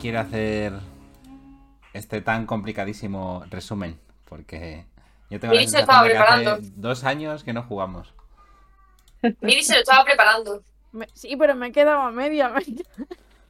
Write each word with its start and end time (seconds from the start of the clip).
quiere 0.00 0.18
hacer 0.18 0.72
este 1.92 2.20
tan 2.22 2.46
complicadísimo 2.46 3.44
resumen? 3.50 3.98
Porque 4.28 4.86
yo 5.28 5.38
tengo 5.40 5.54
la 5.54 5.60
sensación 5.60 5.80
estaba 5.82 6.02
de 6.04 6.10
que 6.10 6.16
hace 6.18 6.26
preparando. 6.42 6.68
dos 6.76 7.04
años 7.04 7.44
que 7.44 7.52
no 7.52 7.62
jugamos. 7.62 8.12
Miri 9.40 9.62
se 9.62 9.74
lo 9.74 9.80
estaba 9.80 10.04
preparando. 10.04 10.62
Me- 10.92 11.08
sí, 11.14 11.36
pero 11.36 11.54
me 11.54 11.68
he 11.68 11.72
quedado 11.72 12.00
a 12.00 12.10
media. 12.10 12.48
Me 12.48 12.60
he 12.60 12.74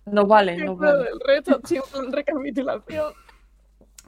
Nos 0.07 0.27
vale, 0.27 0.57
nos 0.57 0.79
quedado 0.79 0.98
vale. 1.05 1.11
del 1.11 1.21
siempre 1.65 2.01
en 2.01 2.12
recapitulación. 2.12 3.14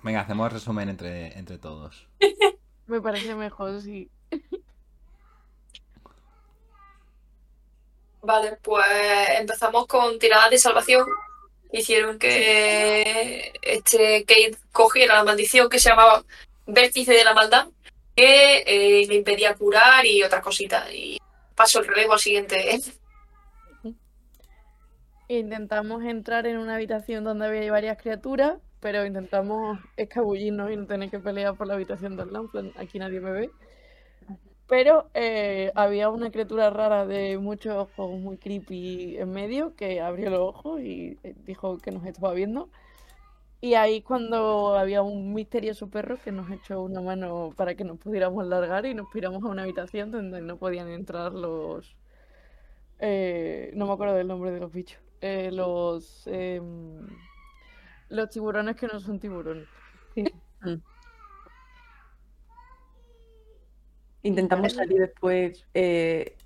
Venga, 0.02 0.20
hacemos 0.20 0.52
resumen 0.52 0.88
entre, 0.88 1.38
entre 1.38 1.58
todos. 1.58 2.08
Me 2.88 3.00
parece 3.00 3.34
mejor, 3.36 3.80
sí. 3.80 4.10
Vale, 8.20 8.58
pues 8.62 8.84
empezamos 9.38 9.86
con 9.86 10.18
tiradas 10.18 10.50
de 10.50 10.58
salvación. 10.58 11.06
Hicieron 11.72 12.18
que 12.18 13.52
este 13.62 14.24
Kate 14.26 14.58
cogiera 14.72 15.14
la 15.14 15.24
maldición 15.24 15.70
que 15.70 15.78
se 15.78 15.88
llamaba 15.88 16.22
Vértice 16.66 17.12
de 17.12 17.24
la 17.24 17.32
Maldad, 17.32 17.68
que 18.14 18.58
eh, 18.66 19.06
le 19.06 19.14
impedía 19.14 19.54
curar 19.54 20.04
y 20.04 20.22
otras 20.22 20.42
cositas. 20.42 20.92
Y 20.92 21.18
paso 21.54 21.80
el 21.80 21.88
relevo 21.88 22.12
al 22.12 22.18
siguiente. 22.18 22.78
Intentamos 25.28 26.04
entrar 26.04 26.46
en 26.46 26.58
una 26.58 26.74
habitación 26.74 27.24
donde 27.24 27.46
había 27.46 27.72
varias 27.72 27.96
criaturas, 27.96 28.58
pero 28.80 29.06
intentamos 29.06 29.78
escabullirnos 29.96 30.70
y 30.70 30.76
no 30.76 30.86
tener 30.86 31.08
que 31.08 31.20
pelear 31.20 31.56
por 31.56 31.68
la 31.68 31.74
habitación 31.74 32.18
del 32.18 32.34
lado. 32.34 32.50
Aquí 32.76 32.98
nadie 32.98 33.20
me 33.20 33.32
ve. 33.32 33.50
Pero 34.72 35.10
eh, 35.12 35.70
había 35.74 36.08
una 36.08 36.30
criatura 36.30 36.70
rara 36.70 37.04
de 37.06 37.36
muchos 37.36 37.74
ojos, 37.76 38.18
muy 38.18 38.38
creepy 38.38 39.18
en 39.18 39.30
medio, 39.30 39.74
que 39.76 40.00
abrió 40.00 40.30
los 40.30 40.40
ojos 40.40 40.80
y 40.80 41.18
eh, 41.24 41.34
dijo 41.44 41.76
que 41.78 41.90
nos 41.90 42.06
estaba 42.06 42.32
viendo. 42.32 42.70
Y 43.60 43.74
ahí 43.74 44.02
cuando 44.02 44.76
había 44.76 45.02
un 45.02 45.34
misterioso 45.34 45.88
perro 45.90 46.18
que 46.24 46.32
nos 46.32 46.50
echó 46.50 46.82
una 46.82 47.00
mano 47.02 47.52
para 47.56 47.74
que 47.76 47.84
nos 47.84 47.98
pudiéramos 47.98 48.46
largar 48.46 48.86
y 48.86 48.94
nos 48.94 49.08
piramos 49.12 49.44
a 49.44 49.48
una 49.48 49.62
habitación 49.64 50.10
donde 50.10 50.40
no 50.42 50.56
podían 50.58 50.88
entrar 50.88 51.32
los... 51.34 51.96
eh, 52.98 53.72
no 53.74 53.86
me 53.86 53.92
acuerdo 53.92 54.14
del 54.14 54.28
nombre 54.28 54.50
de 54.52 54.60
los 54.60 54.72
bichos. 54.72 55.00
Eh, 55.20 55.50
los... 55.52 56.26
em, 56.26 57.06
los 58.08 58.28
tiburones 58.30 58.76
que 58.76 58.86
no 58.86 59.00
son 59.00 59.18
tiburones. 59.18 59.68
Intentamos 64.22 64.72
salir 64.74 64.98
después 65.00 65.64
eh, 65.74 66.36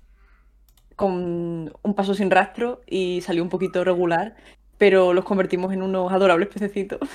con 0.95 1.73
un 1.81 1.93
paso 1.93 2.13
sin 2.15 2.31
rastro 2.31 2.81
y 2.87 3.21
salió 3.21 3.43
un 3.43 3.49
poquito 3.49 3.83
regular, 3.83 4.35
pero 4.77 5.13
los 5.13 5.25
convertimos 5.25 5.71
en 5.73 5.81
unos 5.81 6.11
adorables 6.11 6.49
pececitos. 6.49 6.99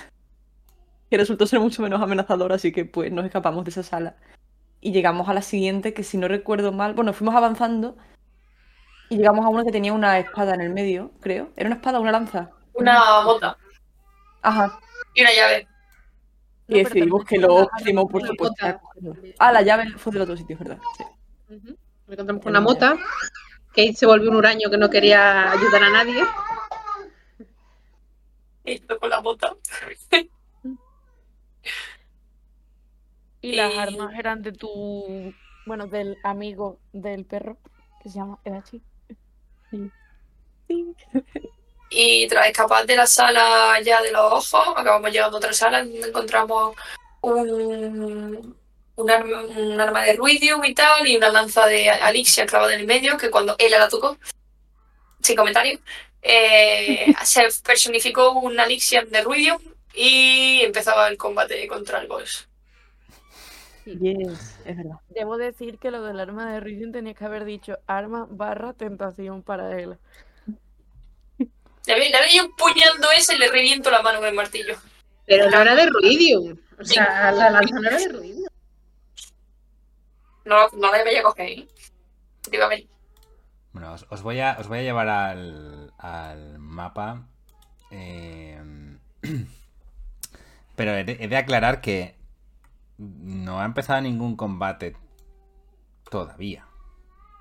Que 1.10 1.18
resultó 1.18 1.44
ser 1.44 1.60
mucho 1.60 1.83
menos 1.83 2.00
amenazador, 2.00 2.55
así 2.55 2.72
que 2.72 2.86
pues 2.86 3.12
nos 3.12 3.27
escapamos 3.27 3.64
de 3.64 3.70
esa 3.70 3.83
sala. 3.83 4.16
Y 4.80 4.92
llegamos 4.92 5.28
a 5.28 5.34
la 5.34 5.42
siguiente, 5.42 5.92
que 5.92 6.05
si 6.05 6.16
no 6.16 6.27
recuerdo 6.27 6.72
mal, 6.72 6.94
bueno, 6.94 7.12
fuimos 7.12 7.34
avanzando 7.34 7.98
y 9.10 9.18
llegamos 9.18 9.44
a 9.44 9.50
una 9.50 9.62
que 9.62 9.72
tenía 9.72 9.92
una 9.92 10.18
espada 10.18 10.55
en 10.55 10.62
el 10.62 10.70
medio, 10.70 11.10
creo. 11.20 11.50
¿Era 11.55 11.66
una 11.66 11.77
espada 11.77 11.98
o 11.98 12.00
una 12.00 12.12
lanza? 12.12 12.48
Una 12.72 13.24
bota 13.24 13.58
Ajá. 14.40 14.80
y 15.12 15.20
una 15.20 15.30
llave. 15.34 15.68
Y 16.68 16.74
decidimos 16.84 17.24
que 17.24 17.38
lo 17.38 17.55
óptimo, 17.56 18.08
por 18.08 18.27
supuesto. 18.27 18.64
Ah, 19.38 19.52
la 19.52 19.62
llave 19.62 19.91
fue 19.96 20.12
del 20.12 20.22
otro 20.22 20.36
sitio, 20.36 20.56
¿verdad? 20.58 20.78
Sí. 20.96 21.05
Nos 21.48 21.78
encontramos 22.08 22.42
con 22.42 22.50
una 22.50 22.60
mota. 22.60 22.96
Kate 23.68 23.94
se 23.94 24.06
volvió 24.06 24.30
un 24.30 24.36
huraño 24.36 24.70
que 24.70 24.78
no 24.78 24.89
quería 24.90 25.51
ayudar 25.51 25.83
a 25.84 25.90
nadie. 25.90 26.22
Y 28.64 28.72
esto 28.72 28.98
con 28.98 29.11
la 29.11 29.20
bota. 29.20 29.55
Y 33.40 33.52
las 33.56 33.74
Y- 33.74 33.78
armas 33.78 34.14
eran 34.18 34.42
de 34.42 34.52
tu, 34.52 35.34
bueno, 35.67 35.86
del 35.89 36.17
amigo 36.22 36.78
del 36.92 37.24
perro, 37.24 37.56
que 38.02 38.08
se 38.08 38.17
llama 38.18 38.39
Edachi. 38.45 38.83
Y 41.95 42.27
tras 42.27 42.47
escapar 42.47 42.86
de 42.86 42.97
la 42.97 43.07
sala 43.07 43.79
ya 43.85 44.01
de 44.01 44.13
los 44.13 44.55
ojos, 44.55 44.75
acabamos 44.77 45.11
llegando 45.11 45.36
a 45.36 45.39
otra 45.39 45.53
sala 45.53 45.85
donde 45.85 46.08
encontramos 46.08 46.75
un, 47.20 48.57
un, 48.97 49.11
arma, 49.11 49.42
un 49.42 49.80
arma 49.80 50.02
de 50.02 50.14
ruidium 50.14 50.64
y 50.64 50.75
tal, 50.75 51.07
y 51.07 51.17
una 51.17 51.29
lanza 51.29 51.67
de 51.67 51.91
Alixia 51.91 52.47
clavada 52.47 52.75
en 52.75 52.81
el 52.81 52.86
medio, 52.86 53.19
que 53.19 53.31
cuando 53.31 53.57
él 53.58 53.70
la 53.73 53.89
tocó, 53.89 54.17
sin 55.20 55.36
comentario, 55.36 55.79
eh, 56.23 57.13
se 57.25 57.47
personificó 57.64 58.33
un 58.33 58.58
Alixia 58.58 59.05
de 59.05 59.23
ruidium 59.23 59.58
y 59.95 60.63
empezaba 60.63 61.08
el 61.08 61.19
combate 61.19 61.67
contra 61.69 62.01
el 62.01 62.08
boss. 62.08 62.48
Yes, 63.85 64.61
es 64.64 64.77
verdad. 64.77 64.97
Debo 65.08 65.36
decir 65.36 65.79
que 65.79 65.91
lo 65.91 66.02
del 66.02 66.20
arma 66.20 66.52
de 66.52 66.61
Radiant 66.61 66.92
tenía 66.92 67.14
que 67.14 67.25
haber 67.25 67.45
dicho 67.45 67.79
arma 67.86 68.27
barra 68.31 68.75
tentación 68.75 69.42
para 69.42 69.79
él. 69.79 69.98
Le 71.87 71.95
ve- 71.95 72.11
le 72.11 72.20
veía 72.20 72.45
un 72.45 72.55
puñal 72.57 72.93
ese 73.17 73.35
y 73.35 73.39
le 73.39 73.51
reviento 73.51 73.91
la 73.91 74.03
mano 74.03 74.19
con 74.19 74.29
el 74.29 74.35
martillo. 74.35 74.77
Pero 75.27 75.51
no 75.51 75.61
era 75.61 75.75
de 75.75 75.87
Ruidium. 75.87 76.57
O 76.79 76.85
sea, 76.85 77.33
la 77.33 77.51
lanza 77.51 77.75
no 77.81 77.89
era 77.89 77.98
de 77.98 78.09
Ruidium. 78.09 78.47
No, 80.45 80.69
no 80.70 80.93
la 80.93 81.03
voy 81.05 81.17
a 81.17 81.23
coger. 81.23 81.48
¿eh? 81.48 81.69
Efectivamente. 82.41 82.89
Bueno, 83.73 83.93
os, 83.95 84.07
os 84.11 84.23
voy, 84.23 84.41
a, 84.41 84.57
os 84.61 84.69
voy 84.69 84.79
a 84.81 84.83
llevar 84.83 85.09
al, 85.09 85.93
al 85.98 86.59
mapa. 86.59 87.27
eh, 87.91 88.61
pero 90.77 90.93
he 90.97 91.05
de, 91.05 91.17
he 91.20 91.29
de 91.29 91.37
aclarar 91.37 91.81
que 91.81 92.17
no 92.99 93.61
ha 93.61 93.64
empezado 93.64 94.01
ningún 94.01 94.37
combate 94.37 94.97
todavía. 96.11 96.67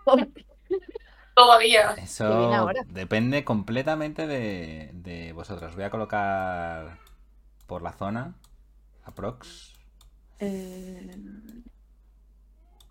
Todavía. 1.41 1.91
Eso 1.95 2.67
depende 2.89 3.43
completamente 3.43 4.27
de, 4.27 4.91
de 4.93 5.33
vosotros. 5.33 5.75
Voy 5.75 5.83
a 5.85 5.89
colocar 5.89 6.99
por 7.67 7.81
la 7.81 7.93
zona. 7.93 8.35
Aprox. 9.03 9.73
Eh, 10.39 11.11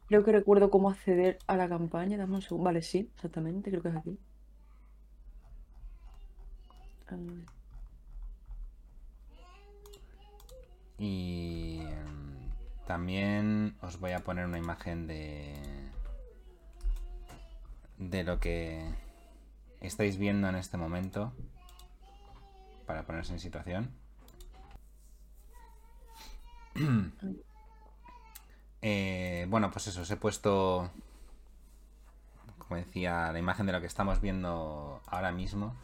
Creo 0.09 0.25
que 0.25 0.33
recuerdo 0.33 0.71
cómo 0.71 0.91
acceder 0.91 1.38
a 1.47 1.56
la 1.56 1.69
campaña. 1.69 2.19
Dame 2.19 2.34
un 2.34 2.43
segundo. 2.43 2.65
Vale, 2.66 2.83
sí, 2.83 3.11
exactamente. 3.15 3.71
Creo 3.71 3.83
que 3.83 3.88
es 3.88 3.97
aquí. 3.97 4.19
A 7.09 7.17
ver. 7.17 7.47
Y 10.99 11.81
mm, 12.06 12.84
también 12.87 13.77
os 13.82 13.99
voy 13.99 14.12
a 14.12 14.21
poner 14.21 14.44
una 14.47 14.59
imagen 14.59 15.06
de 15.06 15.79
de 18.00 18.25
lo 18.25 18.41
que 18.41 18.83
estáis 19.81 20.16
viendo 20.16 20.49
en 20.49 20.56
este 20.56 20.77
momento 20.77 21.33
para 22.87 23.05
ponerse 23.05 23.33
en 23.33 23.38
situación. 23.38 23.91
Eh, 28.83 29.44
bueno, 29.50 29.71
pues 29.71 29.88
eso, 29.88 30.00
os 30.00 30.11
he 30.11 30.16
puesto, 30.16 30.91
como 32.56 32.77
decía, 32.77 33.31
la 33.31 33.38
imagen 33.38 33.66
de 33.66 33.72
lo 33.72 33.81
que 33.83 33.87
estamos 33.87 34.22
viendo 34.22 35.03
ahora 35.06 35.32
mismo. 35.32 35.75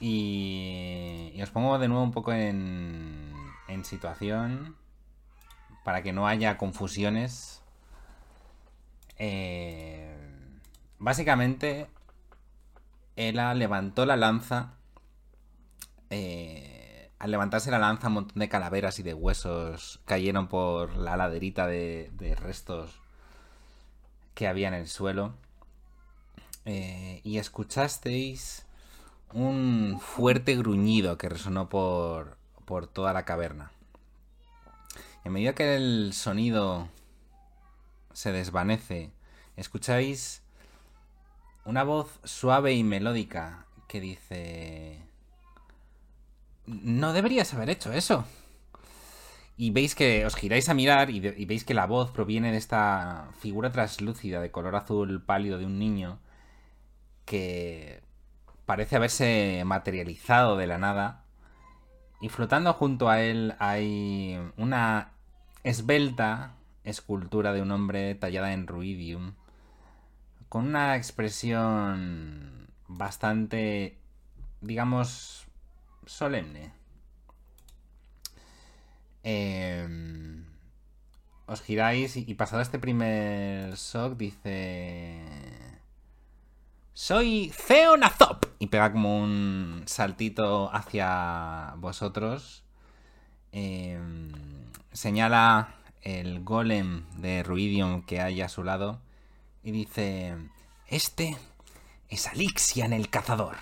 Y, 0.00 1.38
os 1.42 1.50
pongo 1.50 1.78
de 1.78 1.88
nuevo 1.88 2.02
un 2.02 2.12
poco 2.12 2.32
en, 2.32 3.34
en 3.68 3.84
situación 3.84 4.76
para 5.84 6.02
que 6.02 6.14
no 6.14 6.26
haya 6.26 6.56
confusiones. 6.56 7.60
Eh, 9.18 10.15
básicamente, 10.98 11.88
Ela 13.16 13.54
levantó 13.54 14.06
la 14.06 14.16
lanza. 14.16 14.74
eh, 16.10 17.10
al 17.18 17.30
levantarse 17.30 17.70
la 17.70 17.78
lanza, 17.78 18.08
un 18.08 18.14
montón 18.14 18.38
de 18.38 18.48
calaveras 18.48 18.98
y 18.98 19.02
de 19.02 19.14
huesos 19.14 20.00
cayeron 20.04 20.48
por 20.48 20.96
la 20.96 21.16
laderita 21.16 21.66
de, 21.66 22.10
de 22.14 22.34
restos 22.34 23.00
que 24.34 24.46
había 24.48 24.68
en 24.68 24.74
el 24.74 24.88
suelo. 24.88 25.34
Eh, 26.66 27.20
y 27.24 27.38
escuchasteis 27.38 28.66
un 29.32 29.98
fuerte 30.00 30.56
gruñido 30.56 31.16
que 31.18 31.28
resonó 31.28 31.68
por, 31.68 32.36
por 32.64 32.86
toda 32.86 33.12
la 33.12 33.24
caverna. 33.24 33.70
A 35.24 35.28
medida 35.30 35.54
que 35.54 35.76
el 35.76 36.12
sonido 36.12 36.88
se 38.12 38.32
desvanece, 38.32 39.10
escucháis 39.56 40.42
una 41.66 41.82
voz 41.82 42.20
suave 42.24 42.72
y 42.72 42.82
melódica 42.82 43.66
que 43.88 44.00
dice... 44.00 45.02
No 46.66 47.12
deberías 47.12 47.52
haber 47.54 47.70
hecho 47.70 47.92
eso. 47.92 48.24
Y 49.56 49.70
veis 49.70 49.94
que 49.94 50.26
os 50.26 50.34
giráis 50.34 50.68
a 50.68 50.74
mirar 50.74 51.10
y, 51.10 51.20
veis 51.20 51.64
que 51.64 51.74
la 51.74 51.86
voz 51.86 52.10
proviene 52.10 52.50
de 52.52 52.58
esta 52.58 53.28
figura 53.40 53.72
translúcida 53.72 54.40
de 54.40 54.50
color 54.50 54.76
azul 54.76 55.22
pálido 55.22 55.58
de 55.58 55.66
un 55.66 55.78
niño 55.78 56.18
que 57.24 58.02
parece 58.66 58.96
haberse 58.96 59.62
materializado 59.64 60.56
de 60.56 60.66
la 60.66 60.78
nada 60.78 61.24
y 62.20 62.28
flotando 62.28 62.72
junto 62.72 63.08
a 63.08 63.20
él 63.20 63.54
hay 63.58 64.38
una 64.56 65.12
esbelta 65.62 66.56
escultura 66.84 67.52
de 67.52 67.62
un 67.62 67.70
hombre 67.70 68.14
tallada 68.14 68.52
en 68.52 68.66
ruidium, 68.66 69.34
con 70.48 70.66
una 70.66 70.96
expresión 70.96 72.68
bastante, 72.88 73.98
digamos, 74.60 75.46
solemne. 76.06 76.72
Em, 79.22 80.44
os 81.46 81.60
giráis 81.60 82.16
y, 82.16 82.34
pasado 82.34 82.62
este 82.62 82.78
primer 82.78 83.74
shock 83.74 84.16
dice... 84.16 85.22
Soy 86.94 87.50
Zeonazop. 87.52 88.46
Y 88.58 88.68
pega 88.68 88.90
como 88.90 89.18
un 89.22 89.82
saltito 89.86 90.74
hacia 90.74 91.74
vosotros. 91.76 92.64
Em, 93.52 94.32
señala 94.92 95.74
el 96.02 96.42
golem 96.42 97.04
de 97.18 97.42
Ruidium 97.42 98.02
que 98.02 98.20
hay 98.20 98.40
a 98.40 98.48
su 98.48 98.64
lado. 98.64 99.00
Y 99.66 99.72
dice... 99.72 100.36
Este 100.86 101.36
es 102.08 102.28
Alixian 102.28 102.92
el 102.92 103.10
cazador. 103.10 103.56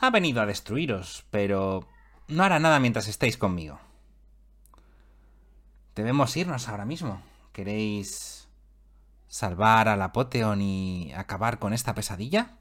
Ha 0.00 0.10
venido 0.10 0.42
a 0.42 0.46
destruiros, 0.46 1.24
pero 1.30 1.86
no 2.26 2.42
hará 2.42 2.58
nada 2.58 2.80
mientras 2.80 3.06
estéis 3.06 3.36
conmigo. 3.36 3.78
Debemos 5.94 6.36
irnos 6.36 6.68
ahora 6.68 6.86
mismo. 6.86 7.22
¿Queréis 7.52 8.48
salvar 9.28 9.86
al 9.86 10.02
Apoteon 10.02 10.60
y 10.60 11.12
acabar 11.14 11.60
con 11.60 11.72
esta 11.72 11.94
pesadilla? 11.94 12.56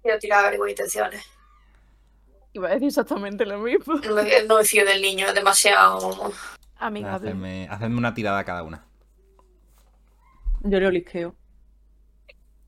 Quiero 0.00 0.18
tirar 0.18 0.46
averiguar 0.46 0.70
intenciones. 0.70 1.22
Iba 2.54 2.68
a 2.68 2.72
decir 2.72 2.88
exactamente 2.88 3.44
lo 3.44 3.58
mismo. 3.58 3.96
No 3.96 4.14
me, 4.56 4.64
fío 4.64 4.86
del 4.86 5.02
niño, 5.02 5.26
es 5.26 5.34
demasiado. 5.34 6.32
Amigable. 6.78 7.28
Hacedme, 7.28 7.68
hacedme 7.68 7.98
una 7.98 8.14
tirada 8.14 8.42
cada 8.44 8.62
una. 8.62 8.86
Yo 10.64 10.78
le 10.78 10.86
olisqueo. 10.86 11.34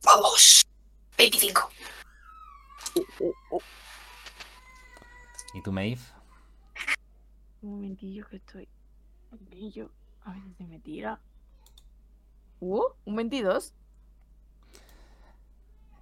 Vamos. 0.05 0.67
25. 1.17 1.71
¿Y 5.55 5.63
tú, 5.63 5.71
Maeve? 5.71 6.01
Un 7.63 7.71
momentillo 7.71 8.27
que 8.27 8.37
estoy. 8.37 8.69
ello. 9.53 9.91
A 10.25 10.33
ver 10.33 10.43
si 10.59 10.65
me 10.65 10.81
tira. 10.81 11.21
Uh, 12.61 12.83
un 13.05 13.17
22. 13.17 13.73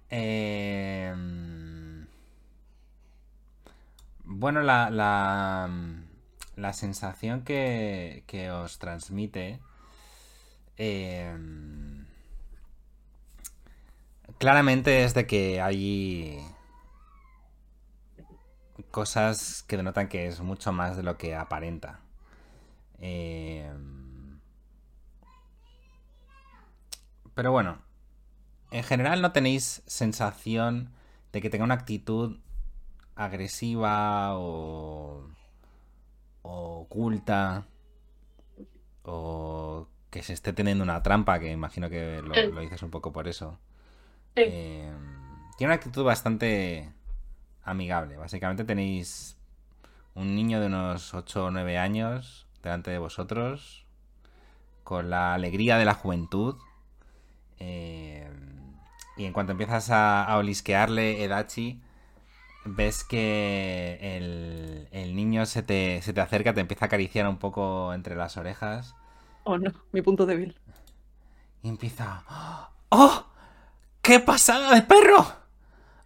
Eh, 0.09 1.13
bueno, 4.23 4.61
la, 4.61 4.89
la, 4.89 5.69
la 6.55 6.73
sensación 6.73 7.43
que, 7.43 8.23
que 8.27 8.49
os 8.51 8.79
transmite 8.79 9.59
eh, 10.77 11.35
claramente 14.37 15.03
es 15.03 15.13
de 15.13 15.27
que 15.27 15.61
hay 15.61 16.39
cosas 18.91 19.63
que 19.63 19.77
denotan 19.77 20.09
que 20.09 20.27
es 20.27 20.41
mucho 20.41 20.71
más 20.71 20.97
de 20.97 21.03
lo 21.03 21.17
que 21.17 21.35
aparenta. 21.35 21.99
Eh, 22.99 23.71
pero 27.33 27.51
bueno, 27.51 27.79
en 28.71 28.83
general 28.83 29.21
no 29.21 29.31
tenéis 29.31 29.81
sensación 29.87 30.91
de 31.31 31.41
que 31.41 31.49
tenga 31.49 31.63
una 31.65 31.73
actitud 31.75 32.37
agresiva 33.15 34.37
o, 34.37 35.27
o 36.43 36.81
oculta 36.81 37.65
o 39.03 39.87
que 40.13 40.21
se 40.21 40.33
esté 40.33 40.53
teniendo 40.53 40.83
una 40.83 41.01
trampa, 41.01 41.39
que 41.39 41.51
imagino 41.51 41.89
que 41.89 42.21
lo, 42.21 42.61
dices 42.61 42.83
un 42.83 42.91
poco 42.91 43.11
por 43.11 43.27
eso. 43.27 43.57
Sí. 44.35 44.43
Eh, 44.45 44.93
tiene 45.57 45.69
una 45.71 45.75
actitud 45.75 46.03
bastante 46.03 46.93
amigable. 47.63 48.17
Básicamente 48.17 48.63
tenéis 48.63 49.37
un 50.13 50.35
niño 50.35 50.59
de 50.61 50.67
unos 50.67 51.15
8 51.15 51.45
o 51.45 51.51
9 51.51 51.79
años 51.79 52.45
delante 52.61 52.91
de 52.91 52.99
vosotros, 52.99 53.87
con 54.83 55.09
la 55.09 55.33
alegría 55.33 55.77
de 55.79 55.85
la 55.85 55.95
juventud. 55.95 56.57
eh, 57.59 58.29
y 59.17 59.25
en 59.25 59.33
cuanto 59.33 59.51
empiezas 59.53 59.89
a, 59.91 60.23
a 60.25 60.37
olisquearle, 60.37 61.23
Edachi, 61.23 61.81
ves 62.65 63.03
que 63.03 63.97
el, 64.01 64.87
el 64.91 65.15
niño 65.15 65.45
se 65.47 65.63
te, 65.63 66.01
se 66.03 66.13
te 66.13 66.21
acerca, 66.21 66.53
te 66.53 66.61
empieza 66.61 66.85
a 66.85 66.87
acariciar 66.87 67.27
un 67.27 67.37
poco 67.37 67.93
entre 67.93 68.15
las 68.15 68.37
orejas 68.37 68.95
Oh 69.45 69.57
no, 69.57 69.71
mi 69.91 70.01
punto 70.01 70.25
débil. 70.25 70.55
y 71.61 71.69
empieza... 71.69 72.23
¡Oh! 72.89 73.25
¡Qué 74.01 74.19
pasada 74.19 74.75
de 74.75 74.83
perro! 74.83 75.25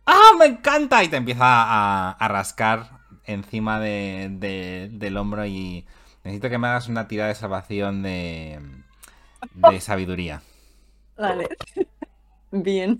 ¡Ah, 0.05 0.31
me 0.39 0.45
encanta! 0.47 1.03
Y 1.03 1.09
te 1.09 1.17
empieza 1.17 1.43
a, 1.45 2.11
a 2.11 2.27
rascar 2.27 3.01
encima 3.25 3.79
de- 3.79 4.29
de- 4.31 4.89
del 4.93 5.17
hombro 5.17 5.45
y 5.45 5.85
necesito 6.23 6.49
que 6.49 6.57
me 6.59 6.67
hagas 6.67 6.89
una 6.89 7.07
tirada 7.07 7.29
de 7.29 7.35
salvación 7.35 8.03
de, 8.03 8.61
de 9.53 9.81
sabiduría. 9.81 10.43
Vale. 11.17 11.47
Bien. 12.51 12.97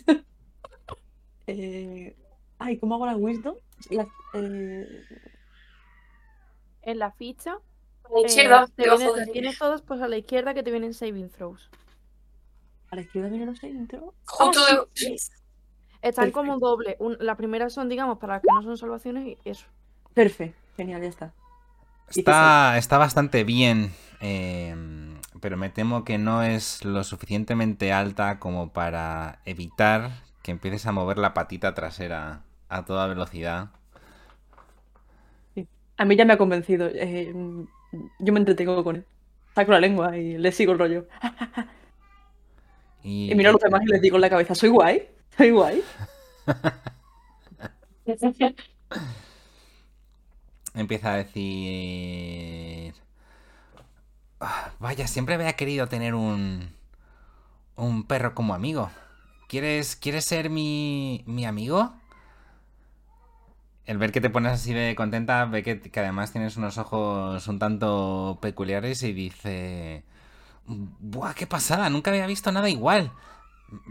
Eh, 1.48 2.16
Ay, 2.60 2.80
¿cómo 2.80 2.96
hago 2.96 3.06
la 3.06 3.16
wisdom? 3.16 3.56
La- 3.90 4.08
eh, 4.34 4.88
En 6.82 6.98
la 6.98 7.12
ficha. 7.12 7.60
A 8.10 8.14
la 8.14 8.20
eh, 8.22 8.26
izquierda, 8.28 8.68
te 8.76 8.84
debajo 8.84 9.00
vienen- 9.00 9.26
de- 9.26 9.32
tienes 9.32 9.58
todos 9.58 9.82
pues 9.82 10.02
a 10.02 10.08
la 10.08 10.18
izquierda 10.18 10.54
que 10.54 10.64
te 10.64 10.72
vienen 10.72 10.94
saving 10.94 11.30
throws. 11.30 11.70
A 12.92 12.96
la 12.96 13.02
izquierda 13.02 13.30
viene 13.30 13.46
los 13.46 13.62
intro. 13.64 14.14
Justo 14.26 14.60
Ah, 14.70 14.74
de- 14.74 14.88
sí. 14.94 15.16
Están 16.02 16.32
como 16.32 16.58
doble. 16.60 16.96
Un- 17.00 17.18
la 17.20 17.36
primera 17.36 17.70
son, 17.70 17.90
digamos, 17.90 18.18
para 18.20 18.34
las 18.36 18.42
que 18.44 18.48
no 18.54 18.62
son 18.64 18.78
salvaciones 18.78 19.28
y 19.28 19.50
eso. 19.50 19.66
Perfecto, 20.14 20.58
genial, 20.78 21.02
ya 21.02 21.10
está. 21.10 21.34
Está, 22.10 22.78
está 22.78 22.98
bastante 22.98 23.44
bien, 23.44 23.92
eh, 24.22 24.74
pero 25.42 25.58
me 25.58 25.70
temo 25.70 26.06
que 26.06 26.18
no 26.18 26.44
es 26.44 26.86
lo 26.86 27.04
suficientemente 27.04 27.92
alta 27.92 28.40
como 28.40 28.72
para 28.72 29.40
evitar 29.44 30.12
que 30.44 30.52
empieces 30.52 30.86
a 30.86 30.94
mover 30.94 31.18
la 31.18 31.34
patita 31.34 31.74
trasera 31.76 32.44
a 32.70 32.86
toda 32.86 33.08
velocidad. 33.08 33.72
A 35.98 36.06
mí 36.06 36.16
ya 36.16 36.26
me 36.26 36.34
ha 36.34 36.38
convencido. 36.38 36.88
eh, 36.88 37.34
yo 38.20 38.34
me 38.34 38.40
entretengo 38.40 38.84
con 38.84 38.98
él. 38.98 39.06
Saco 39.56 39.72
la 39.72 39.80
lengua 39.80 40.18
y 40.18 40.38
le 40.38 40.52
sigo 40.52 40.74
el 40.74 40.80
rollo. 40.80 41.08
Y, 43.04 43.30
Y 43.30 43.36
miro 43.36 43.50
a 43.50 43.54
los 43.54 43.62
demás 43.62 43.82
y 43.84 43.88
les 43.92 44.02
digo 44.02 44.16
en 44.18 44.22
la 44.22 44.30
cabeza, 44.30 44.56
soy 44.56 44.70
guay, 44.70 45.08
soy 45.38 45.52
guay. 45.52 45.84
empieza 50.74 51.14
a 51.14 51.18
decir... 51.18 52.94
"Ah, 54.40 54.72
Vaya, 54.80 55.08
siempre 55.08 55.36
había 55.36 55.54
querido 55.54 55.88
tener 55.88 56.16
un... 56.16 56.70
Un 57.76 58.04
perro 58.04 58.34
como 58.36 58.54
amigo. 58.56 58.90
¿Quieres, 59.48 59.96
¿quieres 59.96 60.26
ser 60.26 60.50
mi, 60.50 61.24
mi 61.28 61.46
amigo? 61.46 61.94
El 63.88 63.98
ver 63.98 64.12
que 64.12 64.20
te 64.20 64.30
pones 64.30 64.52
así 64.52 64.74
de 64.74 64.96
contenta, 64.96 65.46
ve 65.46 65.64
que, 65.64 65.80
que 65.80 66.00
además 66.02 66.34
tienes 66.34 66.58
unos 66.58 66.78
ojos 66.78 67.48
un 67.48 67.58
tanto 67.58 68.38
peculiares 68.42 69.02
y 69.04 69.14
dice... 69.14 70.04
¡Buah, 70.68 71.34
qué 71.34 71.48
pasada! 71.48 71.90
Nunca 71.90 72.12
había 72.12 72.28
visto 72.28 72.52
nada 72.52 72.70
igual. 72.70 73.14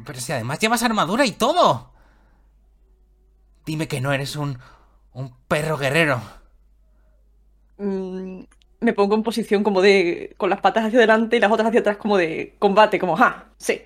Pero 0.05 0.21
si 0.21 0.33
además 0.33 0.59
llevas 0.59 0.83
armadura 0.83 1.25
y 1.25 1.33
todo. 1.33 1.93
Dime 3.65 3.89
que 3.89 4.03
no 4.03 4.13
eres 4.13 4.37
un... 4.37 4.59
Un 5.15 5.35
perro 5.49 5.79
guerrero. 5.79 6.21
Mm, 7.79 8.43
me 8.81 8.93
pongo 8.93 9.15
en 9.15 9.23
posición 9.23 9.65
como 9.65 9.81
de. 9.81 10.35
con 10.37 10.51
las 10.51 10.61
patas 10.61 10.85
hacia 10.85 10.99
adelante 10.99 11.39
y 11.39 11.41
las 11.41 11.51
otras 11.51 11.69
hacia 11.69 11.81
atrás, 11.81 11.97
como 11.97 12.19
de 12.19 12.55
combate, 12.59 12.99
como, 12.99 13.17
¡ja! 13.17 13.47
Sí. 13.57 13.81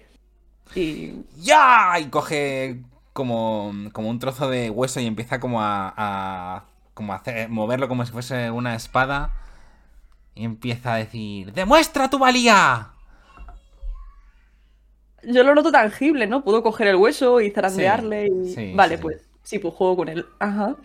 Y. 0.74 1.24
¡Ya! 1.36 2.00
Y 2.00 2.06
coge 2.06 2.82
como, 3.12 3.72
como 3.92 4.10
un 4.10 4.18
trozo 4.18 4.48
de 4.50 4.70
hueso 4.70 5.00
y 5.00 5.06
empieza 5.06 5.40
como 5.40 5.62
a, 5.62 5.92
a- 5.96 6.64
como 6.94 7.12
a 7.12 7.16
hacer, 7.16 7.48
moverlo 7.48 7.88
como 7.88 8.04
si 8.06 8.12
fuese 8.12 8.50
una 8.50 8.74
espada. 8.74 9.32
Y 10.34 10.44
empieza 10.44 10.94
a 10.94 10.96
decir, 10.96 11.52
¡Demuestra 11.52 12.10
tu 12.10 12.18
valía! 12.18 12.90
Yo 15.22 15.42
lo 15.44 15.54
noto 15.54 15.70
tangible, 15.70 16.26
¿no? 16.26 16.42
Puedo 16.44 16.62
coger 16.62 16.88
el 16.88 16.96
hueso 16.96 17.40
y 17.40 17.50
zarandearle 17.50 18.26
y. 18.28 18.54
sí, 18.54 18.66
vale, 18.70 18.98
sí. 18.98 18.98
pues. 18.98 19.28
Sí, 19.42 19.58
pues 19.58 19.74
juego 19.74 19.96
con 19.96 20.08
él. 20.08 20.26
Ajá. 20.38 20.76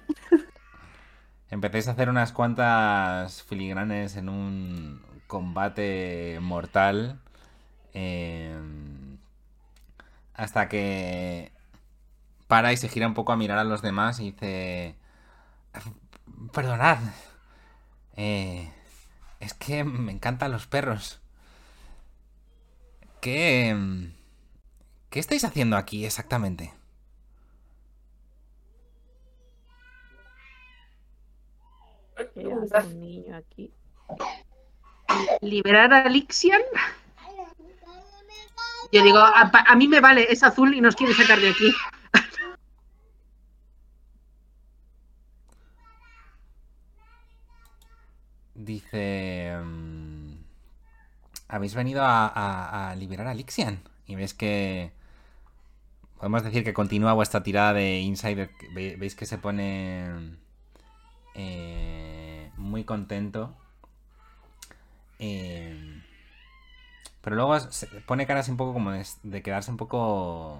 Empecéis 1.51 1.87
a 1.87 1.91
hacer 1.91 2.09
unas 2.09 2.31
cuantas 2.31 3.43
filigranes 3.43 4.15
en 4.17 4.29
un 4.29 5.01
combate 5.27 6.39
mortal. 6.41 7.19
eh, 7.93 8.55
hasta 10.33 10.67
que 10.69 11.51
para 12.47 12.73
y 12.73 12.77
se 12.77 12.89
gira 12.89 13.07
un 13.07 13.13
poco 13.13 13.31
a 13.31 13.37
mirar 13.37 13.57
a 13.57 13.63
los 13.63 13.81
demás 13.81 14.19
y 14.19 14.31
dice... 14.31 14.95
Perdonad. 16.53 16.99
Eh, 18.15 18.71
es 19.39 19.53
que 19.53 19.83
me 19.83 20.11
encantan 20.11 20.51
los 20.51 20.67
perros. 20.67 21.21
¿Qué... 23.21 24.11
¿Qué 25.09 25.19
estáis 25.19 25.43
haciendo 25.45 25.77
aquí 25.77 26.05
exactamente? 26.05 26.73
¿Qué 32.15 32.51
hace 32.75 32.87
un 32.87 32.99
niño 32.99 33.35
aquí? 33.35 33.73
Liberar 35.41 35.93
a 35.93 36.09
Lixian. 36.09 36.61
Yo 38.91 39.03
digo, 39.03 39.17
a, 39.17 39.51
a 39.51 39.75
mí 39.75 39.87
me 39.87 39.99
vale, 39.99 40.27
es 40.29 40.43
azul 40.43 40.73
y 40.73 40.81
nos 40.81 40.95
quiere 40.95 41.13
sacar 41.13 41.39
de 41.39 41.49
aquí. 41.49 41.73
Dice... 48.55 49.55
mm, 49.63 50.33
Habéis 51.47 51.75
venido 51.75 52.01
a, 52.03 52.95
liberar 52.97 53.27
a 53.27 53.33
Lixian. 53.33 53.81
Y 54.07 54.15
ves 54.15 54.33
que... 54.33 54.91
Podemos 56.17 56.43
decir 56.43 56.63
que 56.63 56.73
continúa 56.73 57.13
vuestra 57.13 57.43
tirada 57.43 57.73
de 57.73 57.99
Insider. 57.99 58.49
Veis 58.73 59.15
que 59.15 59.25
se 59.25 59.37
pone... 59.37 60.37
eh, 61.35 62.51
muy 62.57 62.83
contento. 62.83 63.53
Eh, 65.19 66.01
pero 67.21 67.35
luego 67.35 67.59
se 67.59 67.87
pone 68.01 68.27
caras 68.27 68.49
un 68.49 68.57
poco 68.57 68.73
como 68.73 68.91
de, 68.91 69.05
de 69.23 69.41
quedarse 69.41 69.71
un 69.71 69.77
poco 69.77 70.59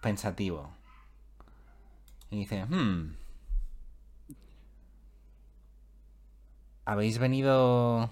pensativo. 0.00 0.70
Y 2.30 2.40
dice, 2.40 2.64
hmm. 2.66 3.14
¿Habéis 6.88 7.18
venido 7.18 8.08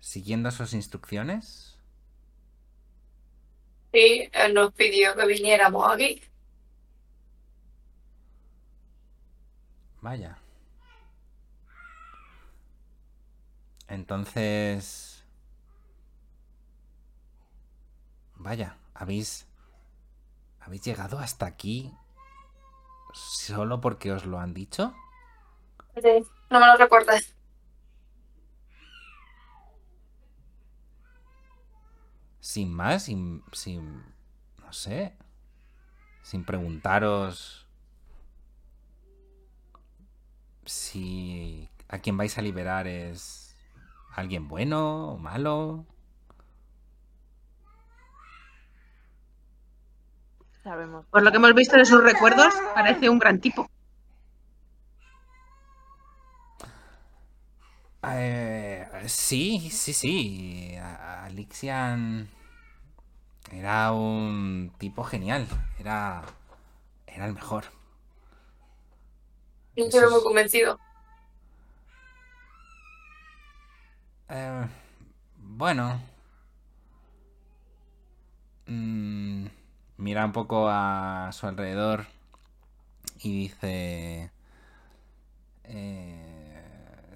siguiendo 0.00 0.50
sus 0.50 0.74
instrucciones? 0.74 1.78
Sí, 3.92 4.28
él 4.32 4.54
nos 4.54 4.72
pidió 4.72 5.14
que 5.14 5.24
viniéramos 5.24 5.88
aquí. 5.88 6.20
Vaya. 10.00 10.36
Entonces... 13.86 15.24
Vaya, 18.34 18.78
habéis... 18.94 19.46
¿Habéis 20.58 20.82
llegado 20.82 21.20
hasta 21.20 21.46
aquí 21.46 21.92
solo 23.12 23.80
porque 23.80 24.10
os 24.10 24.26
lo 24.26 24.40
han 24.40 24.54
dicho? 24.54 24.92
Sí, 26.02 26.26
No 26.50 26.60
me 26.60 26.66
lo 26.66 26.76
recuerdes. 26.76 27.34
Sin 32.40 32.72
más, 32.74 33.04
sin, 33.04 33.42
sin... 33.52 34.02
No 34.58 34.72
sé. 34.72 35.16
Sin 36.22 36.44
preguntaros... 36.44 37.66
Si 40.66 41.68
a 41.88 41.98
quien 41.98 42.16
vais 42.16 42.38
a 42.38 42.42
liberar 42.42 42.86
es 42.86 43.54
alguien 44.14 44.48
bueno 44.48 45.12
o 45.12 45.18
malo. 45.18 45.84
Sabemos. 50.62 51.04
Por 51.10 51.22
lo 51.22 51.30
que 51.30 51.36
hemos 51.36 51.54
visto 51.54 51.76
de 51.76 51.84
sus 51.84 52.02
recuerdos, 52.02 52.54
parece 52.74 53.10
un 53.10 53.18
gran 53.18 53.38
tipo. 53.38 53.68
Eh, 58.06 58.86
sí, 59.06 59.70
sí, 59.70 59.92
sí. 59.92 60.76
Alixian 60.78 62.28
era 63.50 63.92
un 63.92 64.72
tipo 64.78 65.02
genial. 65.04 65.46
Era, 65.78 66.22
era 67.06 67.26
el 67.26 67.34
mejor. 67.34 67.64
Eso 69.76 69.86
estoy 69.86 70.10
muy 70.10 70.22
convencido. 70.22 70.78
Eh, 74.28 74.66
bueno. 75.38 76.00
Mm, 78.66 79.46
mira 79.98 80.24
un 80.24 80.32
poco 80.32 80.68
a 80.68 81.30
su 81.32 81.46
alrededor 81.46 82.06
y 83.22 83.30
dice... 83.48 84.30
eh, 85.64 87.14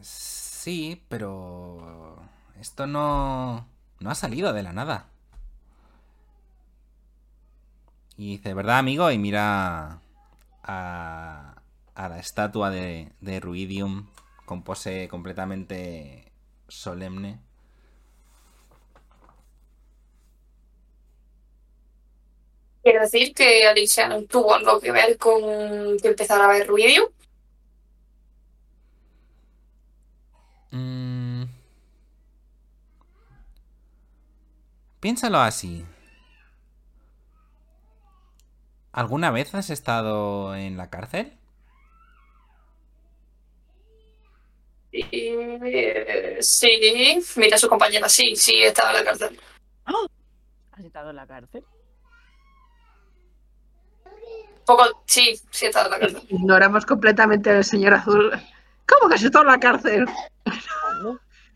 sí, 0.59 1.03
pero... 1.09 2.17
Esto 2.61 2.87
no... 2.87 3.67
No 4.01 4.11
ha 4.11 4.15
salido 4.15 4.53
de 4.53 4.63
la 4.63 4.73
nada. 4.73 5.09
Y 8.17 8.37
dice, 8.37 8.55
¿verdad, 8.55 8.79
amigo? 8.79 9.11
Y 9.11 9.19
mira 9.19 10.01
a, 10.63 11.55
a 11.95 12.09
la 12.09 12.19
estatua 12.19 12.71
de, 12.71 13.13
de 13.21 13.41
Ruidium 13.41 14.09
con 14.45 14.63
pose 14.63 15.09
completamente 15.09 16.33
solemne. 16.69 17.41
Quiero 22.83 23.03
decir 23.03 23.35
que 23.35 23.67
Alicia 23.67 24.09
no 24.09 24.23
tuvo 24.25 24.55
algo 24.55 24.81
que 24.81 24.91
ver 24.93 25.19
con 25.19 25.99
que 25.99 26.09
empezara 26.09 26.45
a 26.47 26.49
ver 26.49 26.67
ruido. 26.67 27.13
Mm. 30.71 31.45
Piénsalo 35.01 35.39
así. 35.39 35.85
¿Alguna 38.93 39.31
vez 39.31 39.55
has 39.55 39.71
estado 39.71 40.57
en 40.57 40.77
la 40.77 40.91
cárcel? 40.91 41.39
Eh, 44.91 46.39
sí, 46.41 47.23
mira 47.37 47.57
a 47.57 47.59
su 47.59 47.69
compañera, 47.69 48.09
sí, 48.09 48.35
sí, 48.35 48.63
estaba 48.63 48.91
en 48.91 48.97
la 48.97 49.05
cárcel. 49.05 49.41
¿Has 50.73 50.85
estado 50.85 51.11
en 51.11 51.17
la 51.17 51.27
cárcel? 51.27 51.65
Poco, 54.67 55.03
sí, 55.07 55.41
sí 55.51 55.67
estaba 55.67 55.87
en 55.87 55.93
la 55.93 55.99
cárcel. 56.01 56.23
Ignoramos 56.31 56.85
completamente 56.85 57.51
al 57.51 57.65
señor 57.65 57.95
azul. 57.95 58.33
¿Cómo 58.89 59.11
que 59.11 59.19
se 59.19 59.27
está 59.27 59.41
en 59.41 59.47
la 59.47 59.61
cárcel? 59.61 60.07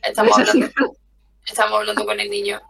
Estamos 0.03 0.39
hablando, 0.39 0.69
estamos 1.47 1.79
hablando 1.81 2.05
con 2.05 2.21
el 2.21 2.31
niño. 2.31 2.61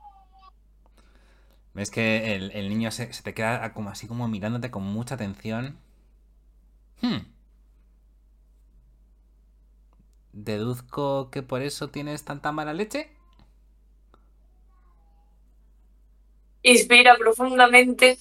Ves 1.74 1.90
que 1.90 2.34
el, 2.34 2.52
el 2.52 2.68
niño 2.68 2.90
se, 2.90 3.12
se 3.12 3.22
te 3.22 3.34
queda 3.34 3.72
como 3.72 3.90
así 3.90 4.06
como 4.06 4.28
mirándote 4.28 4.70
con 4.70 4.82
mucha 4.82 5.14
atención. 5.14 5.78
Hmm. 7.00 7.32
Deduzco 10.32 11.30
que 11.30 11.42
por 11.42 11.62
eso 11.62 11.90
tienes 11.90 12.24
tanta 12.24 12.52
mala 12.52 12.72
leche. 12.72 13.10
Inspira 16.62 17.16
profundamente, 17.16 18.18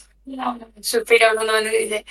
suspira 0.81 1.29
profundamente 1.29 1.79
y 1.79 1.83
dice, 1.83 2.05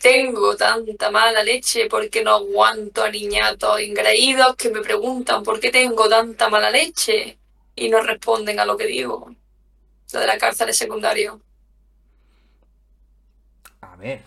tengo 0.00 0.56
tanta 0.56 1.10
mala 1.10 1.42
leche 1.42 1.86
porque 1.88 2.22
no 2.22 2.32
aguanto 2.32 3.02
a 3.02 3.10
niñatos 3.10 3.80
ingreídos 3.80 4.56
que 4.56 4.70
me 4.70 4.80
preguntan 4.80 5.42
por 5.42 5.60
qué 5.60 5.70
tengo 5.70 6.08
tanta 6.08 6.48
mala 6.48 6.70
leche 6.70 7.38
y 7.74 7.88
no 7.88 8.00
responden 8.00 8.60
a 8.60 8.64
lo 8.64 8.76
que 8.76 8.86
digo. 8.86 9.34
Lo 10.12 10.20
de 10.20 10.26
la 10.26 10.38
cárcel 10.38 10.68
es 10.68 10.76
secundario. 10.76 11.40
A 13.80 13.96
ver. 13.96 14.22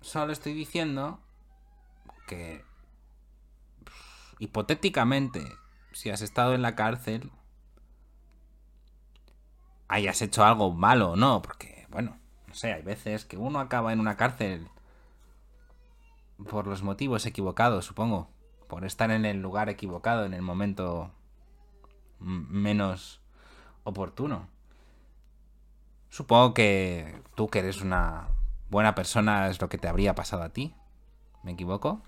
Solo 0.00 0.32
estoy 0.32 0.54
diciendo 0.54 1.20
que 2.26 2.64
hipotéticamente, 4.40 5.40
si 5.92 6.10
has 6.10 6.20
estado 6.20 6.54
en 6.54 6.62
la 6.62 6.74
cárcel, 6.74 7.30
hayas 9.86 10.20
hecho 10.22 10.44
algo 10.44 10.72
malo 10.72 11.12
o 11.12 11.16
no, 11.16 11.42
porque, 11.42 11.86
bueno, 11.90 12.18
no 12.52 12.58
sé, 12.58 12.74
hay 12.74 12.82
veces 12.82 13.24
que 13.24 13.38
uno 13.38 13.60
acaba 13.60 13.94
en 13.94 14.00
una 14.00 14.18
cárcel 14.18 14.68
por 16.50 16.66
los 16.66 16.82
motivos 16.82 17.24
equivocados, 17.24 17.86
supongo, 17.86 18.28
por 18.68 18.84
estar 18.84 19.10
en 19.10 19.24
el 19.24 19.40
lugar 19.40 19.70
equivocado, 19.70 20.26
en 20.26 20.34
el 20.34 20.42
momento 20.42 21.10
menos 22.20 23.22
oportuno. 23.84 24.50
Supongo 26.10 26.52
que 26.52 27.22
tú 27.36 27.48
que 27.48 27.60
eres 27.60 27.80
una 27.80 28.28
buena 28.68 28.94
persona 28.94 29.48
es 29.48 29.58
lo 29.58 29.70
que 29.70 29.78
te 29.78 29.88
habría 29.88 30.14
pasado 30.14 30.42
a 30.42 30.50
ti. 30.50 30.74
¿Me 31.42 31.52
equivoco? 31.52 32.02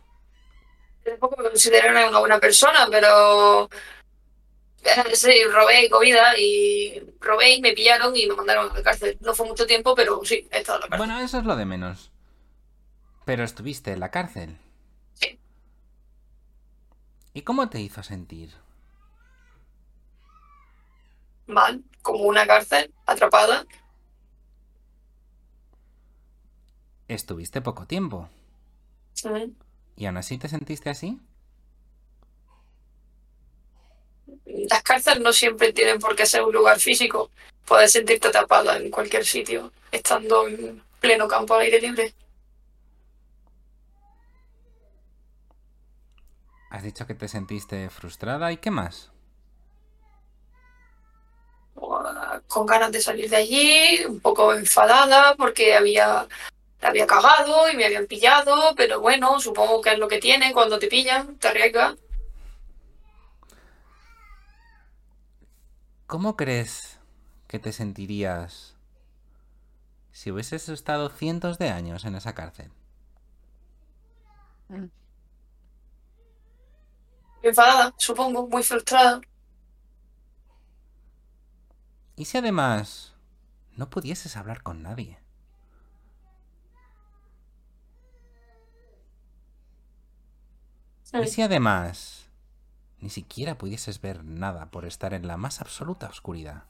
Tampoco 1.04 1.36
me 1.38 1.48
considero 1.48 1.88
una 1.88 2.18
buena 2.18 2.38
persona, 2.38 2.86
pero 2.90 3.70
sí, 5.14 5.32
robé 5.52 5.88
comida 5.90 6.38
y 6.38 7.00
robé 7.20 7.54
y 7.54 7.60
me 7.60 7.72
pillaron 7.72 8.16
y 8.16 8.26
me 8.26 8.34
mandaron 8.34 8.70
a 8.70 8.74
la 8.74 8.82
cárcel. 8.82 9.18
No 9.20 9.34
fue 9.34 9.46
mucho 9.46 9.66
tiempo, 9.66 9.94
pero 9.94 10.20
sí, 10.24 10.46
he 10.50 10.58
estado 10.58 10.78
en 10.78 10.82
la 10.82 10.88
cárcel. 10.88 11.06
Bueno, 11.06 11.24
eso 11.24 11.38
es 11.38 11.44
lo 11.44 11.56
de 11.56 11.64
menos. 11.64 12.10
Pero 13.24 13.44
estuviste 13.44 13.92
en 13.92 14.00
la 14.00 14.10
cárcel. 14.10 14.58
Sí. 15.14 15.38
¿Y 17.32 17.42
cómo 17.42 17.68
te 17.70 17.80
hizo 17.80 18.02
sentir? 18.02 18.52
Mal, 21.46 21.82
como 22.02 22.24
una 22.24 22.46
cárcel, 22.46 22.92
atrapada. 23.06 23.66
Estuviste 27.08 27.60
poco 27.60 27.86
tiempo. 27.86 28.28
Mm. 29.24 29.52
¿Y 29.96 30.06
aún 30.06 30.16
así 30.16 30.38
te 30.38 30.48
sentiste 30.48 30.90
así? 30.90 31.20
Las 34.46 34.82
cárceles 34.82 35.20
no 35.20 35.32
siempre 35.32 35.72
tienen 35.72 35.98
por 35.98 36.14
qué 36.16 36.26
ser 36.26 36.42
un 36.42 36.52
lugar 36.52 36.78
físico. 36.78 37.30
Puedes 37.64 37.92
sentirte 37.92 38.28
atrapada 38.28 38.76
en 38.76 38.90
cualquier 38.90 39.24
sitio, 39.24 39.72
estando 39.90 40.46
en 40.46 40.82
pleno 41.00 41.26
campo 41.28 41.54
al 41.54 41.62
aire 41.62 41.80
libre. 41.80 42.14
Has 46.70 46.82
dicho 46.82 47.06
que 47.06 47.14
te 47.14 47.28
sentiste 47.28 47.88
frustrada 47.88 48.50
y 48.50 48.56
qué 48.56 48.70
más. 48.70 49.12
Con 52.48 52.66
ganas 52.66 52.90
de 52.90 53.00
salir 53.00 53.30
de 53.30 53.36
allí, 53.36 54.04
un 54.06 54.20
poco 54.20 54.54
enfadada 54.54 55.34
porque 55.36 55.74
había, 55.74 56.26
la 56.80 56.88
había 56.88 57.06
cagado 57.06 57.70
y 57.70 57.76
me 57.76 57.84
habían 57.84 58.06
pillado, 58.06 58.74
pero 58.76 59.00
bueno, 59.00 59.38
supongo 59.40 59.80
que 59.80 59.92
es 59.92 59.98
lo 59.98 60.08
que 60.08 60.18
tiene 60.18 60.52
cuando 60.52 60.78
te 60.78 60.88
pillan, 60.88 61.36
te 61.38 61.48
arriesgas. 61.48 61.94
¿Cómo 66.06 66.36
crees 66.36 67.00
que 67.48 67.58
te 67.58 67.72
sentirías 67.72 68.76
si 70.12 70.30
hubieses 70.30 70.68
estado 70.68 71.08
cientos 71.08 71.58
de 71.58 71.70
años 71.70 72.04
en 72.04 72.14
esa 72.14 72.34
cárcel? 72.34 72.70
Enfadada, 77.42 77.94
supongo, 77.96 78.48
muy 78.48 78.62
frustrada. 78.62 79.20
¿Y 82.16 82.24
si 82.26 82.38
además 82.38 83.14
no 83.76 83.90
pudieses 83.90 84.36
hablar 84.36 84.62
con 84.62 84.82
nadie? 84.82 85.18
¿Y 91.12 91.26
si 91.28 91.42
además 91.42 92.23
ni 93.04 93.10
siquiera 93.10 93.58
pudieses 93.58 94.00
ver 94.00 94.24
nada 94.24 94.70
por 94.70 94.86
estar 94.86 95.12
en 95.12 95.26
la 95.26 95.36
más 95.36 95.60
absoluta 95.60 96.08
oscuridad? 96.08 96.62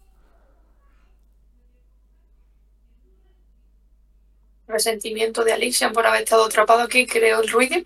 Resentimiento 4.66 5.44
de 5.44 5.52
Alicia 5.52 5.92
por 5.92 6.04
haber 6.04 6.24
estado 6.24 6.46
atrapado 6.46 6.82
aquí, 6.82 7.06
creo 7.06 7.40
el 7.40 7.48
ruido. 7.48 7.76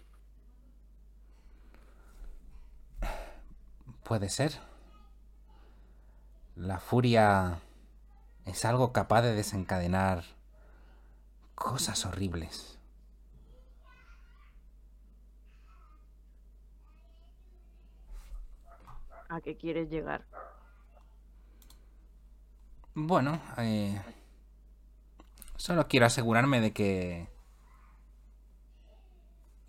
Puede 4.02 4.30
ser. 4.30 4.52
La 6.56 6.80
furia 6.80 7.60
es 8.46 8.64
algo 8.64 8.94
capaz 8.94 9.20
de 9.20 9.34
desencadenar 9.34 10.24
cosas 11.54 12.06
horribles. 12.06 12.77
¿A 19.28 19.40
qué 19.40 19.56
quieres 19.56 19.90
llegar? 19.90 20.24
Bueno, 22.94 23.40
eh, 23.58 24.00
solo 25.56 25.86
quiero 25.86 26.06
asegurarme 26.06 26.60
de 26.60 26.72
que 26.72 27.28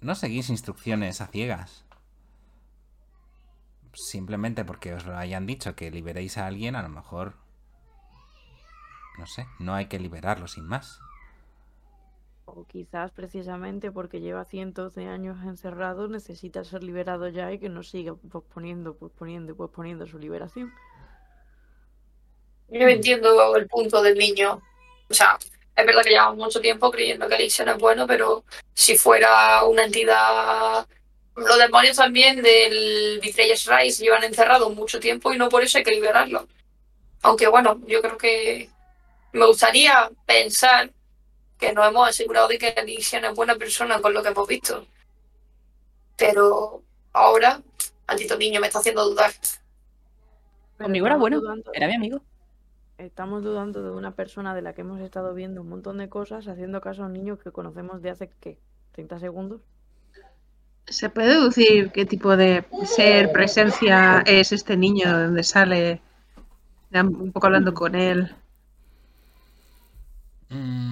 no 0.01 0.15
seguís 0.15 0.49
instrucciones 0.49 1.21
a 1.21 1.27
ciegas. 1.27 1.85
Simplemente 3.93 4.63
porque 4.63 4.93
os 4.93 5.05
lo 5.05 5.17
hayan 5.17 5.45
dicho 5.45 5.75
que 5.75 5.91
liberéis 5.91 6.37
a 6.37 6.47
alguien, 6.47 6.75
a 6.75 6.81
lo 6.81 6.89
mejor... 6.89 7.35
No 9.17 9.27
sé, 9.27 9.45
no 9.59 9.75
hay 9.75 9.87
que 9.87 9.99
liberarlo 9.99 10.47
sin 10.47 10.65
más. 10.65 11.01
O 12.55 12.65
quizás 12.65 13.11
precisamente 13.11 13.91
porque 13.91 14.19
lleva 14.19 14.43
cientos 14.45 14.95
de 14.95 15.05
años 15.05 15.37
encerrado 15.43 16.07
necesita 16.07 16.63
ser 16.63 16.83
liberado 16.83 17.27
ya 17.27 17.51
y 17.51 17.59
que 17.59 17.69
no 17.69 17.83
siga 17.83 18.15
posponiendo, 18.31 18.95
posponiendo 18.95 19.55
posponiendo 19.55 20.07
su 20.07 20.17
liberación. 20.17 20.73
Yo 22.69 22.87
entiendo 22.87 23.55
el 23.55 23.67
punto 23.67 24.01
del 24.01 24.17
niño. 24.17 24.61
O 25.09 25.13
sea, 25.13 25.37
es 25.75 25.85
verdad 25.85 26.03
que 26.03 26.09
llevamos 26.09 26.37
mucho 26.37 26.61
tiempo 26.61 26.91
creyendo 26.91 27.27
que 27.27 27.37
no 27.65 27.71
es 27.71 27.77
bueno, 27.77 28.07
pero 28.07 28.43
si 28.73 28.97
fuera 28.97 29.63
una 29.65 29.85
entidad... 29.85 30.87
Los 31.35 31.57
demonios 31.57 31.95
también 31.95 32.41
del 32.41 33.19
Betrayers 33.21 33.65
Rise 33.65 34.03
llevan 34.03 34.23
encerrados 34.25 34.75
mucho 34.75 34.99
tiempo 34.99 35.31
y 35.31 35.37
no 35.37 35.47
por 35.47 35.63
eso 35.63 35.77
hay 35.77 35.83
que 35.83 35.91
liberarlo. 35.91 36.47
Aunque 37.21 37.47
bueno, 37.47 37.79
yo 37.87 38.01
creo 38.01 38.17
que 38.17 38.69
me 39.31 39.45
gustaría 39.45 40.09
pensar 40.25 40.91
que 41.59 41.73
nos 41.73 41.87
hemos 41.87 42.07
asegurado 42.09 42.47
de 42.47 42.57
que 42.57 42.69
Alicia 42.69 43.19
no 43.21 43.27
es 43.29 43.35
buena 43.35 43.55
persona 43.55 44.01
con 44.01 44.13
lo 44.13 44.23
que 44.23 44.29
hemos 44.29 44.47
visto. 44.47 44.87
Pero 46.17 46.81
ahora, 47.13 47.61
maldito 48.07 48.37
niño, 48.37 48.59
me 48.61 48.67
está 48.67 48.79
haciendo 48.79 49.07
dudar. 49.07 49.31
Conmigo 50.77 51.05
era 51.05 51.15
Estamos 51.15 51.21
bueno, 51.21 51.39
dudando- 51.41 51.71
era 51.73 51.87
mi 51.87 51.95
amigo. 51.95 52.21
Estamos 52.97 53.43
dudando 53.43 53.83
de 53.83 53.91
una 53.91 54.11
persona 54.11 54.53
de 54.55 54.61
la 54.61 54.73
que 54.73 54.81
hemos 54.81 54.99
estado 55.01 55.33
viendo 55.33 55.61
un 55.61 55.69
montón 55.69 55.97
de 55.99 56.09
cosas, 56.09 56.47
haciendo 56.47 56.81
caso 56.81 57.03
a 57.03 57.05
un 57.05 57.13
niño 57.13 57.37
que 57.37 57.51
conocemos 57.51 58.01
de 58.01 58.09
hace, 58.09 58.29
¿qué? 58.41 58.57
¿30 58.95 59.19
segundos? 59.19 59.61
¿Se 60.87 61.09
puede 61.09 61.29
deducir 61.29 61.91
qué 61.91 62.05
tipo 62.05 62.35
de 62.35 62.65
ser, 62.85 63.31
presencia 63.31 64.23
es 64.25 64.51
este 64.51 64.75
niño 64.75 65.15
de 65.17 65.23
donde 65.25 65.43
sale? 65.43 66.01
Un 66.93 67.31
poco 67.31 67.47
hablando 67.47 67.73
con 67.73 67.95
él. 67.95 68.35
Mm. 70.49 70.88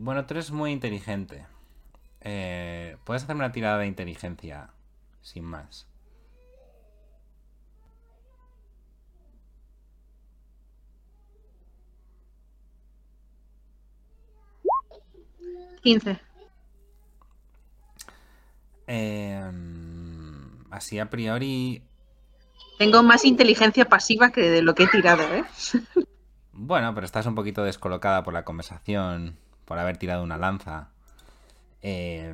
Bueno, 0.00 0.24
tú 0.26 0.34
eres 0.34 0.52
muy 0.52 0.70
inteligente. 0.70 1.44
Eh, 2.20 2.96
Puedes 3.04 3.24
hacerme 3.24 3.44
una 3.44 3.52
tirada 3.52 3.78
de 3.78 3.86
inteligencia, 3.88 4.70
sin 5.22 5.44
más. 5.44 5.88
15. 15.82 16.20
Eh, 18.86 19.50
así 20.70 20.98
a 20.98 21.10
priori, 21.10 21.82
Tengo 22.78 23.02
más 23.02 23.24
inteligencia 23.24 23.88
pasiva 23.88 24.30
que 24.30 24.42
de 24.48 24.62
lo 24.62 24.74
que 24.74 24.84
he 24.84 24.88
tirado, 24.88 25.22
¿eh? 25.34 25.44
bueno, 26.52 26.94
pero 26.94 27.04
estás 27.04 27.26
un 27.26 27.34
poquito 27.34 27.64
descolocada 27.64 28.22
por 28.22 28.32
la 28.32 28.44
conversación, 28.44 29.36
por 29.68 29.78
haber 29.78 29.98
tirado 29.98 30.22
una 30.22 30.38
lanza. 30.38 30.88
Eh, 31.82 32.32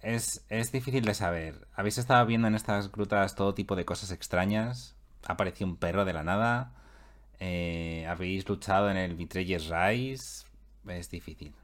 es, 0.00 0.44
es 0.48 0.72
difícil 0.72 1.04
de 1.04 1.14
saber. 1.14 1.68
Habéis 1.72 1.98
estado 1.98 2.26
viendo 2.26 2.48
en 2.48 2.56
estas 2.56 2.90
grutas 2.90 3.36
todo 3.36 3.54
tipo 3.54 3.76
de 3.76 3.84
cosas 3.84 4.10
extrañas. 4.10 4.96
Ha 5.24 5.34
aparecido 5.34 5.70
un 5.70 5.76
perro 5.76 6.04
de 6.04 6.12
la 6.12 6.24
nada. 6.24 6.72
Eh, 7.38 8.04
habéis 8.08 8.48
luchado 8.48 8.90
en 8.90 8.96
el 8.96 9.14
Betrayers 9.14 9.68
Rise. 9.70 10.46
Es 10.88 11.08
difícil. 11.10 11.54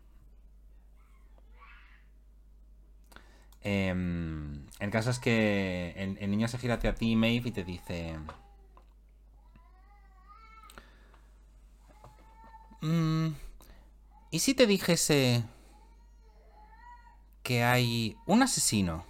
Em, 3.62 4.64
el 4.78 4.90
caso 4.90 5.10
es 5.10 5.18
que 5.18 5.92
el, 5.96 6.16
el 6.20 6.30
niño 6.30 6.46
se 6.46 6.58
gira 6.58 6.74
hacia 6.74 6.94
ti, 6.94 7.16
Maeve, 7.16 7.48
y 7.48 7.52
te 7.52 7.64
dice... 7.64 8.16
"Mm, 12.80 13.28
¿Y 14.30 14.40
si 14.40 14.54
te 14.54 14.66
dijese 14.66 15.42
que 17.42 17.64
hay 17.64 18.16
un 18.26 18.42
asesino 18.42 19.06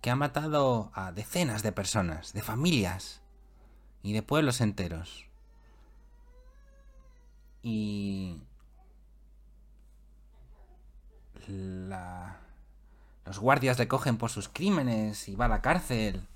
que 0.00 0.10
ha 0.10 0.16
matado 0.16 0.92
a 0.94 1.10
decenas 1.10 1.64
de 1.64 1.72
personas, 1.72 2.32
de 2.32 2.42
familias 2.42 3.20
y 4.02 4.12
de 4.12 4.22
pueblos 4.22 4.60
enteros? 4.60 5.26
Y... 7.62 8.40
La... 11.48 12.40
Los 13.24 13.40
guardias 13.40 13.78
le 13.78 13.88
cogen 13.88 14.16
por 14.16 14.30
sus 14.30 14.48
crímenes 14.48 15.28
y 15.28 15.34
va 15.34 15.46
a 15.46 15.48
la 15.48 15.60
cárcel. 15.60 16.26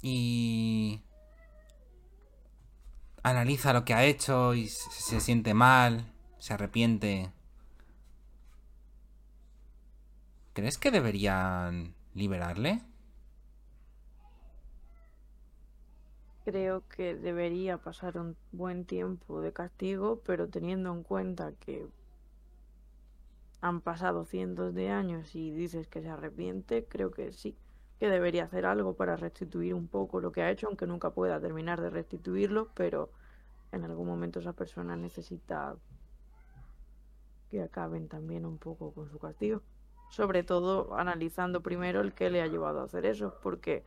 Y... 0.00 1.02
Analiza 3.22 3.72
lo 3.72 3.84
que 3.84 3.94
ha 3.94 4.04
hecho 4.04 4.54
y 4.54 4.68
se, 4.68 4.90
se 4.90 5.20
siente 5.20 5.54
mal, 5.54 6.12
se 6.38 6.54
arrepiente. 6.54 7.32
¿Crees 10.52 10.78
que 10.78 10.90
deberían 10.90 11.94
liberarle? 12.14 12.82
creo 16.50 16.82
que 16.88 17.14
debería 17.14 17.78
pasar 17.78 18.18
un 18.18 18.36
buen 18.50 18.84
tiempo 18.84 19.40
de 19.40 19.52
castigo, 19.52 20.20
pero 20.26 20.48
teniendo 20.48 20.92
en 20.92 21.04
cuenta 21.04 21.52
que 21.60 21.86
han 23.60 23.80
pasado 23.80 24.24
cientos 24.24 24.74
de 24.74 24.90
años 24.90 25.34
y 25.36 25.52
dices 25.52 25.86
que 25.86 26.02
se 26.02 26.08
arrepiente, 26.08 26.86
creo 26.86 27.12
que 27.12 27.32
sí, 27.32 27.56
que 28.00 28.08
debería 28.08 28.44
hacer 28.44 28.64
algo 28.64 28.94
para 28.94 29.14
restituir 29.16 29.74
un 29.74 29.86
poco 29.86 30.20
lo 30.20 30.32
que 30.32 30.42
ha 30.42 30.50
hecho, 30.50 30.66
aunque 30.66 30.86
nunca 30.86 31.10
pueda 31.10 31.38
terminar 31.38 31.82
de 31.82 31.90
restituirlo, 31.90 32.70
pero 32.74 33.10
en 33.72 33.84
algún 33.84 34.06
momento 34.06 34.40
esa 34.40 34.54
persona 34.54 34.96
necesita 34.96 35.76
que 37.50 37.62
acaben 37.62 38.08
también 38.08 38.46
un 38.46 38.56
poco 38.56 38.92
con 38.92 39.10
su 39.10 39.18
castigo. 39.18 39.60
Sobre 40.08 40.42
todo 40.42 40.96
analizando 40.96 41.60
primero 41.60 42.00
el 42.00 42.14
que 42.14 42.30
le 42.30 42.40
ha 42.40 42.46
llevado 42.46 42.80
a 42.80 42.84
hacer 42.84 43.04
eso, 43.04 43.34
porque 43.42 43.84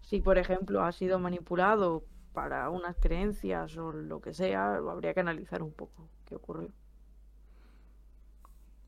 si 0.00 0.20
por 0.20 0.36
ejemplo 0.36 0.82
ha 0.82 0.90
sido 0.90 1.20
manipulado 1.20 2.02
para 2.32 2.68
unas 2.68 2.96
creencias 2.96 3.76
o 3.76 3.92
lo 3.92 4.20
que 4.20 4.34
sea, 4.34 4.74
habría 4.74 5.14
que 5.14 5.20
analizar 5.20 5.62
un 5.62 5.72
poco 5.72 6.08
qué 6.26 6.34
ocurrió. 6.34 6.70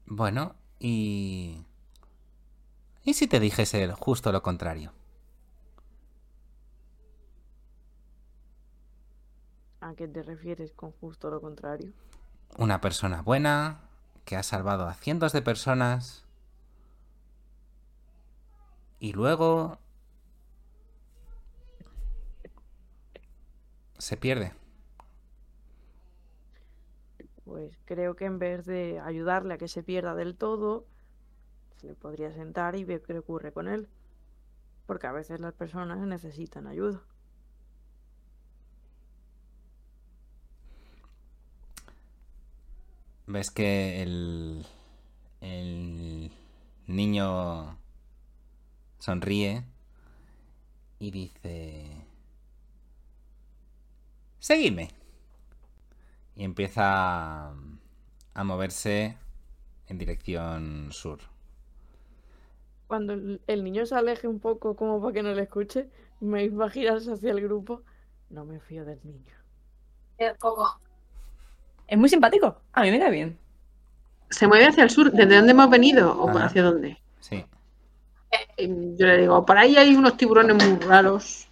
Bueno, 0.06 0.56
y... 0.80 1.64
¿Y 3.04 3.14
si 3.14 3.26
te 3.26 3.40
dijese 3.40 3.90
justo 3.92 4.30
lo 4.30 4.42
contrario? 4.42 4.92
¿A 9.80 9.94
qué 9.94 10.06
te 10.06 10.22
refieres 10.22 10.72
con 10.72 10.92
justo 10.92 11.28
lo 11.28 11.40
contrario? 11.40 11.92
Una 12.56 12.80
persona 12.80 13.22
buena 13.22 13.80
que 14.24 14.36
ha 14.36 14.44
salvado 14.44 14.86
a 14.86 14.94
cientos 14.94 15.32
de 15.32 15.42
personas 15.42 16.24
y 19.00 19.12
luego 19.12 19.78
se 23.98 24.16
pierde. 24.16 24.52
Pues 27.44 27.76
creo 27.84 28.14
que 28.14 28.26
en 28.26 28.38
vez 28.38 28.64
de 28.64 29.00
ayudarle 29.00 29.54
a 29.54 29.58
que 29.58 29.66
se 29.66 29.82
pierda 29.82 30.14
del 30.14 30.36
todo, 30.36 30.86
le 31.82 31.94
podría 31.94 32.32
sentar 32.32 32.76
y 32.76 32.84
ver 32.84 33.02
qué 33.02 33.18
ocurre 33.18 33.52
con 33.52 33.68
él. 33.68 33.88
Porque 34.86 35.06
a 35.06 35.12
veces 35.12 35.40
las 35.40 35.54
personas 35.54 35.98
necesitan 35.98 36.66
ayuda. 36.66 37.02
Ves 43.26 43.50
que 43.50 44.02
el, 44.02 44.66
el 45.40 46.32
niño 46.86 47.78
sonríe 48.98 49.64
y 50.98 51.10
dice... 51.10 52.06
Seguidme. 54.38 54.90
Y 56.34 56.44
empieza 56.44 57.50
a 58.34 58.44
moverse 58.44 59.16
en 59.86 59.98
dirección 59.98 60.88
sur. 60.90 61.31
Cuando 62.92 63.14
el 63.14 63.40
el 63.46 63.64
niño 63.64 63.86
se 63.86 63.94
aleje 63.94 64.28
un 64.28 64.38
poco 64.38 64.76
como 64.76 65.00
para 65.00 65.14
que 65.14 65.22
no 65.22 65.32
le 65.32 65.44
escuche, 65.44 65.88
me 66.20 66.44
iba 66.44 66.66
a 66.66 66.68
girarse 66.68 67.10
hacia 67.10 67.30
el 67.30 67.40
grupo. 67.40 67.80
No 68.28 68.44
me 68.44 68.60
fío 68.60 68.84
del 68.84 69.00
niño. 69.02 69.34
Eh, 70.18 70.34
poco. 70.38 70.78
Es 71.86 71.96
muy 71.96 72.10
simpático. 72.10 72.54
A 72.74 72.82
mí 72.82 72.90
me 72.90 72.98
cae 72.98 73.10
bien. 73.10 73.38
¿Se 74.28 74.46
mueve 74.46 74.66
hacia 74.66 74.84
el 74.84 74.90
sur? 74.90 75.10
¿Desde 75.10 75.36
dónde 75.36 75.52
hemos 75.52 75.70
venido? 75.70 76.12
¿O 76.22 76.28
Ajá. 76.28 76.44
hacia 76.44 76.64
dónde? 76.64 76.98
Sí. 77.20 77.46
Y 78.58 78.66
Yo 78.98 79.06
le 79.06 79.22
digo, 79.22 79.46
por 79.46 79.56
ahí 79.56 79.74
hay 79.78 79.94
unos 79.96 80.18
tiburones 80.18 80.54
muy 80.62 80.78
raros. 80.86 81.48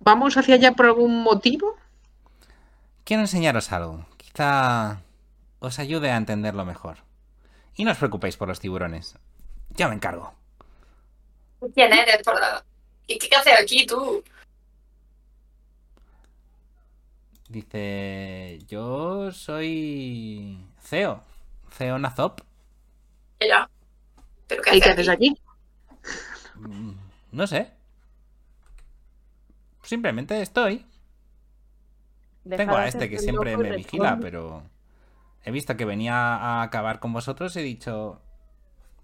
¿Vamos 0.00 0.34
hacia 0.38 0.54
allá 0.54 0.72
por 0.72 0.86
algún 0.86 1.22
motivo? 1.22 1.74
Quiero 3.04 3.20
enseñaros 3.20 3.70
algo. 3.70 4.06
Quizá 4.16 5.02
os 5.58 5.78
ayude 5.78 6.10
a 6.10 6.16
entenderlo 6.16 6.64
mejor. 6.64 7.04
Y 7.76 7.84
no 7.84 7.92
os 7.92 7.98
preocupéis 7.98 8.36
por 8.36 8.48
los 8.48 8.60
tiburones. 8.60 9.16
Yo 9.70 9.88
me 9.88 9.94
encargo. 9.94 10.34
¿Quién 11.74 11.92
eres? 11.92 12.22
Por 12.22 12.40
la... 12.40 12.64
¿Y 13.06 13.18
qué 13.18 13.36
haces 13.36 13.60
aquí 13.60 13.86
tú? 13.86 14.22
Dice, 17.48 18.58
yo 18.66 19.30
soy 19.30 20.58
Ceo. 20.80 21.22
Ceo 21.70 21.98
Nazop. 21.98 22.40
Ella. 23.38 23.68
¿Pero 24.48 24.62
qué 24.62 24.76
¿Y 24.76 24.80
qué 24.80 24.90
haces 24.90 25.08
haces 25.08 25.08
aquí? 25.08 25.36
Mm, 26.56 26.92
No 27.32 27.46
sé. 27.46 27.70
Simplemente 29.82 30.40
estoy. 30.40 30.84
Tengo 32.48 32.76
a 32.76 32.88
este 32.88 33.08
que 33.10 33.18
siempre 33.18 33.56
me 33.56 33.76
vigila, 33.76 34.18
pero 34.20 34.62
he 35.46 35.50
visto 35.52 35.76
que 35.76 35.84
venía 35.86 36.14
a 36.14 36.62
acabar 36.62 37.00
con 37.00 37.12
vosotros 37.14 37.56
y 37.56 37.60
he 37.60 37.62
dicho, 37.62 38.20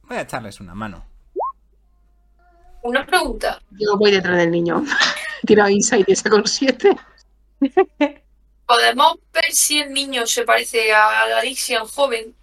voy 0.03 0.17
a 0.19 0.23
echarles 0.23 0.61
una 0.61 0.75
mano. 0.75 1.07
Una 2.83 3.07
pregunta. 3.07 3.63
Yo 3.71 3.97
voy 3.97 4.11
detrás 4.11 4.37
del 4.39 4.51
niño. 4.51 4.85
Tira 5.47 5.71
insight 5.71 6.09
y 6.09 6.17
saco 6.17 6.37
un 6.37 6.47
7. 6.47 6.95
¿Podemos 8.67 9.19
ver 9.33 9.53
si 9.53 9.79
el 9.81 9.93
niño 9.93 10.27
se 10.27 10.45
parece 10.45 10.93
a 10.93 11.27
la 11.29 11.39
Alixian 11.39 11.87
joven? 11.87 12.35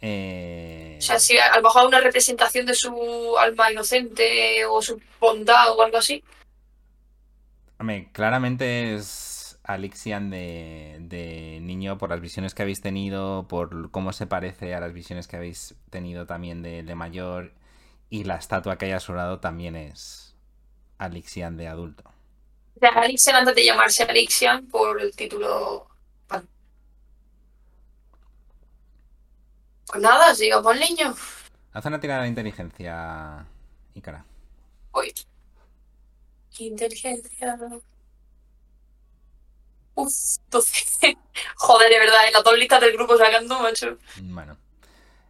Eh, 0.00 0.96
O 0.98 1.02
sea, 1.02 1.18
si 1.18 1.36
a 1.38 1.54
lo 1.56 1.62
mejor 1.62 1.82
hay 1.82 1.88
una 1.88 2.00
representación 2.00 2.66
de 2.66 2.74
su 2.74 3.36
alma 3.38 3.72
inocente 3.72 4.64
o 4.66 4.80
su 4.82 5.00
bondad 5.20 5.70
o 5.72 5.82
algo 5.82 5.98
así. 5.98 6.22
hombre, 7.78 8.08
claramente 8.12 8.94
es 8.94 9.58
Alixian 9.64 10.30
de, 10.30 10.93
de 11.14 11.60
niño 11.60 11.96
por 11.96 12.10
las 12.10 12.20
visiones 12.20 12.54
que 12.54 12.62
habéis 12.62 12.80
tenido, 12.80 13.46
por 13.48 13.90
cómo 13.92 14.12
se 14.12 14.26
parece 14.26 14.74
a 14.74 14.80
las 14.80 14.92
visiones 14.92 15.28
que 15.28 15.36
habéis 15.36 15.76
tenido 15.90 16.26
también 16.26 16.62
de, 16.62 16.82
de 16.82 16.94
mayor 16.94 17.52
y 18.10 18.24
la 18.24 18.36
estatua 18.36 18.76
que 18.76 18.86
haya 18.86 19.00
sobrado 19.00 19.38
también 19.38 19.76
es 19.76 20.34
Alixian 20.98 21.56
de 21.56 21.68
adulto. 21.68 22.04
O 22.76 22.80
sea, 22.80 22.90
Alixian 22.90 23.36
antes 23.36 23.54
de 23.54 23.64
llamarse 23.64 24.02
Alixian 24.02 24.66
por 24.66 25.00
el 25.00 25.14
título. 25.14 25.86
Pues 29.86 30.02
nada, 30.02 30.34
sigamos 30.34 30.76
niño. 30.76 31.14
Haz 31.72 31.84
una 31.86 32.00
tirada 32.00 32.22
de 32.22 32.28
inteligencia, 32.28 33.46
Ícara. 33.94 34.24
Uy. 34.92 35.12
Inteligencia. 36.58 37.58
Uf, 39.94 40.12
12. 40.50 41.16
Joder, 41.56 41.90
de 41.90 41.98
verdad, 41.98 42.26
en 42.26 42.32
las 42.32 42.44
dos 42.44 42.58
listas 42.58 42.80
del 42.80 42.92
grupo 42.92 43.16
sacando, 43.16 43.60
macho. 43.60 43.98
Bueno, 44.16 44.56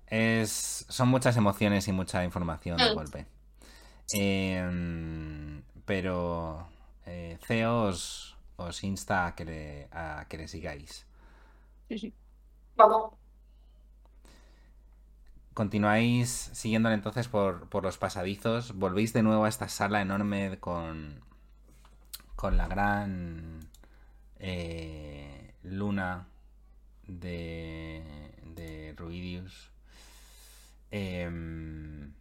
es, 0.07 0.87
son 0.88 1.09
muchas 1.09 1.37
emociones 1.37 1.88
y 1.88 1.92
mucha 1.92 2.24
información 2.24 2.83
de 2.83 2.90
Mm. 2.90 2.94
golpe. 2.94 3.27
Em, 4.12 5.62
pero 5.87 6.68
eh, 7.07 7.38
Ceo 7.46 7.85
os, 7.85 8.37
os 8.57 8.85
insta 8.85 9.27
a 9.27 9.35
que, 9.35 9.44
le, 9.44 9.88
a 9.92 10.27
que 10.29 10.38
le 10.38 10.48
sigáis. 10.48 11.07
Sí, 11.88 11.98
sí. 11.98 12.14
Vamos. 12.77 13.14
Continuáis 15.55 16.50
siguiéndole 16.53 16.96
entonces 16.96 17.29
por, 17.29 17.68
por 17.68 17.85
los 17.85 17.96
pasadizos. 17.98 18.74
Volvéis 18.74 19.12
de 19.12 19.22
nuevo 19.22 19.44
a 19.44 19.48
esta 19.48 19.68
sala 19.68 20.00
enorme 20.03 20.59
con, 20.59 21.20
con 22.37 22.57
la 22.57 22.66
gran 22.66 23.61
eh, 24.46 25.54
luna 25.62 26.28
de, 27.07 28.02
de 28.44 28.94
Ruidius. 28.96 29.70
Em, 30.90 32.12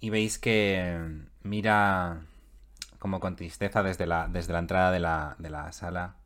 y 0.00 0.10
veis 0.10 0.38
que 0.38 0.98
mira 1.42 2.20
como 2.98 3.18
con 3.20 3.36
tristeza 3.36 3.82
desde 3.82 4.06
la, 4.06 4.28
desde 4.28 4.52
la 4.52 4.58
entrada 4.58 4.90
de 4.90 5.00
la, 5.00 5.36
de 5.38 5.50
la 5.50 5.72
sala. 5.72 6.16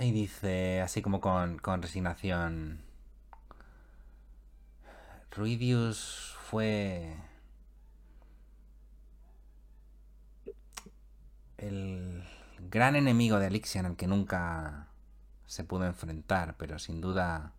Y 0.00 0.12
dice, 0.12 0.80
así 0.82 1.00
como 1.02 1.20
con, 1.20 1.58
con 1.58 1.80
resignación, 1.82 2.80
Ruidius 5.30 6.36
fue 6.50 7.16
el 11.58 12.24
gran 12.58 12.96
enemigo 12.96 13.38
de 13.38 13.46
Alixian 13.46 13.86
al 13.86 13.96
que 13.96 14.06
nunca 14.06 14.88
se 15.46 15.64
pudo 15.64 15.84
enfrentar, 15.84 16.56
pero 16.56 16.78
sin 16.78 17.00
duda 17.00 17.52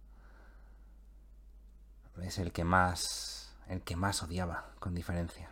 es 2.21 2.37
el 2.37 2.51
que 2.51 2.63
más, 2.63 3.55
el 3.67 3.81
que 3.81 3.95
más 3.95 4.23
odiaba, 4.23 4.71
con 4.79 4.95
diferencia. 4.95 5.49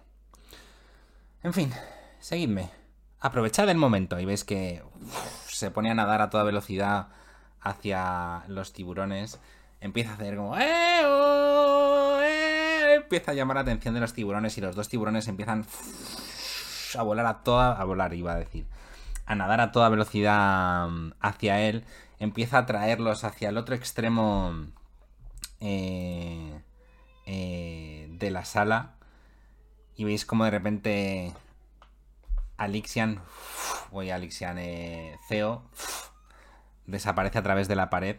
En 1.43 1.53
fin, 1.53 1.71
seguidme. 2.19 2.71
Aprovechad 3.19 3.69
el 3.69 3.77
momento 3.77 4.19
y 4.19 4.25
veis 4.25 4.43
que 4.43 4.83
se 5.47 5.71
pone 5.71 5.89
a 5.89 5.95
nadar 5.95 6.21
a 6.21 6.29
toda 6.29 6.43
velocidad 6.43 7.07
hacia 7.61 8.43
los 8.47 8.73
tiburones 8.73 9.39
empieza 9.81 10.11
a 10.11 10.13
hacer 10.15 10.35
como... 10.35 10.57
"Eh, 10.57 11.01
oh, 11.05 12.19
eh", 12.21 12.95
empieza 12.95 13.31
a 13.31 13.33
llamar 13.33 13.55
la 13.55 13.61
atención 13.61 13.93
de 13.93 13.99
los 13.99 14.13
tiburones 14.13 14.57
y 14.57 14.61
los 14.61 14.75
dos 14.75 14.89
tiburones 14.89 15.27
empiezan 15.27 15.65
a 16.95 17.03
volar 17.03 17.25
a 17.25 17.43
toda... 17.43 17.73
A 17.73 17.83
volar, 17.83 18.13
iba 18.13 18.33
a 18.33 18.37
decir. 18.37 18.65
A 19.25 19.35
nadar 19.35 19.61
a 19.61 19.71
toda 19.71 19.89
velocidad 19.89 20.87
mm, 20.87 21.13
hacia 21.19 21.61
él. 21.61 21.83
Empieza 22.19 22.59
a 22.59 22.65
traerlos 22.65 23.23
hacia 23.23 23.49
el 23.49 23.57
otro 23.57 23.75
extremo 23.75 24.67
eh, 25.59 26.61
eh, 27.25 28.07
de 28.11 28.31
la 28.31 28.45
sala. 28.45 28.93
Y 29.95 30.03
veis 30.03 30.25
como 30.25 30.45
de 30.45 30.51
repente 30.51 31.33
Alixian, 32.57 33.21
voy 33.91 34.11
a 34.11 34.15
Alixian, 34.15 34.57
eh, 34.59 35.17
Ceo, 35.27 35.63
desaparece 36.85 37.39
a 37.39 37.43
través 37.43 37.67
de 37.67 37.75
la 37.75 37.89
pared. 37.89 38.17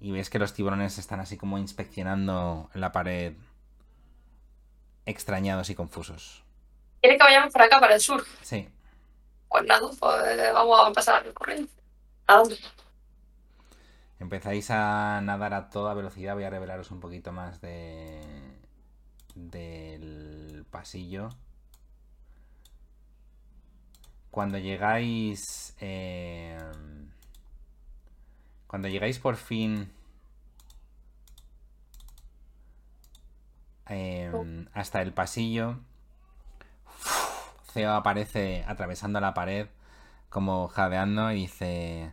Y 0.00 0.12
veis 0.12 0.30
que 0.30 0.38
los 0.38 0.54
tiburones 0.54 0.98
están 0.98 1.20
así 1.20 1.36
como 1.36 1.58
inspeccionando 1.58 2.70
la 2.74 2.92
pared, 2.92 3.34
extrañados 5.04 5.68
y 5.70 5.74
confusos. 5.74 6.42
¿Quiere 7.00 7.16
que 7.16 7.24
vayamos 7.24 7.52
para 7.52 7.64
acá, 7.64 7.80
para 7.80 7.94
el 7.94 8.00
sur? 8.00 8.24
Sí. 8.42 8.68
Pues 9.48 9.64
nada, 9.64 9.88
pues 9.98 10.52
vamos 10.52 10.88
a 10.88 10.92
pasar 10.92 11.26
al 11.26 11.34
corriente. 11.34 11.72
¿A 12.26 12.36
dónde? 12.36 12.58
Empezáis 14.18 14.70
a 14.70 15.20
nadar 15.22 15.54
a 15.54 15.70
toda 15.70 15.94
velocidad. 15.94 16.34
Voy 16.34 16.44
a 16.44 16.50
revelaros 16.50 16.90
un 16.90 17.00
poquito 17.00 17.32
más 17.32 17.60
de 17.60 18.20
del 19.34 20.66
pasillo. 20.70 21.30
Cuando 24.30 24.58
llegáis, 24.58 25.74
eh, 25.80 26.56
cuando 28.66 28.88
llegáis 28.88 29.18
por 29.18 29.36
fin 29.36 29.90
eh, 33.88 34.30
hasta 34.72 35.02
el 35.02 35.12
pasillo, 35.12 35.80
Ceo 37.72 37.92
aparece 37.92 38.64
atravesando 38.66 39.20
la 39.20 39.34
pared 39.34 39.68
como 40.28 40.68
jadeando 40.68 41.30
y 41.32 41.42
dice... 41.42 42.12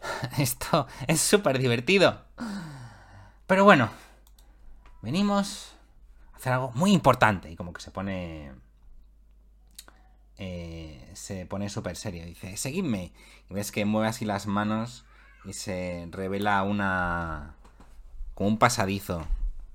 Esto 0.38 0.86
es 1.06 1.20
súper 1.20 1.58
divertido. 1.58 2.22
Pero 3.46 3.64
bueno, 3.64 3.90
venimos 5.02 5.74
a 6.32 6.36
hacer 6.36 6.52
algo 6.52 6.72
muy 6.74 6.92
importante. 6.92 7.50
Y 7.50 7.56
como 7.56 7.72
que 7.72 7.80
se 7.80 7.90
pone... 7.90 8.52
eh, 10.36 11.10
se 11.14 11.46
pone 11.46 11.68
súper 11.68 11.96
serio. 11.96 12.24
Dice, 12.24 12.56
seguidme. 12.56 13.12
Y 13.50 13.54
ves 13.54 13.72
que 13.72 13.84
mueve 13.84 14.08
así 14.08 14.24
las 14.24 14.46
manos 14.46 15.04
y 15.44 15.52
se 15.52 16.08
revela 16.10 16.62
una... 16.62 17.54
como 18.34 18.48
un 18.48 18.58
pasadizo 18.58 19.26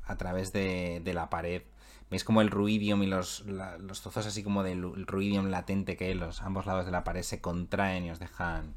a 0.06 0.16
través 0.18 0.54
de, 0.54 1.02
de 1.04 1.14
la 1.14 1.30
pared. 1.30 1.64
Veis 2.12 2.24
como 2.26 2.42
el 2.42 2.52
ruidium 2.52 3.02
y 3.04 3.08
los, 3.08 3.46
los 3.46 4.02
trozos 4.02 4.26
así 4.28 4.44
como 4.44 4.64
del 4.64 5.08
ruidium 5.08 5.48
latente 5.48 5.96
que 5.98 6.08
hay 6.08 6.14
los 6.14 6.42
ambos 6.42 6.66
lados 6.66 6.86
de 6.86 6.92
la 6.92 7.06
pared 7.06 7.24
se 7.24 7.42
contraen 7.42 8.06
y 8.06 8.12
os 8.12 8.20
dejan... 8.20 8.76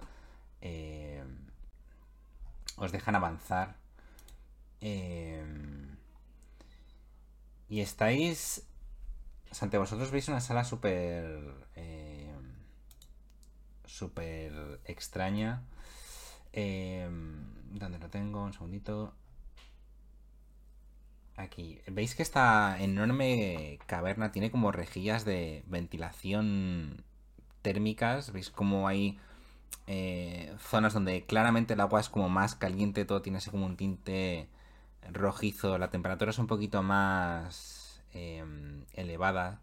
eh, 0.61 1.23
os 2.77 2.93
dejan 2.93 3.17
avanzar. 3.17 3.77
Eh, 4.81 5.45
y 7.69 7.81
estáis... 7.81 8.65
o 9.51 9.55
sea, 9.55 9.67
ante 9.67 9.79
vosotros 9.79 10.11
veis 10.13 10.29
una 10.29 10.41
sala 10.41 10.63
súper... 10.65 11.67
eh, 11.75 12.33
súper 13.85 14.81
extraña. 14.85 15.63
Eh, 16.53 17.09
¿Dónde 17.73 17.99
lo 17.99 18.09
tengo? 18.11 18.45
Un 18.45 18.53
segundito. 18.53 19.13
Aquí. 21.37 21.81
¿Veis 21.89 22.15
que 22.15 22.23
esta 22.23 22.81
enorme 22.81 23.81
caverna 23.87 24.31
tiene 24.31 24.51
como 24.51 24.71
rejillas 24.71 25.25
de 25.25 25.65
ventilación 25.67 27.03
térmicas? 27.63 28.33
¿Veis 28.33 28.51
como 28.51 28.87
hay 28.87 29.19
eh, 29.87 30.55
zonas 30.59 30.95
donde 30.95 31.25
claramente 31.27 31.75
el 31.75 31.81
agua 31.81 32.01
es 32.01 32.09
como 32.09 32.29
más 32.29 32.55
caliente, 32.55 33.05
todo 33.05 33.21
tiene 33.23 33.39
así 33.39 33.51
como 33.51 33.67
un 33.67 33.77
tinte 33.77 34.49
rojizo, 35.13 35.77
la 35.79 35.91
temperatura 35.91 36.31
es 36.31 36.39
un 36.39 36.47
poquito 36.47 36.83
más 36.83 38.03
eh, 38.15 38.45
elevada. 38.95 39.61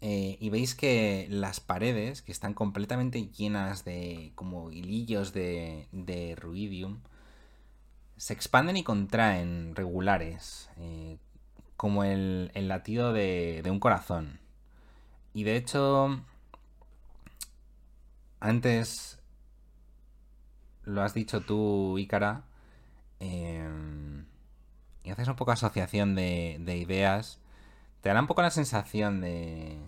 Eh, 0.00 0.36
y 0.40 0.50
veis 0.50 0.74
que 0.74 1.26
las 1.30 1.60
paredes, 1.60 2.22
que 2.22 2.32
están 2.32 2.54
completamente 2.54 3.28
llenas 3.28 3.84
de 3.84 4.32
como 4.34 4.70
hilillos 4.70 5.32
de, 5.32 5.88
de 5.92 6.36
ruidium, 6.36 7.00
se 8.16 8.32
expanden 8.32 8.76
y 8.76 8.84
contraen 8.84 9.74
regulares, 9.74 10.70
eh, 10.78 11.18
como 11.76 12.04
el, 12.04 12.50
el 12.54 12.68
latido 12.68 13.12
de, 13.12 13.60
de 13.62 13.70
un 13.70 13.80
corazón. 13.80 14.40
Y 15.32 15.44
de 15.44 15.56
hecho, 15.56 16.20
antes 18.40 19.18
lo 20.84 21.02
has 21.02 21.14
dicho 21.14 21.40
tú, 21.40 21.98
Ícara, 21.98 22.44
eh, 23.20 23.68
y 25.02 25.10
haces 25.10 25.28
un 25.28 25.36
poco 25.36 25.52
asociación 25.52 26.14
de, 26.14 26.58
de 26.60 26.76
ideas, 26.76 27.40
te 28.00 28.10
da 28.10 28.20
un 28.20 28.26
poco 28.26 28.42
la 28.42 28.50
sensación 28.50 29.20
de, 29.20 29.78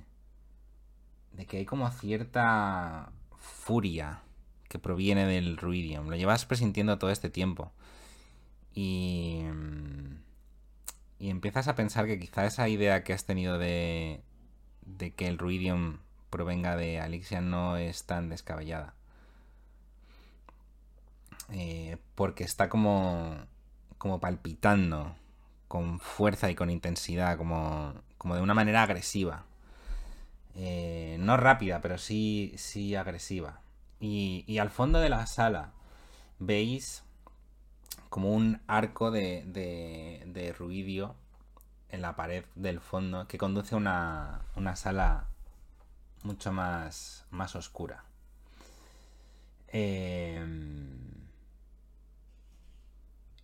de 1.33 1.47
que 1.47 1.59
hay 1.59 1.65
como 1.67 1.91
cierta 1.91 3.13
furia 3.37 4.23
que 4.69 4.79
proviene 4.79 5.27
del 5.27 5.57
ruidium. 5.57 6.09
Lo 6.09 6.17
llevas 6.17 6.45
presintiendo 6.45 6.99
todo 6.99 7.11
este 7.11 7.31
tiempo. 7.31 7.73
Y, 8.77 9.41
y 11.19 11.31
empiezas 11.31 11.67
a 11.67 11.75
pensar 11.75 12.07
que 12.07 12.21
quizá 12.21 12.45
esa 12.45 12.69
idea 12.69 13.03
que 13.05 13.15
has 13.15 13.25
tenido 13.25 13.59
de, 13.59 14.21
de 14.83 15.15
que 15.15 15.29
el 15.29 15.39
ruidium 15.39 15.99
provenga 16.29 16.77
de 16.77 17.01
Alixia 17.01 17.41
no 17.41 17.79
es 17.79 18.05
tan 18.05 18.29
descabellada. 18.29 18.93
Eh, 21.53 21.97
porque 22.15 22.45
está 22.45 22.69
como, 22.69 23.35
como 23.97 24.21
palpitando 24.21 25.17
con 25.69 25.99
fuerza 25.99 26.51
y 26.51 26.55
con 26.55 26.69
intensidad, 26.69 27.39
como, 27.39 27.95
como 28.19 28.35
de 28.35 28.43
una 28.43 28.53
manera 28.53 28.83
agresiva. 28.83 29.47
Eh, 30.55 31.17
no 31.19 31.39
rápida, 31.39 31.81
pero 31.81 31.97
sí, 31.97 32.53
sí 32.59 32.95
agresiva. 32.95 33.63
Y, 34.01 34.45
y 34.47 34.59
al 34.59 34.69
fondo 34.69 34.99
de 35.01 35.09
la 35.09 35.27
sala 35.27 35.73
veis 36.39 37.06
como 38.09 38.33
un 38.33 38.61
arco 38.67 39.11
de, 39.11 39.45
de, 39.47 40.23
de 40.27 40.53
ruidio 40.53 41.15
en 41.89 42.03
la 42.03 42.17
pared 42.17 42.45
del 42.55 42.81
fondo 42.81 43.27
que 43.29 43.39
conduce 43.39 43.75
a 43.75 43.79
una, 43.79 44.41
una 44.57 44.77
sala 44.77 45.29
mucho 46.23 46.53
más, 46.53 47.27
más 47.31 47.55
oscura. 47.57 48.05
Eh, 49.69 50.45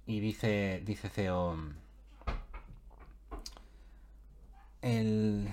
y 0.06 0.20
dice, 0.20 0.82
dice 0.84 1.08
Ceo, 1.08 1.56
el, 4.80 5.48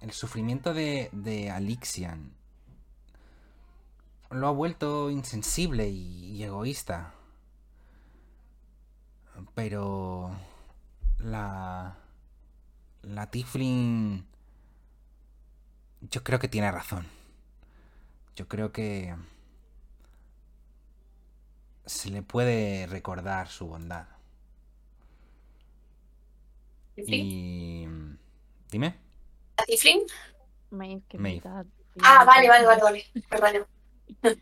el 0.00 0.12
sufrimiento 0.12 0.74
de, 0.74 1.08
de 1.12 1.50
Alixian 1.50 2.32
lo 4.30 4.48
ha 4.48 4.52
vuelto 4.52 5.10
insensible 5.10 5.88
y, 5.88 6.36
y 6.36 6.42
egoísta. 6.42 7.14
Pero 9.54 10.30
la 11.18 11.96
la 13.02 13.30
Tiflin 13.30 14.26
yo 16.02 16.22
creo 16.24 16.38
que 16.38 16.48
tiene 16.48 16.70
razón. 16.70 17.06
Yo 18.36 18.48
creo 18.48 18.72
que 18.72 19.14
se 21.86 22.10
le 22.10 22.22
puede 22.22 22.86
recordar 22.86 23.48
su 23.48 23.66
bondad. 23.66 24.06
¿Tiflin? 26.94 27.26
Y 27.26 27.88
dime. 28.70 28.96
¿La 29.56 29.64
Tiflin? 29.64 30.00
Que 31.08 31.18
mitad- 31.34 31.66
Ah, 32.02 32.24
vale, 32.24 32.48
vale, 32.48 32.66
vale, 32.66 32.82
vale. 32.82 33.04
Perdón. 33.28 33.66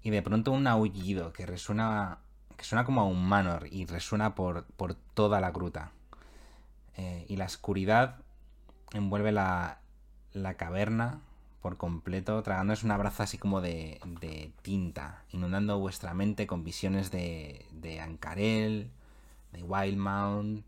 Y 0.00 0.10
de 0.10 0.22
pronto 0.22 0.52
un 0.52 0.66
aullido 0.66 1.32
que 1.32 1.44
resuena. 1.44 2.18
Que 2.58 2.64
suena 2.64 2.84
como 2.84 3.00
a 3.00 3.04
un 3.04 3.24
manor 3.26 3.68
y 3.70 3.86
resuena 3.86 4.34
por, 4.34 4.64
por 4.64 4.94
toda 4.94 5.40
la 5.40 5.52
gruta. 5.52 5.92
Eh, 6.96 7.24
y 7.28 7.36
la 7.36 7.44
oscuridad 7.44 8.16
envuelve 8.92 9.30
la, 9.30 9.78
la 10.32 10.54
caverna 10.54 11.20
por 11.62 11.76
completo, 11.76 12.42
tragándose 12.42 12.84
un 12.84 12.90
abrazo 12.90 13.22
así 13.22 13.38
como 13.38 13.60
de, 13.60 14.00
de 14.20 14.52
tinta, 14.62 15.22
inundando 15.30 15.78
vuestra 15.78 16.14
mente 16.14 16.48
con 16.48 16.64
visiones 16.64 17.12
de, 17.12 17.64
de 17.70 18.00
Ancarel, 18.00 18.90
de 19.52 19.62
Wildmount, 19.62 20.64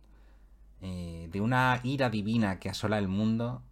eh, 0.82 1.28
de 1.32 1.40
una 1.40 1.80
ira 1.82 2.08
divina 2.08 2.60
que 2.60 2.70
asola 2.70 2.98
el 2.98 3.08
mundo 3.08 3.62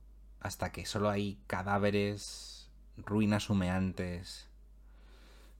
hasta 0.40 0.72
que 0.72 0.86
solo 0.86 1.08
hay 1.08 1.38
cadáveres, 1.46 2.68
ruinas 2.96 3.48
humeantes, 3.48 4.47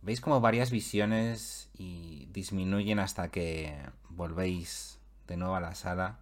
Veis 0.02 0.20
como 0.20 0.40
varias 0.40 0.70
visiones 0.70 1.68
y 1.74 2.26
disminuyen 2.32 2.98
hasta 2.98 3.30
que 3.30 3.76
volvéis 4.08 4.98
de 5.26 5.37
nuevo 5.37 5.54
a 5.54 5.61
la 5.61 5.74
sala. 5.74 6.18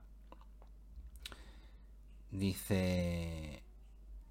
Dice, 2.30 3.62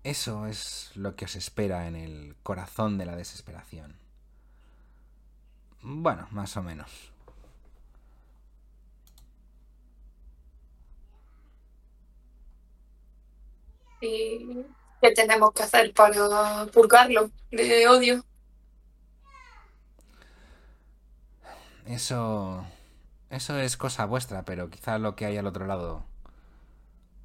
eso 0.03 0.45
es 0.47 0.91
lo 0.95 1.15
que 1.15 1.25
os 1.25 1.35
espera 1.35 1.87
en 1.87 1.95
el 1.95 2.35
corazón 2.43 2.97
de 2.97 3.05
la 3.05 3.15
desesperación. 3.15 3.95
Bueno, 5.81 6.27
más 6.31 6.57
o 6.57 6.63
menos. 6.63 7.11
¿Y 14.01 14.65
qué 15.01 15.11
tenemos 15.11 15.53
que 15.53 15.63
hacer 15.63 15.93
para 15.93 16.65
purgarlo 16.67 17.31
de 17.51 17.87
odio? 17.87 18.23
Eso... 21.85 22.65
Eso 23.29 23.57
es 23.57 23.75
cosa 23.75 24.05
vuestra, 24.05 24.45
pero 24.45 24.69
quizá 24.69 24.97
lo 24.99 25.15
que 25.15 25.25
hay 25.25 25.37
al 25.37 25.47
otro 25.47 25.65
lado 25.65 26.05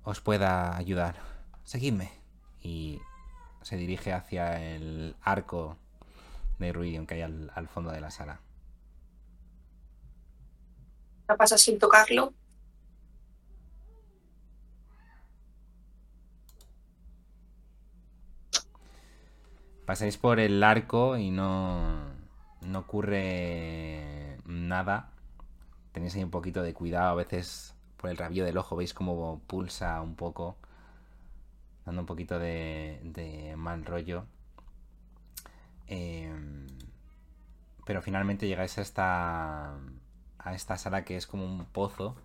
os 0.02 0.20
pueda 0.20 0.76
ayudar. 0.76 1.16
Seguidme. 1.64 2.10
Y 2.62 3.00
se 3.62 3.76
dirige 3.76 4.12
hacia 4.12 4.60
el 4.74 5.14
arco 5.22 5.76
de 6.58 6.72
Ruidium 6.72 7.06
que 7.06 7.14
hay 7.14 7.22
al, 7.22 7.52
al 7.54 7.68
fondo 7.68 7.90
de 7.90 8.00
la 8.00 8.10
sala. 8.10 8.40
¿Qué 11.28 11.34
pasa 11.36 11.58
sin 11.58 11.78
tocarlo? 11.78 12.34
Pasáis 19.86 20.16
por 20.16 20.40
el 20.40 20.62
arco 20.62 21.16
y 21.16 21.30
no, 21.30 22.04
no 22.62 22.78
ocurre 22.78 24.19
nada. 24.50 25.10
Tenéis 25.92 26.14
ahí 26.14 26.24
un 26.24 26.30
poquito 26.30 26.62
de 26.62 26.74
cuidado. 26.74 27.10
A 27.10 27.14
veces 27.14 27.74
por 27.96 28.10
el 28.10 28.16
rabillo 28.16 28.44
del 28.44 28.58
ojo 28.58 28.76
veis 28.76 28.94
como 28.94 29.40
pulsa 29.46 30.00
un 30.02 30.16
poco. 30.16 30.56
Dando 31.84 32.02
un 32.02 32.06
poquito 32.06 32.38
de, 32.38 33.54
mal 33.56 33.84
rollo. 33.84 34.26
Em, 35.86 36.66
pero 37.84 38.02
finalmente 38.02 38.46
llegáis 38.46 38.78
a 38.78 38.82
esta, 38.82 39.74
a 40.38 40.54
esta 40.54 40.78
sala 40.78 41.04
que 41.04 41.16
es 41.16 41.26
como 41.26 41.44
un 41.44 41.64
pozo 41.64 42.16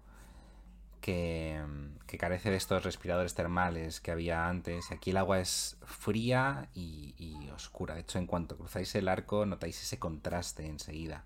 que, 1.02 1.64
que 2.08 2.18
carece 2.18 2.52
de 2.52 2.58
estos 2.58 2.84
respiradores 2.84 3.36
termales 3.36 4.02
que 4.02 4.12
había 4.12 4.48
antes. 4.48 4.92
Aquí 4.92 5.12
el 5.12 5.18
agua 5.18 5.40
es 5.40 5.78
fría 5.84 6.70
y, 6.74 7.16
y 7.18 7.50
oscura. 7.50 7.96
De 7.96 8.02
hecho, 8.02 8.20
en 8.20 8.28
cuanto 8.28 8.58
cruzáis 8.58 8.94
el 8.96 9.08
arco, 9.08 9.46
notáis 9.46 9.82
ese 9.82 10.00
contraste 10.00 10.68
enseguida. 10.68 11.24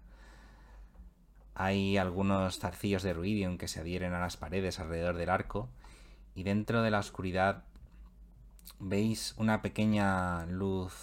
Hay 1.59 1.97
algunos 1.97 2.57
zarcillos 2.57 3.03
de 3.03 3.11
ruidium 3.11 3.57
que 3.57 3.67
se 3.67 3.81
adhieren 3.81 4.13
a 4.13 4.21
las 4.21 4.37
paredes 4.37 4.79
alrededor 4.79 5.17
del 5.17 5.29
arco. 5.29 5.67
Y 6.33 6.43
dentro 6.43 6.81
de 6.83 6.89
la 6.89 6.99
oscuridad 6.99 7.65
veis 8.79 9.35
una 9.35 9.61
pequeña 9.61 10.45
luz 10.45 10.93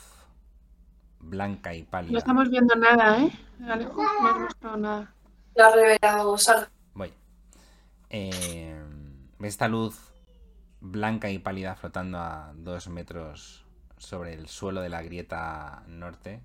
blanca 1.20 1.74
y 1.74 1.82
pálida. 1.82 2.12
No 2.12 2.18
estamos 2.18 2.48
viendo 2.48 2.74
nada, 2.74 3.22
¿eh? 3.22 3.30
Alejo, 3.68 4.02
no 4.02 4.28
has 4.28 4.40
mostrado 4.40 4.76
nada. 4.78 5.14
La 5.54 5.72
revelado 5.72 6.38
Sara. 6.38 6.70
Voy. 6.94 7.12
Eh, 8.08 8.82
¿Ves 9.38 9.52
esta 9.52 9.68
luz 9.68 10.10
blanca 10.80 11.28
y 11.28 11.38
pálida 11.38 11.74
flotando 11.74 12.16
a 12.16 12.54
dos 12.56 12.88
metros 12.88 13.66
sobre 13.98 14.32
el 14.32 14.48
suelo 14.48 14.80
de 14.80 14.88
la 14.88 15.02
grieta 15.02 15.82
norte? 15.86 16.40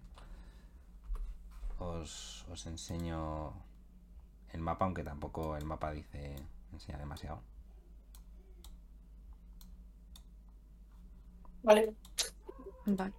Os, 1.79 2.45
os 2.51 2.65
enseño 2.65 3.70
el 4.53 4.61
mapa, 4.61 4.85
aunque 4.85 5.03
tampoco 5.03 5.55
el 5.57 5.65
mapa 5.65 5.91
dice 5.91 6.35
enseña 6.73 6.97
demasiado. 6.97 7.41
Vale. 11.63 11.93
Vale. 12.85 13.13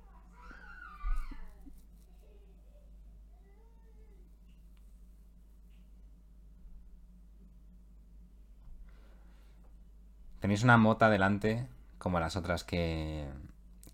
Tenéis 10.41 10.65
una 10.65 10.77
mota 10.77 11.09
delante, 11.09 11.69
como 11.99 12.19
las 12.19 12.35
otras 12.35 12.65
que, 12.65 13.29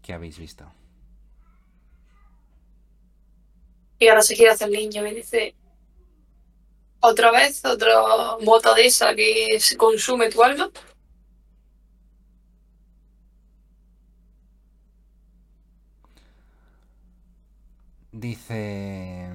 que 0.00 0.14
habéis 0.14 0.38
visto. 0.38 0.72
Y 3.98 4.08
ahora 4.08 4.22
se 4.22 4.34
gira 4.34 4.52
hacia 4.52 4.66
el 4.66 4.72
niño 4.72 5.06
y 5.06 5.14
dice: 5.14 5.54
¿Otra 7.00 7.30
vez? 7.30 7.64
¿Otra 7.64 7.92
mota 8.42 8.74
de 8.74 8.86
esa 8.86 9.14
que 9.14 9.58
se 9.60 9.76
consume 9.76 10.30
tu 10.30 10.42
alma? 10.42 10.70
Dice... 18.12 19.32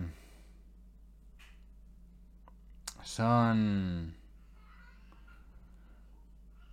Son 3.04 4.16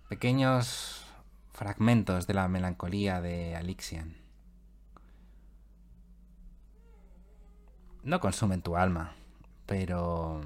pequeños 0.09 1.05
fragmentos 1.53 2.27
de 2.27 2.33
la 2.33 2.47
melancolía 2.47 3.21
de 3.21 3.55
Alixian. 3.55 4.17
No 8.03 8.19
consumen 8.19 8.61
tu 8.61 8.75
alma, 8.75 9.15
pero 9.67 10.41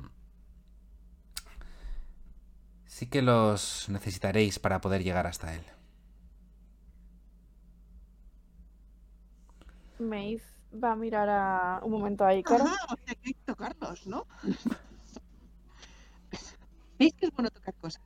sí 2.96 3.08
que 3.08 3.22
los 3.22 3.90
necesitaréis 3.90 4.58
para 4.58 4.80
poder 4.80 5.04
llegar 5.04 5.28
hasta 5.28 5.54
él. 5.54 5.64
Maeve 10.00 10.42
va 10.82 10.94
a 10.94 10.96
mirar 10.96 11.28
a 11.28 11.82
un 11.84 11.92
momento 11.92 12.24
a 12.24 12.34
Icar. 12.34 12.62
Ajá, 12.62 12.94
o 12.94 12.96
sea 12.96 13.16
que 13.16 13.22
hay 13.26 13.34
que 13.34 13.44
tocarlos, 13.46 14.08
¿no? 14.08 14.26
¿Veis 16.98 17.14
que 17.16 17.26
es 17.26 17.34
bueno 17.34 17.50
tocar 17.50 17.74
cosas? 17.74 18.02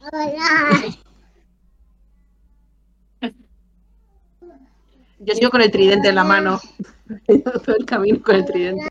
Yo 5.19 5.35
sigo 5.35 5.51
con 5.51 5.61
el 5.61 5.69
tridente 5.69 6.09
en 6.09 6.15
la 6.15 6.23
mano. 6.23 6.59
Todo 7.63 7.75
el 7.77 7.85
camino 7.85 8.23
con 8.23 8.37
el 8.37 8.45
tridente. 8.45 8.87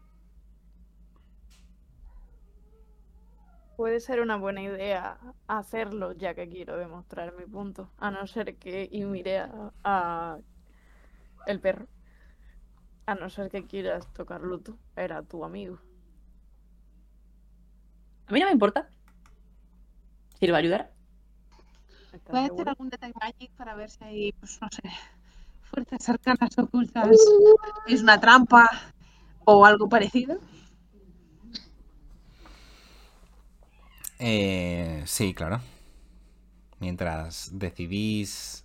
Puede 3.78 4.00
ser 4.00 4.20
una 4.20 4.36
buena 4.36 4.60
idea 4.62 5.18
hacerlo, 5.46 6.12
ya 6.12 6.34
que 6.34 6.50
quiero 6.50 6.76
demostrar 6.76 7.34
mi 7.34 7.46
punto. 7.46 7.90
A 7.98 8.10
no 8.10 8.26
ser 8.26 8.56
que 8.58 8.86
y 8.92 9.04
mire 9.06 9.38
a, 9.38 9.72
a 9.84 10.38
el 11.46 11.60
perro. 11.60 11.88
A 13.06 13.16
no 13.16 13.28
ser 13.28 13.50
que 13.50 13.66
quieras 13.66 14.06
tocarlo 14.12 14.60
tú. 14.60 14.78
Era 14.94 15.24
tu 15.24 15.44
amigo. 15.44 15.80
A 18.28 18.32
mí 18.32 18.38
no 18.40 18.46
me 18.46 18.52
importa. 18.52 18.88
Si 20.38 20.46
le 20.46 20.52
va 20.52 20.58
a 20.58 20.60
ayudar. 20.60 20.94
¿Estás 22.12 22.32
Voy 22.32 22.40
a 22.40 22.46
hacer 22.46 22.54
seguro? 22.56 22.68
algún 22.68 22.90
Detect 22.90 23.16
Magic 23.20 23.50
para 23.56 23.74
ver 23.74 23.90
si 23.90 24.04
hay, 24.04 24.32
pues 24.32 24.58
no 24.60 24.68
sé, 24.70 24.82
fuerzas 25.62 26.08
arcanas 26.08 26.58
ocultas. 26.58 27.18
¿Es 27.86 28.02
una 28.02 28.20
trampa 28.20 28.68
o 29.44 29.64
algo 29.64 29.88
parecido? 29.88 30.38
Eh, 34.18 35.02
sí, 35.06 35.34
claro. 35.34 35.60
Mientras 36.80 37.50
decidís 37.52 38.64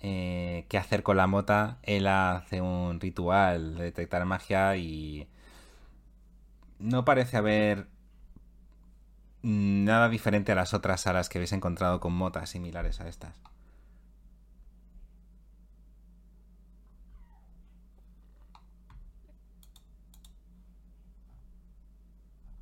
eh, 0.00 0.66
qué 0.68 0.78
hacer 0.78 1.02
con 1.02 1.16
la 1.16 1.26
mota, 1.26 1.78
él 1.82 2.06
hace 2.06 2.60
un 2.60 3.00
ritual 3.00 3.76
de 3.76 3.84
detectar 3.84 4.24
magia 4.24 4.76
y 4.76 5.28
no 6.78 7.04
parece 7.04 7.36
haber 7.36 7.86
nada 9.42 10.08
diferente 10.08 10.52
a 10.52 10.54
las 10.54 10.74
otras 10.74 11.00
salas 11.00 11.28
que 11.28 11.38
habéis 11.38 11.52
encontrado 11.52 11.98
con 12.00 12.12
motas 12.12 12.50
similares 12.50 13.00
a 13.00 13.08
estas. 13.08 13.34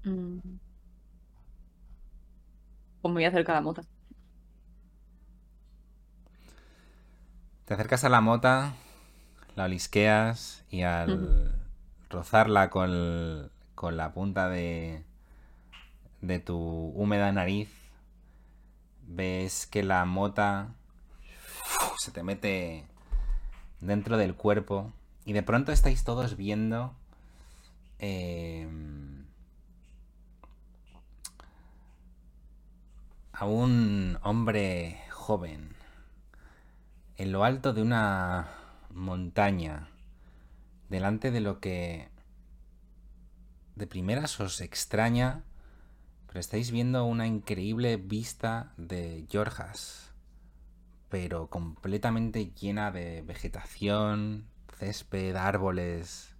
Mm. 0.04 0.55
Pues 3.06 3.14
me 3.14 3.18
voy 3.20 3.24
a 3.26 3.28
acercar 3.28 3.54
a 3.54 3.58
la 3.60 3.62
mota. 3.62 3.82
Te 7.64 7.74
acercas 7.74 8.02
a 8.02 8.08
la 8.08 8.20
mota, 8.20 8.74
la 9.54 9.66
olisqueas 9.66 10.64
y 10.70 10.82
al 10.82 11.54
rozarla 12.10 12.68
con, 12.68 13.48
con 13.76 13.96
la 13.96 14.12
punta 14.12 14.48
de, 14.48 15.04
de 16.20 16.40
tu 16.40 16.58
húmeda 16.58 17.30
nariz, 17.30 17.70
ves 19.06 19.68
que 19.68 19.84
la 19.84 20.04
mota 20.04 20.74
se 21.98 22.10
te 22.10 22.24
mete 22.24 22.86
dentro 23.80 24.16
del 24.16 24.34
cuerpo 24.34 24.90
y 25.24 25.32
de 25.32 25.44
pronto 25.44 25.70
estáis 25.70 26.02
todos 26.02 26.36
viendo 26.36 26.92
em, 28.00 29.15
a 33.38 33.44
un 33.44 34.18
hombre 34.22 34.98
joven 35.10 35.76
en 37.18 37.32
lo 37.32 37.44
alto 37.44 37.74
de 37.74 37.82
una 37.82 38.48
montaña, 38.88 39.90
delante 40.88 41.30
de 41.30 41.40
lo 41.40 41.60
que 41.60 42.08
de 43.74 43.86
primeras 43.86 44.40
os 44.40 44.62
extraña, 44.62 45.44
pero 46.26 46.40
estáis 46.40 46.70
viendo 46.70 47.04
una 47.04 47.26
increíble 47.26 47.98
vista 47.98 48.72
de 48.78 49.26
Yorjas, 49.28 50.14
pero 51.10 51.48
completamente 51.48 52.52
llena 52.58 52.90
de 52.90 53.20
vegetación, 53.20 54.46
césped, 54.78 55.36
árboles. 55.36 56.35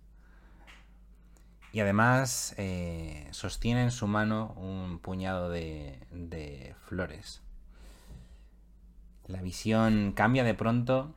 Y 1.77 1.81
además 1.81 2.55
eh, 2.57 3.29
sostiene 3.33 3.83
en 3.83 3.91
su 3.91 4.07
mano 4.07 4.55
un 4.57 4.99
puñado 4.99 5.51
de, 5.51 6.75
flores. 6.87 7.43
La 9.27 9.43
visión 9.43 10.13
cambia 10.13 10.43
de 10.43 10.55
pronto 10.55 11.15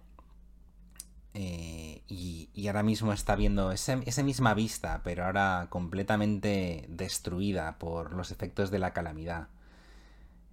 eh, 1.34 2.04
y, 2.10 2.68
ahora 2.68 2.84
mismo 2.84 3.14
está 3.14 3.38
viendo 3.38 3.72
esa 3.72 3.96
misma 4.22 4.54
vista, 4.54 5.00
pero 5.02 5.24
ahora 5.24 5.68
completamente 5.70 6.88
destruida 6.90 7.80
por 7.80 8.12
los 8.12 8.30
efectos 8.30 8.70
de 8.70 8.80
la 8.80 8.92
calamidad. 8.92 9.48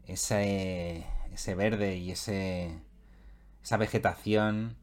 Ese, 0.07 1.05
ese 1.33 1.57
verde 1.57 1.97
y 1.97 2.13
ese, 2.13 2.79
esa 3.61 3.77
vegetación 3.77 4.77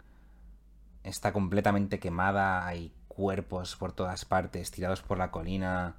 está 1.04 1.32
completamente 1.32 2.00
quemada, 2.00 2.68
hay 2.68 2.94
cuerpos 3.16 3.76
por 3.76 3.94
todas 3.94 4.26
partes, 4.26 4.72
tirados 4.72 5.02
por 5.02 5.18
la 5.18 5.32
colina, 5.32 5.96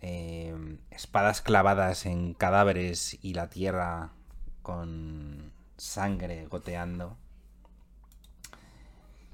eh, 0.00 0.54
espadas 0.90 1.42
clavadas 1.42 2.06
en 2.06 2.34
cadáveres 2.34 3.18
y 3.22 3.34
la 3.34 3.48
tierra 3.48 4.10
con 4.62 5.52
sangre 5.76 6.46
goteando. 6.46 7.16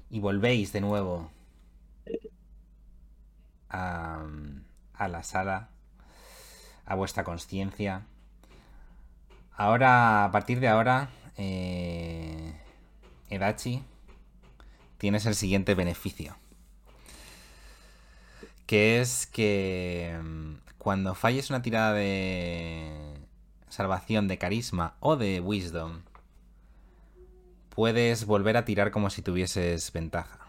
Y 0.09 0.19
volvéis 0.19 0.71
de 0.73 0.81
nuevo 0.81 1.29
a, 3.69 4.25
a 4.93 5.07
la 5.07 5.23
sala, 5.23 5.69
a 6.85 6.95
vuestra 6.95 7.23
conciencia. 7.23 8.05
Ahora, 9.51 10.25
a 10.25 10.31
partir 10.31 10.59
de 10.59 10.67
ahora, 10.67 11.09
eh, 11.37 12.53
Edachi, 13.29 13.83
tienes 14.97 15.25
el 15.25 15.35
siguiente 15.35 15.75
beneficio. 15.75 16.35
Que 18.65 18.99
es 18.99 19.27
que 19.27 20.19
mm, 20.23 20.53
cuando 20.77 21.15
falles 21.15 21.49
una 21.49 21.61
tirada 21.61 21.93
de 21.93 23.13
salvación 23.69 24.27
de 24.27 24.37
carisma 24.37 24.95
o 24.99 25.15
de 25.17 25.39
wisdom, 25.39 26.01
puedes 27.69 28.25
volver 28.25 28.57
a 28.57 28.65
tirar 28.65 28.91
como 28.91 29.09
si 29.09 29.21
tuvieses 29.21 29.91
ventaja. 29.91 30.39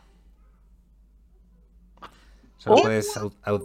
Solo 2.59 2.77
Oh. 2.77 2.83
puedes 2.83 3.17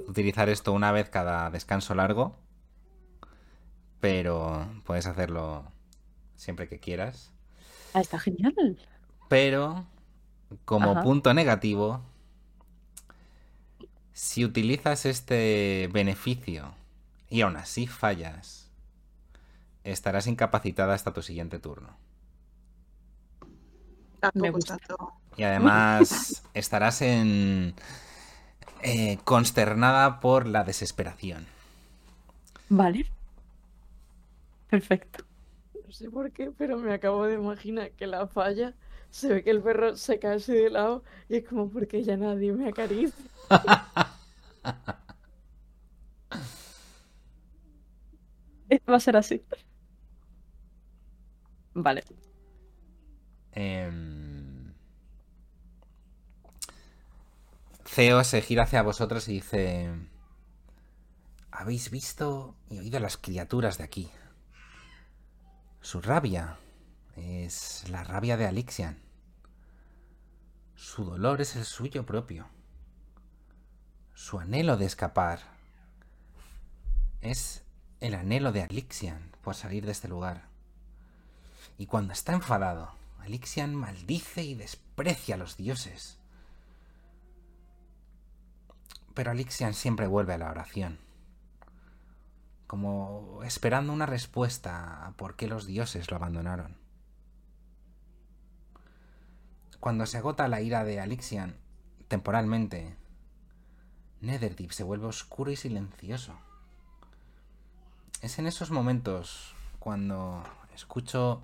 utilizar 0.07 0.49
esto 0.49 0.73
una 0.73 0.91
vez 0.91 1.09
cada 1.09 1.49
descanso 1.49 1.95
largo, 1.95 2.35
pero 3.99 4.67
puedes 4.85 5.05
hacerlo 5.05 5.63
siempre 6.35 6.67
que 6.67 6.79
quieras. 6.79 7.31
Ah, 7.93 8.01
está 8.01 8.19
genial. 8.19 8.77
Pero, 9.27 9.85
como 10.65 10.91
Ajá. 10.91 11.03
punto 11.03 11.33
negativo, 11.33 12.01
si 14.21 14.45
utilizas 14.45 15.07
este 15.07 15.89
beneficio 15.91 16.75
y 17.27 17.41
aún 17.41 17.57
así 17.57 17.87
fallas, 17.87 18.69
estarás 19.83 20.27
incapacitada 20.27 20.93
hasta 20.93 21.11
tu 21.11 21.23
siguiente 21.23 21.57
turno. 21.57 21.97
Es 24.21 24.51
gusta. 24.51 24.77
Y 25.37 25.41
además 25.41 26.43
estarás 26.53 27.01
en 27.01 27.73
eh, 28.83 29.17
consternada 29.23 30.19
por 30.19 30.45
la 30.45 30.63
desesperación. 30.63 31.47
Vale. 32.69 33.07
Perfecto. 34.69 35.25
No 35.83 35.91
sé 35.91 36.11
por 36.11 36.31
qué, 36.31 36.51
pero 36.55 36.77
me 36.77 36.93
acabo 36.93 37.25
de 37.25 37.33
imaginar 37.33 37.89
que 37.93 38.05
la 38.05 38.27
falla 38.27 38.75
se 39.11 39.27
ve 39.29 39.43
que 39.43 39.51
el 39.51 39.61
perro 39.61 39.95
se 39.95 40.19
cae 40.19 40.35
así 40.35 40.53
de 40.53 40.69
lado 40.69 41.03
y 41.29 41.37
es 41.37 41.47
como 41.47 41.69
porque 41.69 42.03
ya 42.03 42.17
nadie 42.17 42.53
me 42.53 42.69
acaricia. 42.69 43.13
Eh, 48.69 48.79
Va 48.89 48.95
a 48.95 48.99
ser 48.99 49.17
así. 49.17 49.43
Vale. 51.73 52.03
Em, 53.53 54.73
Ceo 57.85 58.23
se 58.23 58.41
gira 58.41 58.63
hacia 58.63 58.81
vosotros 58.81 59.27
y 59.27 59.33
dice... 59.33 59.89
Habéis 61.51 61.91
visto 61.91 62.55
y 62.69 62.79
oído 62.79 62.97
a 62.97 63.01
las 63.01 63.17
criaturas 63.17 63.77
de 63.77 63.83
aquí. 63.83 64.09
Su 65.81 66.01
rabia 66.01 66.57
es 67.15 67.87
la 67.89 68.03
rabia 68.03 68.37
de 68.37 68.45
Alixian. 68.45 68.97
Su 70.75 71.05
dolor 71.05 71.41
es 71.41 71.55
el 71.55 71.65
suyo 71.65 72.05
propio. 72.05 72.47
Su 74.13 74.39
anhelo 74.39 74.77
de 74.77 74.85
escapar 74.85 75.39
es 77.21 77.63
el 77.99 78.15
anhelo 78.15 78.51
de 78.51 78.63
Alixian 78.63 79.31
por 79.41 79.55
salir 79.55 79.85
de 79.85 79.91
este 79.91 80.07
lugar. 80.07 80.43
Y 81.77 81.85
cuando 81.85 82.13
está 82.13 82.33
enfadado, 82.33 82.91
Alixian 83.19 83.75
maldice 83.75 84.43
y 84.43 84.55
desprecia 84.55 85.35
a 85.35 85.37
los 85.37 85.57
dioses. 85.57 86.17
Pero 89.13 89.31
Alixian 89.31 89.73
siempre 89.73 90.07
vuelve 90.07 90.33
a 90.33 90.37
la 90.37 90.49
oración, 90.49 90.99
como 92.65 93.41
esperando 93.43 93.93
una 93.93 94.05
respuesta 94.05 95.05
a 95.05 95.11
por 95.11 95.35
qué 95.35 95.47
los 95.47 95.65
dioses 95.65 96.09
lo 96.09 96.17
abandonaron. 96.17 96.80
Cuando 99.81 100.05
se 100.05 100.19
agota 100.19 100.47
la 100.47 100.61
ira 100.61 100.83
de 100.83 100.99
Alixian, 100.99 101.57
temporalmente, 102.07 102.95
Netherdeep 104.19 104.69
se 104.69 104.83
vuelve 104.83 105.07
oscuro 105.07 105.49
y 105.49 105.55
silencioso. 105.55 106.35
Es 108.21 108.37
en 108.37 108.45
esos 108.45 108.69
momentos 108.69 109.55
cuando 109.79 110.43
escucho 110.75 111.41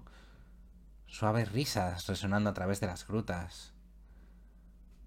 suaves 1.08 1.52
risas 1.52 2.06
resonando 2.06 2.52
a 2.52 2.54
través 2.54 2.80
de 2.80 2.86
las 2.86 3.08
grutas 3.08 3.74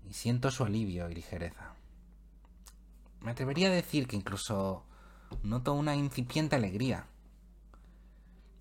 y 0.08 0.14
siento 0.14 0.50
su 0.50 0.64
alivio 0.64 1.08
y 1.08 1.14
ligereza. 1.14 1.76
Me 3.20 3.30
atrevería 3.30 3.68
a 3.68 3.70
decir 3.72 4.08
que 4.08 4.16
incluso 4.16 4.84
noto 5.44 5.74
una 5.74 5.94
incipiente 5.94 6.56
alegría. 6.56 7.06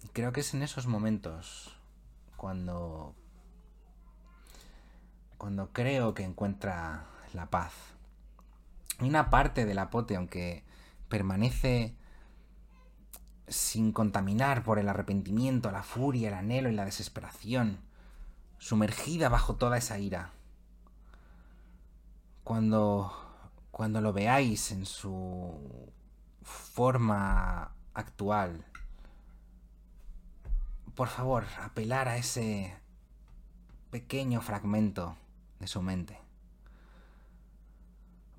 Y 0.03 0.09
creo 0.09 0.31
que 0.31 0.41
es 0.41 0.53
en 0.53 0.61
esos 0.61 0.85
momentos 0.85 1.75
cuando 2.37 3.15
cuando 5.39 5.71
creo 5.71 6.13
que 6.13 6.23
encuentra 6.23 7.05
la 7.33 7.49
paz. 7.49 7.71
Una 8.99 9.29
parte 9.29 9.65
del 9.65 9.79
apote, 9.79 10.17
aunque 10.17 10.65
permanece 11.07 11.95
sin 13.47 13.93
contaminar 13.93 14.63
por 14.63 14.79
el 14.79 14.89
arrepentimiento, 14.89 15.71
la 15.71 15.81
furia, 15.81 16.27
el 16.27 16.33
anhelo 16.33 16.69
y 16.69 16.75
la 16.75 16.83
desesperación, 16.83 17.79
sumergida 18.57 19.29
bajo 19.29 19.55
toda 19.55 19.77
esa 19.77 19.97
ira. 19.97 20.33
Cuando 22.43 23.13
cuando 23.71 24.01
lo 24.01 24.11
veáis 24.11 24.73
en 24.73 24.85
su 24.85 25.53
forma 26.43 27.71
actual, 27.93 28.65
por 30.95 31.07
favor, 31.07 31.45
apelar 31.63 32.09
a 32.09 32.17
ese 32.17 32.75
pequeño 33.89 34.41
fragmento 34.41 35.15
de 35.59 35.67
su 35.67 35.81
mente. 35.81 36.19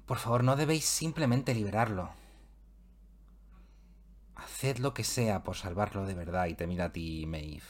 Por 0.07 0.19
favor, 0.19 0.43
no 0.43 0.57
debéis 0.57 0.87
simplemente 0.87 1.55
liberarlo. 1.55 2.11
Haced 4.35 4.79
lo 4.79 4.93
que 4.93 5.05
sea 5.05 5.45
por 5.45 5.57
salvarlo 5.57 6.07
de 6.07 6.15
verdad 6.15 6.47
y 6.47 6.55
te 6.55 6.67
mira 6.67 6.87
a 6.87 6.93
ti, 6.93 7.27
Maeve. 7.27 7.63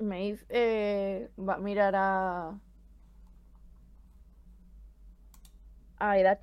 Maeve 0.00 0.44
eh, 0.48 1.30
va 1.38 1.54
a 1.54 1.58
mirar 1.58 1.94
a. 1.96 2.58
a. 5.98 6.38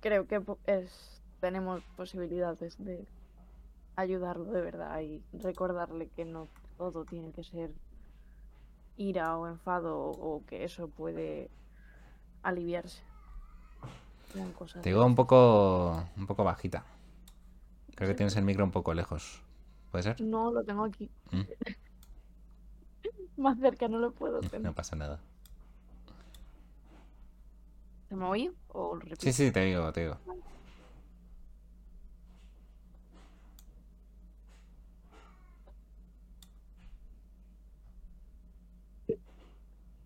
Creo 0.00 0.26
que 0.26 0.40
es, 0.66 1.15
tenemos 1.46 1.80
posibilidades 1.96 2.76
de 2.84 3.06
ayudarlo 3.94 4.46
de 4.46 4.62
verdad 4.62 4.98
y 4.98 5.22
recordarle 5.32 6.08
que 6.08 6.24
no 6.24 6.48
todo 6.76 7.04
tiene 7.04 7.30
que 7.30 7.44
ser 7.44 7.70
ira 8.96 9.38
o 9.38 9.46
enfado 9.46 9.96
o 9.96 10.42
que 10.44 10.64
eso 10.64 10.88
puede 10.88 11.48
aliviarse. 12.42 13.00
Cosas 14.58 14.82
Te 14.82 14.88
digo 14.88 15.06
un 15.06 15.14
poco, 15.14 16.04
un 16.16 16.26
poco 16.26 16.42
bajita. 16.42 16.84
Creo 17.94 18.08
que 18.08 18.16
tienes 18.16 18.34
el 18.34 18.44
micro 18.44 18.64
un 18.64 18.72
poco 18.72 18.92
lejos. 18.92 19.40
¿Puede 19.92 20.02
ser? 20.02 20.20
No, 20.20 20.50
lo 20.50 20.64
tengo 20.64 20.82
aquí. 20.82 21.08
Mm. 21.30 21.42
Más 23.36 23.56
cerca 23.60 23.86
no 23.86 24.00
lo 24.00 24.10
puedo 24.10 24.40
tener. 24.50 24.62
No 24.62 24.74
pasa 24.74 24.96
nada. 24.96 25.20
¿Se 28.08 28.16
me 28.16 28.24
oye? 28.24 28.50
¿O 28.66 28.96
lo 28.96 29.00
repito? 29.00 29.20
Sí, 29.20 29.32
sí, 29.32 29.52
te 29.52 29.60
digo, 29.60 29.92
te 29.92 30.00
digo. 30.00 30.18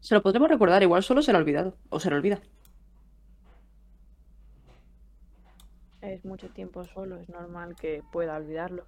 Se 0.01 0.15
lo 0.15 0.23
podremos 0.23 0.49
recordar, 0.49 0.83
igual 0.83 1.03
solo 1.03 1.23
se 1.23 1.33
lo 1.33 1.39
ha 1.39 1.41
olvidado. 1.43 1.77
O 1.91 2.01
se 2.01 2.11
lo 2.11 2.17
olvida. 2.17 2.41
Es 6.01 6.25
mucho 6.25 6.49
tiempo 6.49 6.85
solo, 6.85 7.17
es 7.21 7.29
normal 7.29 7.77
que 7.77 8.03
pueda 8.11 8.37
olvidarlo. 8.37 8.87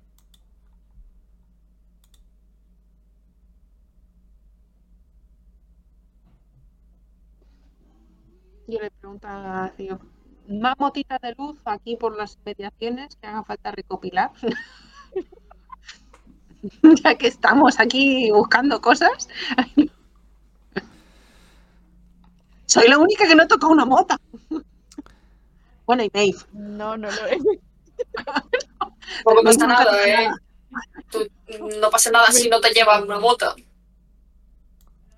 Yo 8.67 8.81
le 8.81 8.91
pregunto 8.91 9.29
a 9.29 9.69
Río, 9.77 10.01
¿más 10.49 10.79
motitas 10.79 11.21
de 11.21 11.35
luz 11.37 11.59
aquí 11.67 11.97
por 11.97 12.17
las 12.17 12.39
mediaciones 12.45 13.17
que 13.17 13.27
haga 13.27 13.45
falta 13.45 13.73
recopilar? 13.73 14.31
ya 17.05 17.15
que 17.17 17.27
estamos 17.27 17.79
aquí 17.79 18.31
buscando 18.31 18.81
cosas. 18.81 19.29
Soy 22.73 22.89
la 22.89 22.99
única 22.99 23.27
que 23.29 23.35
no 23.35 23.47
toca 23.47 23.67
una 23.67 23.85
mota. 23.85 24.19
bueno, 25.87 26.05
y 26.05 26.11
Maeve. 26.15 26.39
No, 26.53 26.97
no 26.97 27.11
lo 27.11 27.27
es. 27.27 27.39
Tampoco 29.25 29.43
pasa 29.45 29.67
nada, 29.67 30.09
¿eh? 30.09 30.29
Tú- 31.11 31.29
no 31.81 31.91
pasa 31.91 32.11
nada 32.11 32.29
si 32.33 32.49
no 32.49 32.61
te 32.61 32.71
llevas 32.73 33.03
una 33.03 33.19
moto. 33.21 33.55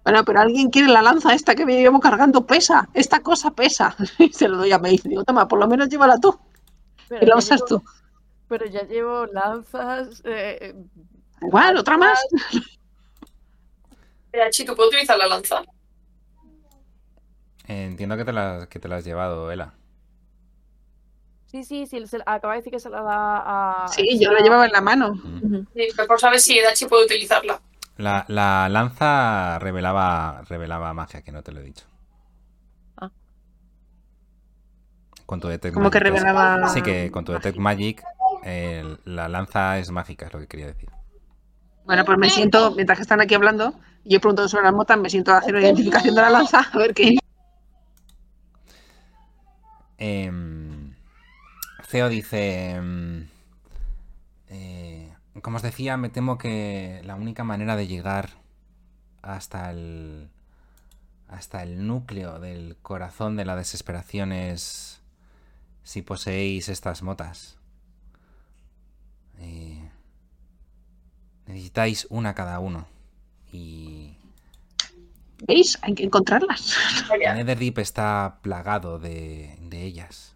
Bueno, 0.03 0.25
pero 0.25 0.41
alguien 0.41 0.69
quiere 0.71 0.89
la 0.89 1.01
lanza 1.01 1.33
esta 1.33 1.55
que 1.55 1.65
me 1.65 1.77
llevo 1.81 2.01
cargando, 2.01 2.45
pesa. 2.45 2.89
Esta 2.93 3.21
cosa 3.21 3.53
pesa. 3.53 3.95
Y 4.19 4.33
se 4.33 4.49
lo 4.49 4.57
doy 4.59 4.73
a 4.73 4.79
Maeve. 4.79 5.03
Digo, 5.05 5.23
toma, 5.25 5.47
por 5.47 5.59
lo 5.61 5.69
menos 5.69 5.89
llévala 5.89 6.19
tú. 6.19 6.37
Pero 7.09 7.23
Y 7.25 7.27
la 7.29 7.37
usas 7.37 7.61
llevo- 7.61 7.67
tú. 7.69 7.85
Pero 8.49 8.67
ya 8.67 8.83
llevo 8.83 9.27
lanzas. 9.27 10.21
eh, 10.25 10.75
Igual, 11.41 11.77
otra 11.79 11.97
más. 11.97 12.19
Mira, 14.33 14.51
Chi, 14.51 14.65
¿tú 14.65 14.75
puedes 14.75 14.89
utilizar 14.93 15.17
la 15.17 15.27
lanza? 15.29 15.63
Entiendo 17.67 18.17
que 18.17 18.25
te, 18.25 18.33
la, 18.33 18.67
que 18.71 18.79
te 18.79 18.89
la 18.89 18.97
has 18.97 19.05
llevado, 19.05 19.51
Ela. 19.51 19.75
Sí, 21.47 21.63
sí, 21.65 21.87
sí, 21.87 22.07
se- 22.07 22.19
acaba 22.27 22.55
de 22.55 22.59
decir 22.61 22.73
que 22.73 22.81
se 22.81 22.91
la 22.91 23.01
da 23.03 23.85
a. 23.85 23.89
Sí, 23.89 24.19
yo 24.21 24.33
la 24.33 24.41
llevaba 24.41 24.67
en 24.67 24.73
la 24.73 24.81
mano. 24.81 25.15
Sí, 25.75 25.87
pero 25.97 26.09
por 26.09 26.19
saber 26.21 26.41
si 26.41 26.61
Dachi 26.61 26.87
puede 26.87 27.05
utilizarla. 27.05 27.61
La, 27.97 28.25
la 28.29 28.69
lanza 28.69 29.59
revelaba, 29.61 30.43
revelaba 30.49 30.93
magia, 30.95 31.23
que 31.23 31.31
no 31.31 31.43
te 31.43 31.53
lo 31.53 31.61
he 31.61 31.63
dicho. 31.63 31.85
Ah. 33.01 33.09
Con 35.27 35.41
tu 35.41 35.47
Detect 35.49 35.75
Como 35.75 35.91
que 35.91 36.01
Magic, 36.01 36.13
revelaba. 36.13 36.69
Sí, 36.69 36.83
que 36.83 37.11
con 37.13 37.25
tu 37.25 37.33
Detect 37.33 37.57
Magic 37.59 38.03
la 39.05 39.29
lanza 39.29 39.79
es 39.79 39.91
mágica, 39.91 40.27
es 40.27 40.33
lo 40.35 40.41
que 40.41 40.49
quería 40.49 40.67
decir. 40.67 40.91
Bueno, 41.87 42.05
pues 42.05 42.19
me 42.19 42.29
siento, 42.31 42.73
mientras 42.73 42.99
que 42.99 43.03
están 43.03 43.21
aquí 43.21 43.35
hablando, 43.35 43.75
y 44.05 44.15
yo 44.15 44.21
pregunto 44.21 44.49
sobre 44.49 44.65
las 44.65 44.75
motas, 44.75 44.99
me 44.99 45.09
siento 45.09 45.33
a 45.33 45.39
hacer 45.39 45.55
una 45.55 45.63
identificación 45.65 46.15
de 46.15 46.21
la 46.23 46.31
lanza, 46.31 46.61
a 46.73 46.79
ver 46.79 46.93
qué. 46.95 47.17
Ceo 51.85 52.09
dice... 52.09 52.73
em, 52.73 53.29
eh, 54.49 55.13
como 55.43 55.57
os 55.57 55.63
decía, 55.63 55.97
me 55.97 56.11
temo 56.11 56.39
que 56.39 57.01
la 57.05 57.17
única 57.17 57.45
manera 57.45 57.77
de 57.77 57.87
llegar 57.87 58.31
hasta 59.23 59.71
el... 59.71 60.29
hasta 61.29 61.63
el 61.63 61.87
núcleo 61.87 62.39
del 62.39 62.77
corazón 62.83 63.37
de 63.37 63.45
la 63.45 63.57
desesperación 63.57 64.33
es 64.33 65.01
si 65.83 66.03
poseéis 66.03 66.69
estas 66.69 67.03
motas. 67.03 67.59
Eh, 69.39 69.89
necesitáis 71.47 72.07
una 72.11 72.35
cada 72.35 72.59
uno. 72.59 72.87
Y 73.53 74.17
¿Veis? 75.47 75.79
Hay 75.83 75.95
que 75.95 76.05
encontrarlas. 76.05 76.77
Vaya. 77.09 77.35
Netherdeep 77.35 77.79
está 77.79 78.39
plagado 78.43 78.99
de, 78.99 79.57
de 79.61 79.83
ellas. 79.83 80.35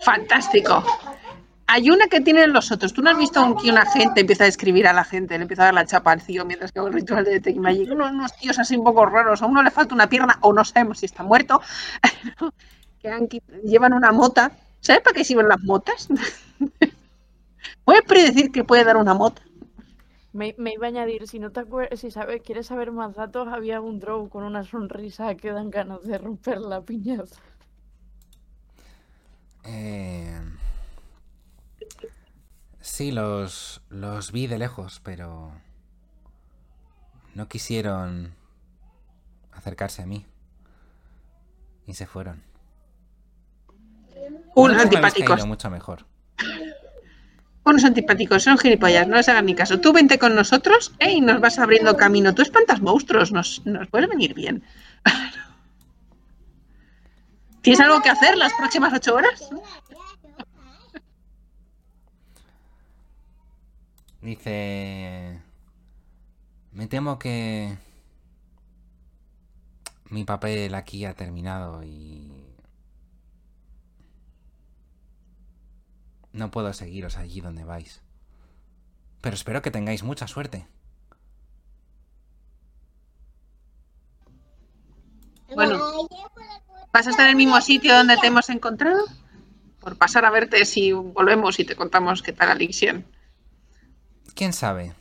Fantástico. 0.00 0.84
Hay 1.66 1.90
una 1.90 2.06
que 2.08 2.20
tienen 2.20 2.52
los 2.52 2.70
otros. 2.70 2.92
¿Tú 2.92 3.00
no 3.00 3.10
has 3.10 3.16
visto 3.16 3.56
que 3.56 3.70
una 3.70 3.86
gente 3.86 4.20
empieza 4.20 4.44
a 4.44 4.46
escribir 4.46 4.86
a 4.86 4.92
la 4.92 5.04
gente, 5.04 5.36
le 5.38 5.42
empieza 5.42 5.62
a 5.62 5.64
dar 5.66 5.74
la 5.74 5.86
chapa 5.86 6.12
al 6.12 6.22
tío 6.22 6.44
mientras 6.44 6.72
que 6.72 6.78
hago 6.78 6.88
el 6.88 6.94
ritual 6.94 7.24
de 7.24 7.32
Detect 7.32 7.56
Magic? 7.56 7.90
Unos, 7.90 8.10
unos 8.10 8.36
tíos 8.36 8.58
así 8.58 8.76
un 8.76 8.84
poco 8.84 9.06
raros. 9.06 9.40
A 9.40 9.46
uno 9.46 9.62
le 9.62 9.70
falta 9.70 9.94
una 9.94 10.08
pierna 10.08 10.38
o 10.42 10.52
no 10.52 10.64
sabemos 10.64 10.98
si 10.98 11.06
está 11.06 11.22
muerto. 11.22 11.62
que 13.00 13.08
han 13.08 13.28
llevan 13.64 13.94
una 13.94 14.12
mota. 14.12 14.52
¿Sabes 14.80 15.02
para 15.02 15.14
qué 15.14 15.24
sirven 15.24 15.48
las 15.48 15.62
motas? 15.62 16.08
¿Puedes 17.84 18.02
predecir 18.02 18.52
que 18.52 18.64
puede 18.64 18.84
dar 18.84 18.98
una 18.98 19.14
mota? 19.14 19.42
Me, 20.34 20.52
me 20.58 20.72
iba 20.72 20.86
a 20.86 20.88
añadir, 20.88 21.28
si 21.28 21.38
no 21.38 21.52
te 21.52 21.60
acuerdas, 21.60 22.00
si 22.00 22.10
sabes, 22.10 22.42
quieres 22.42 22.66
saber 22.66 22.90
más 22.90 23.14
datos, 23.14 23.46
había 23.46 23.80
un 23.80 24.00
draw 24.00 24.28
con 24.28 24.42
una 24.42 24.64
sonrisa 24.64 25.36
que 25.36 25.52
dan 25.52 25.70
ganas 25.70 26.02
de 26.02 26.18
romper 26.18 26.58
la 26.58 26.82
piñata. 26.82 27.36
Eh, 29.62 30.40
sí, 32.80 33.12
los, 33.12 33.80
los 33.90 34.32
vi 34.32 34.48
de 34.48 34.58
lejos, 34.58 35.00
pero 35.04 35.52
no 37.36 37.48
quisieron 37.48 38.34
acercarse 39.52 40.02
a 40.02 40.06
mí. 40.06 40.26
Y 41.86 41.94
se 41.94 42.06
fueron. 42.06 42.42
Antipáticos. 44.56 45.28
caído 45.28 45.46
mucho 45.46 45.70
mejor. 45.70 46.06
Unos 47.64 47.84
antipáticos, 47.84 48.42
son 48.42 48.58
gilipollas, 48.58 49.08
no 49.08 49.16
les 49.16 49.28
hagan 49.28 49.46
ni 49.46 49.54
caso. 49.54 49.80
Tú 49.80 49.92
vente 49.92 50.18
con 50.18 50.34
nosotros 50.34 50.92
¿eh? 50.98 51.12
y 51.12 51.20
nos 51.22 51.40
vas 51.40 51.58
abriendo 51.58 51.96
camino. 51.96 52.34
Tú 52.34 52.42
espantas 52.42 52.82
monstruos, 52.82 53.32
nos, 53.32 53.64
nos 53.64 53.88
puedes 53.88 54.08
venir 54.08 54.34
bien. 54.34 54.62
¿Tienes 57.62 57.80
algo 57.80 58.02
que 58.02 58.10
hacer 58.10 58.36
las 58.36 58.52
próximas 58.52 58.92
ocho 58.92 59.14
horas? 59.14 59.48
Dice... 64.20 65.40
Me 66.72 66.86
temo 66.86 67.18
que... 67.18 67.78
Mi 70.10 70.24
papel 70.24 70.74
aquí 70.74 71.06
ha 71.06 71.14
terminado 71.14 71.82
y... 71.82 72.33
No 76.34 76.50
puedo 76.50 76.72
seguiros 76.72 77.16
allí 77.16 77.40
donde 77.40 77.62
vais. 77.62 78.02
Pero 79.20 79.34
espero 79.34 79.62
que 79.62 79.70
tengáis 79.70 80.02
mucha 80.02 80.26
suerte. 80.26 80.66
Bueno, 85.54 85.78
¿vas 86.92 87.06
a 87.06 87.10
estar 87.10 87.26
en 87.26 87.30
el 87.30 87.36
mismo 87.36 87.60
sitio 87.60 87.96
donde 87.96 88.16
te 88.16 88.26
hemos 88.26 88.50
encontrado? 88.50 89.04
Por 89.78 89.96
pasar 89.96 90.24
a 90.24 90.30
verte 90.30 90.64
si 90.64 90.90
volvemos 90.90 91.60
y 91.60 91.64
te 91.64 91.76
contamos 91.76 92.20
qué 92.20 92.32
tal 92.32 92.50
Alixion. 92.50 93.06
¿Quién 94.34 94.52
sabe? 94.52 94.92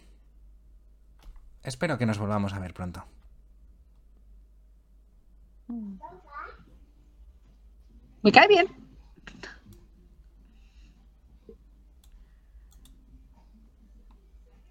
Espero 1.63 1.97
que 1.97 2.05
nos 2.05 2.19
volvamos 2.19 2.53
a 2.53 2.59
ver 2.59 2.75
pronto. 2.75 3.03
Me 8.21 8.31
cae 8.31 8.47
bien. 8.47 8.82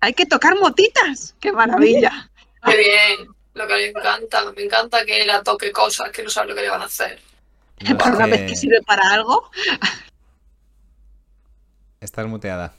Hay 0.02 0.14
que 0.14 0.26
tocar 0.26 0.58
motitas. 0.58 1.36
¡Qué 1.40 1.52
maravilla! 1.52 2.28
Qué 2.66 2.76
bien. 2.76 3.28
Lo 3.54 3.68
que 3.68 3.74
le 3.74 3.88
encanta. 3.90 4.50
Me 4.52 4.62
encanta 4.64 5.04
que 5.06 5.24
la 5.24 5.44
toque 5.44 5.70
cosas 5.70 6.10
que 6.10 6.24
no 6.24 6.28
sabe 6.28 6.48
lo 6.48 6.54
que 6.56 6.62
le 6.62 6.70
van 6.70 6.82
a 6.82 6.86
hacer. 6.86 7.20
Para 7.98 8.16
una 8.16 8.26
vez 8.26 8.50
que- 8.50 8.56
sirve 8.56 8.82
para 8.82 9.12
algo. 9.12 9.48
Estás 12.00 12.26
muteada. 12.26 12.74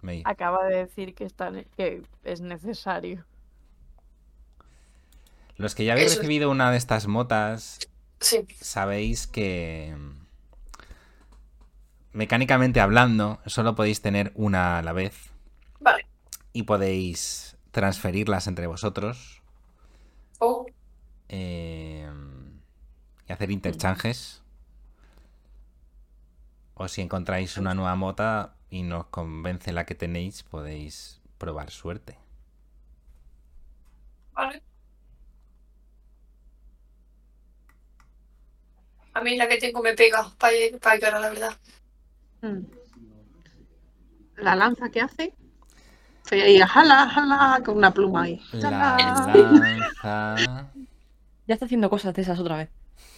Mei. 0.00 0.22
Acaba 0.24 0.64
de 0.64 0.76
decir 0.86 1.14
que, 1.14 1.24
está, 1.24 1.52
que 1.76 2.02
es 2.24 2.40
necesario. 2.40 3.26
Los 5.56 5.74
que 5.74 5.84
ya 5.84 5.92
habéis 5.92 6.12
Eso 6.12 6.20
recibido 6.22 6.50
una 6.50 6.70
de 6.70 6.78
estas 6.78 7.06
motas 7.06 7.78
Sí. 8.20 8.46
sabéis 8.58 9.26
que 9.26 9.94
mecánicamente 12.12 12.80
hablando, 12.80 13.40
solo 13.46 13.74
podéis 13.74 14.02
tener 14.02 14.32
una 14.34 14.78
a 14.78 14.82
la 14.82 14.92
vez 14.92 15.30
Vale. 15.80 16.06
y 16.52 16.62
podéis 16.64 17.56
transferirlas 17.72 18.46
entre 18.46 18.66
vosotros 18.66 19.42
Oh, 20.40 20.66
eh, 21.28 22.08
y 23.28 23.32
hacer 23.32 23.50
interchanges. 23.50 24.42
O 26.74 26.88
si 26.88 27.00
encontráis 27.00 27.56
una 27.58 27.74
nueva 27.74 27.94
mota 27.94 28.56
y 28.70 28.82
no 28.82 28.98
os 29.02 29.06
convence 29.06 29.72
la 29.72 29.86
que 29.86 29.94
tenéis, 29.94 30.42
podéis 30.42 31.20
probar 31.38 31.70
suerte. 31.70 32.18
vale. 34.34 34.62
A 39.14 39.20
mí 39.20 39.36
la 39.36 39.46
que 39.48 39.58
tengo 39.58 39.82
me 39.82 39.94
pega 39.94 40.20
para 40.38 40.56
para 40.82 40.98
cara, 41.00 41.20
la 41.20 41.28
verdad. 41.30 41.56
Mm. 42.42 42.60
La 44.36 44.54
lanza 44.56 44.90
que 44.90 45.00
hace. 45.00 45.34
Y 46.32 46.58
jala, 46.60 47.08
jala, 47.08 47.60
con 47.64 47.76
una 47.76 47.92
pluma 47.92 48.22
ahí. 48.22 48.40
La 48.52 48.70
lanza. 48.70 50.70
Ya 51.46 51.54
está 51.54 51.64
haciendo 51.66 51.90
cosas 51.90 52.14
de 52.14 52.22
esas 52.22 52.38
otra 52.38 52.56
vez. 52.58 52.68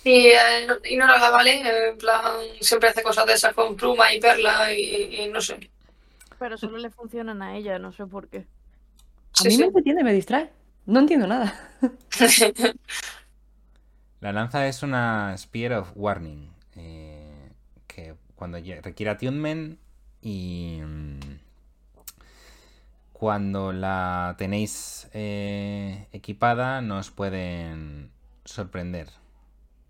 Y, 0.05 0.29
eh, 0.29 0.65
no- 0.67 0.77
y 0.89 0.97
no 0.97 1.07
la 1.07 1.31
¿vale? 1.31 1.89
En 1.91 1.99
plan, 1.99 2.23
siempre 2.63 2.89
hace 2.89 3.03
cosas 3.03 3.27
de 3.27 3.35
esas 3.35 3.53
con 3.53 3.77
pluma 3.77 4.13
y 4.15 4.21
perla 4.21 4.73
y, 4.73 5.17
y 5.21 5.29
no 5.29 5.41
sé. 5.43 5.71
Pero 6.39 6.57
solo 6.57 6.79
le 6.79 6.89
funcionan 6.91 7.43
a 7.43 7.57
ella, 7.57 7.79
no 7.79 7.93
sé 7.93 8.07
por 8.07 8.29
qué. 8.29 8.39
A 8.39 8.45
Sí, 9.43 9.49
mí 9.49 9.55
sí. 9.55 9.59
me 9.59 9.67
entretiene, 9.67 10.03
me 10.03 10.15
distrae. 10.15 10.51
No 10.87 11.01
entiendo 11.01 11.27
nada. 11.27 11.53
La 14.21 14.33
lanza 14.33 14.67
es 14.67 14.83
una 14.83 15.37
Spear 15.37 15.75
of 15.75 15.91
Warning. 15.95 16.52
Cuando 18.43 18.59
requiere 18.59 19.11
attunement 19.13 19.79
y. 20.21 20.81
mm, 20.83 21.21
Cuando 23.13 23.73
la 23.73 24.35
tenéis 24.37 25.09
eh, 25.13 26.09
equipada, 26.11 26.81
no 26.83 26.99
os 26.99 27.13
pueden 27.13 28.11
sorprender. 28.45 29.11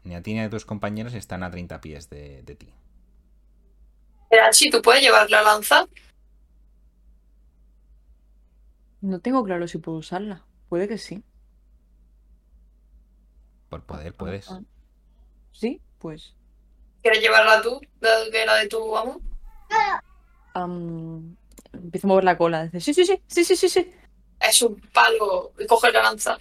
Ni 0.05 0.15
a 0.15 0.23
ti 0.23 0.35
ni 0.35 0.41
a 0.41 0.51
tus 0.51 0.67
compañeros 0.67 1.15
están 1.15 1.43
a 1.43 1.51
30 1.51 1.81
pies 1.81 2.11
de, 2.11 2.43
de 2.43 2.55
ti. 2.57 2.69
si 4.53 4.69
tú 4.69 4.83
puedes 4.83 5.03
llevar 5.03 5.31
la 5.31 5.43
lanza. 5.43 5.87
No 9.01 9.21
tengo 9.21 9.45
claro 9.45 9.67
si 9.67 9.79
puedo 9.79 9.99
usarla. 9.99 10.45
Puede 10.69 10.89
que 10.89 10.99
sí. 10.99 11.25
Por 13.71 13.83
poder, 13.85 14.13
puedes. 14.15 14.49
Sí, 15.53 15.81
pues. 15.99 16.35
¿Quieres 17.03 17.21
llevarla 17.21 17.61
tú? 17.61 17.81
Dado 18.01 18.31
que 18.31 18.43
era 18.43 18.55
de 18.55 18.69
tu 18.69 18.97
amo. 18.97 19.21
am, 20.55 21.37
empiezo 21.73 22.07
a 22.07 22.09
mover 22.09 22.25
la 22.25 22.39
cola. 22.39 22.65
Dice, 22.65 22.81
sí, 22.81 22.95
sí, 22.95 23.05
sí, 23.05 23.21
sí, 23.27 23.45
sí, 23.45 23.57
sí, 23.57 23.69
sí. 23.69 23.93
Es 24.41 24.63
un 24.63 24.81
palo 24.93 25.53
y 25.59 25.67
coge 25.67 25.91
la 25.91 26.03
lanza. 26.03 26.39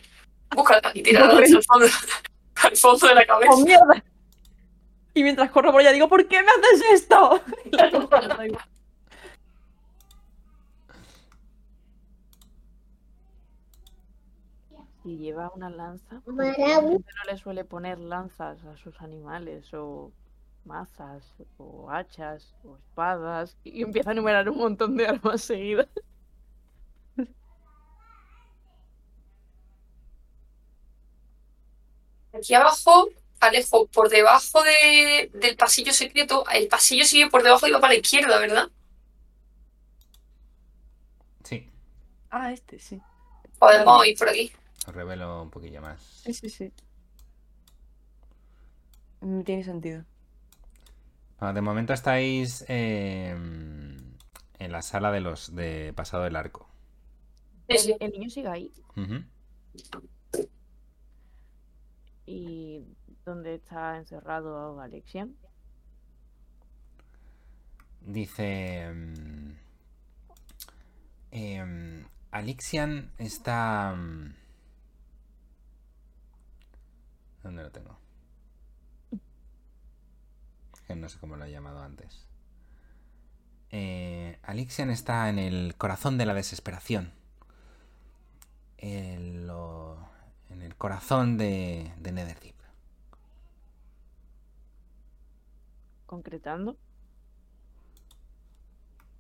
Búscala 0.56 0.92
y 0.94 1.02
tira 1.02 1.26
la 1.26 1.34
lanza 1.34 1.58
al 1.58 1.64
fondo, 1.64 1.86
al 2.64 2.78
fondo 2.78 3.08
de 3.08 3.16
la 3.16 3.26
cabeza. 3.26 3.52
¡Oh, 3.54 3.58
mierda! 3.66 4.04
Y 5.14 5.24
mientras 5.24 5.52
corro 5.52 5.72
por 5.72 5.82
ella 5.82 5.92
digo, 5.92 6.08
¿por 6.08 6.28
qué 6.28 6.42
me 6.42 6.52
haces 6.52 6.84
esto? 6.94 7.42
Si 15.04 15.18
lleva 15.18 15.52
una 15.56 15.72
lanza, 15.72 16.22
¿por 16.22 16.36
qué 16.36 16.62
la 16.62 16.76
gente 16.76 17.12
no 17.16 17.32
le 17.32 17.36
suele 17.36 17.66
poner 17.66 17.98
lanzas 17.98 18.64
a 18.66 18.78
sus 18.78 19.02
animales 19.02 19.74
o 19.74 20.12
mazas 20.66 21.24
o 21.58 21.90
hachas 21.92 22.54
o 22.64 22.78
espadas 22.78 23.58
y 23.64 23.82
empieza 23.88 24.10
a 24.12 24.14
enumerar 24.14 24.50
un 24.50 24.58
montón 24.58 24.96
de 24.98 25.08
armas 25.08 25.42
seguidas. 25.42 25.88
Aquí 32.34 32.54
abajo, 32.54 33.10
Alejo, 33.40 33.88
por 33.88 34.10
debajo 34.10 34.62
de- 34.64 35.32
del 35.34 35.56
pasillo 35.58 35.94
secreto, 35.94 36.46
el 36.50 36.68
pasillo 36.68 37.06
sigue 37.06 37.30
por 37.30 37.44
debajo 37.44 37.68
y 37.68 37.72
va 37.72 37.80
para 37.82 37.94
la 37.94 38.00
izquierda, 38.00 38.40
¿verdad? 38.40 38.70
Sí, 41.44 41.68
Ah, 42.30 42.52
este, 42.54 42.80
sí. 42.80 43.02
Podemos 43.60 44.06
ir 44.08 44.18
por 44.18 44.30
aquí. 44.30 44.52
os 44.88 44.94
revelo 44.96 45.44
un 45.44 45.50
poquillo 45.50 45.82
más. 45.82 46.02
Sí, 46.24 46.34
sí, 46.34 46.50
sí. 46.50 46.72
Mm, 49.22 49.42
Tiene 49.44 49.64
sentido. 49.64 50.06
Bueno, 51.42 51.56
de 51.56 51.62
momento 51.62 51.92
estáis 51.92 52.64
eh, 52.68 53.32
en 53.32 54.72
la 54.72 54.84
sala 54.84 55.12
de 55.12 55.22
los 55.22 55.56
de 55.56 55.92
pasado 55.92 56.24
del 56.24 56.36
arco. 56.36 56.70
El, 57.68 57.98
el 58.00 58.12
niño 58.12 58.30
sigue 58.30 58.48
ahí 58.48 58.72
y 62.28 62.86
¿dónde 63.26 63.56
está 63.56 63.98
encerrado 63.98 64.80
Alexian? 64.80 65.36
Dice. 68.02 68.92
mm, 68.94 69.52
em, 71.32 72.06
Alixian 72.30 73.14
está. 73.18 73.96
¿Dónde 77.42 77.64
lo 77.64 77.72
tengo? 77.72 78.01
Que 80.94 81.00
no 81.00 81.10
sé 81.10 81.18
cómo 81.20 81.36
lo 81.38 81.46
he 81.46 81.52
llamado 81.52 81.82
antes. 81.82 82.28
Eh, 83.70 84.38
Alixian 84.44 84.90
está 84.90 85.30
en 85.30 85.40
el 85.40 85.76
corazón 85.78 86.18
de 86.18 86.26
la 86.26 86.34
desesperación. 86.34 87.14
En, 88.78 89.48
lo- 89.48 89.98
en 90.50 90.62
el 90.62 90.76
corazón 90.76 91.38
de, 91.38 91.94
de 91.98 92.12
Netherdeep. 92.12 92.56
Concretando. 96.06 96.78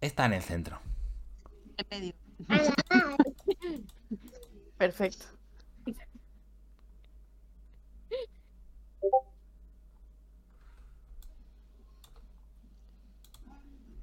Está 0.01 0.25
en 0.25 0.33
el 0.33 0.41
centro. 0.41 0.79
En 1.77 1.85
medio. 1.89 2.13
Perfecto. 4.77 5.25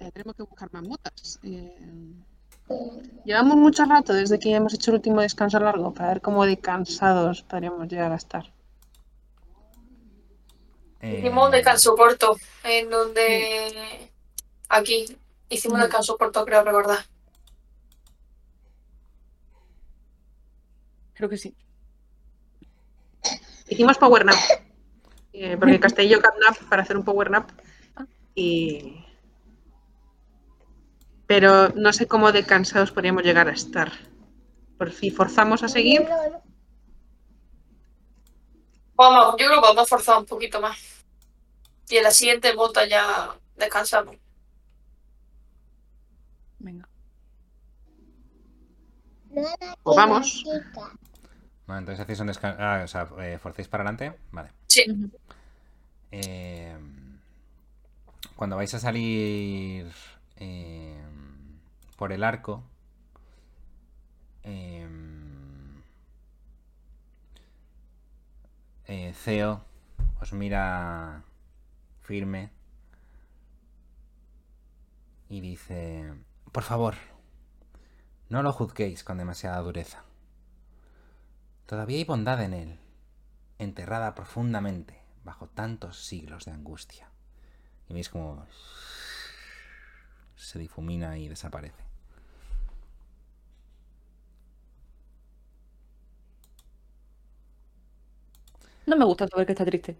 Eh, 0.08 0.12
tenemos 0.12 0.36
que 0.36 0.42
buscar 0.42 0.72
más 0.72 0.82
motas. 0.82 1.38
Eh, 1.42 2.14
llevamos 3.24 3.56
mucho 3.56 3.84
rato 3.84 4.12
desde 4.14 4.38
que 4.38 4.54
hemos 4.54 4.72
hecho 4.74 4.90
el 4.90 4.96
último 4.96 5.20
descanso 5.20 5.58
largo 5.60 5.92
para 5.92 6.08
ver 6.08 6.20
cómo 6.20 6.46
de 6.46 6.58
cansados 6.58 7.42
podríamos 7.42 7.88
llegar 7.88 8.12
a 8.12 8.16
estar. 8.16 8.52
Hicimos 11.02 11.48
un 11.48 11.54
Eh, 11.54 11.56
descanso 11.58 11.94
corto, 11.94 12.36
en 12.64 12.90
donde... 12.90 14.10
Aquí. 14.68 15.16
Hicimos 15.48 15.76
un 15.76 15.82
descanso 15.82 16.16
corto, 16.16 16.44
creo 16.44 16.64
recordar. 16.64 16.98
Creo 21.14 21.28
que 21.28 21.36
sí. 21.38 21.54
Hicimos 23.68 23.98
Power 23.98 24.24
Nap. 24.24 24.36
Eh, 25.32 25.56
porque 25.58 25.80
Castello 25.80 26.20
Catnap 26.20 26.68
para 26.68 26.82
hacer 26.82 26.96
un 26.96 27.04
Power 27.04 27.30
Nap. 27.30 27.50
Y. 28.34 29.07
Pero 31.28 31.68
no 31.74 31.92
sé 31.92 32.08
cómo 32.08 32.32
de 32.32 32.44
cansados 32.44 32.90
podríamos 32.90 33.22
llegar 33.22 33.48
a 33.48 33.52
estar. 33.52 33.92
Por 34.78 34.90
si 34.90 35.10
forzamos 35.10 35.62
a 35.62 35.68
seguir. 35.68 36.08
Vamos, 38.94 39.36
yo 39.38 39.46
creo 39.46 39.60
que 39.60 39.60
vamos 39.60 39.82
a 39.82 39.86
forzar 39.86 40.18
un 40.18 40.24
poquito 40.24 40.58
más. 40.58 41.04
Y 41.90 41.98
en 41.98 42.04
la 42.04 42.10
siguiente 42.12 42.54
bota 42.54 42.88
ya 42.88 43.36
descansamos. 43.56 44.16
Venga. 46.58 46.88
Pues 49.82 49.96
vamos. 49.96 50.44
Bueno, 51.66 51.80
entonces 51.80 52.00
hacéis 52.00 52.20
un 52.20 52.28
descanso. 52.28 52.56
Ah, 52.58 52.80
o 52.82 52.88
sea, 52.88 53.06
eh, 53.20 53.38
forcéis 53.38 53.68
para 53.68 53.84
adelante. 53.84 54.18
Vale. 54.32 54.50
Sí. 54.66 54.86
Eh, 56.10 56.74
cuando 58.34 58.56
vais 58.56 58.72
a 58.72 58.78
salir 58.78 59.92
eh, 60.36 60.96
por 61.98 62.12
el 62.12 62.22
arco, 62.22 62.62
eh, 64.44 64.88
eh, 68.86 69.12
Ceo 69.14 69.64
os 70.20 70.32
mira 70.32 71.24
firme 72.00 72.52
y 75.28 75.40
dice, 75.40 76.14
por 76.52 76.62
favor, 76.62 76.94
no 78.28 78.44
lo 78.44 78.52
juzguéis 78.52 79.02
con 79.02 79.18
demasiada 79.18 79.58
dureza. 79.58 80.04
Todavía 81.66 81.98
hay 81.98 82.04
bondad 82.04 82.40
en 82.42 82.54
él, 82.54 82.78
enterrada 83.58 84.14
profundamente 84.14 85.02
bajo 85.24 85.48
tantos 85.48 86.06
siglos 86.06 86.44
de 86.44 86.52
angustia. 86.52 87.10
Y 87.88 87.94
veis 87.94 88.08
como 88.08 88.46
se 90.36 90.60
difumina 90.60 91.18
y 91.18 91.28
desaparece. 91.28 91.87
No 98.88 98.96
me 98.96 99.04
gusta 99.04 99.28
saber 99.28 99.44
que 99.44 99.52
está 99.52 99.66
triste. 99.66 99.96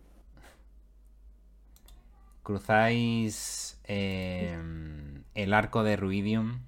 Cruzáis 2.42 3.78
eh, 3.84 4.58
el 5.34 5.52
arco 5.52 5.82
de 5.82 5.96
Ruidium 5.96 6.60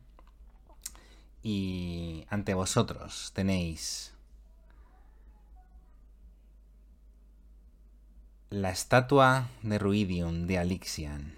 y 1.43 2.27
ante 2.29 2.53
vosotros 2.53 3.33
tenéis 3.35 4.12
la 8.51 8.68
estatua 8.68 9.49
de 9.62 9.79
Ruidium 9.79 10.47
de 10.47 10.59
Alixian, 10.59 11.35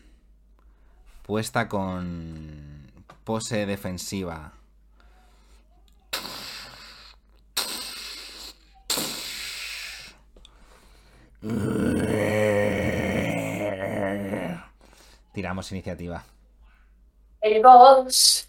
puesta 1.24 1.68
con 1.68 2.90
pose 3.22 3.66
defensiva. 3.66 4.54
Tiramos 15.32 15.72
iniciativa. 15.72 16.22
El 17.40 17.62
boss. 17.62 18.48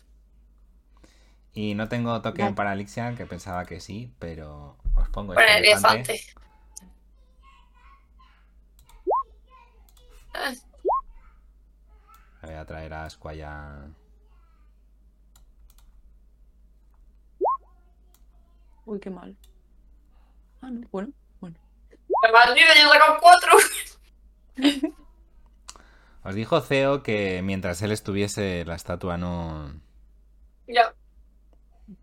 Y 1.54 1.76
no 1.76 1.88
tengo 1.88 2.22
token 2.22 2.56
para 2.56 2.72
Alixian, 2.72 3.16
que 3.16 3.26
pensaba 3.26 3.66
que 3.66 3.80
sí, 3.80 4.12
pero 4.20 4.78
os 4.96 5.10
pongo 5.10 5.34
este 5.34 5.58
el 5.58 5.66
elefante. 5.66 6.14
elefante. 6.14 6.34
Ah, 10.34 10.52
Voy 12.42 12.54
a 12.56 12.66
traer 12.66 12.94
a 12.94 13.10
Squaya. 13.10 13.88
Uy, 18.86 19.00
qué 19.00 19.10
mal. 19.10 19.38
Ah, 20.62 20.70
no, 20.70 20.88
bueno, 20.92 21.14
maldito, 22.32 22.68
yo 22.76 22.88
he 22.88 22.94
sacado 22.94 23.20
cuatro. 23.22 23.52
Os 26.24 26.34
dijo 26.36 26.60
Ceo 26.62 27.04
que 27.04 27.42
mientras 27.44 27.82
él 27.82 27.92
estuviese, 27.92 28.66
la 28.66 28.76
estatua 28.76 29.18
no. 29.18 29.72
Ya. 30.68 30.94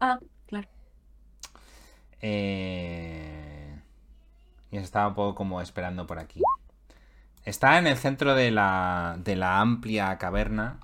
Ah, 0.00 0.18
claro. 0.46 0.68
Eh... 2.20 3.80
Y 4.70 4.76
estaba 4.76 5.08
un 5.08 5.14
poco 5.14 5.34
como 5.34 5.60
esperando 5.60 6.06
por 6.06 6.18
aquí. 6.18 6.40
Está 7.44 7.78
en 7.78 7.86
el 7.86 7.96
centro 7.96 8.34
de 8.34 8.50
la, 8.50 9.16
de 9.18 9.36
la 9.36 9.60
amplia 9.60 10.16
caverna. 10.18 10.80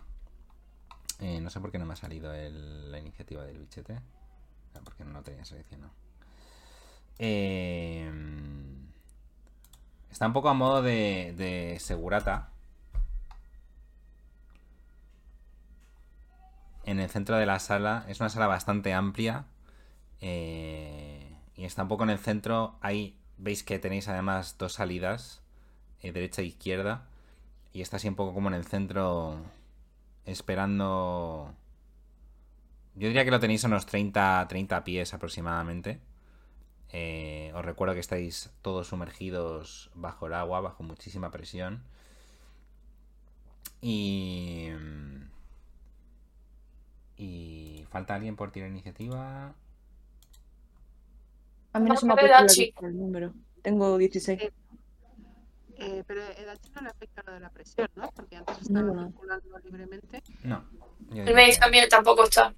Eh, 1.21 1.41
no 1.41 1.51
sé 1.51 1.61
por 1.61 1.71
qué 1.71 1.79
no 1.79 1.87
me 1.87 1.95
ha 1.95 1.97
salido 1.97 2.33
el- 2.35 2.91
la 2.93 2.99
iniciativa 2.99 3.45
del 3.45 3.59
bichete. 3.59 4.01
Porque 4.85 5.05
no 5.05 5.13
lo 5.13 5.23
tenía 5.23 5.45
seleccionado. 5.45 5.93
Eh, 7.19 8.11
Está 10.17 10.29
un 10.29 10.33
poco 10.33 10.49
a 10.49 10.55
modo 10.55 10.81
de, 10.81 11.77
segurata. 11.79 12.49
En 16.87 17.01
el 17.01 17.11
centro 17.11 17.37
de 17.37 17.45
la 17.45 17.59
sala. 17.59 18.07
Es 18.09 18.21
una 18.21 18.31
sala 18.31 18.47
bastante 18.47 18.95
amplia. 18.95 19.45
eh, 20.23 21.37
y 21.55 21.67
está 21.67 21.83
un 21.83 21.89
poco 21.89 22.05
en 22.05 22.09
el 22.11 22.19
centro. 22.19 22.79
Ahí 22.81 23.19
veis 23.37 23.63
que 23.63 23.79
tenéis 23.79 24.09
además 24.09 24.57
dos 24.57 24.73
salidas. 24.73 25.43
eh, 26.01 26.13
derecha 26.13 26.41
e 26.41 26.47
izquierda. 26.47 27.05
Y 27.75 27.83
está 27.83 27.99
así 27.99 28.09
un 28.09 28.17
poco 28.17 28.33
como 28.33 28.49
en 28.49 28.55
el 28.55 28.65
centro. 28.65 29.37
Esperando. 30.25 31.55
Yo 32.95 33.09
diría 33.09 33.27
que 33.27 33.31
lo 33.31 33.41
tenéis 33.41 33.65
a 33.65 33.69
unos 33.69 33.85
30, 33.85 34.47
30 34.49 34.83
pies 34.83 35.13
aproximadamente. 35.13 36.01
Eh, 36.93 37.53
os 37.55 37.65
recuerdo 37.65 37.95
que 37.95 38.01
estáis 38.01 38.51
todos 38.63 38.89
sumergidos 38.89 39.91
bajo 39.95 40.27
el 40.29 40.35
agua, 40.35 40.61
bajo 40.61 40.83
muchísima 40.83 41.31
presión. 41.31 41.83
Y. 43.81 44.69
Y. 47.17 47.85
¿Falta 47.91 48.15
alguien 48.15 48.37
por 48.37 48.53
tirar 48.53 48.71
iniciativa? 48.71 49.55
A 51.73 51.79
mí 51.79 51.89
no 51.89 51.95
No, 51.95 52.01
se 52.01 52.07
me 52.07 52.13
ha 52.13 52.17
el 52.83 52.97
número. 52.99 53.33
Tengo 53.63 53.99
16. 53.99 54.41
Eh, 55.79 56.05
pero 56.07 56.23
el 56.23 56.49
H 56.49 56.71
no 56.75 56.81
le 56.81 56.89
afecta 56.89 57.23
lo 57.27 57.33
de 57.35 57.41
la 57.41 57.51
presión, 57.51 57.89
¿no? 57.97 58.11
Porque 58.13 58.37
antes 58.37 58.71
No, 58.71 58.81
estaba 58.81 58.95
no. 59.03 59.09
circulando 59.09 59.59
libremente. 59.59 60.23
No. 60.43 60.65
El 61.15 61.27
que- 61.27 61.57
también 61.61 61.89
tampoco 61.89 62.25
está. 62.25 62.55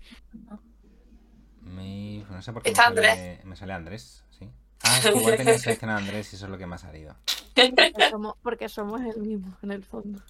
No 1.68 2.42
sé 2.42 2.52
por 2.52 2.62
qué 2.62 2.70
Está 2.70 2.90
me 2.90 3.02
sale, 3.02 3.40
me 3.44 3.56
sale 3.56 3.72
Andrés, 3.72 4.24
sí. 4.38 4.48
Ah, 4.82 4.98
es 4.98 5.06
que 5.10 5.18
igual 5.18 5.36
tenía 5.36 5.58
seleccionado 5.58 5.98
a 5.98 6.02
Andrés 6.02 6.32
y 6.32 6.36
eso 6.36 6.44
es 6.46 6.50
lo 6.50 6.58
que 6.58 6.66
me 6.66 6.74
ha 6.76 6.78
salido. 6.78 7.14
Porque 7.54 8.10
somos, 8.10 8.34
porque 8.42 8.68
somos 8.68 9.00
el 9.00 9.20
mismo, 9.20 9.56
en 9.62 9.72
el 9.72 9.84
fondo. 9.84 10.22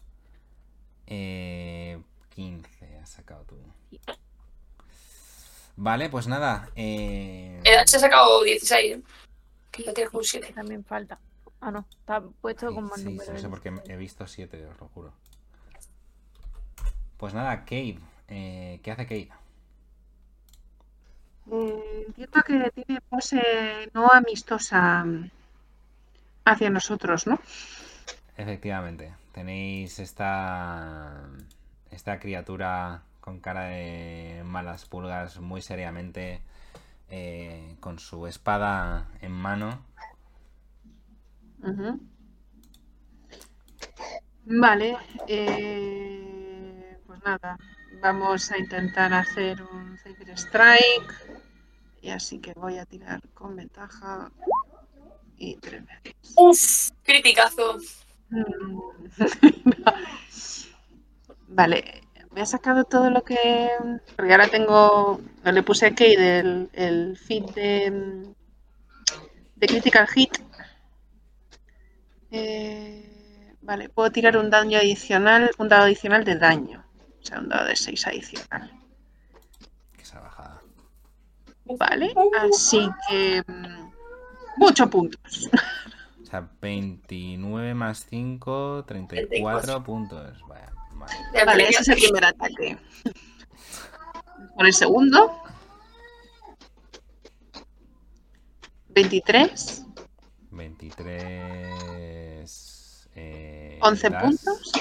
Eh, 1.06 2.00
15 2.30 2.98
has 2.98 3.10
sacado 3.10 3.44
tú. 3.44 3.56
Vale, 5.76 6.08
pues 6.08 6.26
nada. 6.26 6.70
Eh, 6.74 7.60
El 7.64 7.78
H 7.78 7.96
ha 7.96 8.00
sacado 8.00 8.42
16. 8.42 8.96
¿eh? 8.96 9.02
Que 9.70 9.92
tienes 9.92 10.12
un 10.12 10.24
7. 10.24 10.52
También 10.54 10.84
falta. 10.84 11.18
Ah, 11.60 11.70
no, 11.70 11.84
está 12.00 12.20
puesto 12.20 12.68
sí, 12.68 12.74
con 12.74 12.84
más 12.84 12.98
sí, 13.00 13.04
números. 13.04 13.26
sí, 13.26 13.32
no 13.32 13.38
sé 13.38 13.44
en 13.44 13.50
por 13.50 13.60
qué 13.60 13.68
este. 13.68 13.92
he 13.92 13.96
visto 13.96 14.26
7, 14.26 14.66
os 14.66 14.80
lo 14.80 14.88
juro. 14.88 15.12
Pues 17.16 17.34
nada, 17.34 17.60
Kate. 17.60 17.98
eh, 18.28 18.80
¿Qué 18.82 18.90
hace 18.90 19.02
Kate? 19.04 19.28
Eh, 21.50 22.04
entiendo 22.06 22.42
que 22.42 22.70
tiene 22.70 23.00
pose 23.00 23.40
no 23.94 24.08
amistosa 24.12 25.04
mm, 25.04 25.30
hacia 26.44 26.70
nosotros, 26.70 27.26
¿no? 27.26 27.40
Efectivamente, 28.36 29.14
tenéis 29.32 29.98
esta 29.98 31.22
esta 31.90 32.18
criatura 32.18 33.02
con 33.20 33.40
cara 33.40 33.64
de 33.64 34.42
malas 34.44 34.84
pulgas 34.84 35.40
muy 35.40 35.62
seriamente 35.62 36.40
eh, 37.10 37.76
con 37.80 37.98
su 37.98 38.26
espada 38.26 39.08
en 39.20 39.32
mano. 39.32 39.82
Vale, 44.44 44.96
eh, 45.26 46.98
pues 47.06 47.20
nada, 47.24 47.58
vamos 48.00 48.50
a 48.50 48.58
intentar 48.58 49.12
hacer 49.12 49.62
un 49.62 49.98
Cyber 49.98 50.30
Strike. 50.30 51.40
Y 52.00 52.10
así 52.10 52.38
que 52.38 52.52
voy 52.54 52.78
a 52.78 52.86
tirar 52.86 53.20
con 53.34 53.56
ventaja. 53.56 54.30
Y 55.36 55.56
tres 55.56 55.84
veces. 55.86 56.34
Uf, 56.36 56.90
criticazo. 57.04 57.78
Mm. 58.30 58.80
Vale, 61.48 62.02
me 62.32 62.42
ha 62.42 62.46
sacado 62.46 62.84
todo 62.84 63.10
lo 63.10 63.22
que. 63.22 63.68
Porque 64.16 64.32
ahora 64.32 64.48
tengo. 64.48 65.20
Le 65.44 65.62
puse 65.62 65.86
a 65.86 65.90
Kate 65.90 66.38
el, 66.38 66.70
el 66.72 67.16
feed 67.16 67.44
de. 67.54 68.26
de 69.56 69.66
Critical 69.66 70.06
Hit. 70.08 70.38
Eh, 72.30 73.56
vale, 73.62 73.88
puedo 73.88 74.10
tirar 74.12 74.36
un 74.36 74.50
daño 74.50 74.78
adicional, 74.78 75.50
un 75.58 75.68
dado 75.68 75.84
adicional 75.84 76.24
de 76.24 76.36
daño. 76.36 76.84
Sea, 77.28 77.40
un 77.40 77.48
dado 77.50 77.66
de 77.66 77.76
6 77.76 78.06
adicional. 78.06 78.70
Que 79.96 80.02
esa 80.02 80.20
bajada. 80.20 80.62
Vale, 81.66 82.14
así 82.40 82.88
que. 83.08 83.42
mm, 83.46 83.88
Muchos 84.56 84.88
puntos. 84.88 85.48
O 86.22 86.26
sea, 86.26 86.48
29 86.60 87.74
más 87.74 88.06
5, 88.10 88.84
34 88.86 89.84
puntos. 89.84 90.42
Vaya, 90.48 90.72
vale. 91.46 91.68
Ese 91.68 91.82
es 91.82 91.88
el 91.88 91.94
primer 91.96 92.24
ataque. 92.24 92.76
Con 94.56 94.66
el 94.66 94.72
segundo. 94.72 95.40
23, 98.88 99.84
23. 100.50 103.08
eh, 103.14 103.78
11 103.80 104.10
das. 104.10 104.22
puntos. 104.22 104.72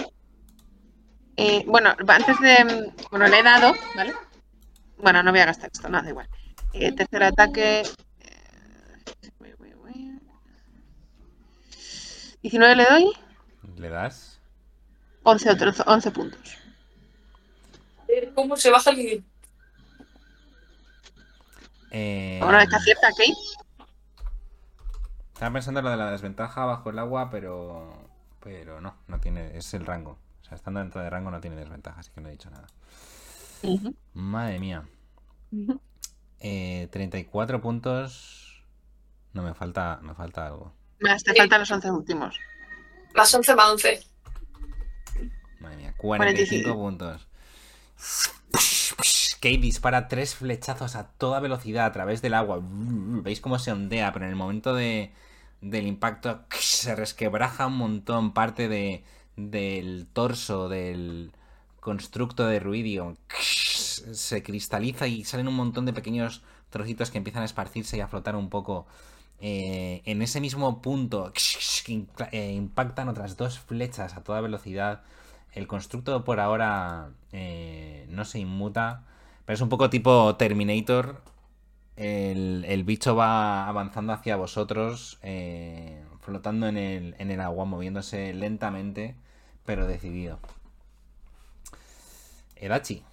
Eh, 1.38 1.64
bueno, 1.68 1.96
antes 2.08 2.40
de. 2.40 2.92
Bueno, 3.12 3.28
le 3.28 3.40
he 3.40 3.44
dado, 3.44 3.74
¿vale? 3.96 4.14
Bueno, 4.98 5.22
no 5.22 5.32
voy 5.32 5.40
a 5.40 5.46
gastar 5.46 5.70
esto, 5.72 5.88
nada, 5.88 6.10
igual. 6.10 6.28
Eh, 6.74 6.92
tercer 6.94 7.24
ataque. 7.24 7.82
eh, 7.82 7.86
19 12.42 12.76
le 12.76 12.86
doy, 12.86 13.14
¿Le 13.78 13.90
das? 13.90 14.40
11, 15.24 15.50
otros 15.52 15.84
11 15.86 16.12
puntos. 16.12 16.58
¿Cómo 18.34 18.56
se 18.56 18.72
baja 18.72 18.90
el 18.92 18.98
nivel? 18.98 19.24
Eh, 21.92 22.40
Una 22.44 22.60
vez 22.60 22.70
que 22.70 22.76
acierta, 22.76 23.10
Kate. 23.10 23.34
Estaba 25.34 25.54
pensando 25.54 25.80
en 25.80 25.86
lo 25.86 25.92
de 25.92 25.98
la 25.98 26.12
desventaja 26.12 26.66
bajo 26.66 26.90
el 26.90 27.00
agua, 27.00 27.30
pero. 27.30 28.10
Pero 28.42 28.80
no, 28.82 28.96
no 29.08 29.20
tiene. 29.20 29.56
Es 29.58 29.74
el 29.74 29.86
rango. 29.86 30.18
O 30.48 30.50
sea, 30.50 30.56
estando 30.56 30.80
dentro 30.80 31.02
de 31.02 31.10
rango 31.10 31.30
no 31.30 31.42
tiene 31.42 31.58
desventaja, 31.58 32.00
así 32.00 32.10
que 32.16 32.22
no 32.22 32.30
he 32.30 32.32
dicho 32.32 32.50
nada. 32.50 32.68
Madre 34.14 34.60
mía. 34.60 34.88
Eh, 36.40 36.88
34 36.90 37.60
puntos. 37.60 38.64
No, 39.34 39.44
me 39.44 39.54
falta, 39.54 40.00
me 40.02 40.14
falta 40.16 40.48
algo. 40.48 40.72
Más, 41.02 41.22
te 41.22 41.32
Sí. 41.32 41.38
faltan 41.38 41.60
los 41.60 41.72
11 41.72 41.92
últimos. 41.92 42.40
Más 43.14 43.34
11 43.34 43.56
más 43.56 43.72
11. 43.72 44.00
Madre 45.60 45.76
mía, 45.78 45.94
45 45.98 46.74
45. 46.74 46.74
puntos. 46.76 47.28
Kate 49.42 49.58
dispara 49.58 50.08
tres 50.08 50.34
flechazos 50.36 50.96
a 50.96 51.10
toda 51.12 51.42
velocidad 51.42 51.86
a 51.88 51.92
través 51.92 52.22
del 52.22 52.36
agua. 52.36 52.60
Veis 52.62 53.42
cómo 53.42 53.60
se 53.60 53.74
ondea, 53.74 54.14
pero 54.14 54.24
en 54.26 54.32
el 54.32 54.38
momento 54.38 54.74
de, 54.74 55.12
del 55.62 55.88
impacto 55.88 56.46
se 56.52 56.96
resquebraja 56.96 57.68
un 57.68 57.76
montón 57.78 58.34
parte 58.34 58.68
de, 58.70 59.04
del 59.38 60.08
torso 60.12 60.68
del 60.68 61.32
constructo 61.80 62.46
de 62.46 62.60
Ruidio. 62.60 63.16
Se 63.30 64.44
cristaliza 64.44 65.08
y 65.08 65.24
salen 65.24 65.48
un 65.48 65.56
montón 65.56 65.86
de 65.86 65.94
pequeños 65.94 66.42
trocitos 66.70 67.12
que 67.12 67.18
empiezan 67.18 67.44
a 67.44 67.46
esparcirse 67.46 67.98
y 67.98 68.02
a 68.02 68.08
flotar 68.08 68.36
un 68.36 68.50
poco. 68.50 68.86
Eh, 69.40 70.02
en 70.06 70.24
ese 70.24 70.42
mismo 70.42 70.82
punto 70.82 71.32
eh, 72.32 72.52
impactan 72.54 73.08
otras 73.08 73.38
dos 73.38 73.60
flechas 73.60 74.18
a 74.18 74.24
toda 74.24 74.42
velocidad. 74.42 75.04
El 75.54 75.68
constructo 75.68 76.24
por 76.24 76.40
ahora 76.40 77.12
eh, 77.32 78.08
no 78.10 78.26
se 78.26 78.40
inmuta, 78.40 79.04
pero 79.46 79.56
es 79.56 79.62
un 79.62 79.70
poco 79.70 79.90
tipo 79.90 80.36
Terminator. 80.36 81.22
El, 81.96 82.66
el 82.68 82.84
bicho 82.84 83.16
va 83.16 83.68
avanzando 83.68 84.14
hacia 84.14 84.36
vosotros, 84.36 85.20
flotando 86.22 86.68
en 86.68 86.78
el, 86.78 87.16
en 87.18 87.32
el 87.32 87.42
agua, 87.42 87.66
moviéndose 87.66 88.34
lentamente, 88.34 89.16
pero 89.68 89.86
decidido. 89.86 90.40
Edachi. 92.56 93.04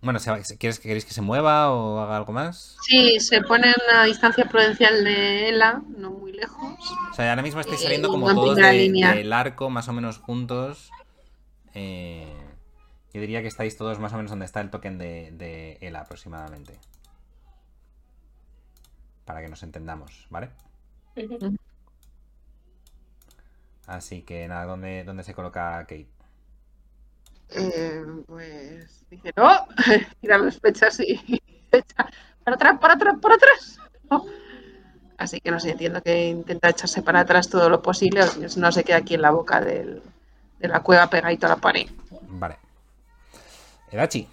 Bueno, 0.00 0.18
¿se 0.20 0.30
va- 0.30 0.40
¿quieres, 0.58 0.78
¿queréis 0.80 1.04
que 1.04 1.12
se 1.12 1.20
mueva 1.22 1.70
o 1.72 2.00
haga 2.00 2.16
algo 2.16 2.32
más? 2.32 2.76
Sí, 2.82 3.20
se 3.20 3.42
pone 3.42 3.68
en 3.68 3.74
una 3.90 4.04
distancia 4.04 4.44
prudencial 4.46 5.04
de 5.04 5.48
Ela, 5.50 5.82
no 5.96 6.10
muy 6.10 6.32
lejos. 6.32 6.74
O 7.10 7.14
sea, 7.14 7.30
ahora 7.30 7.42
mismo 7.42 7.60
estáis 7.60 7.80
Eh, 7.80 7.84
saliendo 7.84 8.08
como 8.08 8.32
todos 8.34 8.56
de- 8.56 8.90
del 8.92 9.32
arco, 9.32 9.70
más 9.70 9.88
o 9.88 9.92
menos 9.92 10.18
juntos. 10.18 10.90
Eh, 11.74 12.32
yo 13.12 13.20
diría 13.20 13.42
que 13.42 13.48
estáis 13.48 13.76
todos 13.76 13.98
más 13.98 14.12
o 14.12 14.16
menos 14.16 14.30
donde 14.30 14.46
está 14.46 14.60
el 14.60 14.70
token 14.70 14.98
de, 14.98 15.30
de 15.32 15.78
Ela 15.80 16.00
aproximadamente. 16.00 16.78
Para 19.24 19.42
que 19.42 19.48
nos 19.48 19.62
entendamos, 19.64 20.26
¿vale? 20.30 20.50
Así 23.88 24.22
que 24.22 24.46
nada, 24.46 24.66
¿dónde, 24.66 25.02
dónde 25.04 25.24
se 25.24 25.34
coloca 25.34 25.78
Kate? 25.80 26.06
Eh, 27.50 28.04
pues 28.26 29.06
dice, 29.10 29.32
no, 29.36 29.48
tira 30.20 30.38
las 30.38 30.58
flechas 30.60 31.00
y 31.00 31.40
echa 31.72 32.10
para 32.44 32.54
atrás, 32.56 32.78
para 32.78 32.94
atrás, 32.94 33.14
para 33.20 33.34
atrás. 33.34 33.80
No. 34.10 34.26
Así 35.16 35.40
que 35.40 35.50
no 35.50 35.58
sé, 35.58 35.70
entiendo 35.70 36.02
que 36.02 36.28
intenta 36.28 36.68
echarse 36.68 37.02
para 37.02 37.20
atrás 37.20 37.48
todo 37.48 37.68
lo 37.70 37.82
posible, 37.82 38.22
o 38.22 38.26
si 38.26 38.60
no 38.60 38.70
se 38.70 38.84
queda 38.84 38.98
aquí 38.98 39.14
en 39.14 39.22
la 39.22 39.30
boca 39.30 39.60
del- 39.60 40.02
de 40.60 40.68
la 40.68 40.80
cueva 40.82 41.08
pegadito 41.08 41.46
a 41.46 41.50
la 41.50 41.56
pared. 41.56 41.88
Vale. 42.28 42.56
Edachi. 43.90 44.28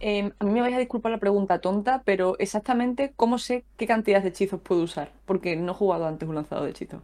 Em, 0.00 0.32
a 0.38 0.44
mí 0.44 0.50
me 0.52 0.60
vais 0.60 0.74
a 0.74 0.78
disculpar 0.78 1.10
la 1.12 1.18
pregunta 1.18 1.58
tonta, 1.60 2.02
pero 2.04 2.36
exactamente 2.38 3.12
cómo 3.16 3.38
sé 3.38 3.64
qué 3.76 3.86
cantidad 3.86 4.22
de 4.22 4.28
hechizos 4.28 4.60
puedo 4.60 4.82
usar, 4.82 5.10
porque 5.26 5.56
no 5.56 5.72
he 5.72 5.74
jugado 5.74 6.06
antes 6.06 6.28
un 6.28 6.34
lanzado 6.34 6.64
de 6.64 6.70
hechizos. 6.70 7.00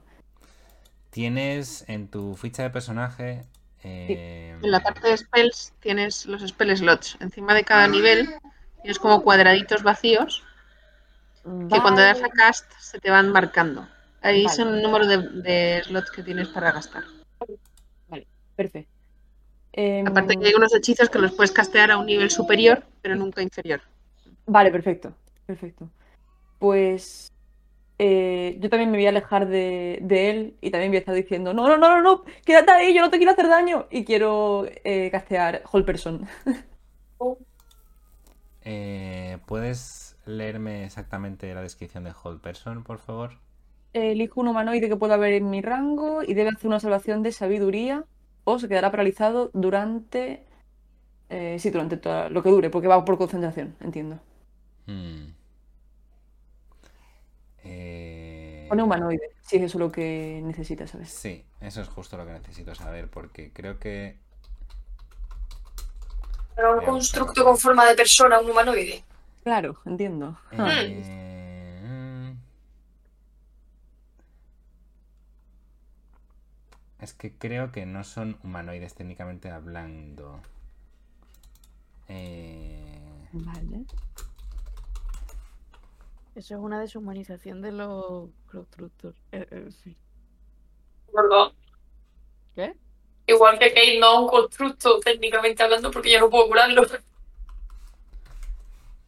Tienes 1.11 1.85
en 1.89 2.09
tu 2.09 2.37
ficha 2.37 2.63
de 2.63 2.71
personaje. 2.71 3.45
eh, 3.83 4.57
En 4.63 4.71
la 4.71 4.81
parte 4.81 5.09
de 5.09 5.17
spells 5.17 5.73
tienes 5.81 6.27
los 6.27 6.47
spell 6.47 6.77
slots. 6.77 7.17
Encima 7.21 7.55
de 7.55 7.65
cada 7.65 7.89
nivel 7.89 8.29
tienes 8.83 8.99
como 8.99 9.23
cuadraditos 9.23 9.83
vacíos 9.83 10.45
que 11.43 11.81
cuando 11.81 12.03
das 12.03 12.23
a 12.23 12.29
cast 12.29 12.71
se 12.79 12.99
te 12.99 13.11
van 13.11 13.31
marcando. 13.31 13.89
Ahí 14.23 14.45
Vale. 14.45 14.57
son 14.57 14.75
el 14.75 14.83
número 14.83 15.07
de, 15.07 15.19
de 15.43 15.83
slots 15.85 16.11
que 16.11 16.23
tienes 16.23 16.49
para 16.49 16.73
gastar. 16.73 17.05
Perfecto. 18.55 18.91
Em, 19.73 20.07
Aparte 20.07 20.37
que 20.37 20.47
hay 20.47 20.55
unos 20.55 20.75
hechizos 20.75 21.09
que 21.09 21.19
los 21.19 21.33
puedes 21.33 21.53
castear 21.53 21.91
a 21.91 21.99
un 21.99 22.07
nivel 22.07 22.31
superior, 22.31 22.85
pero 23.01 23.15
nunca 23.17 23.41
inferior. 23.41 23.81
Vale, 24.47 24.71
perfecto, 24.71 25.15
perfecto. 25.47 25.89
Pues 26.59 27.30
eh, 28.01 28.57
yo 28.61 28.71
también 28.71 28.91
me 28.91 28.99
voy 28.99 29.07
a 29.07 29.11
alejar 29.11 29.49
de, 29.49 29.99
de 30.03 30.31
él 30.31 30.57
y 30.63 30.71
también 30.73 30.91
voy 30.93 30.97
a 30.99 31.01
estar 31.01 31.15
diciendo, 31.15 31.55
no, 31.55 31.69
no, 31.69 31.77
no, 31.79 31.91
no, 31.91 32.03
no, 32.03 32.25
quédate 32.47 32.73
ahí, 32.73 32.95
yo 32.95 33.03
no 33.03 33.11
te 33.11 33.19
quiero 33.19 33.33
hacer 33.33 33.49
daño. 33.49 33.87
Y 33.91 34.05
quiero 34.07 34.67
eh, 34.85 35.11
castear 35.13 35.63
Whole 35.73 35.85
Person. 35.85 36.29
eh, 38.63 39.39
¿Puedes 39.47 40.17
leerme 40.25 40.85
exactamente 40.85 41.53
la 41.55 41.63
descripción 41.63 42.05
de 42.05 42.13
Hold 42.23 42.41
Person, 42.41 42.85
por 42.85 42.99
favor? 42.99 43.39
Elijo 43.93 44.41
un 44.41 44.49
humanoide 44.49 44.89
que 44.89 44.97
pueda 44.97 45.15
haber 45.15 45.33
en 45.35 45.51
mi 45.51 45.63
rango 45.63 46.23
y 46.25 46.35
debe 46.35 46.51
hacer 46.51 46.67
una 46.69 46.81
salvación 46.81 47.23
de 47.23 47.33
sabiduría 47.33 48.05
o 48.45 48.59
se 48.59 48.69
quedará 48.69 48.91
paralizado 48.91 49.51
durante... 49.55 50.45
eh, 51.31 51.59
sí, 51.61 51.71
durante 51.71 51.97
toda- 51.99 52.31
lo 52.31 52.43
que 52.43 52.51
dure, 52.51 52.71
porque 52.71 52.89
va 52.89 53.05
por 53.05 53.19
concentración, 53.19 53.77
entiendo. 53.81 54.21
Hmm. 54.87 55.33
Eh, 57.73 58.67
Pone 58.69 58.83
humanoide, 58.83 59.31
si 59.43 59.57
es 59.57 59.63
eso 59.63 59.79
lo 59.79 59.93
que 59.93 60.41
necesitas, 60.43 60.91
¿sabes? 60.91 61.11
Sí, 61.11 61.45
eso 61.61 61.81
es 61.81 61.89
justo 61.89 62.17
lo 62.17 62.27
que 62.27 62.33
necesito 62.33 62.75
saber, 62.75 63.09
porque 63.09 63.53
creo 63.53 63.79
que... 63.79 64.17
Pero 66.57 66.79
un 66.79 66.85
constructo 66.85 67.45
con 67.45 67.57
forma 67.57 67.87
de 67.87 67.95
persona, 67.95 68.41
un 68.41 68.51
humanoide. 68.51 69.05
Claro, 69.45 69.79
entiendo. 69.87 70.37
Ah, 70.59 70.83
eh, 70.83 72.35
Es 77.01 77.15
que 77.15 77.33
creo 77.33 77.73
que 77.73 77.87
no 77.87 78.05
son 78.05 78.37
humanoides 78.43 78.95
técnicamente 78.95 79.51
hablando. 79.51 80.41
Eh, 82.09 83.29
Vale. 83.33 83.85
Eso 86.35 86.55
es 86.55 86.61
una 86.61 86.81
deshumanización 86.81 87.61
de 87.63 87.73
los 87.73 88.31
constructores. 88.51 89.19
Eh, 89.33 89.47
eh, 89.51 89.69
sí. 89.71 89.97
¿Verdad? 91.13 91.53
¿Qué? 92.55 92.77
Igual 93.27 93.59
que 93.59 93.69
Kate 93.69 93.99
no 94.01 94.13
es 94.15 94.19
un 94.21 94.29
constructo 94.29 95.01
técnicamente 95.01 95.63
hablando 95.63 95.91
porque 95.91 96.11
yo 96.13 96.21
no 96.21 96.31
puedo 96.31 96.47
curarlo. 96.49 96.83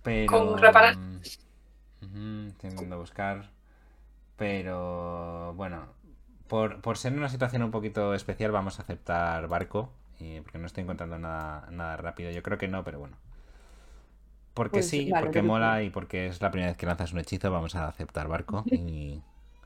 Pero... 0.02 0.26
Con 0.32 0.58
reparar. 0.58 0.96
mm, 0.96 1.16
ujú, 2.02 2.48
estoy 2.48 2.70
intentando 2.70 2.98
buscar. 2.98 3.50
Pero 4.36 5.54
bueno, 5.54 5.86
por, 6.48 6.80
por 6.80 6.98
ser 6.98 7.12
una 7.14 7.28
situación 7.28 7.62
un 7.62 7.70
poquito 7.70 8.14
especial 8.14 8.52
vamos 8.52 8.78
a 8.78 8.82
aceptar 8.82 9.48
barco. 9.48 9.90
y- 10.20 10.40
porque 10.40 10.58
no 10.58 10.66
estoy 10.66 10.82
encontrando 10.84 11.18
nada, 11.18 11.68
nada 11.70 11.96
rápido. 11.96 12.30
Yo 12.30 12.42
creo 12.42 12.58
que 12.58 12.68
no, 12.68 12.84
pero 12.84 12.98
bueno. 13.00 13.16
Porque 14.54 14.82
Pues, 14.82 14.88
sí, 14.88 15.10
vale, 15.10 15.26
porque 15.26 15.42
mola 15.42 15.78
tú- 15.78 15.84
y 15.86 15.90
porque 15.90 16.26
es 16.26 16.40
la 16.42 16.50
primera 16.50 16.70
vez 16.70 16.76
que 16.78 16.86
lanzas 16.86 17.12
un 17.12 17.20
hechizo, 17.20 17.50
vamos 17.50 17.74
a 17.74 17.88
aceptar 17.88 18.28
barco. 18.28 18.64
Y 18.70 19.22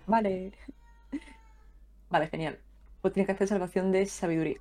Vale. 0.07 0.53
Vale, 2.11 2.29
genial. 2.29 2.59
Pues 3.03 3.15
tienes 3.15 3.27
que 3.27 3.33
hacer 3.33 3.49
salvación 3.49 3.93
de 3.93 4.07
sabiduría. 4.07 4.59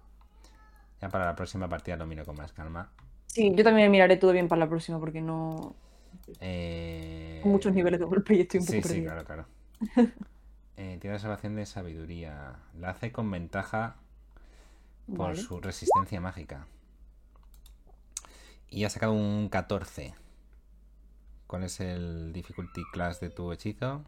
ya 1.01 1.09
para 1.09 1.25
la 1.25 1.35
próxima 1.35 1.67
partida 1.67 1.95
lo 1.97 2.05
miro 2.07 2.25
con 2.25 2.35
más 2.35 2.51
calma. 2.53 2.89
Sí, 3.27 3.51
yo 3.55 3.63
también 3.63 3.91
miraré 3.91 4.17
todo 4.17 4.31
bien 4.31 4.47
para 4.47 4.59
la 4.61 4.69
próxima 4.69 4.99
porque 4.99 5.21
no. 5.21 5.75
Eh, 6.39 7.39
Con 7.43 7.51
muchos 7.51 7.73
niveles 7.73 7.99
de 7.99 8.05
golpe 8.05 8.35
y 8.35 8.41
estoy 8.41 8.59
un 8.61 8.65
poco 8.65 8.81
Sí, 8.87 8.93
sí, 8.95 9.03
claro, 9.03 9.23
claro. 9.25 9.45
Eh, 10.77 10.97
tiene 11.01 11.19
salvación 11.19 11.55
de 11.55 11.65
sabiduría. 11.65 12.55
La 12.79 12.89
hace 12.89 13.11
con 13.11 13.31
ventaja 13.31 13.95
por 15.15 15.27
Vale. 15.29 15.37
su 15.37 15.59
resistencia 15.61 16.19
mágica. 16.21 16.67
Y 18.69 18.83
ha 18.83 18.89
sacado 18.89 19.13
un 19.13 19.49
14. 19.49 20.13
¿Cuál 21.47 21.63
es 21.63 21.79
el 21.79 22.33
difficulty 22.33 22.81
class 22.91 23.19
de 23.19 23.29
tu 23.29 23.51
hechizo? 23.51 24.03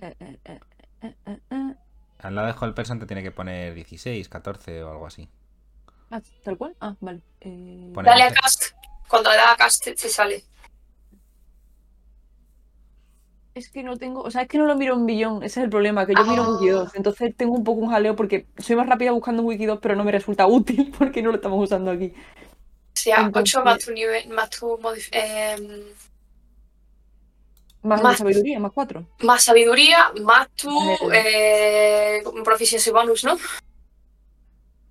Eh, 0.00 0.14
eh, 0.20 0.38
eh. 0.44 1.74
Al 2.18 2.34
lado 2.34 2.46
de 2.46 2.52
Whole 2.58 2.72
Person 2.74 2.98
te 2.98 3.06
tiene 3.06 3.22
que 3.22 3.30
poner 3.32 3.74
16, 3.74 4.28
14 4.28 4.82
o 4.84 4.90
algo 4.92 5.06
así. 5.06 5.28
Ah, 6.10 6.20
tal 6.44 6.56
cual. 6.56 6.76
Ah, 6.80 6.94
vale. 7.00 7.22
Eh, 7.40 7.90
Pone 7.94 8.08
Dale 8.08 8.22
a 8.24 8.26
11. 8.28 8.40
cast. 8.40 8.64
Cuando 9.08 9.30
le 9.30 9.36
da 9.36 9.52
a 9.52 9.56
cast 9.56 9.84
te 9.84 9.96
sale. 9.96 10.44
Es 13.54 13.68
que 13.70 13.82
no 13.82 13.96
tengo. 13.96 14.22
O 14.22 14.30
sea, 14.30 14.42
es 14.42 14.48
que 14.48 14.58
no 14.58 14.66
lo 14.66 14.76
miro 14.76 14.94
en 14.94 15.06
billón. 15.06 15.38
Ese 15.42 15.60
es 15.60 15.64
el 15.64 15.70
problema, 15.70 16.06
que 16.06 16.14
yo 16.14 16.24
miro 16.24 16.44
Ah. 16.44 16.50
Wiki 16.52 16.68
2. 16.68 16.94
Entonces 16.94 17.34
tengo 17.36 17.54
un 17.54 17.64
poco 17.64 17.80
un 17.80 17.90
jaleo 17.90 18.14
porque 18.16 18.46
soy 18.58 18.76
más 18.76 18.88
rápida 18.88 19.10
buscando 19.12 19.42
en 19.42 19.48
Wiki 19.48 19.66
2, 19.66 19.80
pero 19.82 19.96
no 19.96 20.04
me 20.04 20.12
resulta 20.12 20.46
útil 20.46 20.92
porque 20.98 21.20
no 21.22 21.30
lo 21.30 21.36
estamos 21.36 21.62
usando 21.64 21.90
aquí. 21.90 22.12
O 23.00 23.02
sea, 23.02 23.20
Entonces- 23.22 23.54
8 23.56 23.64
más 23.64 23.78
tu 23.78 23.92
nivel, 23.92 24.28
más 24.28 24.50
tu 24.50 24.78
em, 25.12 25.84
Más, 27.82 28.02
Más- 28.02 28.18
sabiduría, 28.18 28.60
más 28.60 28.72
4. 28.72 29.06
más 29.22 29.42
sabiduría, 29.42 30.12
más 30.22 30.50
tu 30.50 30.70
Eh. 31.14 32.22
proficiency 32.44 32.90
bonus, 32.90 33.24
¿no? 33.24 33.38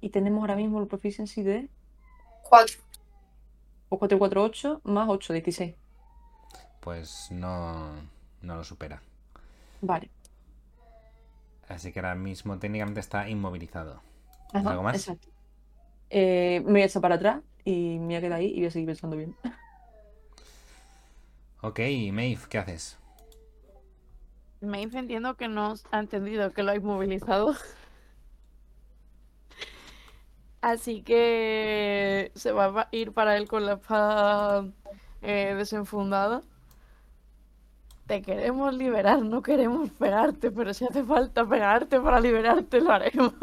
Y 0.02 0.10
tenemos 0.10 0.42
ahora 0.42 0.56
mismo 0.56 0.82
el 0.82 0.88
proficiency 0.88 1.44
de 1.44 1.70
4. 2.42 2.80
pues 3.90 4.00
448 4.00 4.82
más 4.86 5.08
8, 5.08 5.34
16. 5.34 5.76
Pues 6.80 7.28
no, 7.30 7.92
no 8.42 8.56
lo 8.56 8.64
supera. 8.64 9.04
Vale. 9.82 10.10
Así 11.68 11.92
que 11.92 12.00
ahora 12.00 12.16
mismo 12.16 12.58
técnicamente 12.58 13.02
está 13.02 13.30
inmovilizado. 13.30 14.02
Ajá, 14.52 14.68
¿Algo 14.72 14.82
más? 14.82 14.96
Exacto. 14.96 15.28
Eh, 16.10 16.62
me 16.66 16.72
voy 16.72 16.82
a 16.82 16.86
echar 16.86 17.02
para 17.02 17.16
atrás 17.16 17.42
y 17.64 18.00
me 18.00 18.06
voy 18.06 18.16
a 18.16 18.22
quedar 18.22 18.40
ahí 18.40 18.48
y 18.48 18.58
voy 18.58 18.66
a 18.66 18.72
seguir 18.72 18.88
pensando 18.88 19.18
bien. 19.18 19.36
Ok, 21.62 21.80
Maeve, 22.14 22.40
¿qué 22.50 22.58
haces? 22.58 22.98
Maeve 24.62 24.98
entiendo 25.00 25.36
que 25.36 25.48
no 25.48 25.74
ha 25.92 26.00
entendido 26.00 26.54
que 26.54 26.64
lo 26.64 26.72
ha 26.72 26.76
inmovilizado. 26.76 27.56
Así 30.62 31.02
que 31.04 32.32
se 32.36 32.52
va 32.52 32.82
a 32.82 32.88
ir 32.92 33.14
para 33.14 33.38
él 33.38 33.48
con 33.48 33.66
la 33.66 33.74
espada 33.74 34.66
eh, 35.22 35.54
desenfundada. 35.58 36.42
Te 38.08 38.22
queremos 38.22 38.74
liberar, 38.74 39.22
no 39.22 39.42
queremos 39.42 39.90
pegarte, 39.92 40.52
pero 40.52 40.74
si 40.74 40.86
hace 40.86 41.04
falta 41.04 41.48
pegarte 41.48 42.00
para 42.00 42.20
liberarte, 42.20 42.82
lo 42.82 42.92
haremos. 42.92 43.34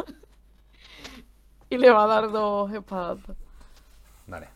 Y 1.71 1.79
le 1.79 1.91
va 1.91 2.05
a 2.05 2.07
dar 2.07 2.31
dos 2.31 2.73
espadazos. 2.73 3.37
Vale. 4.27 4.49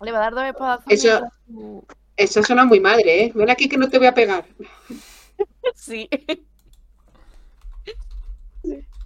Le 0.00 0.12
va 0.12 0.18
a 0.18 0.20
dar 0.22 0.34
dos 0.34 0.44
espadazos. 0.44 0.84
Eso- 0.88 1.20
tú- 1.46 1.84
Eso 2.16 2.42
suena 2.42 2.64
muy 2.64 2.80
madre, 2.80 3.24
¿eh? 3.24 3.32
Ven 3.34 3.50
aquí 3.50 3.68
que 3.68 3.76
no 3.78 3.88
te 3.88 3.98
voy 3.98 4.06
a 4.06 4.14
pegar. 4.14 4.44
Sí. 5.74 6.08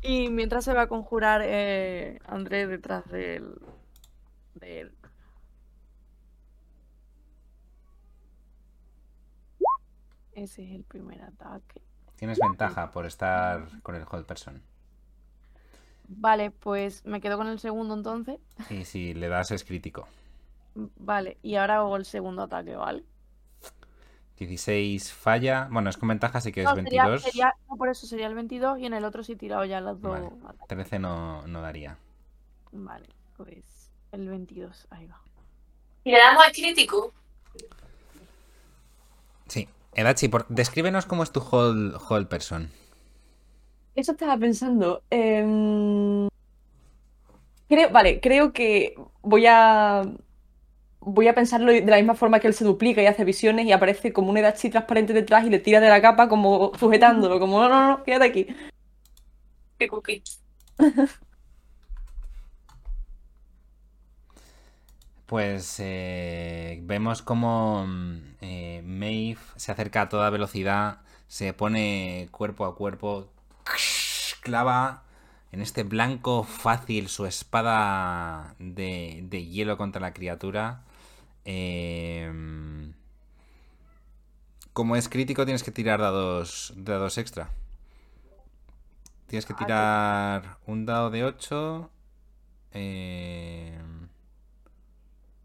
Y 0.03 0.29
mientras 0.31 0.65
se 0.65 0.75
va 0.75 0.83
a 0.83 0.87
conjurar 0.89 1.41
eh, 1.45 2.19
André 2.27 2.67
detrás 2.67 3.09
del, 3.09 3.55
de 4.57 4.81
él. 4.81 4.93
Ese 10.33 10.65
es 10.65 10.71
el 10.73 10.85
primer 10.85 11.23
ataque. 11.23 11.81
Tienes 12.17 12.39
ventaja 12.39 12.91
por 12.91 13.07
estar 13.07 13.69
con 13.83 13.95
el 13.95 14.05
hold 14.11 14.27
person. 14.27 14.63
Vale, 16.09 16.51
pues 16.51 17.05
me 17.07 17.21
quedo 17.21 17.37
con 17.39 17.47
el 17.49 17.59
segundo 17.59 17.95
entonces. 17.95 18.39
Y 18.71 18.85
si 18.85 19.15
le 19.15 19.29
das 19.29 19.51
es 19.51 19.65
crítico. 19.65 20.07
Vale, 20.75 21.39
y 21.43 21.55
ahora 21.57 21.77
hago 21.77 21.97
el 21.97 22.05
segundo 22.05 22.43
ataque, 22.43 22.77
¿vale? 22.77 23.05
16 24.39 25.13
falla. 25.13 25.69
Bueno, 25.71 25.89
es 25.91 25.97
con 25.97 26.09
ventaja, 26.09 26.39
así 26.39 26.51
que 26.51 26.63
es 26.63 26.67
No, 26.67 26.75
sería- 26.75 27.05
22. 27.07 27.23
sería- 27.23 27.55
no, 27.71 27.77
por 27.77 27.89
eso 27.89 28.07
sería 28.07 28.27
el 28.27 28.35
22 28.35 28.79
y 28.81 28.87
en 28.87 28.95
el 28.95 29.05
otro 29.05 29.23
sí 29.23 29.33
he 29.33 29.37
tirado 29.37 29.65
ya 29.65 29.81
las 29.81 30.01
dos. 30.01 30.13
Vale. 30.21 30.27
ataques. 30.49 30.67
13 30.69 30.99
no, 30.99 31.47
no 31.47 31.61
daría. 31.63 31.97
Vale, 32.73 33.09
pues 33.37 33.91
el 34.11 34.29
22, 34.29 34.87
ahí 34.91 35.07
va. 35.07 35.21
Y 36.03 36.11
le 36.11 36.19
damos 36.19 36.45
al 36.45 36.53
crítico. 36.53 37.13
Sí. 39.47 39.69
Edachi, 39.95 40.29
por... 40.29 40.47
descríbenos 40.49 41.07
cómo 41.07 41.23
es 41.23 41.31
tu 41.31 41.41
hold, 41.41 41.97
hold 42.09 42.27
person. 42.27 42.71
Eso 43.95 44.13
estaba 44.13 44.37
pensando. 44.39 45.03
em, 45.11 46.29
Creo, 47.69 47.91
vale, 47.91 48.21
creo 48.21 48.53
que 48.53 48.95
voy 49.23 49.47
a. 49.47 50.03
Voy 51.01 51.29
a 51.29 51.35
pensarlo 51.35 51.73
de 51.73 51.83
la 51.85 51.97
misma 51.99 52.15
forma 52.15 52.41
que 52.41 52.47
él 52.49 52.55
se 52.55 52.65
duplica 52.65 53.03
y 53.03 53.07
hace 53.07 53.25
visiones 53.25 53.67
y 53.67 53.73
aparece 53.73 54.13
como 54.13 54.31
un 54.31 54.39
Edachi 54.39 54.71
transparente 54.71 55.13
detrás 55.13 55.45
y 55.47 55.51
le 55.51 55.59
tira 55.59 55.81
de 55.81 55.89
la 55.91 56.01
capa 56.03 56.29
como 56.29 56.73
sujetándolo, 56.79 57.39
como 57.41 57.61
no, 57.61 57.69
no, 57.69 57.89
no, 57.99 58.05
quédate 58.05 58.25
aquí. 58.27 58.47
Qué 59.79 59.89
cookie. 59.89 60.23
Pues 65.27 65.77
eh, 65.81 66.81
vemos 66.83 67.23
como 67.23 67.87
eh, 68.41 68.83
Maeve 68.85 69.39
se 69.57 69.73
acerca 69.73 70.03
a 70.03 70.09
toda 70.09 70.29
velocidad, 70.31 71.01
se 71.29 71.55
pone 71.55 72.29
cuerpo 72.31 72.67
a 72.67 72.77
cuerpo, 72.77 73.29
clava 74.41 75.03
en 75.53 75.61
este 75.63 75.85
blanco 75.85 76.45
fácil 76.45 77.09
su 77.09 77.27
espada 77.27 78.55
de, 78.59 79.21
de 79.29 79.47
hielo 79.47 79.77
contra 79.77 80.01
la 80.01 80.13
criatura. 80.13 80.83
Eh, 81.45 82.31
como 84.73 84.97
es 84.97 85.09
crítico 85.09 85.45
tienes 85.45 85.63
que 85.63 85.71
tirar 85.71 86.01
dados, 86.01 86.73
dados 86.77 87.19
extra. 87.19 87.51
Tienes 89.27 89.47
que 89.47 89.55
Ah, 89.55 89.57
tirar 89.57 90.59
un 90.67 90.87
dado 90.87 91.11
de 91.11 91.25
8. 91.25 91.91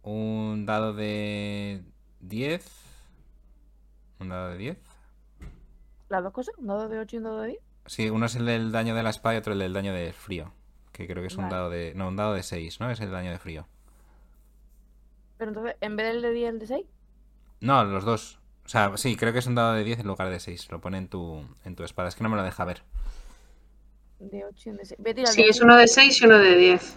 un 0.04 0.66
dado 0.66 0.94
de 0.94 1.84
10. 2.22 2.66
Un 4.20 4.30
dado 4.30 4.50
de 4.50 4.58
10. 4.58 4.78
¿Las 6.10 6.24
dos 6.24 6.34
cosas? 6.34 6.56
¿Un 6.58 6.68
dado 6.68 6.90
de 6.90 7.00
8 7.00 7.16
y 7.16 7.18
un 7.20 7.24
dado 7.24 7.42
de 7.42 7.48
10? 7.50 7.60
Sí, 7.90 8.08
uno 8.08 8.28
es 8.28 8.36
el 8.36 8.46
del 8.46 8.72
daño 8.72 8.94
de 8.94 9.02
la 9.02 9.10
espada 9.10 9.34
y 9.34 9.38
otro 9.40 9.54
el 9.54 9.60
del 9.60 9.74
daño 9.74 9.92
de 9.94 10.14
frío. 10.14 10.54
Que 10.92 11.08
creo 11.08 11.24
que 11.24 11.28
es 11.28 11.36
un 11.38 11.46
Vale. 11.46 11.56
dado 11.56 11.70
de. 11.72 11.94
No, 11.96 12.08
un 12.10 12.16
dado 12.16 12.34
de 12.36 12.44
6, 12.44 12.80
¿no? 12.80 12.92
Es 12.92 13.00
el 13.00 13.10
daño 13.10 13.32
de 13.32 13.40
frío. 13.40 13.68
Pero 15.38 15.50
entonces, 15.50 15.76
en 15.82 15.96
vez 15.96 16.06
del 16.14 16.22
de 16.22 16.32
10, 16.32 16.50
el 16.50 16.60
de 16.60 16.68
6. 16.68 16.86
No, 17.62 17.84
los 17.86 18.06
dos. 18.06 18.40
O 18.64 18.70
sea, 18.70 18.96
sí, 18.98 19.16
creo 19.16 19.34
que 19.34 19.40
es 19.40 19.48
un 19.48 19.56
dado 19.56 19.74
de 19.74 19.84
10 19.84 20.02
en 20.02 20.08
lugar 20.08 20.30
de 20.30 20.40
6. 20.40 20.70
Lo 20.70 20.80
pone 20.82 21.00
en 21.00 21.08
tu, 21.08 21.44
en 21.66 21.76
tu 21.76 21.84
espada. 21.84 22.10
Es 22.10 22.16
que 22.16 22.22
no 22.24 22.30
me 22.30 22.36
lo 22.36 22.44
deja 22.44 22.64
ver. 22.64 22.84
De 24.20 24.46
8 24.46 24.62
y 24.66 24.70
un 24.70 24.78
de 24.78 24.86
6. 24.86 25.00
Voy 25.00 25.24
a 25.24 25.26
Sí, 25.26 25.42
de 25.42 25.50
es 25.50 25.60
uno 25.62 25.76
de 25.76 25.88
6 25.88 26.22
y 26.22 26.26
uno 26.26 26.38
de 26.38 26.56
10. 26.56 26.96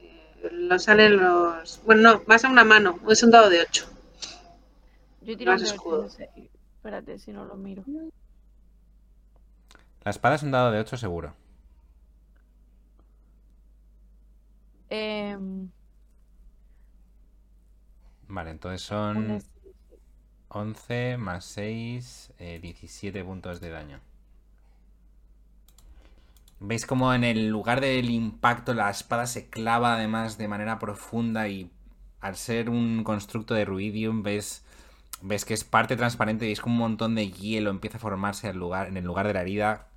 Eh, 0.00 0.48
Lo 0.52 0.78
salen 0.78 1.16
los. 1.16 1.80
Bueno, 1.86 2.02
no, 2.02 2.22
vas 2.26 2.44
a 2.44 2.50
una 2.50 2.64
mano. 2.64 2.98
Es 3.08 3.22
un 3.22 3.30
dado 3.30 3.48
de 3.48 3.62
8. 3.62 3.86
Yo 5.22 5.32
he 5.32 5.36
tirado 5.38 5.58
Más 5.58 5.62
el 5.62 5.68
de 5.68 5.74
8 5.78 5.88
y 5.88 5.92
un 5.94 6.02
escudo. 6.02 6.02
de 6.02 6.10
6. 6.10 6.50
Espérate, 6.76 7.18
si 7.18 7.32
no 7.32 7.44
lo 7.46 7.54
miro. 7.56 7.82
La 10.08 10.12
espada 10.12 10.36
es 10.36 10.42
un 10.42 10.52
dado 10.52 10.70
de 10.70 10.80
8 10.80 10.96
seguro. 10.96 11.34
Em, 14.88 15.68
Vale, 18.26 18.52
entonces 18.52 18.80
son 18.80 19.36
de 19.36 19.44
11 20.48 21.18
más 21.18 21.44
6, 21.44 22.32
17 22.38 23.22
puntos 23.22 23.60
de 23.60 23.68
daño. 23.68 24.00
¿Veis 26.58 26.86
como 26.86 27.12
en 27.12 27.22
el 27.22 27.48
lugar 27.48 27.82
del 27.82 28.08
impacto 28.08 28.72
la 28.72 28.88
espada 28.88 29.26
se 29.26 29.50
clava 29.50 29.92
además 29.92 30.38
de 30.38 30.48
manera 30.48 30.78
profunda 30.78 31.48
y 31.48 31.70
al 32.22 32.36
ser 32.36 32.70
un 32.70 33.04
constructo 33.04 33.52
de 33.52 33.66
ruidium 33.66 34.22
ves, 34.22 34.64
ves 35.20 35.44
que 35.44 35.52
es 35.52 35.64
parte 35.64 35.96
transparente 35.96 36.48
y 36.48 36.52
es 36.52 36.62
como 36.62 36.76
un 36.76 36.92
montón 36.92 37.14
de 37.14 37.30
hielo 37.30 37.68
empieza 37.68 37.98
a 37.98 38.00
formarse 38.00 38.48
al 38.48 38.56
lugar, 38.56 38.88
en 38.88 38.96
el 38.96 39.04
lugar 39.04 39.26
de 39.26 39.34
la 39.34 39.42
herida. 39.42 39.87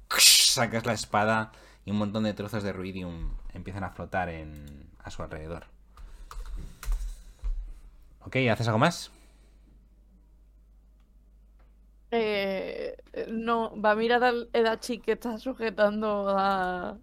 Sacas 0.51 0.85
la 0.85 0.91
espada 0.91 1.53
y 1.85 1.91
un 1.91 1.97
montón 1.97 2.25
de 2.25 2.33
trozos 2.33 2.61
de 2.61 2.73
ruidium 2.73 3.37
empiezan 3.53 3.85
a 3.85 3.91
flotar 3.91 4.27
en, 4.27 4.89
a 5.01 5.09
su 5.09 5.23
alrededor. 5.23 5.63
Ok, 8.25 8.35
¿haces 8.51 8.67
algo 8.67 8.77
más? 8.77 9.11
Eh, 12.11 12.97
no, 13.29 13.79
va 13.81 13.91
a 13.91 13.95
mirar 13.95 14.25
al 14.25 14.49
Edachi 14.51 14.99
que 14.99 15.13
está 15.13 15.37
sujetando 15.37 16.27
a... 16.37 16.97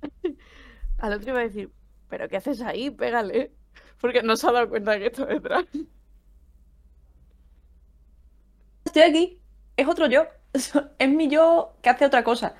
al 0.98 1.12
otro 1.12 1.28
y 1.28 1.32
va 1.34 1.40
a 1.40 1.42
decir, 1.42 1.70
¿pero 2.08 2.26
qué 2.30 2.38
haces 2.38 2.62
ahí? 2.62 2.90
Pégale. 2.90 3.52
Porque 4.00 4.22
no 4.22 4.34
se 4.34 4.48
ha 4.48 4.52
dado 4.52 4.70
cuenta 4.70 4.92
de 4.92 5.00
que 5.00 5.06
está 5.08 5.26
detrás. 5.26 5.66
Estoy 8.86 9.02
aquí. 9.02 9.42
Es 9.76 9.86
otro 9.86 10.06
yo. 10.06 10.24
Es 10.98 11.08
mi 11.08 11.28
yo 11.28 11.74
que 11.82 11.90
hace 11.90 12.06
otra 12.06 12.24
cosa. 12.24 12.54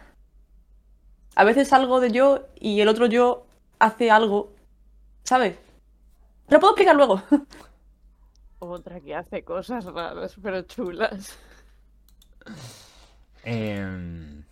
A 1.35 1.45
veces 1.45 1.69
salgo 1.69 2.01
de 2.01 2.11
yo 2.11 2.47
y 2.59 2.81
el 2.81 2.89
otro 2.89 3.07
yo 3.07 3.47
hace 3.79 4.11
algo. 4.11 4.53
¿Sabes? 5.23 5.59
Te 6.47 6.55
lo 6.55 6.61
puedo 6.61 6.73
explicar 6.73 6.97
luego. 6.97 7.23
Otra 8.59 9.01
que 9.01 9.15
hace 9.15 9.45
cosas 9.45 9.85
raras, 9.85 10.37
pero 10.43 10.63
chulas. 10.63 11.39
Eh, 13.45 14.43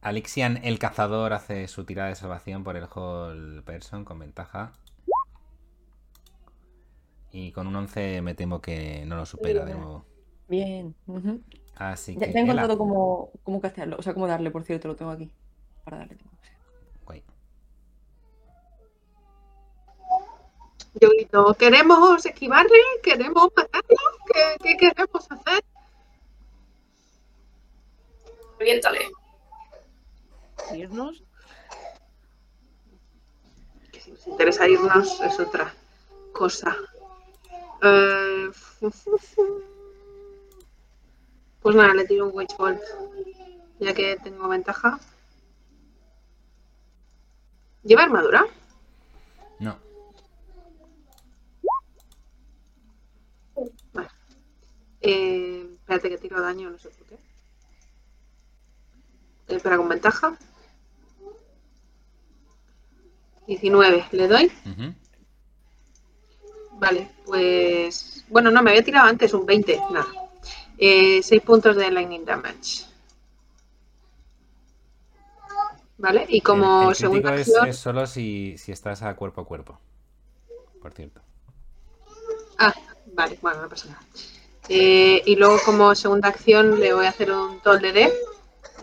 Alixian, 0.00 0.58
el 0.64 0.78
cazador, 0.78 1.32
hace 1.32 1.68
su 1.68 1.84
tirada 1.84 2.08
de 2.08 2.16
salvación 2.16 2.64
por 2.64 2.76
el 2.76 2.86
whole 2.92 3.62
person 3.62 4.04
con 4.04 4.18
ventaja. 4.18 4.72
Y 7.30 7.52
con 7.52 7.66
un 7.66 7.76
11 7.76 8.22
me 8.22 8.34
temo 8.34 8.60
que 8.60 9.04
no 9.06 9.16
lo 9.16 9.26
supera 9.26 9.64
de 9.64 9.74
Bien. 9.74 9.80
nuevo. 9.82 10.04
Bien. 10.48 10.94
Así 11.78 12.18
Ya, 12.18 12.26
que. 12.26 12.32
ya 12.32 12.40
he 12.40 12.42
encontrado 12.42 12.76
cómo, 12.78 13.30
cómo 13.44 13.60
castearlo. 13.60 13.96
O 13.98 14.02
sea, 14.02 14.14
cómo 14.14 14.26
darle, 14.26 14.50
por 14.50 14.64
cierto, 14.64 14.88
lo 14.88 14.96
tengo 14.96 15.10
aquí. 15.12 15.30
Para 15.84 15.98
darle. 15.98 16.18
Guay. 17.06 17.24
Yo 21.00 21.08
grito, 21.10 21.54
¿queremos 21.58 22.24
esquivarle? 22.26 22.78
¿Queremos 23.02 23.48
matarlo? 23.56 23.96
¿Qué, 24.26 24.56
qué 24.62 24.76
queremos 24.76 25.26
hacer? 25.30 25.64
Reviéntale. 28.58 29.00
irnos. 30.74 31.22
Que 33.92 34.00
si 34.00 34.10
nos 34.12 34.26
interesa 34.26 34.68
irnos 34.68 35.20
es 35.20 35.40
otra 35.40 35.72
cosa. 36.32 36.76
Eh, 37.82 38.50
Pues 41.68 41.76
nada, 41.76 41.92
le 41.92 42.06
tiro 42.06 42.26
un 42.26 42.34
Witch 42.34 42.56
Bolt. 42.56 42.80
Ya 43.78 43.92
que 43.92 44.16
tengo 44.24 44.48
ventaja. 44.48 44.98
¿Lleva 47.82 48.04
armadura? 48.04 48.46
No. 49.58 49.78
Eh, 55.02 55.68
espérate 55.74 56.08
que 56.08 56.16
tiro 56.16 56.40
daño, 56.40 56.70
no 56.70 56.78
sé 56.78 56.88
por 56.88 57.06
qué. 57.06 57.16
Eh, 59.48 59.56
Espera, 59.56 59.76
con 59.76 59.90
ventaja. 59.90 60.38
19, 63.46 64.06
¿le 64.12 64.26
doy? 64.26 64.50
Vale, 66.78 67.10
pues... 67.26 68.24
Bueno, 68.30 68.50
no, 68.50 68.62
me 68.62 68.70
había 68.70 68.82
tirado 68.82 69.06
antes 69.06 69.34
un 69.34 69.44
20, 69.44 69.78
nada. 69.92 70.27
6 70.78 71.42
puntos 71.42 71.76
de 71.76 71.90
lightning 71.90 72.24
damage. 72.24 72.86
Vale, 75.98 76.26
y 76.28 76.40
como 76.40 76.82
el, 76.84 76.88
el 76.90 76.94
segunda 76.94 77.34
es, 77.34 77.48
acción... 77.48 77.68
es 77.68 77.76
solo 77.76 78.06
si, 78.06 78.56
si 78.56 78.70
estás 78.70 79.02
a 79.02 79.16
cuerpo 79.16 79.40
a 79.40 79.44
cuerpo. 79.44 79.80
Por 80.80 80.92
cierto. 80.92 81.20
Ah, 82.58 82.72
vale, 83.06 83.38
bueno, 83.42 83.62
no 83.62 83.68
pasa 83.68 83.88
nada. 83.88 84.02
Eh, 84.68 85.22
y 85.24 85.36
luego 85.36 85.58
como 85.64 85.94
segunda 85.94 86.28
acción 86.28 86.78
le 86.78 86.92
voy 86.92 87.06
a 87.06 87.08
hacer 87.08 87.32
un 87.32 87.60
toll 87.60 87.80
de 87.80 87.92
D. 87.92 88.12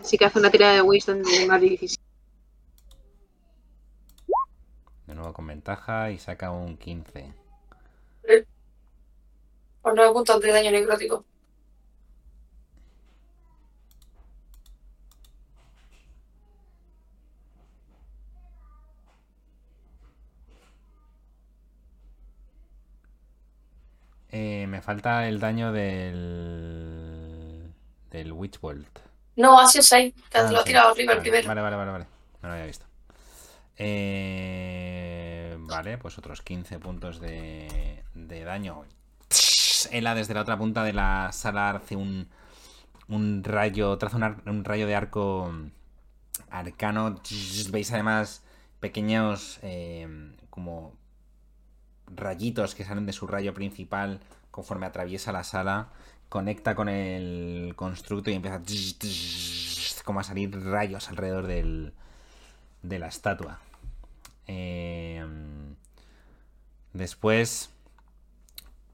Así 0.00 0.18
que 0.18 0.24
hace 0.24 0.38
una 0.38 0.50
tirada 0.50 0.74
de 0.74 0.82
Wisdom 0.82 1.22
de 1.22 1.46
más 1.46 1.60
de 1.60 1.68
17. 1.68 2.02
De 5.06 5.14
nuevo 5.14 5.32
con 5.32 5.46
ventaja 5.46 6.10
y 6.10 6.18
saca 6.18 6.50
un 6.50 6.76
15. 6.76 7.32
Por 9.82 9.94
9 9.94 10.12
puntos 10.12 10.40
de 10.40 10.52
daño 10.52 10.70
necrótico. 10.70 11.24
Eh, 24.38 24.66
me 24.68 24.80
falta 24.82 25.26
el 25.28 25.40
daño 25.40 25.72
del. 25.72 26.92
del 28.10 28.32
Witch 28.32 28.60
Bolt. 28.60 28.98
No, 29.36 29.58
ha 29.60 29.68
sido 29.68 29.82
6. 29.82 30.14
Te 30.30 30.38
Ah, 30.38 30.50
lo 30.50 30.60
ha 30.60 30.64
sí. 30.64 30.68
tirado 30.68 30.90
arriba 30.90 31.12
el 31.14 31.18
Vale, 31.18 31.20
primero. 31.20 31.48
Vale, 31.48 31.60
vale, 31.62 31.76
vale, 31.76 31.90
vale. 31.92 32.06
No 32.42 32.48
lo 32.48 32.54
había 32.54 32.66
visto. 32.66 32.86
Eh, 33.76 35.56
vale, 35.60 35.98
pues 35.98 36.18
otros 36.18 36.42
15 36.42 36.78
puntos 36.78 37.20
de, 37.20 38.02
de 38.14 38.44
daño. 38.44 38.84
Ela 39.90 40.14
desde 40.14 40.34
la 40.34 40.42
otra 40.42 40.58
punta 40.58 40.82
de 40.84 40.92
la 40.92 41.30
sala 41.32 41.70
hace 41.70 41.96
un, 41.96 42.28
un 43.08 43.44
rayo, 43.44 43.98
traza 43.98 44.16
un, 44.16 44.22
ar- 44.24 44.42
un 44.46 44.64
rayo 44.64 44.86
de 44.86 44.94
arco 44.96 45.52
arcano. 46.50 47.20
Veis 47.70 47.92
además 47.92 48.44
pequeños 48.80 49.58
eh, 49.62 50.08
como 50.50 50.94
rayitos 52.14 52.74
que 52.74 52.84
salen 52.84 53.06
de 53.06 53.12
su 53.12 53.26
rayo 53.26 53.54
principal 53.54 54.20
conforme 54.50 54.86
atraviesa 54.86 55.32
la 55.32 55.44
sala. 55.44 55.88
Conecta 56.28 56.74
con 56.74 56.88
el 56.88 57.74
constructo 57.76 58.30
y 58.30 58.34
empieza 58.34 58.60
como 60.04 60.20
a 60.20 60.24
salir 60.24 60.50
rayos 60.64 61.08
alrededor 61.08 61.46
del, 61.46 61.92
de 62.82 62.98
la 62.98 63.08
estatua. 63.08 63.60
Eh, 64.46 65.24
después 66.92 67.70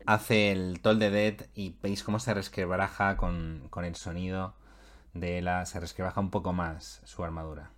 hace 0.06 0.52
el 0.52 0.80
toll 0.80 0.98
de 0.98 1.10
Dead 1.10 1.46
y 1.54 1.76
veis 1.82 2.02
cómo 2.02 2.18
se 2.18 2.34
resquebraja 2.34 3.16
con, 3.16 3.66
con 3.70 3.84
el 3.84 3.94
sonido 3.96 4.54
de 5.14 5.42
la. 5.42 5.66
Se 5.66 5.80
resquebraja 5.80 6.20
un 6.20 6.30
poco 6.30 6.52
más 6.52 7.00
su 7.04 7.22
armadura. 7.24 7.70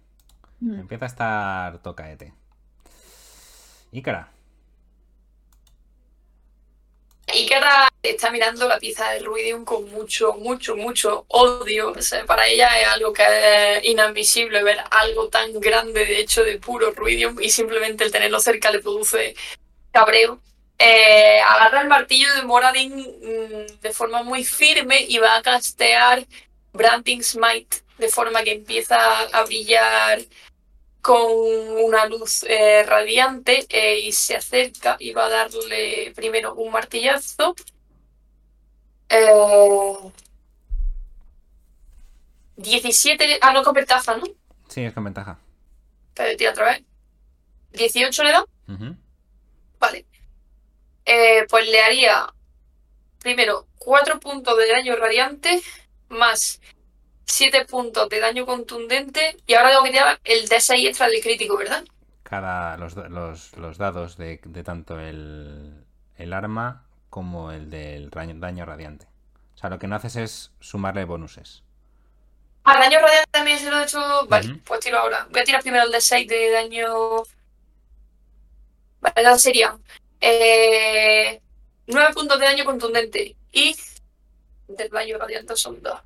Mm. 0.61 0.81
Empieza 0.81 1.05
a 1.05 1.09
estar 1.09 1.79
tocaete. 1.79 2.33
Ícara. 3.93 4.34
Ikara 7.35 7.93
está 8.03 8.31
mirando 8.31 8.69
la 8.69 8.79
pieza 8.79 9.11
de 9.11 9.21
Ruidium 9.21 9.65
con 9.65 9.91
mucho, 9.91 10.35
mucho, 10.35 10.77
mucho 10.77 11.25
odio. 11.29 11.95
Para 12.27 12.47
ella 12.47 12.69
es 12.81 12.89
algo 12.89 13.13
que 13.13 13.23
es 13.25 13.85
inadmisible 13.85 14.63
ver 14.63 14.79
algo 14.91 15.29
tan 15.29 15.59
grande, 15.61 16.07
de 16.07 16.21
hecho, 16.21 16.45
de 16.45 16.59
puro 16.59 16.93
Ruidium 16.93 17.41
y 17.41 17.51
simplemente 17.51 18.05
el 18.05 18.13
tenerlo 18.13 18.41
cerca 18.41 18.71
le 18.71 18.81
produce 18.81 19.35
cabreo. 19.93 20.41
Eh, 20.79 21.41
agarra 21.41 21.83
el 21.83 21.89
martillo 21.89 22.33
de 22.35 22.43
Moradin 22.43 22.97
mm, 22.97 23.81
de 23.81 23.93
forma 23.93 24.23
muy 24.23 24.45
firme 24.45 25.03
y 25.09 25.19
va 25.19 25.37
a 25.37 25.43
castear 25.43 26.27
Branding 26.73 27.23
Smite 27.23 27.79
de 27.99 28.09
forma 28.09 28.43
que 28.43 28.53
empieza 28.53 29.21
a 29.21 29.45
brillar 29.45 30.21
con 31.05 31.21
una 31.21 32.07
luz 32.07 32.45
eh, 32.45 32.83
radiante 32.83 33.67
eh, 33.69 33.99
y 33.99 34.13
se 34.13 34.37
acerca 34.37 34.97
y 34.99 35.13
va 35.13 35.27
a 35.27 35.29
darle 35.29 36.15
primero 36.17 36.55
un 36.55 36.73
martillazo. 36.73 37.55
Eh, 39.11 40.11
17, 42.57 43.39
ah, 43.43 43.53
no 43.53 43.63
con 43.63 43.75
ventaja, 43.75 44.17
¿no? 44.17 44.25
Sí, 44.67 44.83
es 44.83 44.95
con 44.95 45.05
ventaja. 45.05 45.39
Te 46.15 46.37
tira 46.37 46.53
otra 46.53 46.71
vez. 46.71 46.83
18 47.73 48.23
le 48.23 48.33
da, 48.33 48.47
vale. 49.79 50.07
Eh, 51.05 51.45
pues 51.51 51.69
le 51.69 51.83
haría 51.83 52.33
primero 53.21 53.67
4 53.77 54.21
puntos 54.21 54.57
de 54.57 54.69
daño 54.69 54.97
radiante 54.97 55.63
más 56.09 56.63
7 57.27 57.65
puntos 57.67 58.09
de 58.09 58.21
daño 58.21 58.47
contundente 58.47 59.37
y 59.47 59.55
ahora 59.55 59.71
tengo 59.71 59.85
que 59.85 59.91
tirar 59.91 60.21
el 60.25 60.49
D6 60.49 60.87
extra 60.89 61.09
del 61.09 61.23
crítico, 61.23 61.57
¿verdad? 61.57 61.85
Cada. 62.23 62.77
los, 62.77 62.97
los, 62.97 63.57
los 63.57 63.79
dados 63.79 64.17
de, 64.17 64.41
de 64.45 64.63
tanto 64.65 64.99
el, 64.99 65.85
el 66.17 66.33
arma 66.33 66.87
como 67.11 67.53
el 67.53 67.71
del 67.71 68.11
daño 68.11 68.65
radiante. 68.65 69.07
O 69.55 69.59
sea, 69.59 69.71
lo 69.71 69.79
que 69.79 69.87
no 69.87 69.97
haces 69.97 70.17
es 70.17 70.53
sumarle 70.61 71.05
bonuses. 71.05 71.63
Ah, 72.65 72.79
daño 72.81 72.99
radiante 72.99 73.31
también 73.31 73.59
se 73.59 73.71
lo 73.71 73.79
he 73.79 73.85
hecho. 73.85 74.27
Vale, 74.27 74.61
pues 74.65 74.81
tiro 74.81 74.99
ahora. 74.99 75.27
Voy 75.31 75.41
a 75.41 75.45
tirar 75.45 75.63
primero 75.63 75.85
el 75.85 75.93
de 75.93 76.01
6 76.01 76.27
de 76.27 76.51
daño. 76.51 77.23
Vale, 79.01 79.39
sería 79.39 79.79
eh, 80.21 81.41
9 81.87 82.15
puntos 82.15 82.39
de 82.39 82.47
daño 82.47 82.65
contundente. 82.65 83.37
Y 83.53 83.77
del 84.67 84.89
daño 84.89 85.19
radiante 85.19 85.57
son 85.57 85.83
2. 85.83 86.01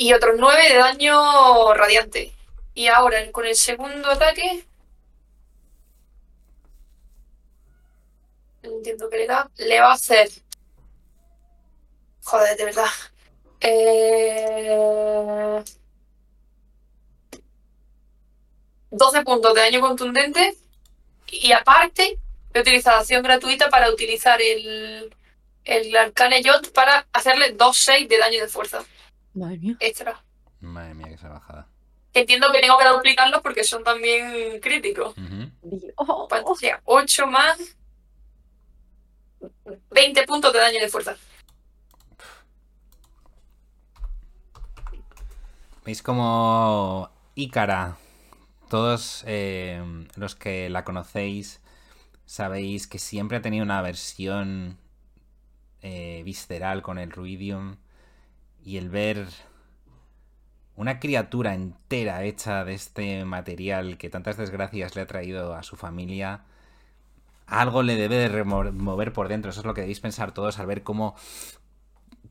Y 0.00 0.12
otros 0.12 0.36
9 0.38 0.68
de 0.68 0.76
daño 0.76 1.74
radiante. 1.74 2.32
Y 2.72 2.86
ahora 2.86 3.18
con 3.32 3.44
el 3.46 3.56
segundo 3.56 4.08
ataque. 4.08 4.64
Entiendo 8.62 9.10
qué 9.10 9.16
le 9.16 9.26
da. 9.26 9.50
Le 9.56 9.80
va 9.80 9.90
a 9.90 9.94
hacer. 9.94 10.30
Joder, 12.22 12.56
de 12.56 12.64
verdad. 12.64 12.86
Eh... 13.60 14.84
12 18.92 19.22
puntos 19.24 19.52
de 19.52 19.60
daño 19.62 19.80
contundente. 19.80 20.56
Y 21.26 21.50
aparte, 21.50 22.20
he 22.54 22.60
utilizado 22.60 23.00
acción 23.00 23.24
gratuita 23.24 23.68
para 23.68 23.90
utilizar 23.90 24.40
el, 24.40 25.12
el 25.64 25.96
Arcane 25.96 26.40
Jot 26.44 26.72
para 26.72 27.08
hacerle 27.12 27.56
2-6 27.56 28.06
de 28.06 28.18
daño 28.18 28.40
de 28.42 28.48
fuerza 28.48 28.84
Madre 29.34 29.58
mía. 29.58 29.76
extra. 29.80 30.24
Madre 30.60 30.94
mía, 30.94 31.08
que 31.08 31.18
salvajada. 31.18 31.68
Entiendo 32.14 32.50
que 32.52 32.60
tengo 32.60 32.78
que 32.78 32.88
duplicarlos 32.88 33.40
porque 33.42 33.62
son 33.64 33.84
también 33.84 34.60
críticos. 34.60 35.14
Oh, 35.96 36.26
¿Cuánto 36.28 36.54
sea? 36.54 36.80
8 36.84 37.26
más 37.26 37.76
20 39.90 40.22
puntos 40.24 40.52
de 40.52 40.58
daño 40.58 40.80
de 40.80 40.88
fuerza. 40.88 41.16
Veis 45.84 46.02
como 46.02 47.10
Ícara, 47.34 47.96
todos 48.68 49.24
eh, 49.26 49.82
los 50.16 50.34
que 50.34 50.68
la 50.68 50.84
conocéis, 50.84 51.60
sabéis 52.26 52.86
que 52.86 52.98
siempre 52.98 53.38
ha 53.38 53.42
tenido 53.42 53.64
una 53.64 53.80
versión 53.80 54.78
eh, 55.80 56.22
visceral 56.24 56.82
con 56.82 56.98
el 56.98 57.10
Ruidium 57.10 57.76
y 58.68 58.76
el 58.76 58.90
ver 58.90 59.26
una 60.76 61.00
criatura 61.00 61.54
entera 61.54 62.24
hecha 62.24 62.66
de 62.66 62.74
este 62.74 63.24
material 63.24 63.96
que 63.96 64.10
tantas 64.10 64.36
desgracias 64.36 64.94
le 64.94 65.00
ha 65.00 65.06
traído 65.06 65.54
a 65.54 65.62
su 65.62 65.76
familia, 65.76 66.44
algo 67.46 67.82
le 67.82 67.96
debe 67.96 68.16
de 68.16 68.28
remover 68.28 69.14
por 69.14 69.28
dentro. 69.28 69.50
Eso 69.50 69.60
es 69.60 69.66
lo 69.66 69.72
que 69.72 69.80
debéis 69.80 70.00
pensar 70.00 70.32
todos 70.32 70.58
al 70.58 70.66
ver 70.66 70.82
cómo, 70.82 71.16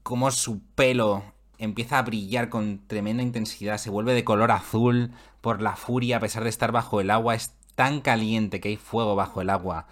cómo 0.03 0.29
su 0.29 0.61
pelo 0.75 1.23
empieza 1.57 1.97
a 1.97 2.03
brillar 2.03 2.49
con 2.49 2.85
tremenda 2.85 3.23
intensidad, 3.23 3.79
se 3.79 3.89
vuelve 3.89 4.13
de 4.13 4.23
color 4.23 4.51
azul 4.51 5.13
por 5.41 5.59
la 5.63 5.75
furia 5.75 6.17
a 6.17 6.19
pesar 6.19 6.43
de 6.43 6.49
estar 6.49 6.71
bajo 6.71 7.01
el 7.01 7.09
agua, 7.09 7.33
es 7.33 7.55
tan 7.73 7.99
caliente 7.99 8.61
que 8.61 8.69
hay 8.69 8.77
fuego 8.77 9.15
bajo 9.15 9.41
el 9.41 9.49
agua. 9.49 9.87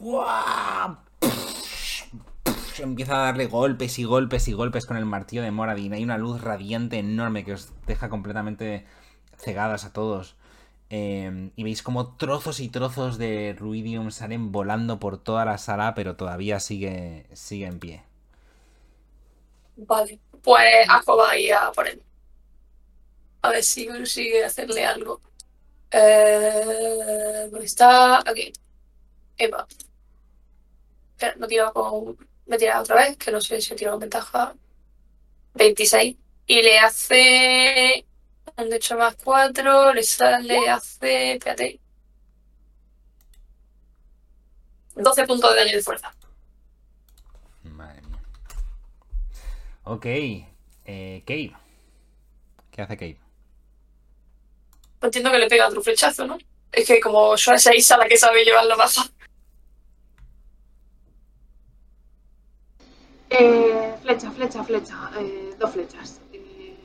¡Guau! 0.00 1.11
Empieza 2.78 3.14
a 3.14 3.26
darle 3.26 3.46
golpes 3.46 3.98
y 3.98 4.04
golpes 4.04 4.48
y 4.48 4.52
golpes 4.52 4.86
con 4.86 4.96
el 4.96 5.04
martillo 5.04 5.42
de 5.42 5.50
Moradin. 5.50 5.92
Hay 5.92 6.04
una 6.04 6.18
luz 6.18 6.40
radiante 6.40 6.98
enorme 6.98 7.44
que 7.44 7.54
os 7.54 7.70
deja 7.86 8.08
completamente 8.08 8.86
cegadas 9.36 9.84
a 9.84 9.92
todos. 9.92 10.36
Eh, 10.90 11.50
y 11.56 11.64
veis 11.64 11.82
como 11.82 12.16
trozos 12.16 12.60
y 12.60 12.68
trozos 12.68 13.16
de 13.18 13.56
Ruidium 13.58 14.10
salen 14.10 14.52
volando 14.52 14.98
por 14.98 15.16
toda 15.22 15.44
la 15.44 15.58
sala, 15.58 15.94
pero 15.94 16.16
todavía 16.16 16.60
sigue, 16.60 17.26
sigue 17.32 17.66
en 17.66 17.78
pie. 17.78 18.02
Vale, 19.76 20.20
pues 20.42 20.88
Ajo 20.88 21.16
va 21.16 21.30
a 21.30 21.72
por 21.72 21.88
él. 21.88 22.02
A 23.42 23.50
ver 23.50 23.64
si 23.64 23.86
consigue 23.86 24.44
hacerle 24.44 24.84
algo. 24.84 25.20
Eh, 25.90 27.48
¿Dónde 27.50 27.66
está? 27.66 28.18
Aquí. 28.18 28.52
Eva. 29.36 29.66
Espera, 31.16 31.34
no 31.38 31.46
tiro 31.46 31.72
con. 31.72 32.31
Me 32.52 32.58
tira 32.58 32.82
otra 32.82 32.96
vez, 32.96 33.16
que 33.16 33.30
no 33.30 33.40
sé 33.40 33.62
si 33.62 33.72
he 33.72 33.76
tirado 33.76 33.94
con 33.94 34.00
ventaja. 34.00 34.54
26. 35.54 36.16
Y 36.48 36.60
le 36.60 36.78
hace. 36.80 38.04
Un 38.58 38.68
de 38.68 38.76
hecho 38.76 38.94
más 38.98 39.16
4. 39.24 39.94
Le 39.94 40.02
sale, 40.02 40.68
hace. 40.68 41.32
Espérate. 41.32 41.80
12 44.96 45.26
puntos 45.26 45.54
de 45.54 45.60
daño 45.60 45.76
de 45.76 45.82
fuerza. 45.82 46.14
Madre 47.62 48.02
mía. 48.02 48.22
Ok. 49.84 50.04
Eh, 50.04 51.22
Cave. 51.26 51.56
¿Qué 52.70 52.82
hace 52.82 52.96
Cave? 52.98 53.18
Entiendo 55.00 55.30
que 55.30 55.38
le 55.38 55.48
pega 55.48 55.68
otro 55.68 55.82
flechazo, 55.82 56.26
¿no? 56.26 56.36
Es 56.70 56.86
que 56.86 57.00
como 57.00 57.34
yo 57.34 57.52
esa 57.54 57.74
Isa 57.74 57.96
la 57.96 58.06
que 58.06 58.18
sabe 58.18 58.44
llevarlo 58.44 58.76
baja. 58.76 59.10
Eh, 63.38 63.94
flecha, 64.02 64.30
flecha, 64.30 64.62
flecha. 64.64 65.10
eh, 65.18 65.54
dos 65.58 65.70
flechas. 65.70 66.20
Eh, 66.32 66.76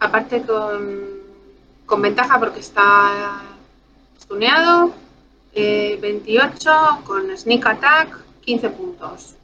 aparte 0.00 0.42
con, 0.42 1.20
con 1.86 2.02
ventaja 2.02 2.38
porque 2.38 2.60
está 2.60 3.42
stuneado. 4.20 4.92
eh, 5.54 5.98
28 6.00 6.70
con 7.04 7.36
sneak 7.36 7.66
attack, 7.66 8.16
15 8.42 8.70
puntos. 8.70 9.34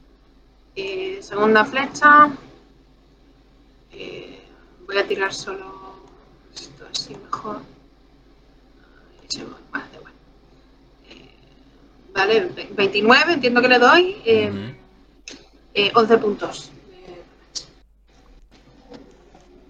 Segunda 1.21 1.65
flecha. 1.65 2.29
voy 4.87 4.97
a 4.97 5.05
tirar 5.07 5.31
solo 5.33 5.65
esto 6.55 6.83
así 6.91 7.15
mejor. 7.15 7.61
Vale, 12.13 12.39
ve- 12.55 12.69
29, 12.75 13.33
entiendo 13.33 13.61
que 13.61 13.67
le 13.67 13.79
doy. 13.79 14.15
Ujú. 14.49 14.88
Eh, 15.87 15.91
11 15.95 16.17
puntos. 16.17 16.71
Eh, 16.91 17.23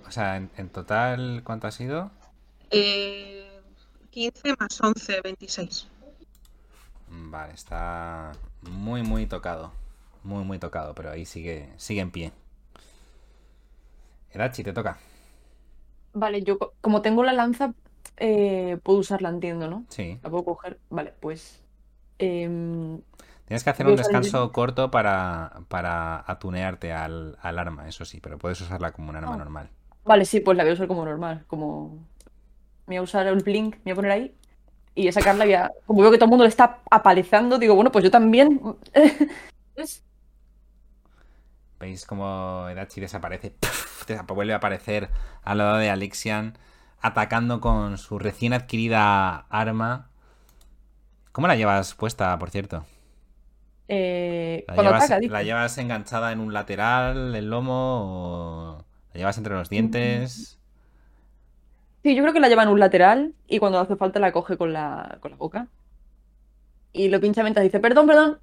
O 0.08 0.12
sea, 0.12 0.36
en, 0.38 0.50
en 0.58 0.70
total, 0.70 1.42
¿cuánto 1.46 1.68
ha 1.68 1.72
sido? 1.72 2.12
eh, 2.72 3.62
15 4.12 4.54
más 4.60 4.80
11, 4.82 5.22
26. 5.22 5.88
Vale, 7.10 7.54
está 7.54 8.32
muy, 8.62 9.04
muy 9.04 9.26
tocado. 9.26 9.72
Muy, 10.24 10.44
muy 10.44 10.60
tocado, 10.60 10.94
pero 10.96 11.12
ahí 11.12 11.26
sigue, 11.26 11.70
sigue 11.78 12.02
en 12.02 12.12
pie. 12.12 12.32
Edachi, 14.34 14.64
te 14.64 14.74
toca. 14.74 14.98
Vale, 16.14 16.44
yo 16.44 16.58
co- 16.58 16.74
como 16.82 17.02
tengo 17.02 17.24
la 17.24 17.34
lanza, 17.34 17.74
eh, 18.18 18.78
puedo 18.84 19.00
usarla, 19.00 19.30
entiendo, 19.30 19.70
¿no? 19.70 19.86
Sí. 19.90 20.20
La 20.24 20.30
puedo 20.30 20.44
coger. 20.46 20.80
Vale, 20.90 21.14
pues. 21.20 21.62
em, 22.20 23.02
Tienes 23.50 23.64
que 23.64 23.72
hacer 23.72 23.88
un 23.88 23.96
descanso 23.96 24.52
corto 24.52 24.92
para, 24.92 25.62
para 25.70 26.24
atunearte 26.28 26.94
al, 26.94 27.36
al 27.42 27.58
arma, 27.60 27.88
eso 27.90 28.06
sí, 28.06 28.20
pero 28.22 28.38
puedes 28.38 28.62
usarla 28.62 28.92
como 28.92 29.10
un 29.10 29.16
arma 29.18 29.34
Ah. 29.34 29.38
normal. 29.38 29.70
vale, 30.06 30.24
sí, 30.26 30.40
pues 30.40 30.56
la 30.56 30.64
voy 30.64 30.72
a 30.72 30.74
usar 30.76 30.88
como 30.88 31.04
normal. 31.04 31.46
Como. 31.48 31.98
Me 32.86 32.96
voy 32.96 32.98
a 32.98 33.02
usar 33.02 33.28
el 33.28 33.44
blink, 33.44 33.76
me 33.78 33.82
voy 33.86 33.92
a 33.92 33.96
poner 33.96 34.12
ahí. 34.12 34.36
Y 34.96 35.08
a 35.08 35.12
sacarla 35.12 35.46
ya. 35.48 35.72
Como 35.88 36.02
veo 36.02 36.12
que 36.12 36.18
todo 36.18 36.26
el 36.26 36.30
mundo 36.32 36.44
le 36.46 36.50
está 36.50 36.80
apalizando, 36.92 37.58
digo, 37.60 37.76
bueno, 37.76 37.92
pues 37.92 38.04
yo 38.04 38.12
también. 38.12 38.62
Veis 41.80 42.06
como 42.06 42.68
Edachi 42.70 43.00
desaparece, 43.02 43.56
vuelve 44.28 44.54
a 44.54 44.58
aparecer 44.58 45.10
al 45.44 45.60
lado 45.60 45.78
de 45.78 45.90
Alexian, 45.90 46.58
atacando 47.02 47.62
con 47.62 47.98
su 47.98 48.20
recién 48.20 48.54
adquirida 48.54 49.46
arma. 49.50 50.10
¿Cómo 51.32 51.48
la 51.48 51.56
llevas 51.56 51.94
puesta, 51.96 52.38
por 52.38 52.50
cierto? 52.50 52.86
Eh, 53.92 54.66
¿La 54.68 54.76
cuando 54.76 54.92
llevas, 54.92 55.10
ataca, 55.12 55.28
la 55.28 55.44
llevas 55.44 55.78
enganchada 55.80 56.32
en 56.32 56.40
un 56.40 56.54
lateral, 56.54 57.36
el 57.36 57.50
lomo, 57.50 58.76
o 58.78 58.86
la 59.14 59.18
llevas 59.18 59.38
entre 59.40 59.56
los 59.56 59.70
dientes? 59.70 60.60
Sí, 62.04 62.16
yo 62.16 62.22
creo 62.24 62.34
que 62.34 62.40
la 62.40 62.50
lleva 62.50 62.64
en 62.64 62.70
un 62.70 62.80
lateral 62.80 63.34
y 63.48 63.60
cuando 63.60 63.80
hace 63.80 63.96
falta 63.96 64.20
la 64.20 64.32
coge 64.32 64.58
con 64.58 64.74
la, 64.74 65.18
con 65.22 65.32
la 65.32 65.38
boca. 65.38 65.68
Y 66.94 67.10
lo 67.10 67.20
pincha 67.20 67.44
mientras 67.44 67.64
dice, 67.64 67.80
perdón, 67.80 68.08
perdón. 68.08 68.40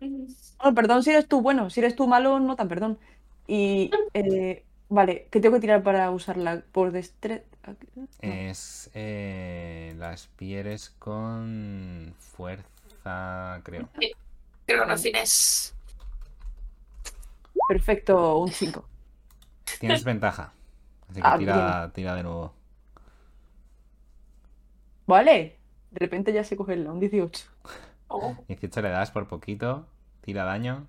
Bueno, 0.00 0.74
perdón 0.74 1.02
si 1.02 1.10
eres 1.10 1.28
tú, 1.28 1.42
bueno, 1.42 1.70
si 1.70 1.80
eres 1.80 1.96
tú 1.96 2.06
malo, 2.06 2.40
no 2.40 2.56
tan 2.56 2.68
perdón. 2.68 2.98
Y, 3.46 3.90
eh, 4.14 4.64
vale, 4.88 5.28
¿qué 5.30 5.40
tengo 5.40 5.56
que 5.56 5.60
tirar 5.60 5.82
para 5.82 6.10
usarla? 6.10 6.62
Por 6.72 6.92
destreza. 6.92 7.44
Es 8.20 8.90
eh, 8.94 9.94
las 9.98 10.28
pieres 10.28 10.90
con 10.98 12.14
fuerza, 12.18 12.68
creo. 13.62 13.88
Creo 14.66 14.80
que 14.82 14.86
no 14.86 14.94
es 14.94 15.02
finés. 15.02 15.74
Perfecto, 17.68 18.38
un 18.38 18.48
5. 18.50 18.84
Tienes 19.80 20.04
ventaja. 20.04 20.52
Así 21.08 21.20
que 21.20 21.26
Ah, 21.26 21.38
tira, 21.38 21.90
tira 21.94 22.14
de 22.14 22.22
nuevo. 22.22 22.52
Vale, 25.06 25.58
de 25.90 25.98
repente 25.98 26.32
ya 26.32 26.44
se 26.44 26.56
coge 26.56 26.74
el 26.74 26.86
un 26.88 26.98
18. 27.00 27.46
Oh, 28.08 28.36
18 28.48 28.80
le 28.82 28.88
das 28.90 29.10
por 29.10 29.28
poquito. 29.28 29.86
Tira 30.22 30.44
daño. 30.44 30.86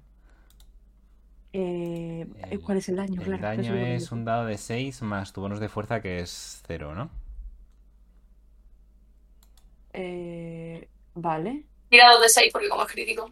Eh, 1.54 2.26
El- 2.50 2.60
¿Cuál 2.62 2.78
es 2.80 2.90
el 2.90 2.98
daño? 2.98 3.22
El 3.22 3.28
Claro, 3.28 3.42
daño 3.42 3.76
es 3.76 4.12
un 4.12 4.26
dado 4.26 4.46
de 4.46 4.58
6 4.58 5.02
más 5.02 5.32
tu 5.34 5.42
bonus 5.42 5.60
de 5.60 5.70
fuerza 5.70 6.02
que 6.02 6.20
es 6.20 6.62
0, 6.68 6.94
¿no? 6.96 7.10
Eh, 9.94 10.88
vale. 11.14 11.66
Tira 11.90 12.12
dos 12.12 12.22
de 12.22 12.30
6 12.30 12.52
porque 12.52 12.70
como 12.70 12.84
es 12.84 12.92
crítico. 12.92 13.32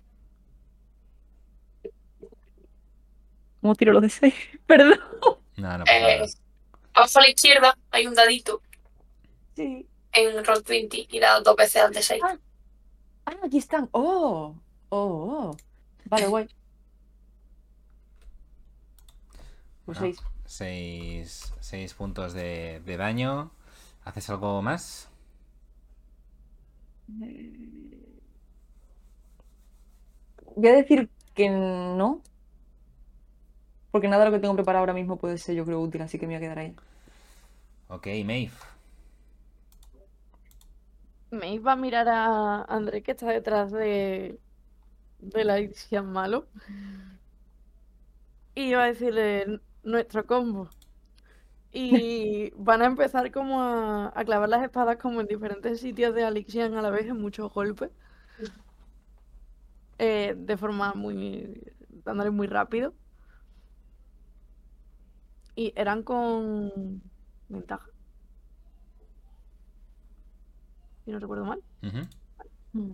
¿Cómo 3.61 3.75
tiro 3.75 3.93
los 3.93 4.01
de 4.01 4.09
6? 4.09 4.33
Perdón. 4.67 4.99
No, 5.57 5.77
no 5.77 5.85
pasa 5.85 5.97
Eh, 5.97 6.19
nada. 6.19 6.31
abajo 6.93 7.19
a 7.19 7.21
la 7.21 7.29
izquierda 7.29 7.77
hay 7.91 8.07
un 8.07 8.13
dadito 8.15 8.61
Sí. 9.55 9.87
en 10.13 10.43
Roll20 10.43 11.07
y 11.09 11.13
le 11.13 11.19
das 11.21 11.43
dos 11.43 11.55
veces 11.55 11.81
al 11.81 11.93
de 11.93 12.01
6. 12.01 12.21
Ah. 12.25 12.37
Ah, 13.25 13.35
aquí 13.45 13.57
están. 13.57 13.87
Oh, 13.91 14.55
oh, 14.89 14.97
oh. 14.97 15.57
Vale, 16.05 16.27
guay. 16.27 16.47
Pues 19.85 19.97
Ah. 20.01 20.11
6. 20.45 21.53
6, 21.59 21.93
puntos 21.93 22.33
de, 22.33 22.81
de 22.85 22.97
daño. 22.97 23.51
¿Haces 24.03 24.29
algo 24.29 24.61
más? 24.61 25.09
Voy 30.55 30.69
a 30.69 30.73
decir 30.73 31.09
que 31.35 31.49
no. 31.49 32.21
Porque 33.91 34.07
nada 34.07 34.23
de 34.23 34.31
lo 34.31 34.35
que 34.35 34.41
tengo 34.41 34.55
preparado 34.55 34.81
ahora 34.81 34.93
mismo 34.93 35.17
puede 35.17 35.37
ser, 35.37 35.55
yo 35.55 35.65
creo, 35.65 35.79
útil, 35.79 36.01
así 36.01 36.17
que 36.17 36.25
me 36.25 36.33
voy 36.33 36.37
a 36.37 36.39
quedar 36.41 36.59
ahí. 36.59 36.75
Ok, 37.89 38.07
Maeve. 38.25 38.51
Me 41.31 41.53
iba 41.53 41.71
a 41.71 41.75
mirar 41.75 42.07
a 42.09 42.63
André 42.63 43.01
que 43.03 43.11
está 43.11 43.27
detrás 43.27 43.71
de, 43.71 44.39
de 45.19 45.43
la 45.43 46.03
malo. 46.03 46.47
Y 48.55 48.69
iba 48.69 48.83
a 48.83 48.87
decirle 48.87 49.59
nuestro 49.83 50.25
combo. 50.25 50.69
Y 51.71 52.51
van 52.55 52.81
a 52.81 52.85
empezar 52.85 53.31
como 53.31 53.61
a, 53.61 54.11
a 54.15 54.25
clavar 54.25 54.49
las 54.49 54.63
espadas 54.63 54.97
como 54.97 55.21
en 55.21 55.27
diferentes 55.27 55.79
sitios 55.79 56.13
de 56.15 56.23
Alixian 56.23 56.75
a 56.75 56.81
la 56.81 56.91
vez 56.91 57.07
en 57.07 57.19
muchos 57.19 57.51
golpes. 57.53 57.91
Eh, 59.97 60.35
de 60.37 60.57
forma 60.57 60.93
muy. 60.93 61.61
dándole 62.03 62.31
muy 62.31 62.47
rápido. 62.47 62.93
Y 65.55 65.73
eran 65.75 66.03
con 66.03 67.01
ventaja. 67.47 67.87
Si 71.05 71.11
no 71.11 71.19
recuerdo 71.19 71.45
mal. 71.45 71.61
Mm. 72.73 72.91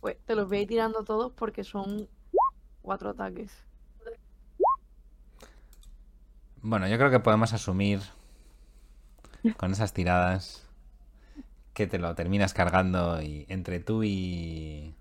Pues 0.00 0.16
te 0.24 0.34
los 0.34 0.48
voy 0.48 0.58
a 0.58 0.60
ir 0.62 0.68
tirando 0.68 1.04
todos 1.04 1.32
porque 1.32 1.64
son 1.64 2.08
cuatro 2.82 3.10
ataques. 3.10 3.52
Bueno, 6.62 6.88
yo 6.88 6.96
creo 6.98 7.10
que 7.10 7.20
podemos 7.20 7.52
asumir 7.52 8.00
con 9.56 9.70
esas 9.70 9.92
tiradas 9.92 10.67
que 11.78 11.86
te 11.88 11.98
lo 11.98 12.14
terminas 12.16 12.54
cargando 12.54 13.22
y 13.22 13.46
entre 13.48 13.80
tú 13.80 14.02
y, 14.04 14.94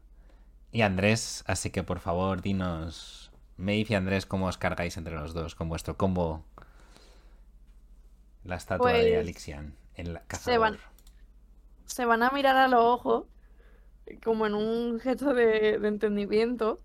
y 0.71 0.81
Andrés. 0.83 1.43
Así 1.47 1.71
que 1.71 1.83
por 1.83 1.99
favor, 1.99 2.41
dinos, 2.41 3.31
Maeve 3.57 3.87
y 3.91 3.95
Andrés, 3.95 4.25
cómo 4.27 4.47
os 4.47 4.57
cargáis 4.59 4.97
entre 4.97 5.15
los 5.15 5.33
dos 5.35 5.55
con 5.55 5.69
vuestro 5.69 5.97
combo. 5.97 6.45
La 8.43 8.55
estatua 8.55 8.93
de 8.93 9.15
Pues, 9.15 9.15
Alixian, 9.15 9.75
el 9.95 10.19
se 10.31 10.57
van- 10.57 10.77
cazador. 10.77 10.79
Se 11.85 12.05
van 12.05 12.21
a 12.23 12.29
mirar 12.31 12.55
a 12.57 12.67
los 12.67 12.81
ojos, 12.83 13.25
como 14.23 14.47
en 14.47 14.55
un 14.55 14.99
gesto 14.99 15.33
de, 15.33 15.79
de 15.79 15.87
entendimiento. 15.87 16.81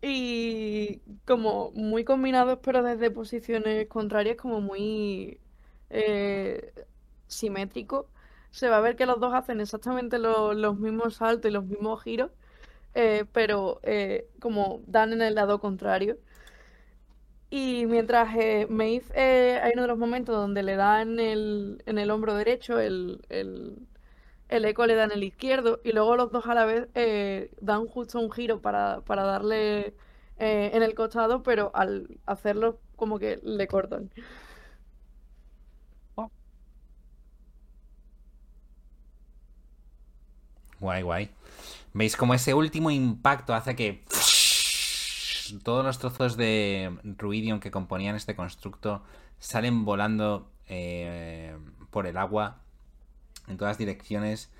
Y 0.00 1.00
como 1.26 1.70
muy 1.72 2.04
combinados, 2.04 2.58
pero 2.62 2.82
desde 2.82 3.10
posiciones 3.10 3.86
contrarias, 3.88 4.36
como 4.36 4.60
muy 4.60 5.38
eh, 5.90 6.72
simétrico. 7.28 8.08
Se 8.52 8.68
va 8.68 8.76
a 8.78 8.80
ver 8.80 8.94
que 8.96 9.06
los 9.06 9.18
dos 9.20 9.34
hacen 9.34 9.60
exactamente 9.60 10.18
lo- 10.20 10.54
los 10.54 10.78
mismos 10.78 11.16
saltos 11.16 11.50
y 11.50 11.54
los 11.54 11.64
mismos 11.64 12.02
giros, 12.04 12.30
eh, 12.94 13.24
pero 13.32 13.80
eh, 13.84 14.28
como 14.40 14.82
dan 14.86 15.12
en 15.14 15.22
el 15.22 15.34
lado 15.36 15.60
contrario. 15.60 16.18
Y 17.50 17.84
mientras 17.86 18.34
eh, 18.36 18.66
Maeve, 18.70 19.04
eh, 19.14 19.60
hay 19.62 19.72
uno 19.74 19.82
de 19.82 19.88
los 19.88 19.98
momentos 19.98 20.34
donde 20.34 20.62
le 20.62 20.76
da 20.76 21.02
en 21.02 21.20
el, 21.20 21.82
en 21.86 21.98
el 21.98 22.10
hombro 22.10 22.34
derecho, 22.34 22.78
el, 22.80 23.20
el, 23.28 23.76
el 24.48 24.64
eco 24.64 24.86
le 24.86 24.94
da 24.96 25.04
en 25.04 25.12
el 25.12 25.24
izquierdo, 25.24 25.80
y 25.84 25.92
luego 25.92 26.16
los 26.16 26.32
dos 26.32 26.46
a 26.46 26.54
la 26.54 26.64
vez 26.66 26.88
eh, 26.94 27.50
dan 27.60 27.86
justo 27.86 28.20
un 28.20 28.30
giro 28.32 28.60
para, 28.62 29.02
para 29.02 29.24
darle 29.24 29.94
en 30.38 30.82
el 30.82 30.94
costado, 30.94 31.42
pero 31.44 31.70
al 31.74 32.08
hacerlo 32.26 32.80
como 32.96 33.18
que 33.18 33.40
le 33.44 33.68
cortan. 33.68 34.10
Guay, 40.82 41.02
guay. 41.02 41.30
¿Veis 41.94 42.16
como 42.16 42.34
ese 42.34 42.54
último 42.54 42.90
impacto 42.90 43.54
hace 43.54 43.76
que 43.76 44.04
todos 45.62 45.84
los 45.84 46.00
trozos 46.00 46.36
de 46.36 46.98
ruidium 47.04 47.60
que 47.60 47.70
componían 47.70 48.16
este 48.16 48.34
constructo 48.34 49.04
salen 49.38 49.84
volando 49.84 50.50
eh, 50.68 51.56
por 51.90 52.08
el 52.08 52.16
agua 52.16 52.62
en 53.46 53.58
todas 53.58 53.78
direcciones 53.78 54.50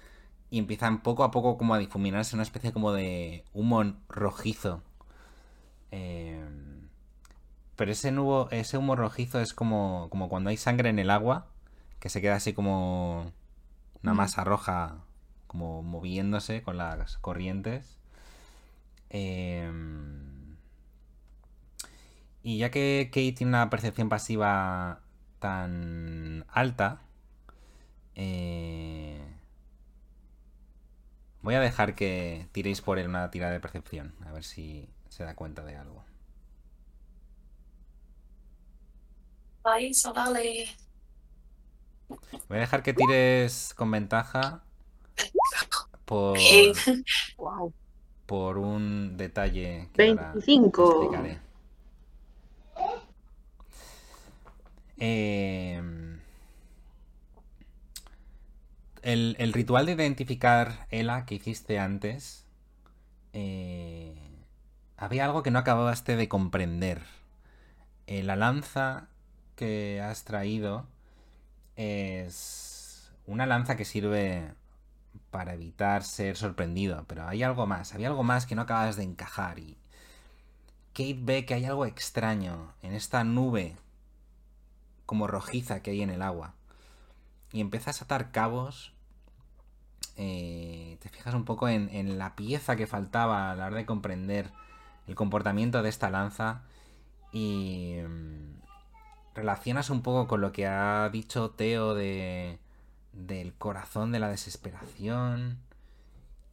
y 0.49 0.61
empiezan 0.61 1.03
poco 1.03 1.25
a 1.25 1.33
poco 1.33 1.59
como 1.59 1.75
a 1.75 1.79
difuminarse 1.79 2.37
una 2.37 2.45
especie 2.45 2.73
como 2.73 2.93
de 2.93 3.45
humo 3.53 3.83
rojizo. 4.09 4.81
Eh, 5.91 6.41
pero 7.75 7.91
ese, 7.91 8.13
nubo, 8.13 8.49
ese 8.53 8.79
humo 8.79 8.95
rojizo 8.95 9.41
es 9.41 9.55
como, 9.55 10.07
como 10.09 10.29
cuando 10.29 10.51
hay 10.51 10.57
sangre 10.57 10.91
en 10.91 11.01
el 11.01 11.11
agua, 11.11 11.49
que 11.99 12.11
se 12.11 12.21
queda 12.21 12.37
así 12.37 12.53
como 12.53 13.33
una 14.05 14.15
Mm. 14.15 14.17
masa 14.17 14.45
roja 14.45 14.99
como 15.53 15.83
moviéndose 15.83 16.63
con 16.63 16.79
las 16.79 17.19
corrientes. 17.19 17.99
Em, 19.11 20.57
y 22.43 22.59
ya 22.59 22.71
que 22.71 23.11
Kate 23.13 23.33
tiene 23.33 23.51
una 23.51 23.71
percepción 23.71 24.09
pasiva 24.09 25.01
tan 25.39 26.45
alta, 26.49 27.03
eh, 28.15 29.21
voy 31.43 31.55
a 31.55 31.61
dejar 31.61 31.95
que 31.95 32.49
tiréis 32.53 32.81
por 32.81 32.99
él 32.99 33.09
una 33.09 33.31
tirada 33.31 33.53
de 33.53 33.61
percepción, 33.61 34.15
a 34.27 34.33
ver 34.33 34.45
si 34.45 34.89
se 35.11 35.25
da 35.25 35.35
cuenta 35.37 35.65
de 35.65 35.77
algo. 35.77 36.05
Voy 42.49 42.59
a 42.59 42.61
dejar 42.61 42.83
que 42.83 42.95
tires 42.95 43.75
con 43.75 43.91
ventaja 43.91 44.63
por, 46.05 46.39
Bien. 46.75 47.05
Wow. 47.39 47.73
por 48.27 48.59
un 48.59 49.17
detalle 49.17 49.89
que 49.93 50.03
ahora 50.03 50.41
25. 50.43 50.83
explicaré. 50.83 51.39
Em, 54.99 56.21
el, 59.03 59.37
el 59.39 59.53
ritual 59.53 59.87
de 59.87 59.93
identificar 59.93 60.87
Ela 60.91 61.25
que 61.27 61.35
hiciste 61.37 61.79
antes, 61.79 62.47
eh, 63.35 64.15
había 64.97 65.25
algo 65.27 65.43
que 65.45 65.51
no 65.53 65.61
acabaste 65.61 66.17
de 66.17 66.29
comprender. 66.29 67.03
Eh, 68.07 68.23
la 68.23 68.37
lanza 68.37 69.09
que 69.57 70.01
has 70.01 70.25
traído 70.25 70.87
es 71.77 73.13
una 73.27 73.47
lanza 73.47 73.77
que 73.77 73.85
sirve 73.85 74.53
para 75.31 75.55
evitar 75.55 76.05
ser 76.05 76.37
sorprendido, 76.37 77.05
pero 77.07 77.27
hay 77.27 77.43
algo 77.43 77.67
más, 77.67 77.95
había 77.95 78.09
algo 78.09 78.23
más 78.23 78.47
que 78.47 78.55
no 78.55 78.63
acabas 78.63 78.97
de 78.97 79.05
encajar 79.05 79.59
y 79.59 79.79
Kate 80.93 81.19
ve 81.21 81.47
que 81.47 81.55
hay 81.55 81.65
algo 81.65 81.87
extraño 81.87 82.75
en 82.83 82.93
esta 82.93 83.25
nube 83.25 83.77
como 85.07 85.27
rojiza 85.27 85.83
que 85.83 85.93
hay 85.93 86.03
en 86.03 86.11
el 86.11 86.23
agua 86.23 86.55
y 87.53 87.61
empiezas 87.61 88.01
a 88.01 88.05
atar 88.05 88.31
cabos, 88.31 88.95
eh, 90.17 90.99
te 91.01 91.09
fijas 91.09 91.35
un 91.35 91.45
poco 91.45 91.69
en, 91.69 91.89
en 91.91 92.19
la 92.19 92.37
pieza 92.37 92.77
que 92.77 92.87
faltaba 92.87 93.51
a 93.51 93.57
la 93.57 93.67
hora 93.67 93.77
de 93.77 93.87
comprender 93.87 94.51
el 95.07 95.15
comportamiento 95.15 95.83
de 95.83 95.89
esta 95.89 96.11
lanza 96.11 96.63
y 97.33 97.97
mm, 98.07 98.63
relacionas 99.35 99.91
un 99.91 100.03
poco 100.03 100.29
con 100.29 100.41
lo 100.41 100.53
que 100.53 100.67
ha 100.67 101.09
dicho 101.11 101.51
Teo 101.51 101.95
de 101.95 102.59
del 103.13 103.55
corazón 103.55 104.13
de 104.13 104.19
la 104.19 104.29
desesperación 104.29 105.59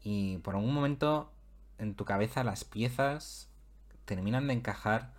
y 0.02 0.38
por 0.40 0.56
un 0.56 0.74
momento 0.74 1.32
en 1.78 1.96
tu 1.96 2.06
cabeza 2.06 2.44
las 2.44 2.64
piezas 2.64 3.50
terminan 4.06 4.48
de 4.48 4.54
encajar 4.54 5.14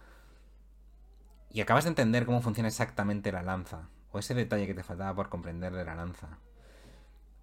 y 1.51 1.61
acabas 1.61 1.85
de 1.85 1.91
entender 1.91 2.27
cómo 2.27 2.43
funciona 2.43 2.69
exactamente 2.69 3.33
la 3.33 3.43
lanza 3.43 3.89
o 4.12 4.19
ese 4.19 4.35
detalle 4.35 4.67
que 4.67 4.75
te 4.75 4.83
faltaba 4.83 5.15
por 5.15 5.29
comprender 5.29 5.73
de 5.73 5.85
la 5.85 5.95
lanza. 5.95 6.39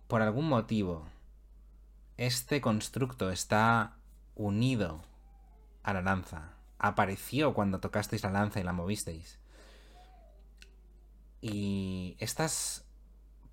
Por 0.07 0.21
algún 0.21 0.47
motivo, 0.47 1.05
este 2.17 2.61
constructo 2.61 3.31
está 3.31 3.97
unido 4.35 5.01
a 5.83 5.93
la 5.93 6.01
lanza. 6.01 6.53
Apareció 6.79 7.53
cuando 7.53 7.79
tocasteis 7.79 8.23
la 8.23 8.31
lanza 8.31 8.59
y 8.59 8.63
la 8.63 8.73
movisteis. 8.73 9.39
Y 11.41 12.15
estas 12.19 12.86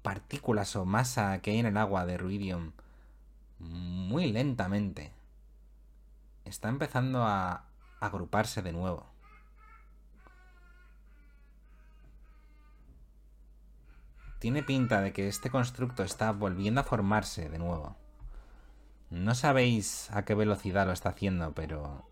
partículas 0.04 0.76
o 0.76 0.84
masa 0.84 1.40
que 1.40 1.52
hay 1.52 1.58
en 1.60 1.66
el 1.66 1.78
agua 1.78 2.04
de 2.04 2.18
Ruidium 2.18 2.72
muy 3.58 4.30
lentamente 4.30 5.12
está 6.44 6.68
empezando 6.68 7.24
a 7.24 7.64
agruparse 8.00 8.60
de 8.60 8.72
nuevo. 8.72 9.06
Tiene 14.40 14.62
pinta 14.62 15.00
de 15.00 15.14
que 15.14 15.26
este 15.26 15.48
constructo 15.48 16.02
está 16.02 16.32
volviendo 16.32 16.82
a 16.82 16.84
formarse 16.84 17.48
de 17.48 17.58
nuevo. 17.58 17.96
No 19.08 19.34
sabéis 19.34 20.10
a 20.10 20.26
qué 20.26 20.34
velocidad 20.34 20.86
lo 20.86 20.92
está 20.92 21.10
haciendo, 21.10 21.54
pero 21.54 22.06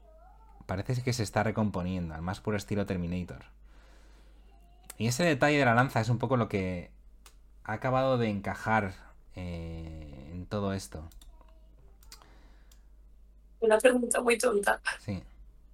parece 0.64 1.02
que 1.02 1.12
se 1.12 1.24
está 1.24 1.42
recomponiendo, 1.42 2.14
al 2.14 2.22
más 2.22 2.40
puro 2.40 2.56
estilo 2.56 2.86
Terminator. 2.86 3.44
Y 4.96 5.08
ese 5.08 5.24
detalle 5.24 5.58
de 5.58 5.64
la 5.66 5.74
lanza 5.74 6.00
es 6.00 6.08
un 6.08 6.18
poco 6.18 6.38
lo 6.38 6.48
que 6.48 6.90
ha 7.64 7.72
acabado 7.74 8.18
de 8.18 8.28
encajar 8.28 8.94
eh, 9.36 10.30
en 10.32 10.46
todo 10.46 10.72
esto. 10.72 11.08
Una 13.60 13.78
pregunta 13.78 14.20
muy 14.20 14.38
tonta. 14.38 14.80
Sí. 15.00 15.22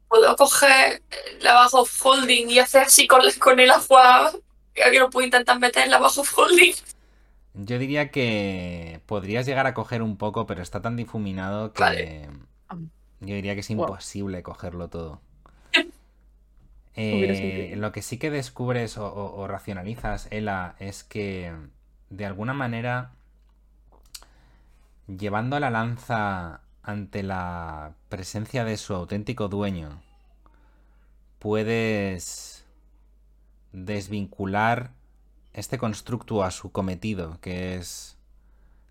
¿Puedo 0.09 0.37
coger 0.37 1.03
la 1.41 1.55
bajo 1.55 1.85
folding 1.85 2.49
y 2.49 2.59
hacer 2.59 2.83
así 2.83 3.07
con, 3.07 3.21
con 3.39 3.61
el 3.61 3.71
agua? 3.71 4.33
Que 4.75 4.99
no 4.99 5.11
puedo 5.11 5.25
intentar 5.27 5.59
meter 5.59 5.89
la 5.89 5.99
bajo 5.99 6.25
folding. 6.25 6.75
Yo 7.55 7.79
diría 7.79 8.11
que 8.11 9.01
podrías 9.07 9.47
llegar 9.47 9.67
a 9.67 9.75
coger 9.75 10.03
un 10.03 10.17
poco, 10.17 10.47
pero 10.47 10.63
está 10.63 10.81
tan 10.81 10.97
difuminado 10.97 11.73
que 11.73 11.81
Vale. 11.83 12.29
yo 13.21 13.35
diría 13.35 13.55
que 13.55 13.61
es 13.61 13.69
Wow. 13.69 13.81
imposible 13.87 14.43
cogerlo 14.43 14.89
todo. 14.89 15.21
Eh, 17.01 17.75
lo 17.77 17.93
que 17.93 18.03
sí 18.03 18.19
que 18.19 18.29
descubres 18.29 18.99
o, 18.99 19.07
o- 19.07 19.41
o 19.41 19.47
racionalizas, 19.47 20.27
Ela, 20.33 20.75
es 20.81 21.05
que 21.05 21.53
de 22.11 22.27
alguna 22.27 22.55
manera, 22.55 23.13
llevando 25.07 25.59
la 25.61 25.71
lanza 25.71 26.61
ante 26.83 27.23
la 27.23 27.93
presencia 28.09 28.65
de 28.65 28.77
su 28.77 28.95
auténtico 28.95 29.49
dueño, 29.49 30.01
puedes 31.39 32.65
desvincular 33.73 34.93
este 35.53 35.79
constructo 35.79 36.43
a 36.43 36.51
su 36.51 36.73
cometido, 36.73 37.39
que 37.41 37.77
es 37.77 38.17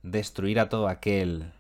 destruir 0.04 0.60
a 0.60 0.70
todo 0.70 0.88
aquel 0.88 1.54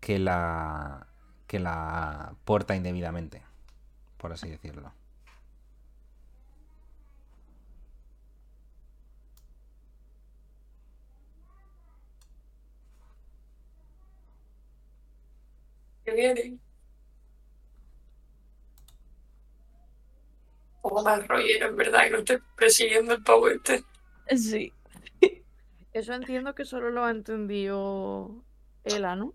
que 0.00 0.18
la 0.18 1.06
que 1.46 1.58
la 1.58 2.34
porta 2.44 2.76
indebidamente, 2.76 3.42
por 4.18 4.32
así 4.32 4.48
decirlo. 4.48 4.92
Que 16.04 16.12
viene. 16.14 16.58
Un 20.82 20.82
poco 20.82 21.02
más 21.02 21.26
rollero, 21.28 21.68
en 21.68 21.76
verdad, 21.76 22.04
que 22.04 22.10
no 22.10 22.18
estoy 22.18 22.38
persiguiendo 22.56 23.14
el 23.14 23.22
pavo 23.22 23.48
este. 23.48 23.84
Sí. 24.36 24.72
Eso 25.92 26.14
entiendo 26.14 26.54
que 26.54 26.64
solo 26.64 26.90
lo 26.90 27.04
ha 27.04 27.10
entendido 27.10 28.44
Ela, 28.84 29.16
¿no? 29.16 29.34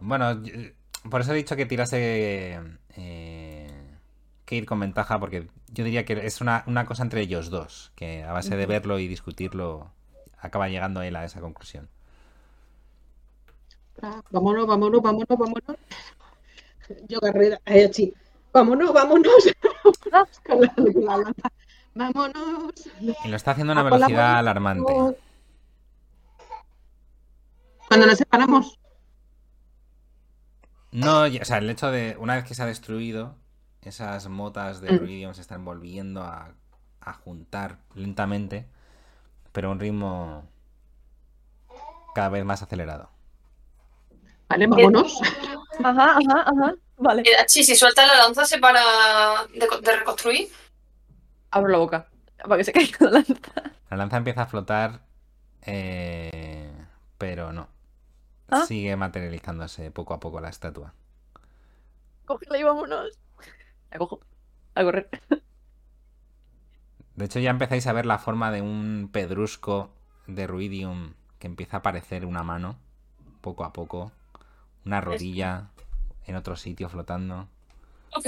Bueno, 0.00 0.32
y- 0.44 0.74
por 1.08 1.20
eso 1.20 1.32
he 1.32 1.36
dicho 1.36 1.54
que 1.56 1.64
tirase 1.66 2.60
eh, 2.96 3.70
que 4.44 4.56
ir 4.56 4.66
con 4.66 4.80
ventaja, 4.80 5.18
porque 5.20 5.46
yo 5.68 5.84
diría 5.84 6.04
que 6.04 6.14
es 6.26 6.40
una, 6.40 6.64
una 6.66 6.84
cosa 6.84 7.04
entre 7.04 7.20
ellos 7.20 7.48
dos, 7.48 7.92
que 7.94 8.24
a 8.24 8.32
base 8.32 8.56
de 8.56 8.66
verlo 8.66 8.98
y 8.98 9.06
discutirlo 9.06 9.92
acaba 10.38 10.68
llegando 10.68 11.02
él 11.02 11.14
a 11.16 11.24
esa 11.24 11.40
conclusión. 11.40 11.88
Ah, 14.02 14.22
Vámonos, 14.30 14.66
vámonos, 14.66 15.02
vámonos, 15.02 15.38
vámonos. 15.38 15.76
Yo 17.08 17.20
carrera, 17.20 17.60
eh, 17.66 17.90
sí. 17.92 18.14
Vámonos, 18.52 18.92
vámonos. 18.92 19.34
con, 20.46 20.60
la, 20.60 20.72
con 20.74 21.04
la 21.04 21.16
lanza. 21.18 21.48
Vámonos. 21.94 22.72
Y 23.24 23.28
lo 23.28 23.36
está 23.36 23.52
haciendo 23.52 23.72
a 23.72 23.74
una 23.74 23.80
Ah, 23.82 23.84
velocidad 23.84 24.38
alarmante. 24.38 24.92
Cuando 27.88 28.06
nos 28.06 28.18
separamos. 28.18 28.78
No, 30.92 31.26
ya- 31.26 31.42
o 31.42 31.44
sea, 31.44 31.58
el 31.58 31.70
hecho 31.70 31.90
de 31.90 32.16
una 32.18 32.34
vez 32.36 32.44
que 32.44 32.54
se 32.54 32.62
ha 32.62 32.66
destruido, 32.66 33.36
esas 33.82 34.28
motas 34.28 34.80
de 34.80 34.92
Mm. 34.92 34.98
ruidium 34.98 35.34
se 35.34 35.40
están 35.42 35.64
volviendo 35.64 36.22
a, 36.22 36.54
a 37.00 37.12
juntar 37.14 37.78
lentamente, 37.94 38.66
pero 39.52 39.68
a 39.68 39.72
un 39.72 39.80
ritmo 39.80 40.44
cada 42.14 42.28
vez 42.30 42.44
más 42.44 42.62
acelerado. 42.62 43.10
Vale, 44.48 44.66
vámonos. 44.66 45.20
Ajá, 45.82 46.18
ajá, 46.18 46.42
ajá. 46.46 46.74
Vale. 46.98 47.22
Hidachi, 47.26 47.64
si 47.64 47.76
suelta 47.76 48.06
la 48.06 48.16
lanza, 48.16 48.44
se 48.44 48.58
para 48.58 48.82
de 49.52 49.96
reconstruir. 49.96 50.48
Abro 51.50 51.70
la 51.70 51.78
boca 51.78 52.08
para 52.46 52.58
que 52.58 52.64
se 52.64 52.72
caiga 52.72 52.96
la 53.00 53.10
lanza. 53.10 53.52
La 53.90 53.96
lanza 53.96 54.16
empieza 54.16 54.42
a 54.42 54.46
flotar, 54.46 55.00
eh, 55.62 56.72
pero 57.18 57.52
no. 57.52 57.68
¿Ah? 58.48 58.64
Sigue 58.64 58.96
materializándose 58.96 59.90
poco 59.90 60.14
a 60.14 60.20
poco 60.20 60.40
la 60.40 60.48
estatua. 60.48 60.94
Cógela 62.24 62.58
y 62.58 62.62
vámonos. 62.62 63.18
La 63.90 63.98
cojo. 63.98 64.20
A 64.74 64.82
correr. 64.82 65.08
De 67.14 67.24
hecho, 67.24 67.38
ya 67.38 67.50
empezáis 67.50 67.86
a 67.86 67.92
ver 67.92 68.06
la 68.06 68.18
forma 68.18 68.50
de 68.50 68.60
un 68.60 69.08
pedrusco 69.10 69.90
de 70.26 70.46
ruidium 70.46 71.14
que 71.38 71.46
empieza 71.46 71.78
a 71.78 71.80
aparecer 71.80 72.26
una 72.26 72.42
mano, 72.42 72.76
poco 73.40 73.64
a 73.64 73.72
poco. 73.72 74.12
Una 74.86 75.00
rodilla 75.00 75.70
en 76.26 76.36
otro 76.36 76.54
sitio 76.56 76.88
flotando. 76.88 77.48
Ok. 78.14 78.26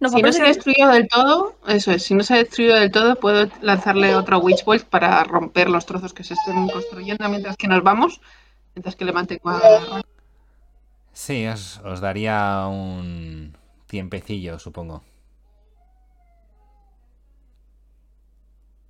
Nos 0.00 0.10
Si 0.10 0.20
no 0.20 0.32
se 0.32 0.42
ha 0.42 0.46
destruido 0.46 0.88
del 0.90 1.06
todo, 1.06 1.56
eso 1.68 1.92
es, 1.92 2.02
si 2.02 2.14
no 2.16 2.24
se 2.24 2.34
ha 2.34 2.38
destruido 2.38 2.74
del 2.74 2.90
todo, 2.90 3.14
puedo 3.14 3.48
lanzarle 3.60 4.16
otro 4.16 4.40
Witch 4.40 4.64
Bolt 4.64 4.84
para 4.84 5.22
romper 5.22 5.70
los 5.70 5.86
trozos 5.86 6.12
que 6.12 6.24
se 6.24 6.34
estén 6.34 6.68
construyendo 6.68 7.28
mientras 7.28 7.56
que 7.56 7.68
nos 7.68 7.84
vamos. 7.84 8.20
Mientras 8.74 8.96
que 8.96 9.04
le 9.04 9.12
mantengo 9.12 9.50
a... 9.50 10.02
Sí, 11.12 11.46
os, 11.46 11.78
os 11.84 12.00
daría 12.00 12.66
un 12.66 13.56
tiempecillo, 13.86 14.58
supongo. 14.58 15.04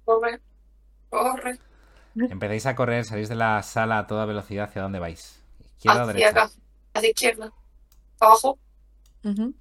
Corre. 0.07 0.41
Corre. 1.11 1.59
Empezáis 2.29 2.67
a 2.67 2.75
correr, 2.75 3.05
salís 3.05 3.29
de 3.29 3.35
la 3.37 3.63
sala 3.63 3.99
a 3.99 4.07
toda 4.07 4.27
velocidad. 4.27 4.67
¿Hacia 4.69 4.83
dónde 4.83 4.99
vais? 4.99 5.43
¿Izquierda 5.65 6.05
o 6.05 6.07
Hacia 6.07 6.13
derecha? 6.13 6.31
acá. 6.31 6.51
Hacia 6.95 7.11
izquierda. 7.11 7.53
Abajo. 8.21 8.59
Ujú. 9.25 9.55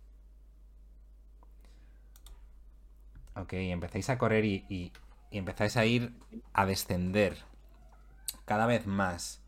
Ok, 3.35 3.53
empezáis 3.53 4.09
a 4.09 4.17
correr 4.17 4.45
y, 4.45 4.65
y- 4.69 4.91
y 5.31 5.37
empezáis 5.37 5.75
a 5.77 5.85
ir 5.85 6.13
a 6.53 6.65
descender 6.65 7.37
cada 8.45 8.65
vez 8.65 8.87
más. 8.87 9.41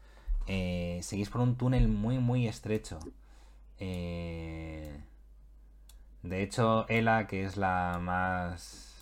Eh, 0.47 0.99
seguís 1.03 1.29
por 1.29 1.41
un 1.41 1.55
túnel 1.57 1.87
muy, 1.87 2.19
muy 2.19 2.47
estrecho. 2.47 2.99
Eh, 3.79 4.99
de 6.23 6.41
hecho, 6.43 6.87
Ela, 6.89 7.27
que 7.27 7.43
es 7.43 7.57
la 7.57 7.99
más... 8.01 8.92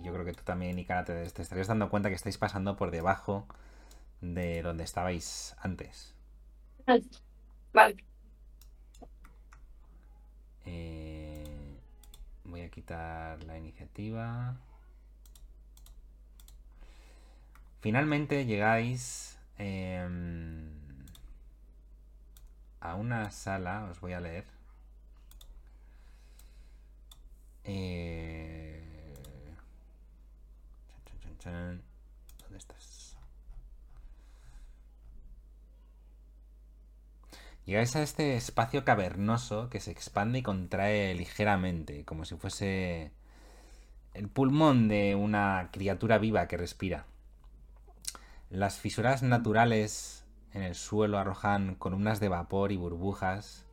y 0.00 0.04
Yo 0.04 0.12
creo 0.12 0.24
que 0.24 0.32
tú 0.32 0.42
también, 0.44 0.78
Ikara, 0.78 1.04
te, 1.04 1.30
te 1.30 1.42
estarías 1.42 1.68
dando 1.68 1.90
cuenta 1.90 2.08
que 2.08 2.14
estáis 2.14 2.38
pasando 2.38 2.76
por 2.76 2.90
debajo 2.90 3.46
de 4.20 4.62
donde 4.62 4.84
estabais 4.84 5.56
antes. 5.60 6.14
Vale. 7.72 7.96
Eh, 10.66 11.44
voy 12.44 12.62
a 12.62 12.70
quitar 12.70 13.42
la 13.44 13.58
iniciativa. 13.58 14.56
Finalmente 17.80 18.44
llegáis 18.46 19.38
em, 19.58 20.70
a 22.80 22.94
una 22.94 23.30
sala, 23.30 23.88
os 23.90 24.00
voy 24.00 24.12
a 24.12 24.20
leer. 24.20 24.44
Eh, 27.64 28.89
¿Dónde 31.44 32.58
estás? 32.58 33.16
Llegáis 37.64 37.94
a 37.96 38.02
este 38.02 38.36
espacio 38.36 38.84
cavernoso 38.84 39.70
que 39.70 39.80
se 39.80 39.90
expande 39.90 40.40
y 40.40 40.42
contrae 40.42 41.14
ligeramente, 41.14 42.04
como 42.04 42.24
si 42.24 42.36
fuese 42.36 43.12
el 44.12 44.28
pulmón 44.28 44.88
de 44.88 45.14
una 45.14 45.68
criatura 45.72 46.18
viva 46.18 46.48
que 46.48 46.56
respira. 46.56 47.06
Las 48.50 48.78
fisuras 48.78 49.22
naturales 49.22 50.24
en 50.52 50.62
el 50.62 50.74
suelo 50.74 51.18
arrojan 51.18 51.76
columnas 51.76 52.18
de 52.18 52.28
vapor 52.28 52.72
y 52.72 52.76
burbujas, 52.76 53.66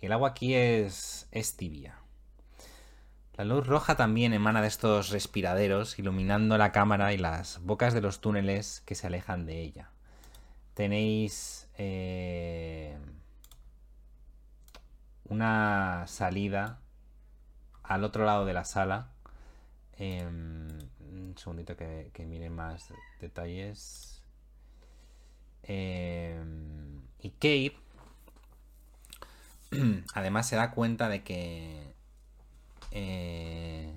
y 0.00 0.06
el 0.06 0.12
agua 0.12 0.30
aquí 0.30 0.54
es, 0.54 1.28
es 1.32 1.56
tibia. 1.56 1.99
La 3.40 3.46
luz 3.46 3.66
roja 3.66 3.96
también 3.96 4.34
emana 4.34 4.60
de 4.60 4.68
estos 4.68 5.08
respiraderos, 5.08 5.98
iluminando 5.98 6.58
la 6.58 6.72
cámara 6.72 7.14
y 7.14 7.16
las 7.16 7.58
bocas 7.64 7.94
de 7.94 8.02
los 8.02 8.20
túneles 8.20 8.82
que 8.84 8.94
se 8.94 9.06
alejan 9.06 9.46
de 9.46 9.62
ella. 9.62 9.88
Tenéis 10.74 11.66
eh, 11.78 12.98
una 15.24 16.04
salida 16.06 16.80
al 17.82 18.04
otro 18.04 18.26
lado 18.26 18.44
de 18.44 18.52
la 18.52 18.66
sala. 18.66 19.08
Em, 19.96 20.68
un 20.98 21.34
segundito 21.38 21.78
que, 21.78 22.10
que 22.12 22.26
mire 22.26 22.50
más 22.50 22.92
detalles. 23.22 24.22
Em, 25.62 27.00
y 27.20 27.30
Kate 27.30 27.78
además 30.12 30.46
se 30.46 30.56
da 30.56 30.72
cuenta 30.72 31.08
de 31.08 31.24
que 31.24 31.99
eh, 32.90 33.96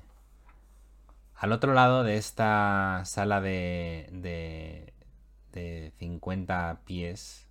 al 1.35 1.51
otro 1.51 1.73
lado 1.73 2.03
de 2.03 2.17
esta 2.17 3.01
sala 3.05 3.41
de, 3.41 4.09
de, 4.11 4.93
de 5.51 5.91
50 5.99 6.81
pies 6.85 7.47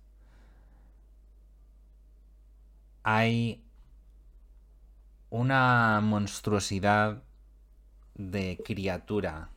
hay 3.03 3.63
una 5.29 5.99
monstruosidad 6.01 7.21
de 8.15 8.61
criatura 8.63 9.49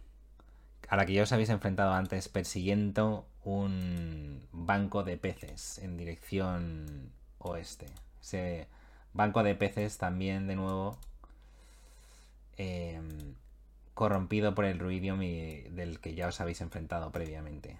a 0.88 0.96
la 0.96 1.06
que 1.06 1.12
ya 1.12 1.22
os 1.22 1.32
habéis 1.32 1.50
enfrentado 1.50 1.92
antes 1.92 2.28
persiguiendo 2.28 3.26
un 3.44 4.46
banco 4.52 5.04
de 5.04 5.16
peces 5.16 5.78
en 5.78 5.96
dirección 5.96 7.12
oeste. 7.38 7.86
Ese 8.20 8.68
banco 9.12 9.42
de 9.42 9.54
peces 9.54 9.98
también 9.98 10.46
de 10.46 10.56
nuevo 10.56 10.98
eh, 12.58 13.00
corrompido 13.94 14.54
por 14.54 14.64
el 14.64 14.78
ruidium 14.78 15.22
y 15.22 15.62
del 15.70 16.00
que 16.00 16.14
ya 16.14 16.28
os 16.28 16.40
habéis 16.40 16.60
enfrentado 16.60 17.10
previamente. 17.12 17.78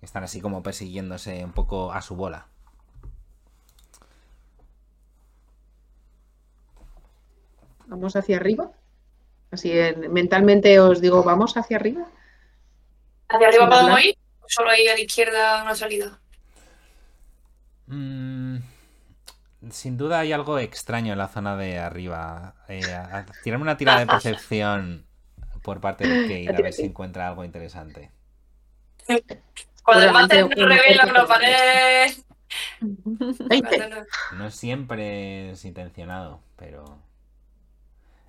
Están 0.00 0.24
así 0.24 0.40
como 0.40 0.62
persiguiéndose 0.62 1.44
un 1.44 1.52
poco 1.52 1.92
a 1.92 2.02
su 2.02 2.16
bola. 2.16 2.48
Vamos 7.86 8.16
hacia 8.16 8.36
arriba. 8.36 8.70
Así 9.50 9.70
en- 9.72 10.12
mentalmente 10.12 10.78
os 10.80 11.00
digo, 11.00 11.22
vamos 11.22 11.56
hacia 11.56 11.76
arriba. 11.76 12.06
¿Hacia 13.28 13.48
arriba 13.48 13.68
podemos 13.68 14.04
ir? 14.04 14.16
¿O 14.42 14.46
Solo 14.48 14.70
hay 14.70 14.88
a 14.88 14.94
la 14.94 15.00
izquierda 15.00 15.62
una 15.62 15.74
salida. 15.74 16.18
Mm, 17.88 18.58
sin 19.70 19.96
duda 19.96 20.20
hay 20.20 20.32
algo 20.32 20.58
extraño 20.58 21.12
en 21.12 21.18
la 21.18 21.28
zona 21.28 21.56
de 21.56 21.78
arriba. 21.78 22.54
Eh, 22.68 22.92
a- 22.92 23.18
a- 23.18 23.26
tirarme 23.42 23.62
una 23.64 23.76
tirada 23.76 24.00
de 24.00 24.06
percepción 24.06 25.04
por 25.62 25.80
parte 25.80 26.06
de 26.06 26.22
Kate 26.22 26.56
a 26.56 26.62
ver 26.62 26.72
si 26.72 26.82
encuentra 26.84 27.28
algo 27.28 27.44
interesante. 27.44 28.10
Cuando 29.82 30.04
el 30.34 30.44
un 30.44 30.50
revela 30.50 31.06
una 31.06 31.26
pared. 31.26 32.12
20. 32.80 34.04
No 34.36 34.50
siempre 34.50 35.50
es 35.50 35.64
intencionado, 35.64 36.40
pero... 36.56 36.98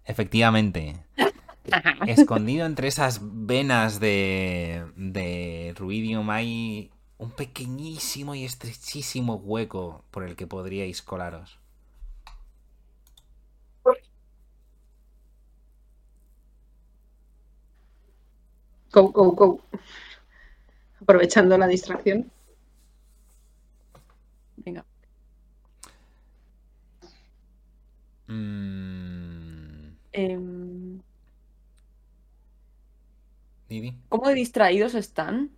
Efectivamente, 0.05 0.95
escondido 2.07 2.65
entre 2.65 2.87
esas 2.87 3.19
venas 3.21 3.99
de, 3.99 4.85
de 4.95 5.73
Ruidium 5.77 6.29
hay 6.31 6.91
un 7.19 7.29
pequeñísimo 7.31 8.33
y 8.33 8.45
estrechísimo 8.45 9.35
hueco 9.35 10.03
por 10.09 10.23
el 10.23 10.35
que 10.35 10.47
podríais 10.47 11.03
colaros. 11.03 11.59
Go, 18.91 19.07
go, 19.11 19.31
go. 19.31 19.59
Aprovechando 21.01 21.57
la 21.57 21.67
distracción. 21.67 22.31
Venga. 24.57 24.85
Mm, 28.29 29.95
Em. 30.13 31.01
¿Cómo 34.09 34.27
de 34.29 34.35
distraídos 34.35 34.93
están? 34.95 35.51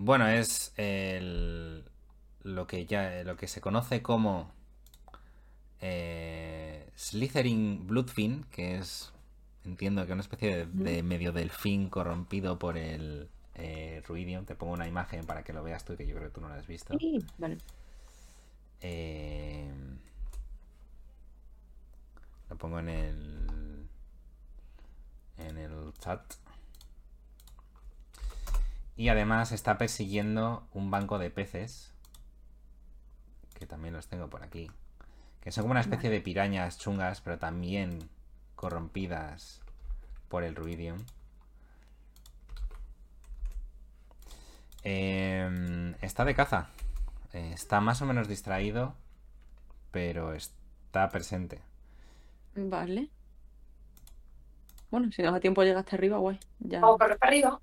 Bueno, 0.00 0.28
es 0.28 0.72
el, 0.76 1.84
lo 2.44 2.68
que 2.68 2.86
ya 2.86 3.24
lo 3.24 3.36
que 3.36 3.48
se 3.48 3.60
conoce 3.60 4.00
como 4.00 4.52
eh, 5.80 6.88
Slytherin 6.96 7.84
Bloodfin, 7.84 8.44
que 8.44 8.76
es 8.76 9.12
entiendo 9.64 10.06
que 10.06 10.12
una 10.12 10.22
especie 10.22 10.66
de, 10.66 10.66
de 10.66 11.02
medio 11.02 11.32
delfín 11.32 11.90
corrompido 11.90 12.60
por 12.60 12.78
el 12.78 13.28
eh, 13.56 14.00
Ruidium. 14.06 14.44
Te 14.44 14.54
pongo 14.54 14.72
una 14.72 14.86
imagen 14.86 15.26
para 15.26 15.42
que 15.42 15.52
lo 15.52 15.64
veas 15.64 15.84
tú, 15.84 15.96
que 15.96 16.06
yo 16.06 16.14
creo 16.14 16.28
que 16.28 16.34
tú 16.34 16.40
no 16.40 16.48
la 16.48 16.54
has 16.54 16.66
visto. 16.68 16.96
Sí, 16.96 17.18
Vale. 17.36 17.58
Eh, 18.80 19.68
lo 22.48 22.56
pongo 22.56 22.78
en 22.78 22.88
el 22.88 23.88
en 25.38 25.58
el 25.58 25.92
chat. 25.98 26.22
Y 28.98 29.10
además 29.10 29.52
está 29.52 29.78
persiguiendo 29.78 30.66
un 30.72 30.90
banco 30.90 31.20
de 31.20 31.30
peces. 31.30 31.94
Que 33.54 33.64
también 33.64 33.94
los 33.94 34.08
tengo 34.08 34.28
por 34.28 34.42
aquí. 34.42 34.68
Que 35.40 35.52
son 35.52 35.62
como 35.62 35.70
una 35.70 35.82
especie 35.82 36.10
de 36.10 36.20
pirañas 36.20 36.78
chungas, 36.78 37.20
pero 37.20 37.38
también 37.38 38.10
corrompidas 38.56 39.60
por 40.28 40.42
el 40.42 40.56
Ruidium. 40.56 40.98
Eh, 44.82 45.94
está 46.02 46.24
de 46.24 46.34
caza. 46.34 46.66
Eh, 47.32 47.52
está 47.54 47.80
más 47.80 48.02
o 48.02 48.04
menos 48.04 48.26
distraído, 48.26 48.96
pero 49.92 50.34
está 50.34 51.08
presente. 51.08 51.62
Vale. 52.56 53.10
Bueno, 54.90 55.12
si 55.12 55.22
nos 55.22 55.34
da 55.34 55.38
tiempo 55.38 55.60
de 55.60 55.68
llegar 55.68 55.84
hasta 55.84 55.94
arriba, 55.94 56.18
guay. 56.18 56.40
Ya. 56.58 56.80
Vamos 56.80 56.96
a 56.96 57.04
correr 57.04 57.18
para 57.18 57.30
arriba. 57.30 57.60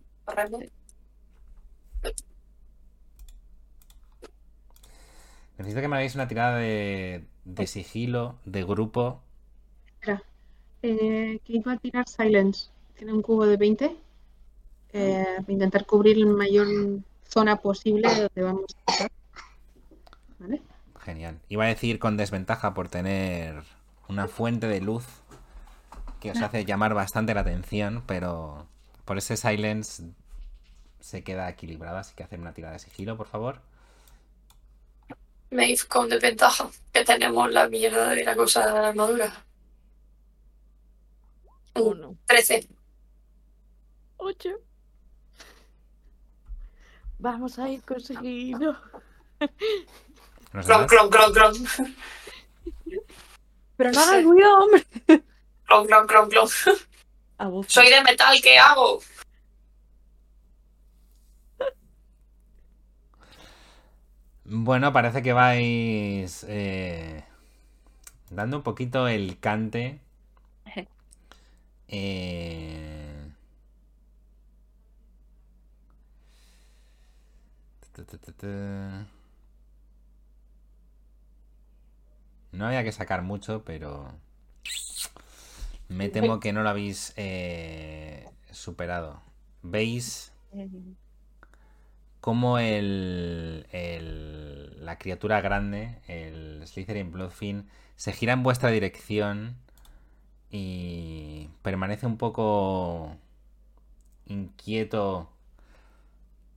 Necesito 5.57 5.81
que 5.81 5.87
me 5.87 5.95
hagáis 5.95 6.15
una 6.15 6.27
tirada 6.27 6.57
de, 6.57 7.23
de 7.45 7.67
sigilo, 7.67 8.35
de 8.45 8.63
grupo. 8.63 9.21
Eh, 10.87 11.39
Kate 11.47 11.63
va 11.65 11.73
a 11.73 11.77
tirar 11.77 12.07
Silence. 12.07 12.69
Tiene 12.95 13.13
un 13.13 13.23
cubo 13.23 13.47
de 13.47 13.57
20. 13.57 13.97
Eh, 14.93 15.25
intentar 15.47 15.85
cubrir 15.85 16.17
la 16.17 16.27
mayor 16.27 16.67
zona 17.27 17.55
posible 17.55 18.07
donde 18.07 18.41
vamos 18.43 18.75
a 18.85 18.91
estar. 18.91 19.11
¿Vale? 20.37 20.61
Genial. 20.99 21.39
Iba 21.49 21.63
a 21.63 21.67
decir 21.67 21.97
con 21.97 22.17
desventaja 22.17 22.75
por 22.75 22.89
tener 22.89 23.63
una 24.07 24.27
fuente 24.27 24.67
de 24.67 24.79
luz 24.79 25.05
que 26.19 26.31
os 26.31 26.41
hace 26.41 26.65
llamar 26.65 26.93
bastante 26.93 27.33
la 27.33 27.41
atención, 27.41 28.03
pero 28.05 28.67
por 29.05 29.17
ese 29.17 29.37
silence 29.37 30.03
se 31.05 31.23
queda 31.23 31.47
equilibrada, 31.47 31.99
así 31.99 32.15
que 32.15 32.23
haced 32.23 32.39
una 32.39 32.55
tirada 32.55 32.73
de 32.73 32.79
sigilo, 32.79 33.15
por 33.15 33.27
favor. 33.27 33.61
Maeve 35.51 35.85
con 35.87 36.09
desventaja. 36.09 36.67
Que 36.91 37.05
tenemos 37.05 37.51
la 37.51 37.69
mierda 37.69 38.09
de 38.09 38.23
la 38.23 38.35
cosa 38.35 38.65
de 38.65 38.73
la 38.73 38.87
armadura. 38.87 39.45
Un 41.75 41.99
Uno. 41.99 42.17
13. 42.25 42.67
Ocho. 44.17 44.49
Vamos 47.19 47.59
a 47.59 47.69
ir 47.69 47.83
conseguido. 47.83 48.75
¿Los 50.53 50.65
Clon, 50.65 50.87
clon, 50.87 51.09
clon, 51.11 51.33
clon. 51.33 51.53
Pero 53.77 53.91
no 53.91 53.99
hagas 53.99 54.23
ruido, 54.23 54.57
hombre. 54.57 54.85
Clon, 55.65 55.85
clon, 55.85 56.07
clon, 56.07 56.29
clon. 56.29 56.47
Soy 57.67 57.89
de 57.91 58.01
metal, 58.01 58.41
¿qué 58.41 58.57
hago? 58.57 59.01
Bueno, 64.45 64.93
parece 64.93 65.23
que 65.23 65.33
vais 65.33 66.45
eh, 66.47 67.23
dando 68.29 68.57
un 68.57 68.63
poquito 68.63 69.07
el 69.07 69.39
cante. 69.39 69.99
Eh. 71.87 73.31
No 82.51 82.65
había 82.65 82.83
que 82.83 82.91
sacar 82.91 83.21
mucho, 83.21 83.63
pero 83.63 84.11
me 85.87 86.09
temo 86.09 86.39
que 86.39 86.51
no 86.53 86.63
lo 86.63 86.69
habéis 86.69 87.13
eh, 87.15 88.27
superado. 88.51 89.21
¿Veis? 89.61 90.33
Como 92.25 92.57
el, 92.57 93.67
la 94.79 94.97
criatura 94.97 95.41
grande, 95.41 95.99
el 96.07 96.63
Slytherin 96.65 97.11
Bloodfin, 97.11 97.69
se 97.97 98.13
gira 98.13 98.33
en 98.33 98.41
vuestra 98.41 98.71
dirección 98.71 99.55
y 100.49 101.49
permanece 101.61 102.07
un 102.07 102.17
poco 102.17 103.15
inquieto, 104.25 105.29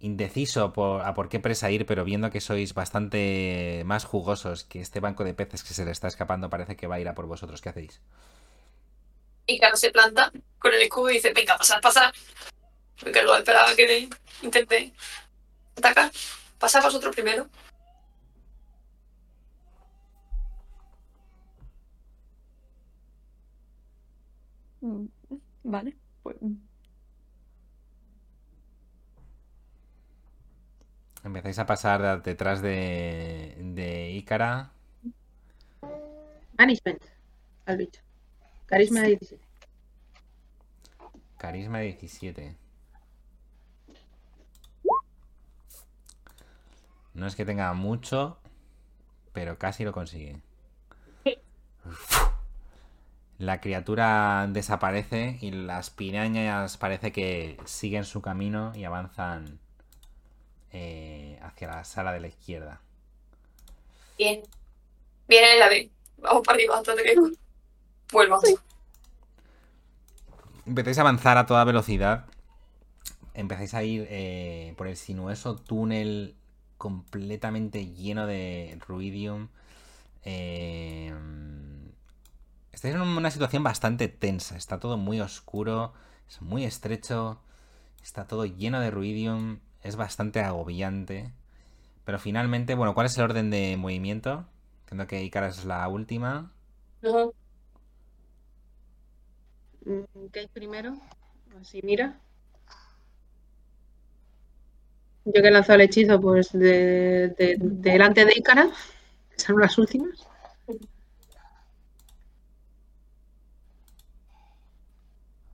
indeciso 0.00 0.72
por, 0.72 1.02
a 1.02 1.12
por 1.12 1.28
qué 1.28 1.38
presa 1.38 1.70
ir, 1.70 1.84
pero 1.84 2.02
viendo 2.02 2.30
que 2.30 2.40
sois 2.40 2.72
bastante 2.72 3.82
más 3.84 4.06
jugosos 4.06 4.64
que 4.64 4.80
este 4.80 5.00
banco 5.00 5.22
de 5.22 5.34
peces 5.34 5.62
que 5.62 5.74
se 5.74 5.84
le 5.84 5.90
está 5.90 6.08
escapando, 6.08 6.48
parece 6.48 6.76
que 6.76 6.86
va 6.86 6.94
a 6.94 7.00
ir 7.00 7.08
a 7.08 7.14
por 7.14 7.26
vosotros. 7.26 7.60
¿Qué 7.60 7.68
hacéis? 7.68 8.00
Y 9.44 9.58
Carlos 9.58 9.80
se 9.80 9.90
planta 9.90 10.32
con 10.60 10.72
el 10.72 10.80
escudo 10.80 11.10
y 11.10 11.16
dice, 11.16 11.34
venga, 11.34 11.58
pasar, 11.58 11.82
pasar. 11.82 12.14
Porque 12.98 13.22
lo 13.22 13.36
esperaba 13.36 13.76
que 13.76 14.08
intente 14.40 14.94
atacar. 15.78 16.10
Pasad 16.58 16.82
vosotros 16.82 17.14
primero. 17.14 17.48
mm, 24.80 25.06
Vale. 25.64 25.96
Pues, 26.22 26.36
mm, 26.40 26.54
Empezáis 31.24 31.58
a 31.58 31.66
pasar 31.66 32.22
detrás 32.22 32.62
de, 32.62 33.56
de 33.58 34.10
Ícara. 34.12 34.70
Management. 36.56 37.02
Al 37.66 37.76
bicho. 37.76 38.00
Carisma 38.66 39.00
de 39.02 39.08
17. 39.08 39.44
Carisma 41.36 41.80
17. 41.80 42.56
No 47.18 47.26
es 47.26 47.34
que 47.34 47.44
tenga 47.44 47.72
mucho, 47.72 48.38
pero 49.32 49.58
casi 49.58 49.82
lo 49.82 49.90
consigue. 49.90 50.40
La 53.38 53.60
criatura 53.60 54.46
desaparece 54.48 55.36
y 55.40 55.50
las 55.50 55.90
pirañas 55.90 56.76
parece 56.76 57.10
que 57.10 57.58
siguen 57.64 58.04
su 58.04 58.22
camino 58.22 58.72
y 58.76 58.84
avanzan 58.84 59.58
eh, 60.70 61.40
hacia 61.42 61.66
la 61.66 61.82
sala 61.82 62.12
de 62.12 62.20
la 62.20 62.28
izquierda. 62.28 62.80
Bien. 64.16 64.40
Viene 65.26 65.58
la 65.58 65.68
B. 65.68 65.90
Vamos 66.18 66.42
para 66.46 66.54
arriba 66.54 66.78
antes 66.78 66.96
de 66.96 67.02
que 67.02 67.16
vuelva. 68.12 68.38
Empezáis 70.66 70.98
a 70.98 71.00
avanzar 71.00 71.36
a 71.36 71.46
toda 71.46 71.64
velocidad. 71.64 72.26
empezáis 73.34 73.74
a 73.74 73.82
ir 73.82 74.06
eh, 74.08 74.74
por 74.76 74.86
el 74.86 74.96
sinuoso 74.96 75.56
túnel 75.56 76.37
completamente 76.78 77.86
lleno 77.86 78.26
de 78.26 78.78
ruidium. 78.86 79.48
Eh, 80.24 81.12
estáis 82.72 82.94
en 82.94 83.00
una 83.02 83.30
situación 83.30 83.62
bastante 83.62 84.08
tensa. 84.08 84.56
Está 84.56 84.80
todo 84.80 84.96
muy 84.96 85.20
oscuro, 85.20 85.92
es 86.28 86.40
muy 86.42 86.64
estrecho, 86.64 87.40
está 88.02 88.26
todo 88.26 88.46
lleno 88.46 88.80
de 88.80 88.90
ruidium, 88.90 89.60
es 89.82 89.96
bastante 89.96 90.40
agobiante. 90.40 91.32
Pero 92.04 92.18
finalmente, 92.18 92.74
bueno, 92.74 92.94
¿cuál 92.94 93.06
es 93.06 93.18
el 93.18 93.24
orden 93.24 93.50
de 93.50 93.76
movimiento? 93.76 94.46
Entiendo 94.82 95.06
que 95.06 95.22
Icaras 95.24 95.58
es 95.58 95.64
la 95.66 95.86
última. 95.88 96.52
Mm, 99.84 100.28
¿Qué 100.32 100.40
hay 100.40 100.48
primero? 100.48 100.94
Así, 101.60 101.80
mira. 101.82 102.20
Yo 105.32 105.42
que 105.42 105.48
he 105.48 105.50
lanzado 105.50 105.76
el 105.76 105.82
hechizo, 105.82 106.20
pues 106.20 106.50
de, 106.52 107.28
de- 107.38 107.56
delante 107.60 108.24
de 108.24 108.32
Ícara, 108.36 108.68
que 109.30 109.40
son 109.42 109.60
las 109.60 109.78
últimas. 109.78 110.26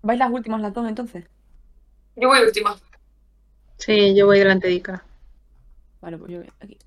¿Vais 0.03 0.17
las 0.19 0.31
últimas 0.31 0.61
las 0.61 0.73
dos 0.73 0.89
entonces? 0.89 1.25
Yo 2.17 2.29
voy 2.29 2.41
última. 2.43 2.77
Sí, 3.79 4.17
yo 4.17 4.27
voy 4.27 4.41
delante 4.41 4.67
de 4.67 4.75
Ícara. 4.75 5.05
Vale, 6.01 6.19
pues 6.19 6.31
yo 6.31 6.39
voy 6.39 6.49
aquí. 6.61 6.79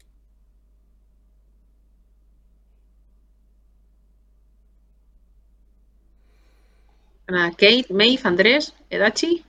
Kate, 7.57 7.93
Maeve, 7.93 8.19
Andrés, 8.23 8.73
Edachi, 8.89 9.43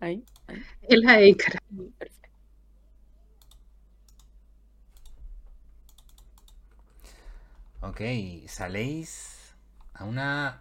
Ahí. 0.00 0.22
Ela 0.82 1.20
e 1.20 1.28
Ícara. 1.30 1.58
Perfecto. 1.98 2.13
Ok, 7.88 8.00
saléis 8.48 9.10
a 9.92 10.04
una... 10.04 10.60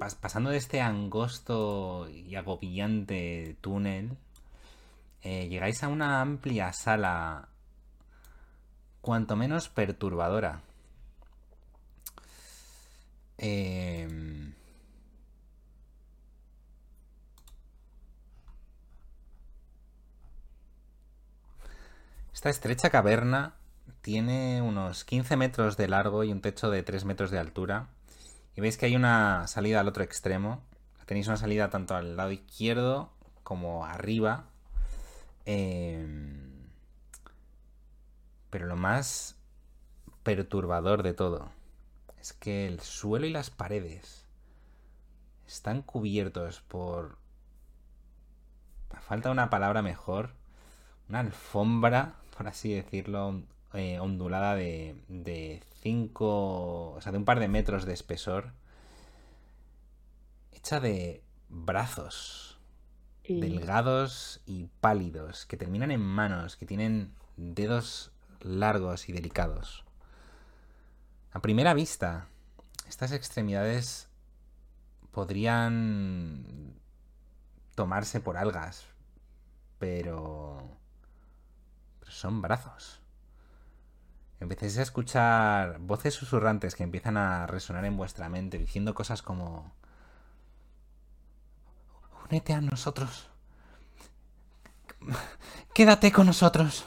pas- 0.00 0.14
pasando 0.16 0.50
de 0.50 0.56
este 0.56 0.80
angosto 0.80 2.08
y 2.08 2.34
agobiante 2.36 3.56
túnel, 3.60 4.16
eh, 5.22 5.48
llegáis 5.48 5.82
a 5.82 5.88
una 5.88 6.20
amplia 6.20 6.72
sala, 6.72 7.48
cuanto 9.00 9.36
menos 9.36 9.68
perturbadora. 9.68 10.62
Em, 13.38 14.54
Esta 22.34 22.50
estrecha 22.50 22.90
caverna 22.90 23.54
tiene 24.04 24.60
unos 24.60 25.02
15 25.06 25.38
metros 25.38 25.78
de 25.78 25.88
largo 25.88 26.24
y 26.24 26.30
un 26.30 26.42
techo 26.42 26.70
de 26.70 26.82
3 26.82 27.06
metros 27.06 27.30
de 27.30 27.38
altura. 27.38 27.88
Y 28.54 28.60
veis 28.60 28.76
que 28.76 28.84
hay 28.84 28.96
una 28.96 29.46
salida 29.46 29.80
al 29.80 29.88
otro 29.88 30.04
extremo. 30.04 30.62
Tenéis 31.06 31.26
una 31.26 31.38
salida 31.38 31.70
tanto 31.70 31.96
al 31.96 32.14
lado 32.14 32.30
izquierdo 32.30 33.10
como 33.42 33.86
arriba. 33.86 34.44
Em, 35.46 36.68
Pero 38.50 38.66
lo 38.66 38.76
más 38.76 39.36
perturbador 40.22 41.02
de 41.02 41.14
todo 41.14 41.50
es 42.20 42.34
que 42.34 42.66
el 42.66 42.80
suelo 42.80 43.24
y 43.24 43.30
las 43.30 43.48
paredes 43.48 44.26
están 45.46 45.80
cubiertos 45.80 46.60
por... 46.60 47.16
falta 49.00 49.30
una 49.30 49.48
palabra 49.48 49.80
mejor, 49.80 50.32
una 51.08 51.20
alfombra, 51.20 52.16
por 52.36 52.48
así 52.48 52.74
decirlo, 52.74 53.42
eh, 53.74 53.98
ondulada 54.00 54.54
de, 54.54 54.96
de 55.08 55.62
cinco, 55.82 56.92
o 56.92 57.00
sea, 57.00 57.12
de 57.12 57.18
un 57.18 57.24
par 57.24 57.40
de 57.40 57.48
metros 57.48 57.84
de 57.84 57.92
espesor, 57.92 58.52
hecha 60.52 60.80
de 60.80 61.22
brazos 61.48 62.58
Y- 63.24 63.40
delgados 63.40 64.40
y 64.46 64.68
pálidos, 64.80 65.46
que 65.46 65.56
terminan 65.56 65.90
en 65.90 66.00
manos, 66.00 66.56
que 66.56 66.66
tienen 66.66 67.12
dedos 67.36 68.12
largos 68.40 69.08
y 69.08 69.12
delicados. 69.12 69.84
A 71.32 71.40
primera 71.40 71.74
vista, 71.74 72.26
estas 72.88 73.12
extremidades 73.12 74.08
podrían 75.10 76.74
tomarse 77.74 78.20
por 78.20 78.36
algas, 78.36 78.84
pero, 79.78 80.58
pero 82.00 82.12
son 82.12 82.40
brazos. 82.42 83.00
Empecéis 84.44 84.78
a 84.78 84.82
escuchar 84.82 85.78
voces 85.80 86.14
susurrantes 86.14 86.74
que 86.76 86.82
empiezan 86.84 87.16
a 87.16 87.46
resonar 87.46 87.84
en 87.84 87.96
vuestra 87.96 88.28
mente, 88.28 88.58
diciendo 88.58 88.94
cosas 88.94 89.22
como... 89.22 89.72
Únete 92.30 92.52
a 92.52 92.60
nosotros. 92.60 93.28
Quédate 95.74 96.12
con 96.12 96.26
nosotros. 96.26 96.84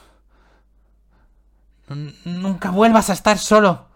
N- 1.90 2.14
Nunca 2.26 2.72
vuelvas 2.72 3.10
a 3.10 3.14
estar 3.14 3.38
solo. 3.38 3.88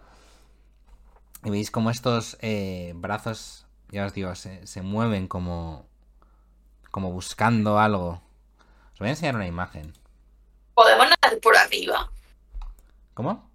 Y 1.44 1.50
veis 1.50 1.72
como 1.72 1.90
estos 1.90 2.38
eh, 2.42 2.94
brazos, 2.96 3.66
ya 3.90 4.06
os 4.06 4.14
digo, 4.14 4.34
se, 4.36 4.66
se 4.68 4.82
mueven 4.82 5.28
como, 5.28 5.88
como 6.92 7.12
buscando 7.12 7.80
algo. 7.80 8.22
Os 8.94 9.00
voy 9.00 9.08
a 9.08 9.12
enseñar 9.12 9.36
una 9.36 9.48
imagen. 9.48 9.94
Podemos 10.76 11.06
nadar 11.08 11.40
por 11.42 11.56
arriba. 11.58 12.12
¿Cómo? 13.14 13.51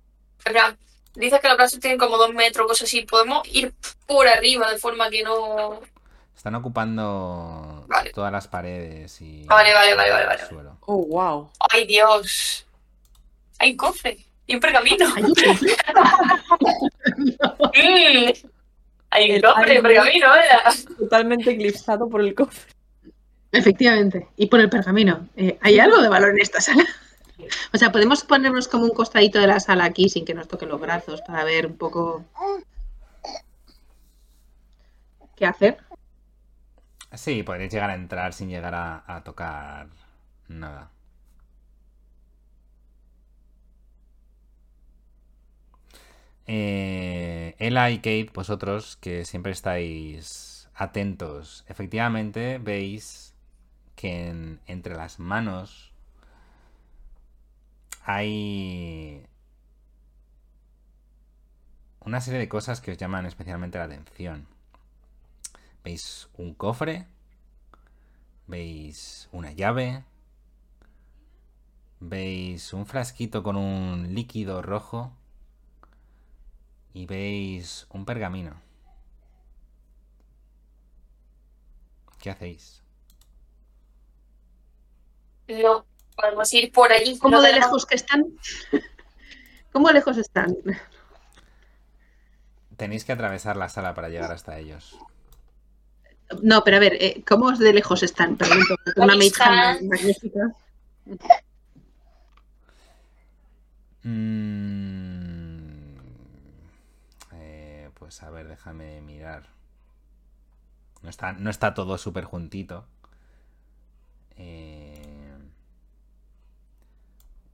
En 0.47 0.53
plan, 0.53 0.77
dices 1.15 1.41
que 1.41 1.49
los 1.49 1.57
brazos 1.57 1.81
tienen 1.81 1.99
como 1.99 2.17
dos 2.17 2.33
metros, 2.33 2.67
cosas 2.67 2.89
así. 2.89 3.03
Podemos 3.03 3.47
ir 3.53 3.75
por 4.07 4.27
arriba 4.29 4.71
de 4.71 4.79
forma 4.79 5.11
que 5.11 5.23
no. 5.23 5.81
Están 6.37 6.55
ocupando 6.55 7.85
Vale. 7.89 8.11
todas 8.13 8.31
las 8.31 8.47
paredes 8.47 9.21
y 9.21 9.45
Vale, 9.47 9.73
vale, 9.75 9.95
vale, 9.95 10.11
vale, 10.11 10.23
el 10.23 10.29
vale. 10.29 10.47
suelo. 10.49 10.79
Oh, 10.83 11.05
wow. 11.07 11.51
¡Ay, 11.71 11.87
Dios! 11.87 12.67
Hay 13.59 13.73
un 13.73 13.77
cofre 13.77 14.19
y 14.47 14.55
un 14.55 14.61
pergamino. 14.61 15.07
Hay 15.17 15.23
un 15.25 15.35
cofre. 15.35 15.77
Mm. 17.77 18.33
Hay 19.11 19.31
un 19.31 19.37
El- 19.37 19.43
cofre 19.43 19.69
y 19.69 19.71
hay- 19.73 19.77
un 19.79 19.83
pergamino, 19.83 20.27
¿verdad? 20.31 20.75
Totalmente 20.99 21.51
eclipsado 21.53 22.09
por 22.09 22.21
el 22.21 22.35
cofre. 22.35 22.61
Efectivamente. 23.53 24.29
Y 24.37 24.47
por 24.47 24.61
el 24.61 24.69
pergamino. 24.69 25.29
Eh, 25.37 25.59
¿Hay 25.63 25.79
algo 25.79 26.01
de 26.03 26.09
valor 26.09 26.31
en 26.31 26.41
esta 26.41 26.61
sala? 26.61 26.85
O 27.73 27.79
sea, 27.79 27.93
podemos 27.93 28.25
ponernos 28.25 28.69
como 28.69 28.85
un 28.85 28.91
costadito 28.91 29.39
de 29.39 29.47
la 29.47 29.61
sala 29.61 29.85
aquí 29.85 30.09
sin 30.09 30.25
que 30.25 30.35
nos 30.35 30.49
toquen 30.49 30.69
los 30.69 30.81
brazos 30.81 31.23
para 31.23 31.45
ver 31.45 31.67
un 31.67 31.77
poco 31.77 32.25
qué 35.37 35.47
hacer. 35.47 35.79
Sí, 37.15 37.43
podréis 37.43 37.73
llegar 37.73 37.91
a 37.91 37.95
entrar 37.95 38.33
sin 38.33 38.49
llegar 38.49 38.75
a, 38.75 39.23
tocar 39.25 39.89
nada. 40.49 40.91
Eh, 46.47 47.55
Ella 47.59 47.91
y 47.91 47.97
Kate, 47.99 48.31
vosotros 48.35 48.97
que 48.97 49.25
siempre 49.25 49.53
estáis 49.53 50.69
atentos, 50.75 51.65
efectivamente 51.69 52.59
veis 52.59 53.35
que 53.97 54.29
en- 54.29 54.61
entre 54.67 54.95
las 54.97 55.19
manos 55.19 55.86
hay 58.07 59.27
una 62.01 62.21
serie 62.21 62.39
de 62.39 62.49
cosas 62.49 62.81
que 62.81 62.93
os 62.93 62.99
llaman 62.99 63.27
especialmente 63.27 63.79
la 63.79 63.85
atención. 63.85 64.47
Veis 65.83 66.29
un 66.39 66.55
cofre, 66.55 67.07
veis 68.47 69.29
una 69.33 69.51
llave, 69.51 70.05
veis 71.99 72.73
un 72.73 72.87
frasquito 72.87 73.43
con 73.43 73.57
un 73.57 74.15
líquido 74.15 74.63
rojo 74.63 75.13
y 76.95 77.07
veis 77.07 77.89
un 77.91 78.05
pergamino. 78.05 78.55
¿Qué 82.21 82.31
hacéis? 82.31 82.83
No, 85.49 85.85
podemos 86.17 86.53
ir 86.55 86.73
por 86.73 86.93
allí. 86.93 87.19
¿Cómo 87.19 87.41
de 87.41 87.53
lejos 87.53 87.87
que 87.87 87.95
están? 87.95 88.25
¿Cómo 89.73 89.91
lejos 89.91 90.17
están? 90.17 90.57
Tenéis 92.77 93.05
que 93.05 93.13
atravesar 93.13 93.57
la 93.57 93.69
sala 93.69 93.95
para 93.95 94.09
llegar 94.09 94.33
hasta 94.33 94.59
ellos. 94.59 94.97
No, 96.43 96.65
pero 96.65 96.79
a 96.79 96.81
ver, 96.81 96.95
eh, 97.01 97.23
¿cómo 97.27 97.53
de 97.53 97.73
lejos 97.73 98.03
están? 98.03 98.37
Pregunto. 98.37 98.77
porque 98.85 99.01
Una 99.01 99.15
magnífica. 99.83 100.53
Mm, 104.03 105.97
eh, 107.33 107.91
pues 107.95 108.23
a 108.23 108.31
ver, 108.31 108.49
déjame 108.49 109.01
mirar. 109.03 109.49
No 111.03 111.11
está, 111.11 111.33
no 111.33 111.51
está 111.51 111.75
todo 111.75 111.99
súper 111.99 112.25
juntito. 112.25 112.87
Eh, 114.37 114.86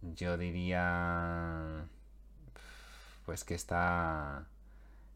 Yo 0.02 0.36
diría. 0.36 1.86
Pues 3.24 3.44
que 3.44 3.54
está. 3.54 4.46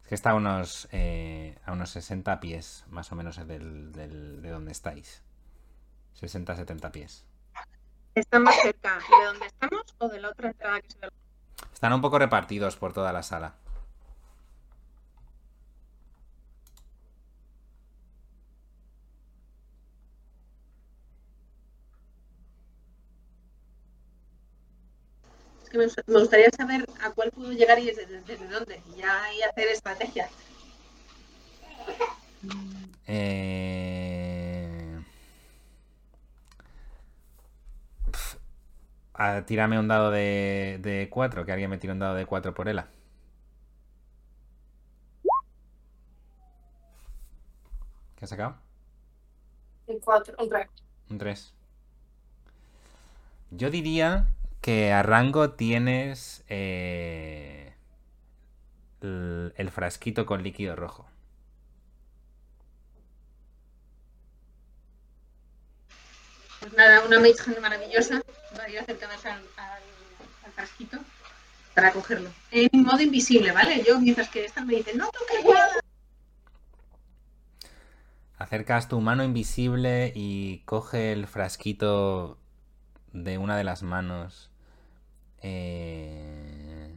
Es 0.03 0.09
que 0.09 0.15
está 0.15 0.31
a 0.31 0.35
unos, 0.35 0.87
eh, 0.91 1.57
a 1.65 1.73
unos 1.73 1.89
60 1.91 2.39
pies, 2.39 2.85
más 2.89 3.11
o 3.11 3.15
menos, 3.15 3.35
del, 3.45 3.91
del- 3.91 4.41
de 4.41 4.49
donde 4.49 4.71
estáis. 4.71 5.21
60-70 6.19 6.91
pies. 6.91 7.25
¿Está 8.15 8.39
más 8.39 8.55
cerca 8.61 8.97
de 8.97 9.25
donde 9.25 9.45
estamos 9.45 9.83
o 9.99 10.07
de 10.07 10.19
la 10.21 10.29
otra 10.29 10.47
entrada 10.49 10.81
que 10.81 10.89
se 10.89 10.99
ve? 10.99 11.09
Están 11.73 11.93
un 11.93 12.01
poco 12.01 12.17
repartidos 12.17 12.75
por 12.77 12.93
toda 12.93 13.11
la 13.13 13.21
sala. 13.21 13.55
Es 25.67 25.71
que 25.71 25.77
me 25.79 25.85
me 25.85 26.19
gustaría 26.21 26.49
saber 26.55 26.85
a 27.03 27.11
cuál 27.11 27.29
puedo 27.31 27.51
llegar 27.51 27.77
y 27.77 27.87
desde, 27.87 28.21
desde 28.21 28.47
dónde. 28.47 28.81
Y 28.95 28.99
ya 28.99 29.23
ahí 29.25 29.41
hacer 29.41 29.67
estrategias. 29.67 30.31
Eh... 33.05 34.97
Pf. 38.09 38.37
Ah, 39.13 39.43
tírame 39.45 39.77
un 39.77 39.89
dado 39.89 40.09
de, 40.09 40.79
de 40.81 41.09
4, 41.09 41.45
que 41.45 41.51
alguien 41.51 41.69
me 41.69 41.77
tire 41.77 41.91
un 41.91 41.99
dado 41.99 42.15
de 42.15 42.25
4 42.25 42.53
por 42.53 42.69
Ela. 42.69 42.87
¿Qué 48.15 48.23
has 48.23 48.29
sacado? 48.29 48.55
Un 49.87 49.99
4, 49.99 50.35
un 50.39 50.49
3. 50.49 50.67
Un 51.09 51.17
3. 51.17 51.53
Yo 53.51 53.69
diría 53.69 54.27
que 54.67 54.91
a 54.91 55.01
rango 55.01 55.51
tienes 55.51 56.43
eh, 56.49 57.73
el, 58.99 59.53
el 59.55 59.71
frasquito 59.71 60.25
con 60.25 60.43
líquido 60.43 60.75
rojo. 60.75 61.07
Pues 66.59 66.73
nada, 66.73 67.01
una 67.05 67.17
Mage 67.21 67.57
maravillosa. 67.61 68.21
Va 68.59 68.63
a 68.63 68.69
ir 68.69 68.79
acercándose 68.79 69.29
al, 69.29 69.41
al, 69.55 69.83
al 70.43 70.51
frasquito 70.51 70.97
para 71.73 71.93
cogerlo. 71.93 72.29
En 72.51 72.83
modo 72.83 72.99
invisible, 72.99 73.53
¿vale? 73.53 73.85
Yo, 73.87 74.01
mientras 74.01 74.27
que 74.27 74.43
esta 74.43 74.65
me 74.65 74.75
dice, 74.75 74.93
no 74.95 75.09
toques 75.11 75.45
nada. 75.45 75.79
Acercas 78.37 78.89
tu 78.89 78.99
mano 78.99 79.23
invisible 79.23 80.11
y 80.13 80.59
coge 80.65 81.13
el 81.13 81.25
frasquito 81.25 82.37
de 83.13 83.37
una 83.37 83.55
de 83.55 83.63
las 83.63 83.81
manos. 83.81 84.51
Eh, 85.41 86.95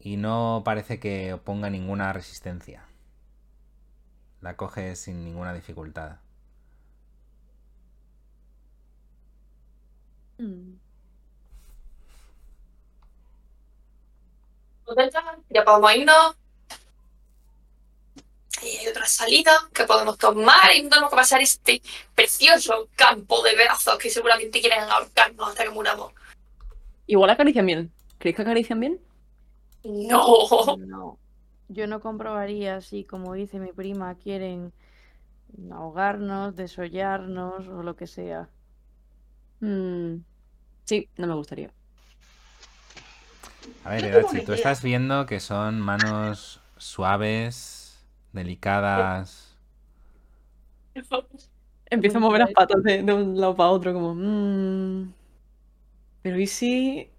y 0.00 0.16
no 0.16 0.62
parece 0.64 0.98
que 1.00 1.32
oponga 1.34 1.70
ninguna 1.70 2.12
resistencia. 2.12 2.84
La 4.40 4.56
coge 4.56 4.96
sin 4.96 5.24
ninguna 5.24 5.52
dificultad. 5.54 6.18
Mm. 10.38 10.78
Contenta, 14.84 15.38
Ya 15.50 15.64
podemos 15.64 15.94
irnos. 15.94 16.36
Y 18.62 18.76
hay 18.78 18.88
otra 18.88 19.06
salida 19.06 19.52
que 19.72 19.84
podemos 19.84 20.18
tomar 20.18 20.74
y 20.74 20.88
tenemos 20.88 21.10
que 21.10 21.16
pasar 21.16 21.40
este 21.40 21.82
precioso 22.14 22.88
campo 22.96 23.42
de 23.42 23.54
brazos 23.54 23.98
que 23.98 24.10
seguramente 24.10 24.60
quieren 24.60 24.80
ahorcarnos 24.80 25.48
hasta 25.48 25.64
que 25.64 25.70
muramos. 25.70 26.12
Igual 27.06 27.30
acarician 27.30 27.66
bien. 27.66 27.92
¿Creéis 28.18 28.36
que 28.36 28.42
acarician 28.42 28.80
bien? 28.80 29.00
No. 29.84 30.46
No. 30.86 31.18
Yo 31.68 31.86
no 31.86 32.00
comprobaría 32.00 32.80
si, 32.80 33.04
como 33.04 33.34
dice 33.34 33.60
mi 33.60 33.72
prima, 33.72 34.14
quieren 34.16 34.72
ahogarnos, 35.72 36.56
desollarnos 36.56 37.68
o 37.68 37.82
lo 37.82 37.96
que 37.96 38.06
sea. 38.06 38.50
Mm, 39.60 40.24
Sí, 40.84 41.08
no 41.18 41.26
me 41.28 41.34
gustaría. 41.34 41.72
A 43.84 43.90
ver, 43.90 44.04
una 44.24 44.44
tú 44.44 44.52
estás 44.52 44.82
viendo 44.82 45.26
que 45.26 45.40
son 45.40 45.80
manos 45.80 46.60
suaves, 46.76 47.98
delicadas. 48.32 49.56
Empiezo 51.90 52.18
a 52.18 52.20
mover 52.20 52.40
las 52.40 52.52
patas 52.52 52.82
de, 52.82 53.02
de 53.02 53.12
un 53.12 53.38
lado 53.40 53.54
para 53.56 53.70
otro, 53.70 53.92
como. 53.92 54.14
mm, 54.14 55.12
Pero 56.22 56.38
¿y 56.40 56.46
si.? 56.46 57.10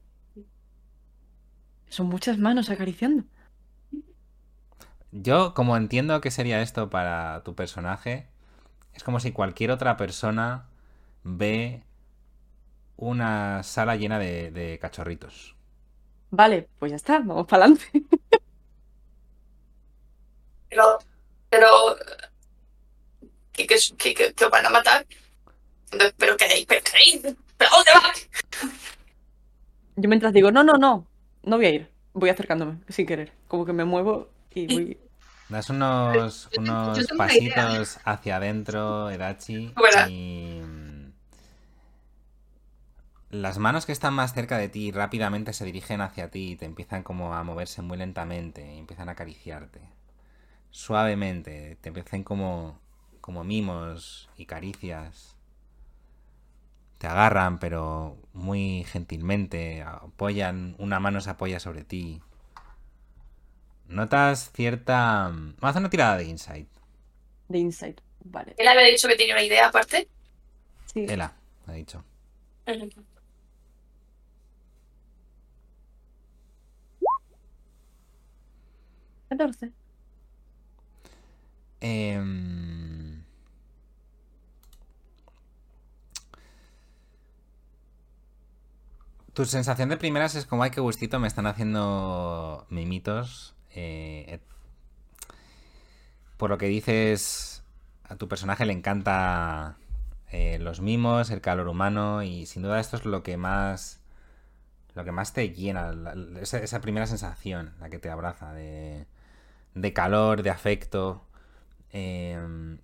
Son 1.90 2.08
muchas 2.08 2.40
manos 2.40 2.72
acariciando. 2.72 3.24
Yo, 5.12 5.54
como 5.54 5.76
entiendo 5.78 6.22
que 6.22 6.32
sería 6.32 6.62
esto 6.62 6.90
para 6.90 7.44
tu 7.44 7.56
personaje, 7.56 8.28
es 8.94 9.04
como 9.04 9.20
si 9.20 9.32
cualquier 9.32 9.72
otra 9.72 9.98
persona 9.98 10.68
ve 11.24 11.84
una 12.98 13.64
sala 13.64 13.96
llena 13.98 14.18
de, 14.20 14.50
de 14.52 14.80
cachorritos. 14.80 15.56
Vale, 16.32 16.70
pues 16.80 16.92
ya 16.92 16.96
está, 16.96 17.20
vamos 17.20 17.46
para 17.48 17.66
adelante. 17.66 17.86
Pero, 20.70 20.98
pero, 21.50 21.68
¿qué, 23.52 23.68
qué, 23.68 23.78
qué, 23.98 24.14
qué- 24.14 24.34
qué 24.34 24.46
os 24.46 24.52
van 24.52 24.66
a 24.66 24.70
matar? 24.70 25.06
¿Pero 26.18 26.38
queréis? 26.38 26.66
¿Pero 26.68 26.82
queréis? 26.84 27.38
¿Pero 27.62 27.70
dónde 27.76 27.92
vas? 27.94 28.28
Yo 29.96 30.10
mientras 30.10 30.34
digo, 30.34 30.52
no, 30.52 30.64
no, 30.64 30.74
no, 30.74 31.06
no 31.44 31.58
voy 31.58 31.66
a 31.68 31.70
ir. 31.70 31.92
Voy 32.14 32.30
acercándome, 32.30 32.80
sin 32.90 33.06
querer. 33.06 33.34
Como 33.48 33.66
que 33.66 33.74
me 33.74 33.86
muevo 33.86 34.30
y 34.50 34.66
voy. 34.66 34.98
Das 35.50 35.70
unos, 35.70 36.50
unos 36.58 36.98
yo 36.98 37.18
pasitos 37.18 38.00
hacia 38.04 38.38
adentro, 38.38 39.12
Edachi, 39.12 39.74
y 40.10 40.62
mm, 40.64 41.12
las 43.30 43.60
manos 43.60 43.86
que 43.86 43.92
están 43.92 44.16
más 44.16 44.34
cerca 44.34 44.58
de 44.58 44.70
ti 44.70 44.92
rápidamente 44.92 45.54
se 45.54 45.66
dirigen 45.66 46.02
hacia 46.02 46.32
ti 46.32 46.54
y 46.54 46.56
te 46.56 46.66
empiezan 46.66 47.04
como 47.04 47.36
a 47.36 47.44
moverse 47.44 47.84
muy 47.84 47.98
lentamente 47.98 48.74
y 48.74 48.80
empiezan 48.80 49.08
a 49.10 49.12
acariciarte. 49.12 49.82
Suavemente, 50.72 51.78
te 51.82 51.90
empiezan 51.90 52.24
como, 52.24 52.80
como 53.20 53.44
mimos 53.44 54.30
y 54.38 54.46
caricias. 54.48 55.31
Te 57.02 57.08
agarran, 57.08 57.58
pero 57.58 58.16
muy 58.32 58.84
gentilmente, 58.84 59.82
apoyan, 59.82 60.76
una 60.78 61.00
mano 61.00 61.20
se 61.20 61.32
apoya 61.32 61.60
sobre 61.60 61.84
ti. 61.84 62.22
Notas 63.88 64.52
cierta... 64.54 65.30
Vamos 65.32 65.64
a 65.64 65.70
hacer 65.70 65.80
una 65.80 65.90
tirada 65.90 66.18
de 66.18 66.26
insight. 66.26 66.70
De 67.48 67.58
insight. 67.58 68.00
Vale. 68.24 68.54
Él 68.56 68.68
había 68.68 68.84
dicho 68.84 69.08
que 69.08 69.16
tenía 69.16 69.34
una 69.34 69.42
idea 69.42 69.70
aparte. 69.70 70.10
Sí. 70.94 71.08
Ela, 71.10 71.34
ha 71.66 71.74
dicho. 71.74 72.04
Catorce. 79.28 79.72
Em, 81.80 83.01
Tu 89.34 89.46
sensación 89.46 89.90
de 89.90 89.98
primeras 89.98 90.36
es 90.36 90.46
como, 90.46 90.64
ay, 90.64 90.72
qué 90.72 90.82
gustito, 90.82 91.20
me 91.20 91.28
están 91.28 91.48
haciendo 91.48 92.66
mimitos. 92.70 93.56
eh, 93.74 94.40
por 96.38 96.50
lo 96.50 96.58
que 96.58 96.66
dices, 96.66 97.64
a 98.04 98.16
tu 98.16 98.28
personaje 98.28 98.66
le 98.66 98.74
encanta 98.74 99.78
eh, 100.32 100.58
los 100.60 100.82
mimos, 100.82 101.30
el 101.30 101.40
calor 101.40 101.68
humano 101.68 102.24
y 102.24 102.48
sin 102.48 102.64
duda 102.64 102.80
esto 102.80 102.98
es 102.98 103.06
lo 103.06 103.22
que 103.22 103.38
más, 103.38 104.00
lo 104.96 105.04
que 105.04 105.12
más 105.12 105.34
te 105.34 105.52
llena, 105.52 105.94
esa 106.42 106.82
primera 106.82 107.06
sensación, 107.06 107.76
la 107.80 107.92
que 107.92 108.00
te 108.00 108.10
abraza 108.10 108.54
de, 108.54 109.06
de 109.76 109.94
calor, 109.94 110.42
de 110.42 110.50
afecto. 110.50 111.24
Em, 111.92 112.80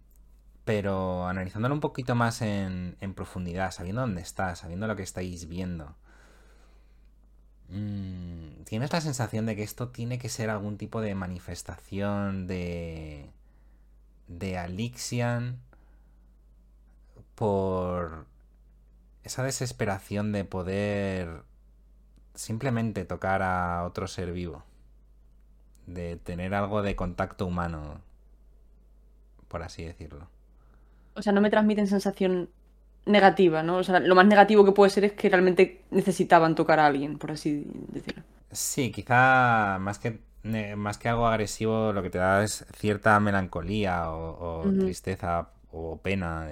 pero 0.65 1.27
analizándolo 1.27 1.73
un 1.73 1.81
poquito 1.81 2.13
más 2.13 2.41
en, 2.43 2.95
en 3.01 3.13
profundidad, 3.15 3.71
sabiendo 3.71 4.01
dónde 4.01 4.21
estás, 4.21 4.59
sabiendo 4.59 4.85
lo 4.87 4.95
que 4.95 5.03
estáis 5.03 5.47
viendo. 5.47 5.95
Mm, 7.69 8.63
Tienes 8.65 8.91
la 8.91 9.01
sensación 9.01 9.45
de 9.45 9.55
que 9.55 9.63
esto 9.63 9.89
tiene 9.89 10.19
que 10.19 10.29
ser 10.29 10.49
algún 10.49 10.77
tipo 10.77 11.01
de 11.01 11.15
manifestación 11.15 12.47
de. 12.47 13.29
de 14.27 14.57
Alixian 14.57 15.59
por 17.35 18.25
esa 19.23 19.43
desesperación 19.43 20.31
de 20.31 20.43
poder 20.43 21.43
simplemente 22.33 23.05
tocar 23.05 23.41
a 23.41 23.85
otro 23.85 24.07
ser 24.07 24.33
vivo. 24.33 24.63
De 25.85 26.17
tener 26.17 26.53
algo 26.53 26.81
de 26.81 26.95
contacto 26.95 27.45
humano, 27.45 28.01
por 29.47 29.63
así 29.63 29.83
decirlo. 29.83 30.27
O 31.13 31.21
sea, 31.21 31.31
no 31.31 31.41
me 31.41 31.49
transmiten 31.49 31.87
sensación 31.87 32.49
negativa, 33.05 33.63
¿no? 33.63 33.77
O 33.77 33.83
sea, 33.83 33.99
lo 33.99 34.15
más 34.15 34.25
negativo 34.27 34.65
que 34.65 34.71
puede 34.71 34.89
ser 34.89 35.05
es 35.05 35.13
que 35.13 35.29
realmente 35.29 35.81
necesitaban 35.91 36.55
tocar 36.55 36.79
a 36.79 36.85
alguien, 36.85 37.17
por 37.17 37.31
así 37.31 37.65
decirlo. 37.89 38.23
Sí, 38.51 38.91
quizá 38.91 39.77
más 39.79 39.99
que, 39.99 40.19
más 40.75 40.97
que 40.97 41.09
algo 41.09 41.27
agresivo 41.27 41.93
lo 41.93 42.01
que 42.01 42.09
te 42.09 42.17
da 42.17 42.43
es 42.43 42.65
cierta 42.75 43.19
melancolía 43.19 44.11
o, 44.11 44.63
tristeza 44.79 45.49
o 45.71 45.97
pena. 45.97 46.49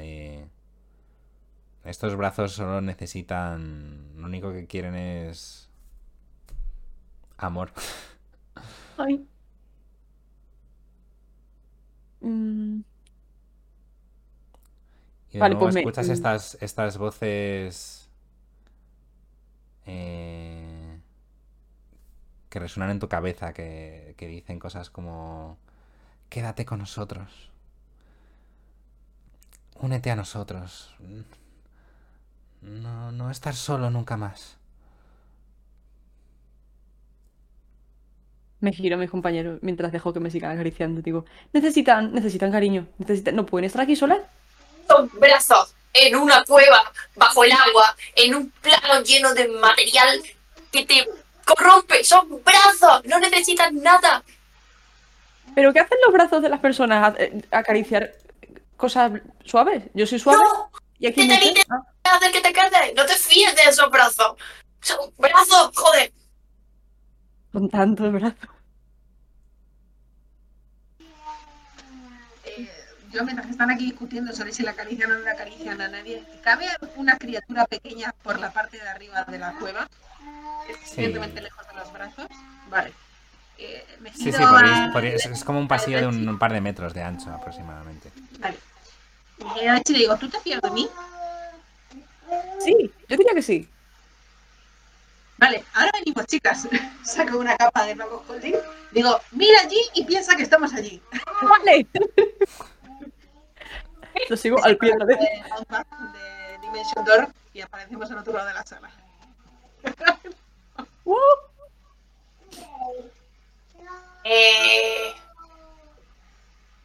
Estos 1.84 2.16
brazos 2.16 2.54
solo 2.54 2.82
necesitan... 2.82 4.16
Lo 4.18 4.26
único 4.26 4.52
que 4.52 4.66
quieren 4.66 4.96
es... 4.96 5.70
Amor. 7.38 7.72
Ay. 8.98 9.26
Mm, 12.22 12.82
Y 15.30 15.34
de 15.34 15.40
Vale, 15.40 15.56
nuevo 15.56 15.66
pues 15.68 15.76
escuchas 15.76 16.08
mm. 16.08 16.12
estas, 16.12 16.58
estas 16.62 16.98
voces 16.98 18.10
eh, 19.86 21.00
que 22.50 22.60
resuenan 22.60 22.92
en 22.92 23.00
tu 23.00 23.10
cabeza, 23.10 23.54
que, 23.54 24.16
que 24.18 24.28
dicen 24.28 24.60
cosas 24.60 24.90
como 24.90 25.58
quédate 26.30 26.66
con 26.66 26.80
nosotros, 26.80 27.52
únete 29.80 30.12
a 30.12 30.16
nosotros, 30.16 30.96
no, 32.62 33.12
no 33.12 33.30
estar 33.30 33.54
solo 33.54 33.90
nunca 33.90 34.18
más. 34.18 34.58
Me 38.62 38.72
giro 38.72 38.96
a 38.96 39.00
mis 39.00 39.12
compañeros 39.12 39.60
mientras 39.62 39.92
dejo 39.92 40.12
que 40.14 40.20
me 40.20 40.32
sigan 40.32 40.52
acariciando. 40.52 41.02
Digo, 41.02 41.26
necesitan, 41.54 42.14
necesitan 42.14 42.52
cariño. 42.52 42.88
Necesitan, 42.98 43.36
no 43.36 43.46
pueden 43.46 43.66
estar 43.66 43.82
aquí 43.82 43.96
solas. 43.96 44.22
Son 44.88 45.10
brazos 45.14 45.74
en 45.94 46.16
una 46.16 46.44
cueva, 46.44 46.92
bajo 47.16 47.44
el 47.44 47.52
agua, 47.52 47.96
en 48.16 48.36
un 48.36 48.50
plano 48.52 49.02
lleno 49.04 49.34
de 49.34 49.48
material 49.48 50.22
que 50.72 50.86
te 50.86 51.08
corrompe. 51.46 52.04
Son 52.04 52.42
brazos, 52.44 53.02
no 53.06 53.20
necesitan 53.20 53.76
nada. 53.82 54.24
¿Pero 55.54 55.72
qué 55.72 55.80
hacen 55.80 55.98
los 56.04 56.14
brazos 56.14 56.42
de 56.42 56.50
las 56.50 56.60
personas? 56.60 57.14
¿A- 57.16 57.24
eh, 57.24 57.42
¿Acariciar 57.52 58.14
cosas 58.76 59.12
suaves? 59.46 59.84
Yo 59.94 60.06
soy 60.06 60.20
suave. 60.20 60.44
No, 60.44 60.70
Y 61.00 61.08
aquí 61.08 61.28
¿qué 61.28 61.38
te 61.38 61.46
dice? 61.46 61.64
Ah, 61.70 62.16
hacer 62.18 62.32
que 62.32 62.42
te 62.42 62.52
quedes. 62.52 62.94
No 62.96 63.06
te 63.06 63.16
fíes 63.16 63.56
de 63.56 63.64
esos 63.64 63.90
brazos. 63.90 64.36
Son 64.82 64.98
brazos, 65.18 65.72
joder. 65.76 66.12
con 67.54 67.70
tantos 67.70 68.12
brazos. 68.12 68.50
Yo 73.16 73.24
mientras 73.24 73.50
están 73.50 73.72
aquí 73.72 73.86
discutiendo 73.86 74.34
sobre 74.34 74.52
si 74.54 74.64
la 74.64 74.72
acarician 74.72 75.12
o 75.12 75.16
no 75.16 75.22
la 75.22 75.32
acarician 75.32 75.80
a 75.82 75.88
nadie, 75.88 76.24
¿cabe 76.44 76.68
una 76.98 77.18
criatura 77.18 77.66
pequeña 77.66 78.14
por 78.24 78.40
la 78.40 78.52
parte 78.52 78.78
de 78.78 78.88
arriba 78.88 79.24
de 79.24 79.40
la 79.40 79.54
cueva? 79.54 79.88
Es 80.70 80.76
suficientemente 80.78 81.42
lejos 81.42 81.66
de 81.68 81.74
los 81.76 81.94
brazos. 81.94 82.28
Vale. 82.70 82.92
Eh, 83.58 83.86
me 84.02 84.12
Sí, 84.14 84.32
sí, 84.34 84.38
podéis- 84.44 84.92
podéis- 84.92 85.26
es 85.26 85.44
como 85.46 85.60
un 85.60 85.68
pasillo 85.68 86.00
de 86.00 86.08
un, 86.08 86.38
par 86.38 86.52
de 86.52 86.60
metros 86.60 86.94
de 86.94 87.04
ancho 87.04 87.30
aproximadamente. 87.32 88.12
Vale. 88.40 88.58
Y 89.62 89.68
a 89.68 89.76
le 89.76 89.82
digo, 90.00 90.18
¿tú 90.18 90.30
te 90.30 90.40
fías 90.42 90.62
de 90.62 90.72
mí? 90.72 90.90
Sí, 92.60 92.92
yo 93.08 93.18
diría 93.18 93.34
que 93.34 93.42
sí. 93.42 93.70
Vale, 95.38 95.64
ahora 95.74 95.92
venimos, 95.94 96.26
chicas. 96.26 96.68
Saco 97.04 97.38
una 97.38 97.56
capa 97.56 97.86
de 97.86 97.96
Paco 97.96 98.26
Holding. 98.28 98.56
Digo, 98.92 99.20
mira 99.32 99.60
allí 99.62 99.80
y 99.94 100.04
piensa 100.06 100.36
que 100.36 100.44
estamos 100.44 100.74
allí. 100.74 101.02
¡Vale! 101.42 101.88
Lo 104.30 104.38
sigo 104.38 104.64
al 104.64 104.78
pie 104.78 104.92
de 104.94 105.00
la 105.00 105.06
vez. 105.06 105.20
De 105.20 106.58
Dimension 106.62 107.06
Door 107.06 107.28
y 107.54 107.62
aparecemos 107.62 108.10
al 108.12 108.18
otro 108.20 108.34
lado 108.34 108.48
de 108.48 108.54
la 108.54 108.64
sala. 108.64 108.90
¡Uh! 111.06 111.16
Eh... 114.24 115.14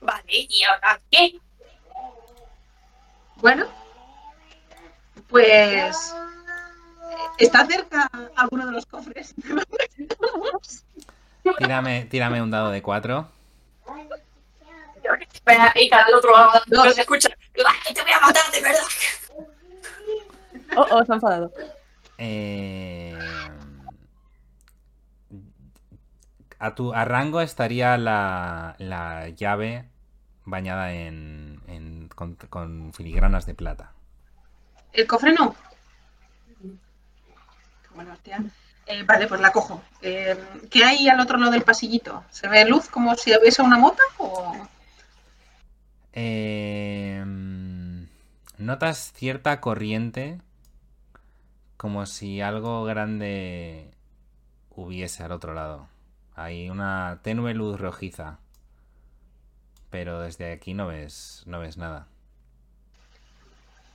Vale, 0.01 0.23
¿y 0.29 0.63
ahora 0.65 1.01
qué? 1.11 1.39
Bueno, 3.37 3.67
pues. 5.29 6.15
¿Está 7.39 7.67
cerca 7.67 8.11
alguno 8.37 8.67
de 8.67 8.73
los 8.73 8.87
cofres? 8.87 9.35
Tírame, 11.59 12.05
tírame 12.07 12.43
un 12.43 12.51
dado 12.51 12.71
de 12.71 12.83
4. 12.83 13.29
Espera, 15.33 15.73
y 15.75 15.89
cada 15.89 16.07
otro 16.17 16.33
lado 16.33 16.53
Dos. 16.67 16.85
no 16.87 16.93
se 16.93 17.01
escucha. 17.03 17.29
¡Ay, 17.87 17.95
te 17.95 18.03
voy 18.03 18.13
a 18.13 18.21
matar, 18.21 18.51
de 18.53 18.61
verdad! 18.61 18.81
Oh, 20.77 20.87
oh, 20.91 21.05
se 21.05 21.13
ha 21.13 21.15
enfadado. 21.17 21.53
Eh, 22.19 23.19
a 26.59 26.75
tu 26.75 26.93
a 26.93 27.05
rango 27.05 27.41
estaría 27.41 27.97
la, 27.97 28.75
la 28.79 29.29
llave 29.31 29.89
bañada 30.45 30.93
en, 30.93 31.61
en- 31.67 32.09
con, 32.15 32.35
con 32.35 32.93
filigranas 32.93 33.47
de 33.47 33.55
plata. 33.55 33.93
¿El 34.93 35.07
cofre 35.07 35.33
no? 35.33 35.55
Bueno, 37.95 38.13
hostia. 38.13 38.43
Eh, 38.87 39.03
vale, 39.05 39.27
pues 39.27 39.41
la 39.41 39.53
cojo. 39.53 39.83
Eh, 40.03 40.37
¿Qué 40.71 40.85
hay 40.85 41.09
al 41.09 41.21
otro 41.21 41.39
lado 41.39 41.53
del 41.53 41.63
pasillito? 41.63 42.25
¿Se 42.31 42.49
ve 42.49 42.65
luz 42.65 42.89
como 42.89 43.15
si 43.15 43.33
hubiese 43.37 43.63
una 43.63 43.79
mota? 43.79 44.03
O... 44.19 44.53
Eh, 46.13 47.25
notas 48.59 49.13
cierta 49.15 49.61
corriente 49.61 50.41
como 51.77 52.05
si 52.07 52.41
algo 52.41 52.85
grande 52.85 53.91
hubiese 54.71 55.23
al 55.23 55.33
otro 55.33 55.55
lado. 55.55 55.89
Hay 56.35 56.71
una 56.71 57.21
tenue 57.23 57.55
luz 57.55 57.81
rojiza. 57.81 58.39
Pero 59.91 60.21
desde 60.21 60.53
aquí 60.53 60.75
no 60.75 60.87
ves, 60.87 61.43
no 61.47 61.59
ves 61.59 61.77
nada. 61.77 62.07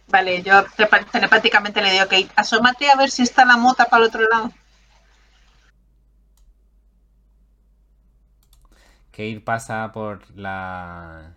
Vale, 0.07 0.43
yo 0.43 0.63
telepáticamente 1.11 1.81
le 1.81 1.91
digo 1.91 2.07
que 2.07 2.27
asómate 2.35 2.89
a 2.89 2.95
ver 2.95 3.09
si 3.09 3.23
está 3.23 3.45
la 3.45 3.57
mota 3.57 3.85
para 3.85 4.03
el 4.03 4.09
otro 4.09 4.27
lado. 4.27 4.51
Kate 9.11 9.41
pasa 9.41 9.91
por 9.93 10.29
la. 10.35 11.33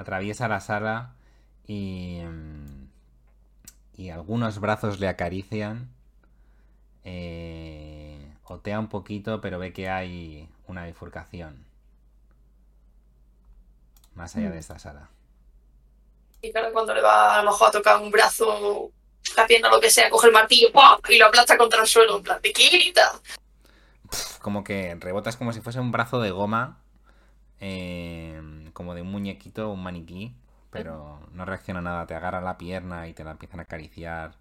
Atraviesa 0.00 0.48
la 0.48 0.60
sala 0.60 1.14
y. 1.66 2.20
mm, 2.24 2.88
y 3.94 4.10
algunos 4.10 4.60
brazos 4.60 4.98
le 5.00 5.08
acarician. 5.08 5.90
Eh, 7.04 8.34
otea 8.44 8.78
un 8.80 8.88
poquito, 8.88 9.40
pero 9.40 9.58
ve 9.58 9.72
que 9.72 9.88
hay 9.90 10.48
una 10.66 10.86
bifurcación. 10.86 11.66
Más 14.14 14.36
allá 14.36 14.50
de 14.50 14.58
esta 14.58 14.78
sala. 14.78 15.10
Y 16.42 16.52
claro, 16.52 16.72
cuando 16.72 16.94
le 16.94 17.02
va 17.02 17.38
a 17.40 17.42
lo 17.42 17.50
mejor 17.50 17.68
a 17.68 17.72
tocar 17.72 18.00
un 18.00 18.10
brazo, 18.10 18.90
la 19.36 19.46
pierna, 19.46 19.68
lo 19.70 19.80
que 19.80 19.90
sea, 19.90 20.10
coge 20.10 20.28
el 20.28 20.32
martillo 20.32 20.72
¡pum! 20.72 20.82
y 21.08 21.18
lo 21.18 21.26
aplasta 21.26 21.56
contra 21.58 21.80
el 21.82 21.86
suelo, 21.86 22.16
en 22.18 22.22
plan, 22.22 22.40
¿de 22.42 22.52
qué 22.52 22.68
grita? 22.70 23.12
Como 24.40 24.64
que 24.64 24.96
rebotas 24.98 25.36
como 25.36 25.52
si 25.52 25.60
fuese 25.60 25.80
un 25.80 25.92
brazo 25.92 26.20
de 26.20 26.30
goma. 26.30 26.82
eh, 27.60 28.40
como 28.80 28.94
de 28.94 29.02
un 29.02 29.10
muñequito, 29.12 29.70
un 29.72 29.82
maniquí. 29.82 30.34
Pero 30.70 31.20
no 31.32 31.44
reacciona 31.44 31.80
a 31.80 31.82
nada. 31.82 32.06
Te 32.06 32.14
agarra 32.14 32.40
la 32.40 32.58
pierna 32.58 33.08
y 33.08 33.14
te 33.14 33.24
la 33.24 33.32
empiezan 33.32 33.60
a 33.60 33.64
acariciar. 33.64 34.36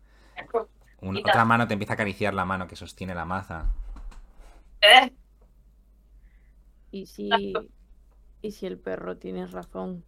Un- 1.01 1.17
otra 1.25 1.45
mano 1.45 1.67
te 1.67 1.73
empieza 1.73 1.93
a 1.93 1.95
acariciar 1.95 2.33
la 2.33 2.45
mano 2.45 2.67
que 2.67 2.75
sostiene 2.77 3.15
la 3.15 3.25
maza. 3.25 3.65
¿Eh? 4.81 5.09
¿Y 6.91 7.07
si, 7.07 7.71
y 8.41 8.51
si 8.51 8.65
el 8.67 8.79
perro 8.79 9.17
tiene 9.17 9.47
razón? 9.47 10.05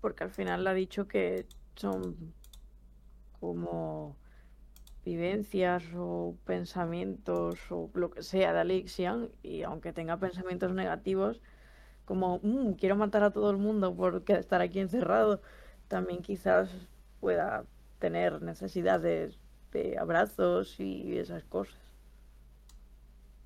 Porque 0.00 0.24
al 0.24 0.30
final 0.30 0.64
le 0.64 0.70
ha 0.70 0.74
dicho 0.74 1.06
que 1.06 1.46
son 1.74 2.34
como 3.40 4.16
vivencias 5.04 5.84
o 5.96 6.36
pensamientos 6.44 7.60
o 7.70 7.90
lo 7.94 8.10
que 8.10 8.22
sea 8.22 8.52
de 8.52 8.60
Alexian 8.60 9.30
y 9.42 9.62
aunque 9.62 9.92
tenga 9.92 10.18
pensamientos 10.18 10.72
negativos 10.74 11.42
como 12.06 12.40
"Mm, 12.42 12.72
quiero 12.74 12.96
matar 12.96 13.22
a 13.24 13.30
todo 13.30 13.50
el 13.50 13.58
mundo 13.58 13.94
por 13.94 14.22
estar 14.28 14.62
aquí 14.62 14.80
encerrado 14.80 15.42
también 15.88 16.22
quizás 16.22 16.70
pueda 17.20 17.64
tener 17.98 18.40
necesidades 18.42 19.38
de 19.72 19.98
abrazos 19.98 20.80
y 20.80 21.18
esas 21.18 21.44
cosas 21.44 21.76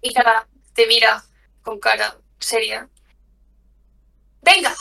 Y 0.03 0.13
cara 0.15 0.47
te 0.75 0.87
mira 0.87 1.23
con 1.63 1.79
cara 1.79 2.17
seria. 2.39 2.89
¡Venga! 4.43 4.75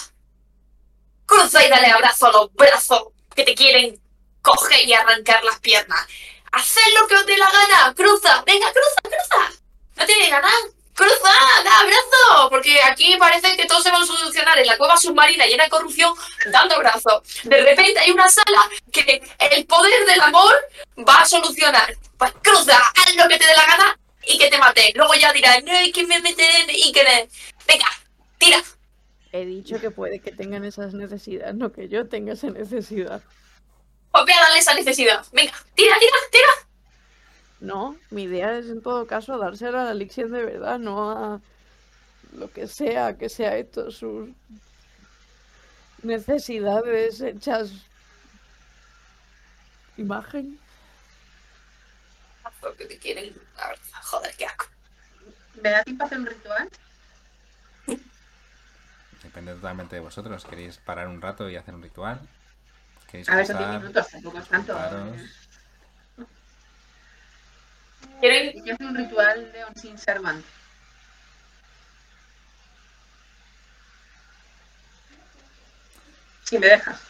Cruza 1.26 1.66
y 1.66 1.70
dale 1.70 1.88
abrazo 1.88 2.28
a 2.28 2.32
los 2.32 2.54
brazos 2.54 3.10
que 3.36 3.44
te 3.44 3.54
quieren 3.54 4.00
coger 4.42 4.88
y 4.88 4.94
arrancar 4.94 5.44
las 5.44 5.60
piernas. 5.60 6.08
¡Haced 6.52 6.82
lo 7.00 7.08
que 7.08 7.16
os 7.16 7.26
dé 7.26 7.38
la 7.38 7.50
gana! 7.52 7.94
¡Cruza! 7.94 8.44
¡Venga, 8.46 8.68
cruza, 8.72 9.02
cruza! 9.04 9.62
¿No 9.98 10.06
tiene 10.06 10.30
ganas? 10.30 10.79
¡Cruza! 11.00 11.34
¡Da 11.64 11.80
abrazo! 11.80 12.50
Porque 12.50 12.78
aquí 12.84 13.16
parece 13.18 13.56
que 13.56 13.66
todo 13.66 13.82
se 13.82 13.90
va 13.90 14.02
a 14.02 14.06
solucionar 14.06 14.60
en 14.60 14.68
la 14.68 14.78
cueva 14.78 14.98
submarina 14.98 15.46
llena 15.46 15.64
de 15.64 15.70
corrupción 15.70 16.14
dando 16.52 16.76
abrazos. 16.76 17.24
De 17.44 17.62
repente 17.62 17.98
hay 18.00 18.12
una 18.12 18.28
sala 18.28 18.70
que 18.92 19.22
el 19.40 19.66
poder 19.66 20.06
del 20.08 20.20
amor 20.20 20.54
va 21.08 21.22
a 21.22 21.26
solucionar. 21.26 21.96
Pues 22.18 22.34
cruza, 22.44 22.78
haz 22.78 23.16
lo 23.16 23.30
que 23.30 23.38
te 23.38 23.46
dé 23.46 23.54
la 23.56 23.66
gana 23.66 24.00
y 24.28 24.38
que 24.38 24.50
te 24.50 24.58
mate. 24.58 24.92
Luego 24.94 25.14
ya 25.16 25.32
dirás, 25.32 25.64
no, 25.64 25.72
es 25.72 25.94
que 25.94 26.06
me 26.06 26.20
meten 26.20 26.70
y 26.70 26.92
que... 26.92 27.30
Venga, 27.66 27.88
tira. 28.38 28.62
He 29.32 29.46
dicho 29.46 29.80
que 29.80 29.92
puede 29.92 30.20
que 30.20 30.34
tengan 30.34 30.66
esas 30.66 30.94
necesidades, 30.94 31.56
no 31.56 31.72
que 31.72 31.88
yo 31.88 32.10
tenga 32.10 32.34
esa 32.34 32.48
necesidad. 32.48 33.22
Pues 34.12 34.26
voy 34.26 34.34
a 34.34 34.42
darle 34.42 34.60
esa 34.60 34.74
necesidad. 34.74 35.26
Venga, 35.32 35.54
tira, 35.76 35.98
tira, 35.98 36.18
tira. 36.30 36.69
No, 37.60 37.98
mi 38.10 38.24
idea 38.24 38.58
es 38.58 38.68
en 38.68 38.82
todo 38.82 39.06
caso 39.06 39.38
dársela 39.38 39.82
a 39.82 39.86
la 39.86 39.92
Elixir 39.92 40.30
de 40.30 40.44
verdad, 40.44 40.80
no 40.80 41.12
a 41.12 41.42
lo 42.34 42.52
que 42.52 42.68
sea 42.68 43.18
que 43.18 43.28
sea 43.28 43.58
esto, 43.58 43.92
sus 43.92 44.30
necesidades 46.04 47.20
hechas 47.22 47.72
imagen. 49.98 50.58
Haz 52.44 52.54
lo 52.62 52.76
que 52.76 52.86
te 52.86 52.98
quieren. 52.98 53.34
Joder, 54.04 54.34
qué 54.38 54.46
asco. 54.46 54.66
¿Me 55.62 55.70
da 55.70 55.84
tiempo 55.84 56.04
a 56.04 56.06
hacer 56.08 56.20
un 56.20 56.26
ritual? 56.26 56.70
Depende 59.24 59.54
totalmente 59.56 59.96
de 59.98 60.02
vosotros. 60.02 60.46
¿Queréis 60.46 60.78
parar 60.78 61.10
un 61.10 61.22
rato 61.22 61.50
y 61.50 61.58
hacer 61.58 61.76
un 61.76 61.84
ritual? 61.84 62.22
¿Queréis 63.12 63.28
A 63.28 63.36
ver, 63.36 63.46
son 63.46 63.58
10 63.58 63.68
cruzar? 63.68 63.82
minutos, 63.82 64.08
tampoco 64.10 64.38
es 64.38 64.48
tanto. 64.48 64.74
Quiero 68.20 68.64
que 68.64 68.72
hacer 68.72 68.88
un 68.88 68.96
ritual 68.96 69.52
de 69.52 69.66
un 69.66 69.76
sin 69.76 69.98
servant. 69.98 70.44
Si 76.44 76.58
me 76.58 76.68
dejas. 76.68 77.02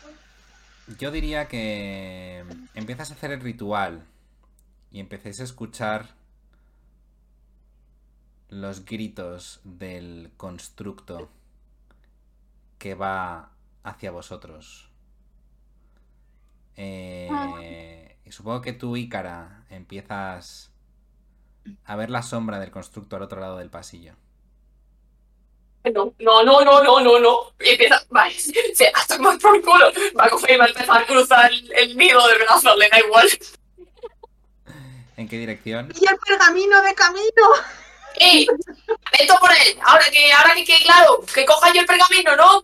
Yo 0.98 1.12
diría 1.12 1.48
que 1.48 2.44
empiezas 2.74 3.12
a 3.12 3.14
hacer 3.14 3.32
el 3.32 3.42
ritual 3.42 4.04
y 4.92 5.00
empecéis 5.00 5.40
a 5.40 5.44
escuchar 5.44 6.08
los 8.50 8.86
gritos 8.86 9.62
del 9.64 10.32
constructo 10.36 11.30
que 12.80 12.96
va 12.96 13.52
hacia 13.84 14.12
vosotros. 14.12 14.90
Eh, 16.76 18.18
supongo 18.30 18.62
que 18.62 18.74
tú, 18.74 18.96
Ícara, 18.96 19.66
empiezas 19.70 20.69
a 21.86 21.96
ver 21.96 22.10
la 22.10 22.24
sombra 22.24 22.60
del 22.60 22.72
constructo 22.72 23.16
al 23.16 23.24
otro 23.24 23.40
lado 23.40 23.58
del 23.58 23.70
pasillo. 23.70 24.14
No, 25.86 26.14
no, 26.20 26.44
no, 26.44 26.64
no, 26.64 26.84
no, 26.84 27.00
no, 27.00 27.20
no. 27.20 27.54
Y 27.60 27.70
empieza, 27.70 28.04
vale, 28.10 28.36
se 28.74 28.88
a 28.88 29.06
tomar 29.08 29.40
por 29.40 29.62
culo. 29.62 29.92
Va 30.18 30.26
a 30.26 30.30
coger 30.30 30.52
y 30.52 30.58
va 30.58 30.66
a 30.66 30.68
empezar 30.68 31.02
a 31.02 31.06
cruzar 31.06 31.52
el, 31.52 31.72
el 31.74 31.98
nido 31.98 32.26
del 32.28 32.40
brazo, 32.40 32.76
le 32.76 32.90
da 32.90 33.00
igual. 33.00 33.30
¿En 35.16 35.28
qué 35.28 35.38
dirección? 35.38 35.92
¡Y 36.00 36.08
el 36.08 36.18
pergamino 36.18 36.82
de 36.82 36.96
camino! 36.96 37.44
¡Ey! 38.16 38.48
Esto 39.20 39.36
por 39.40 39.52
él. 39.52 39.78
Ahora 39.84 40.06
que, 40.12 40.32
ahora 40.32 40.56
que 40.56 40.64
quede 40.64 40.84
claro, 40.84 41.24
que 41.34 41.46
coja 41.46 41.74
yo 41.74 41.82
el 41.82 41.88
pergamino, 41.88 42.36
¿no? 42.36 42.64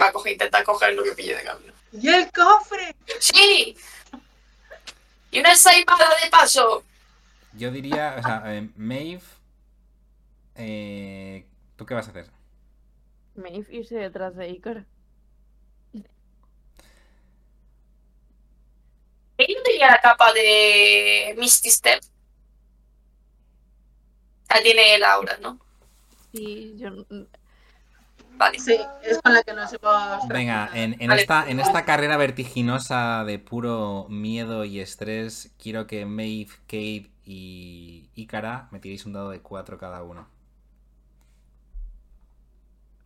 Va 0.00 0.08
a 0.08 0.12
coger, 0.12 0.32
intentar 0.32 0.64
coger 0.64 0.94
lo 0.94 1.04
que 1.04 1.12
pille 1.12 1.36
de 1.36 1.42
camino. 1.44 1.72
¡Y 1.92 2.08
el 2.08 2.30
cofre! 2.32 2.96
¡Sí! 3.20 3.76
Y 5.30 5.40
una 5.40 5.52
ensaimada 5.52 6.08
de 6.22 6.30
paso. 6.30 6.84
Yo 7.56 7.70
diría, 7.70 8.16
o 8.18 8.22
sea, 8.22 8.42
eh, 8.46 8.68
Maeve, 8.76 9.22
eh, 10.56 11.46
¿tú 11.76 11.86
qué 11.86 11.94
vas 11.94 12.08
a 12.08 12.10
hacer? 12.10 12.30
Maeve 13.36 13.66
irse 13.70 13.96
detrás 13.96 14.34
de 14.36 14.50
Icar. 14.50 14.86
Él 19.36 19.46
no 19.56 19.62
tenía 19.64 19.90
la 19.90 20.00
capa 20.00 20.32
de 20.32 21.34
Misty 21.38 21.70
Step. 21.70 22.00
Ah, 24.48 24.58
tiene 24.62 24.98
la 24.98 25.12
aura, 25.14 25.36
¿no? 25.40 25.58
Y 26.32 26.76
yo 26.76 26.90
Vale. 28.36 28.58
Sí, 28.58 28.76
es 29.04 29.20
con 29.22 29.32
la 29.32 29.42
que 29.44 29.52
nos 29.52 29.72
hemos... 29.72 30.28
Venga, 30.28 30.68
en, 30.74 30.96
en 31.00 31.08
Vale. 31.08 31.20
esta, 31.20 31.48
en 31.48 31.60
esta 31.60 31.84
carrera 31.84 32.16
vertiginosa 32.16 33.22
de 33.24 33.38
puro 33.38 34.06
miedo 34.08 34.64
y 34.64 34.80
estrés, 34.80 35.52
quiero 35.56 35.86
que 35.86 36.04
Maeve, 36.04 36.50
Kate 36.66 37.13
y 37.24 38.10
Ícara 38.14 38.68
me 38.70 38.80
tiréis 38.80 39.06
un 39.06 39.14
dado 39.14 39.30
de 39.30 39.40
4 39.40 39.78
cada 39.78 40.02
uno. 40.02 40.28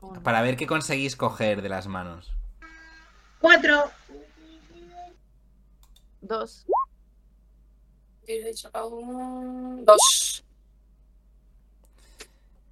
Uno. 0.00 0.22
Para 0.22 0.42
ver 0.42 0.56
qué 0.56 0.66
conseguís 0.66 1.16
coger 1.16 1.62
de 1.62 1.68
las 1.68 1.86
manos. 1.86 2.32
¡Cuatro! 3.40 3.90
Dos. 6.20 6.66
Dos. 9.84 10.44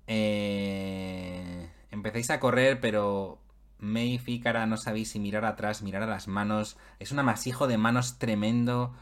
Eh, 0.07 1.71
empezáis 1.91 2.31
a 2.31 2.39
correr, 2.39 2.81
pero 2.81 3.41
Maeve 3.79 4.23
y 4.27 4.33
Ícara 4.35 4.67
no 4.67 4.77
sabéis 4.77 5.11
si 5.11 5.19
mirar 5.19 5.45
atrás, 5.45 5.83
mirar 5.83 6.03
a 6.03 6.07
las 6.07 6.29
manos. 6.29 6.77
Es 6.99 7.13
un 7.13 7.19
amasijo 7.19 7.67
de 7.67 7.79
manos 7.79 8.19
tremendo. 8.19 8.95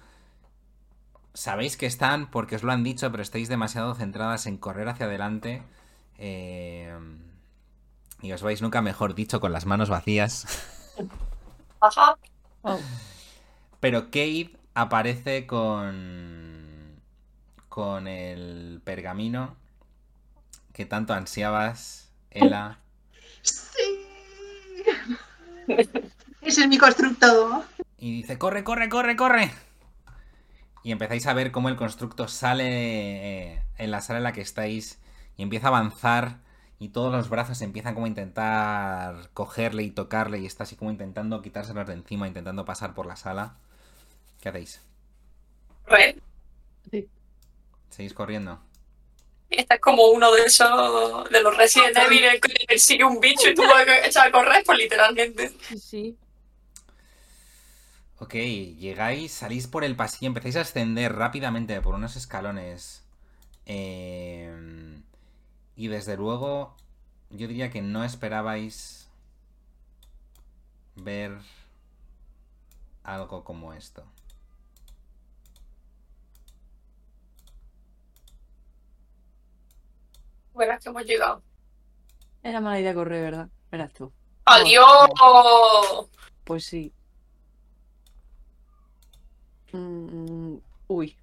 Sabéis 1.35 1.77
que 1.77 1.86
están 1.86 2.31
porque 2.31 2.56
os 2.56 2.62
lo 2.62 2.73
han 2.73 2.85
dicho, 2.85 3.11
pero 3.11 3.23
estáis 3.23 3.48
demasiado 3.48 3.94
centradas 3.94 4.47
en 4.47 4.56
correr 4.56 4.89
hacia 4.89 5.06
adelante. 5.06 5.62
Eh, 6.16 6.97
y 8.23 8.32
os 8.32 8.43
vais 8.43 8.62
nunca 8.62 8.81
mejor 8.81 9.15
dicho 9.15 9.40
con 9.40 9.52
las 9.52 9.66
manos 9.66 9.90
vacías. 9.90 10.47
Ajá. 11.81 12.16
Oh, 12.62 12.78
Pero 13.81 14.05
Kate 14.05 14.56
aparece 14.74 15.47
con. 15.47 17.01
con 17.69 18.06
el 18.06 18.81
pergamino 18.85 19.56
que 20.73 20.86
tanto 20.86 21.15
ansiabas, 21.15 22.11
Ela. 22.31 22.78
¡Sí! 23.43 24.05
Ese 26.40 26.62
es 26.62 26.69
mi 26.69 26.78
constructo. 26.78 27.65
Y 27.98 28.12
dice, 28.23 28.39
corre, 28.39 28.65
corre, 28.65 28.89
corre, 28.89 29.16
corre. 29.16 29.52
Y 30.85 30.93
empezáis 30.93 31.27
a 31.27 31.32
ver 31.32 31.51
cómo 31.51 31.69
el 31.69 31.77
constructo 31.77 32.28
sale 32.28 32.66
eh, 32.66 33.62
en 33.78 33.90
la 33.90 34.02
sala 34.02 34.19
en 34.19 34.24
la 34.24 34.32
que 34.32 34.43
estáis 34.43 35.01
y 35.36 35.43
empieza 35.43 35.66
a 35.66 35.70
avanzar 35.70 36.39
y 36.78 36.90
todos 36.90 37.11
los 37.11 37.31
brazos 37.31 37.62
empiezan 37.62 37.94
como 37.94 38.05
a 38.05 38.09
intentar 38.11 39.31
cogerle 39.32 39.82
y 39.82 39.90
tocarle 39.90 40.40
y 40.40 40.47
está 40.47 40.65
así 40.65 40.77
como 40.77 40.90
intentando 40.90 41.40
quitárselos 41.40 41.86
de 41.86 41.94
encima, 41.94 42.28
intentando 42.28 42.66
pasar 42.66 42.94
por 42.94 43.06
la 43.06 43.16
sala. 43.16 43.56
¿Qué 44.43 44.51
hacéis? 44.51 44.82
Red. 45.86 46.16
sí. 46.90 47.09
¿Seguís 47.89 48.12
corriendo? 48.12 48.61
Esta 49.48 49.77
es 49.77 49.81
como 49.81 50.09
uno 50.09 50.32
de 50.32 50.43
esos 50.43 51.31
de 51.31 51.43
los 51.43 51.56
Resident 51.56 51.97
Evil 51.97 52.24
en 52.24 52.40
que 52.40 52.66
persigue 52.66 53.05
un 53.05 53.20
bicho 53.20 53.48
y 53.48 53.55
tú 53.55 53.62
vas 53.62 53.86
a 53.86 54.06
echar 54.06 54.28
a 54.28 54.32
correr, 54.32 54.62
pues 54.66 54.78
literalmente. 54.78 55.52
Sí, 55.69 55.78
sí. 55.78 56.16
Ok, 58.19 58.35
llegáis, 58.35 59.32
salís 59.32 59.66
por 59.66 59.85
el 59.85 59.97
pasillo, 59.97 60.28
empezáis 60.28 60.57
a 60.57 60.61
ascender 60.62 61.15
rápidamente 61.15 61.81
por 61.81 61.95
unos 61.95 62.16
escalones. 62.16 63.03
eh, 63.66 65.01
y 65.77 65.89
desde 65.89 66.16
luego, 66.16 66.74
yo 67.31 67.49
diría 67.49 67.70
que 67.70 67.82
no 67.82 68.05
esperabais 68.05 69.09
ver 70.97 71.39
algo 73.03 73.45
como 73.45 73.73
esto. 73.73 74.05
Verás 80.55 80.82
que 80.82 80.89
hemos 80.91 81.05
llegado. 81.05 81.43
Era 82.43 82.61
mala 82.61 82.78
idea 82.81 82.95
correr, 82.95 83.23
¿verdad? 83.23 83.49
Verás 83.70 83.93
tú. 83.93 84.12
¡Adiós! 84.45 85.11
Pues 86.45 86.65
sí. 86.66 86.93
Mm, 89.74 90.59
uy. 90.86 91.16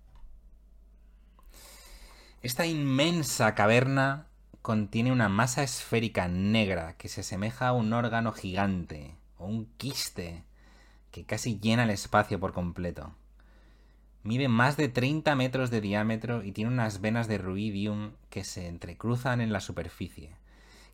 Esta 2.42 2.66
inmensa 2.66 3.56
caverna 3.56 4.28
contiene 4.62 5.14
una 5.14 5.30
masa 5.30 5.64
esférica 5.64 6.28
negra 6.28 6.98
que 6.98 7.08
se 7.08 7.22
asemeja 7.22 7.70
a 7.70 7.72
un 7.72 7.94
órgano 7.94 8.34
gigante 8.34 9.16
o 9.38 9.46
un 9.46 9.68
quiste 9.78 10.44
que 11.12 11.24
casi 11.24 11.60
llena 11.62 11.84
el 11.84 11.92
espacio 11.92 12.42
por 12.42 12.52
completo. 12.52 13.14
Mide 14.24 14.50
más 14.50 14.76
de 14.76 14.90
30 14.90 15.34
metros 15.36 15.70
de 15.72 15.80
diámetro 15.80 16.44
y 16.44 16.52
tiene 16.52 16.72
unas 16.72 17.00
venas 17.00 17.30
de 17.30 17.38
ruidium 17.38 18.12
que 18.30 18.44
se 18.44 18.68
entrecruzan 18.68 19.40
en 19.40 19.54
la 19.54 19.62
superficie, 19.62 20.36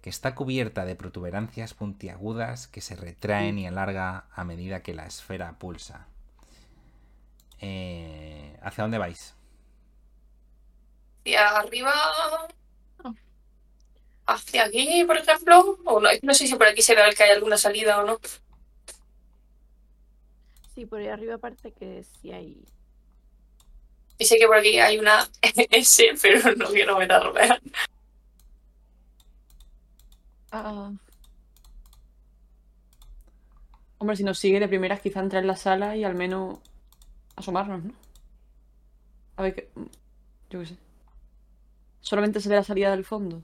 que 0.04 0.12
está 0.12 0.36
cubierta 0.36 0.86
de 0.86 0.96
protuberancias 0.96 1.74
puntiagudas 1.74 2.68
que 2.68 2.82
se 2.82 2.96
retraen 2.96 3.58
y 3.58 3.66
alarga 3.66 4.26
a 4.32 4.44
medida 4.44 4.84
que 4.84 4.94
la 4.94 5.08
esfera 5.08 5.58
pulsa. 5.58 6.08
Eh, 7.60 8.58
¿Hacia 8.62 8.84
dónde 8.84 8.98
vais? 8.98 9.36
Y 11.24 11.36
arriba. 11.36 11.94
hacia 14.26 14.66
aquí, 14.66 15.04
por 15.06 15.18
ejemplo. 15.18 15.80
O 15.86 16.00
no, 16.00 16.10
no 16.22 16.34
sé 16.34 16.48
si 16.48 16.56
por 16.56 16.68
aquí 16.68 16.82
se 16.82 16.96
ve 16.96 17.02
que 17.16 17.24
hay 17.24 17.32
alguna 17.32 17.58
salida 17.58 18.00
o 18.02 18.06
no. 18.06 18.20
Sí, 20.74 20.86
por 20.86 21.00
ahí 21.00 21.08
arriba 21.08 21.38
parece 21.38 21.72
que 21.72 22.04
sí 22.04 22.32
hay. 22.32 22.64
Y 24.20 24.26
sé 24.26 24.38
que 24.38 24.48
por 24.48 24.58
aquí 24.58 24.80
hay 24.80 24.98
una 24.98 25.28
S, 25.42 26.04
pero 26.22 26.56
no 26.56 26.68
quiero 26.68 26.98
meterme. 26.98 27.60
Ah. 30.52 30.92
Hombre, 34.00 34.16
si 34.16 34.24
nos 34.24 34.38
sigue 34.40 34.60
de 34.60 34.68
primeras, 34.68 35.02
quizá 35.02 35.20
entrar 35.20 35.42
en 35.42 35.48
la 35.48 35.56
sala 35.56 35.96
y 35.96 36.04
al 36.04 36.16
menos 36.16 36.60
asomarnos, 37.38 37.84
¿no? 37.86 37.94
A 39.38 39.44
ver 39.44 39.56
qué. 39.56 39.70
Yo 40.50 40.60
qué 40.62 40.66
sé. 40.68 40.78
Solamente 42.02 42.40
se 42.42 42.50
ve 42.50 42.56
la 42.56 42.64
salida 42.64 42.90
del 42.90 43.06
fondo. 43.06 43.44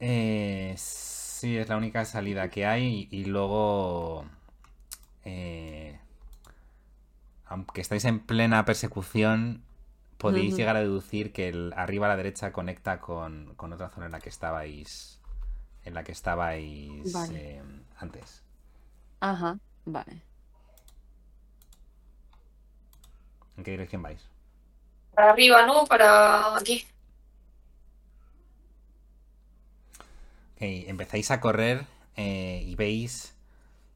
Eh, 0.00 0.74
sí, 0.76 1.56
es 1.56 1.68
la 1.68 1.76
única 1.76 2.04
salida 2.04 2.50
que 2.50 2.66
hay 2.66 3.08
y 3.10 3.24
luego... 3.26 4.26
eh, 5.24 5.98
aunque 7.46 7.80
estáis 7.80 8.04
en 8.04 8.20
plena 8.20 8.64
persecución, 8.64 9.62
podéis 10.18 10.56
llegar 10.56 10.76
a 10.76 10.80
deducir 10.80 11.32
que 11.32 11.48
el 11.48 11.72
arriba 11.76 12.06
a 12.06 12.10
la 12.10 12.16
derecha 12.16 12.52
conecta 12.52 13.00
con, 13.00 13.54
con 13.56 13.72
otra 13.72 13.88
zona 13.90 14.06
en 14.06 14.12
la 14.12 14.20
que 14.20 14.28
estabais 14.30 15.20
en 15.84 15.94
la 15.94 16.04
que 16.04 16.12
estabais 16.12 17.12
Vale. 17.12 17.34
eh, 17.34 17.62
antes. 17.98 18.42
Ajá, 19.20 19.58
vale. 19.84 20.22
¿En 23.56 23.64
qué 23.64 23.72
dirección 23.72 24.02
vais? 24.02 24.30
Para 25.14 25.30
arriba, 25.30 25.66
¿no? 25.66 25.84
Para 25.86 26.56
aquí. 26.56 26.86
Ok, 30.54 30.58
empezáis 30.88 31.30
a 31.30 31.40
correr 31.40 31.86
eh, 32.16 32.62
y 32.66 32.74
veis 32.76 33.34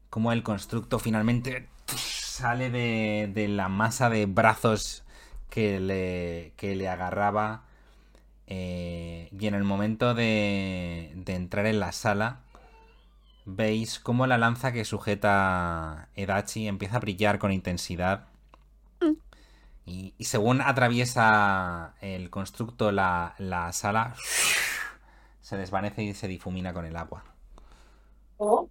cómo 0.09 0.31
el 0.33 0.43
constructo 0.43 0.99
finalmente 0.99 1.69
sale 1.87 2.69
de, 2.71 3.29
de 3.33 3.47
la 3.49 3.69
masa 3.69 4.09
de 4.09 4.25
brazos 4.27 5.03
que 5.49 5.79
le, 5.79 6.53
que 6.57 6.75
le 6.75 6.89
agarraba. 6.89 7.65
eh, 8.47 9.29
y 9.39 9.47
en 9.47 9.55
el 9.55 9.63
momento 9.65 10.13
de, 10.15 11.13
de 11.15 11.35
entrar 11.35 11.65
en 11.67 11.79
la 11.81 11.91
sala, 11.93 12.41
veis 13.45 13.99
cómo 13.99 14.27
la 14.27 14.37
lanza 14.37 14.71
que 14.71 14.85
sujeta 14.85 16.09
Edachi 16.15 16.67
empieza 16.67 16.97
a 16.97 16.99
brillar 16.99 17.39
con 17.39 17.51
intensidad. 17.51 18.27
Y, 19.85 20.13
y 20.17 20.25
según 20.25 20.61
atraviesa 20.61 21.95
el 22.01 22.29
constructo 22.29 22.91
la, 22.91 23.35
la 23.39 23.71
sala, 23.73 24.15
se 25.41 25.57
desvanece 25.57 26.03
y 26.03 26.13
se 26.13 26.27
difumina 26.27 26.73
con 26.73 26.85
el 26.85 26.95
agua. 26.95 27.23
Oh. 28.37 28.69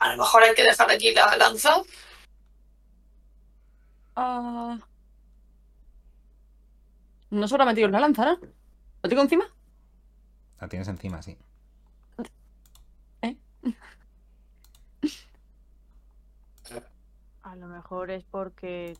A 0.00 0.10
lo 0.10 0.18
mejor 0.18 0.42
hay 0.42 0.54
que 0.54 0.64
dejar 0.64 0.90
aquí 0.90 1.14
la 1.14 1.36
lanza. 1.36 1.76
Ah. 4.16 4.78
No 7.30 7.48
solo 7.48 7.62
ha 7.62 7.66
metido 7.66 7.88
una 7.88 8.00
lanza, 8.00 8.24
¿no? 8.24 8.38
¿Lo 9.02 9.08
tengo 9.08 9.22
encima? 9.22 9.44
La 10.60 10.68
tienes 10.68 10.88
encima, 10.88 11.22
sí. 11.22 11.38
A 17.54 17.56
lo 17.56 17.68
mejor 17.68 18.10
es 18.10 18.24
porque 18.24 18.96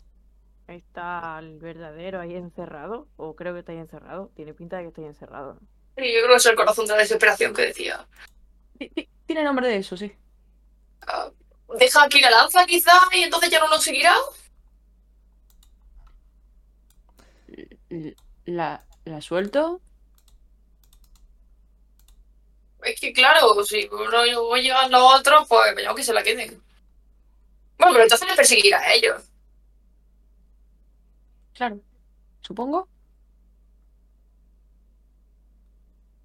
está 0.68 1.36
el 1.40 1.58
verdadero 1.58 2.20
ahí 2.20 2.36
encerrado. 2.36 3.08
O 3.16 3.34
creo 3.34 3.52
que 3.52 3.58
está 3.58 3.72
ahí 3.72 3.78
encerrado. 3.78 4.30
Tiene 4.36 4.54
pinta 4.54 4.76
de 4.76 4.84
que 4.84 4.88
está 4.90 5.00
ahí 5.00 5.08
encerrado. 5.08 5.58
Y 5.96 6.14
yo 6.14 6.20
creo 6.20 6.28
que 6.28 6.36
es 6.36 6.46
el 6.46 6.54
corazón 6.54 6.86
de 6.86 6.92
la 6.92 6.98
desesperación 7.00 7.52
que 7.52 7.62
decía. 7.62 8.06
Ti- 8.78 8.90
ti- 8.90 9.08
Tiene 9.26 9.42
nombre 9.42 9.66
de 9.66 9.78
eso, 9.78 9.96
sí. 9.96 10.12
Ah, 11.08 11.32
Deja 11.80 12.04
aquí 12.04 12.20
la 12.20 12.30
lanza, 12.30 12.64
quizá, 12.64 12.92
y 13.12 13.22
entonces 13.24 13.50
ya 13.50 13.58
no 13.58 13.68
nos 13.68 13.82
seguirá. 13.82 14.14
La, 18.44 18.84
la 19.04 19.20
suelto. 19.20 19.80
Es 22.84 23.00
que, 23.00 23.12
claro, 23.12 23.64
si 23.64 23.88
uno 23.90 24.42
voy 24.44 24.62
llegando 24.62 24.96
a 24.98 25.16
otro, 25.16 25.44
pues 25.48 25.74
me 25.74 25.82
llamo 25.82 25.96
que 25.96 26.04
se 26.04 26.12
la 26.14 26.22
queden. 26.22 26.62
Bueno, 27.84 27.96
pero 27.96 28.04
entonces 28.04 28.26
les 28.26 28.36
perseguirá 28.36 28.80
a 28.80 28.94
ellos. 28.94 29.22
Claro. 31.52 31.80
Supongo. 32.40 32.88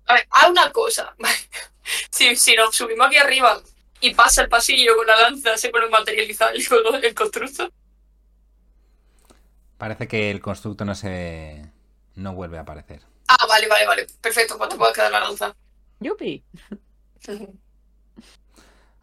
A 0.06 0.14
ver, 0.14 0.27
haz 0.31 0.49
una 0.49 0.72
cosa. 0.72 1.14
si, 2.11 2.38
si 2.38 2.56
nos 2.56 2.73
subimos 2.73 3.07
aquí 3.07 3.18
arriba 3.18 3.61
y 3.99 4.14
pasa 4.14 4.41
el 4.41 4.48
pasillo 4.48 4.95
con 4.95 5.06
la 5.06 5.18
lanza, 5.19 5.57
se 5.57 5.68
pone 5.68 5.88
a 5.88 5.90
materializar 5.90 6.56
el, 6.56 6.64
el 7.03 7.14
constructo. 7.14 7.69
Parece 9.77 10.07
que 10.07 10.31
el 10.31 10.40
constructo 10.40 10.86
no 10.86 10.95
se. 10.95 11.73
no 12.15 12.36
vuelve 12.36 12.57
a 12.57 12.61
aparecer. 12.61 13.02
Ah, 13.27 13.45
vale, 13.48 13.68
vale, 13.68 13.86
vale. 13.86 14.07
Perfecto, 14.22 14.57
pues 14.57 14.69
te 14.69 14.77
puedes 14.77 14.95
quedar 14.95 15.11
la 15.11 15.19
lanza. 15.19 15.53
Yupi. 15.99 16.41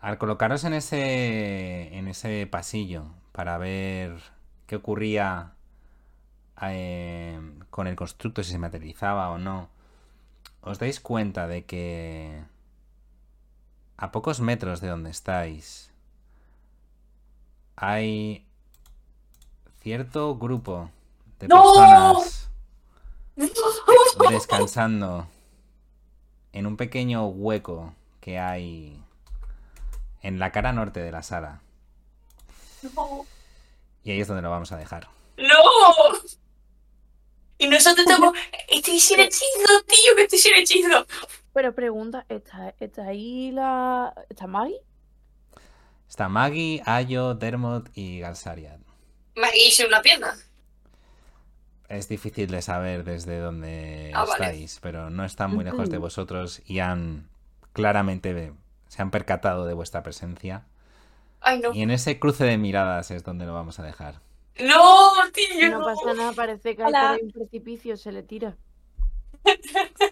Al 0.06 0.18
colocaros 0.18 0.62
en 0.62 0.72
ese. 0.72 1.98
en 1.98 2.06
ese 2.06 2.46
pasillo 2.46 3.06
para 3.32 3.58
ver 3.58 4.22
qué 4.68 4.76
ocurría 4.76 5.54
eh, 6.62 7.40
con 7.70 7.88
el 7.88 7.96
constructo, 7.96 8.44
si 8.44 8.52
se 8.52 8.58
materializaba 8.58 9.30
o 9.30 9.38
no, 9.38 9.68
os 10.60 10.78
dais 10.78 11.00
cuenta 11.00 11.48
de 11.48 11.64
que 11.64 12.40
a 13.96 14.12
pocos 14.12 14.38
metros 14.38 14.80
de 14.80 14.86
donde 14.86 15.10
estáis 15.10 15.90
hay 17.74 18.46
cierto 19.80 20.38
grupo 20.38 20.88
de 21.40 21.48
¡No! 21.48 21.64
personas 21.64 22.48
descansando 24.30 25.26
en 26.52 26.68
un 26.68 26.76
pequeño 26.76 27.26
hueco 27.26 27.92
que 28.20 28.38
hay 28.38 29.02
en 30.22 30.38
la 30.38 30.52
cara 30.52 30.72
norte 30.72 31.00
de 31.00 31.12
la 31.12 31.22
sala. 31.22 31.60
No. 32.94 33.24
Y 34.04 34.10
ahí 34.12 34.20
es 34.20 34.28
donde 34.28 34.42
lo 34.42 34.50
vamos 34.50 34.70
a 34.72 34.76
dejar. 34.76 35.08
¡No! 35.36 36.34
Y 37.58 37.68
nosotros 37.68 38.06
estamos. 38.06 38.32
Estoy 38.68 39.00
sin 39.00 39.20
hechizo, 39.20 39.82
tío, 39.88 40.14
que 40.16 40.22
estoy 40.22 40.38
sin 40.38 40.54
hechizo. 40.56 41.06
Pero 41.54 41.74
pregunta, 41.74 42.26
¿está, 42.28 42.74
está 42.80 43.04
ahí 43.06 43.50
la. 43.50 44.12
¿Está 44.28 44.46
Maggie? 44.46 44.80
Está 46.08 46.28
Maggie, 46.28 46.82
Ayo, 46.84 47.34
Dermot 47.34 47.88
y 47.94 48.20
Galsariad. 48.20 48.78
Me 49.36 49.48
hice 49.56 49.86
una 49.86 50.02
pierna. 50.02 50.34
Es 51.88 52.08
difícil 52.08 52.50
de 52.50 52.62
saber 52.62 53.04
desde 53.04 53.38
dónde 53.38 54.12
Ah, 54.14 54.24
vale. 54.24 54.44
estáis, 54.44 54.78
pero 54.82 55.08
no 55.08 55.24
están 55.24 55.54
muy 55.54 55.64
lejos 55.64 55.88
de 55.88 55.96
Ujú. 55.96 56.06
vosotros 56.06 56.60
y 56.66 56.80
han 56.80 57.28
claramente 57.72 58.52
se 58.96 59.02
han 59.02 59.10
percatado 59.10 59.66
de 59.66 59.74
vuestra 59.74 60.02
presencia. 60.02 60.64
Ay, 61.40 61.60
no. 61.60 61.74
Y 61.74 61.82
en 61.82 61.90
ese 61.90 62.18
cruce 62.18 62.44
de 62.44 62.56
miradas 62.56 63.10
es 63.10 63.22
donde 63.24 63.44
lo 63.44 63.52
vamos 63.52 63.78
a 63.78 63.82
dejar. 63.82 64.20
No, 64.58 65.10
tío, 65.34 65.70
No 65.70 65.80
no. 65.80 65.84
pasa 65.84 66.14
nada, 66.14 66.32
parece 66.32 66.74
que 66.74 66.82
hay 66.82 67.20
un 67.22 67.30
precipicio, 67.30 67.96
se 67.98 68.10
le 68.10 68.22
tira. 68.22 68.56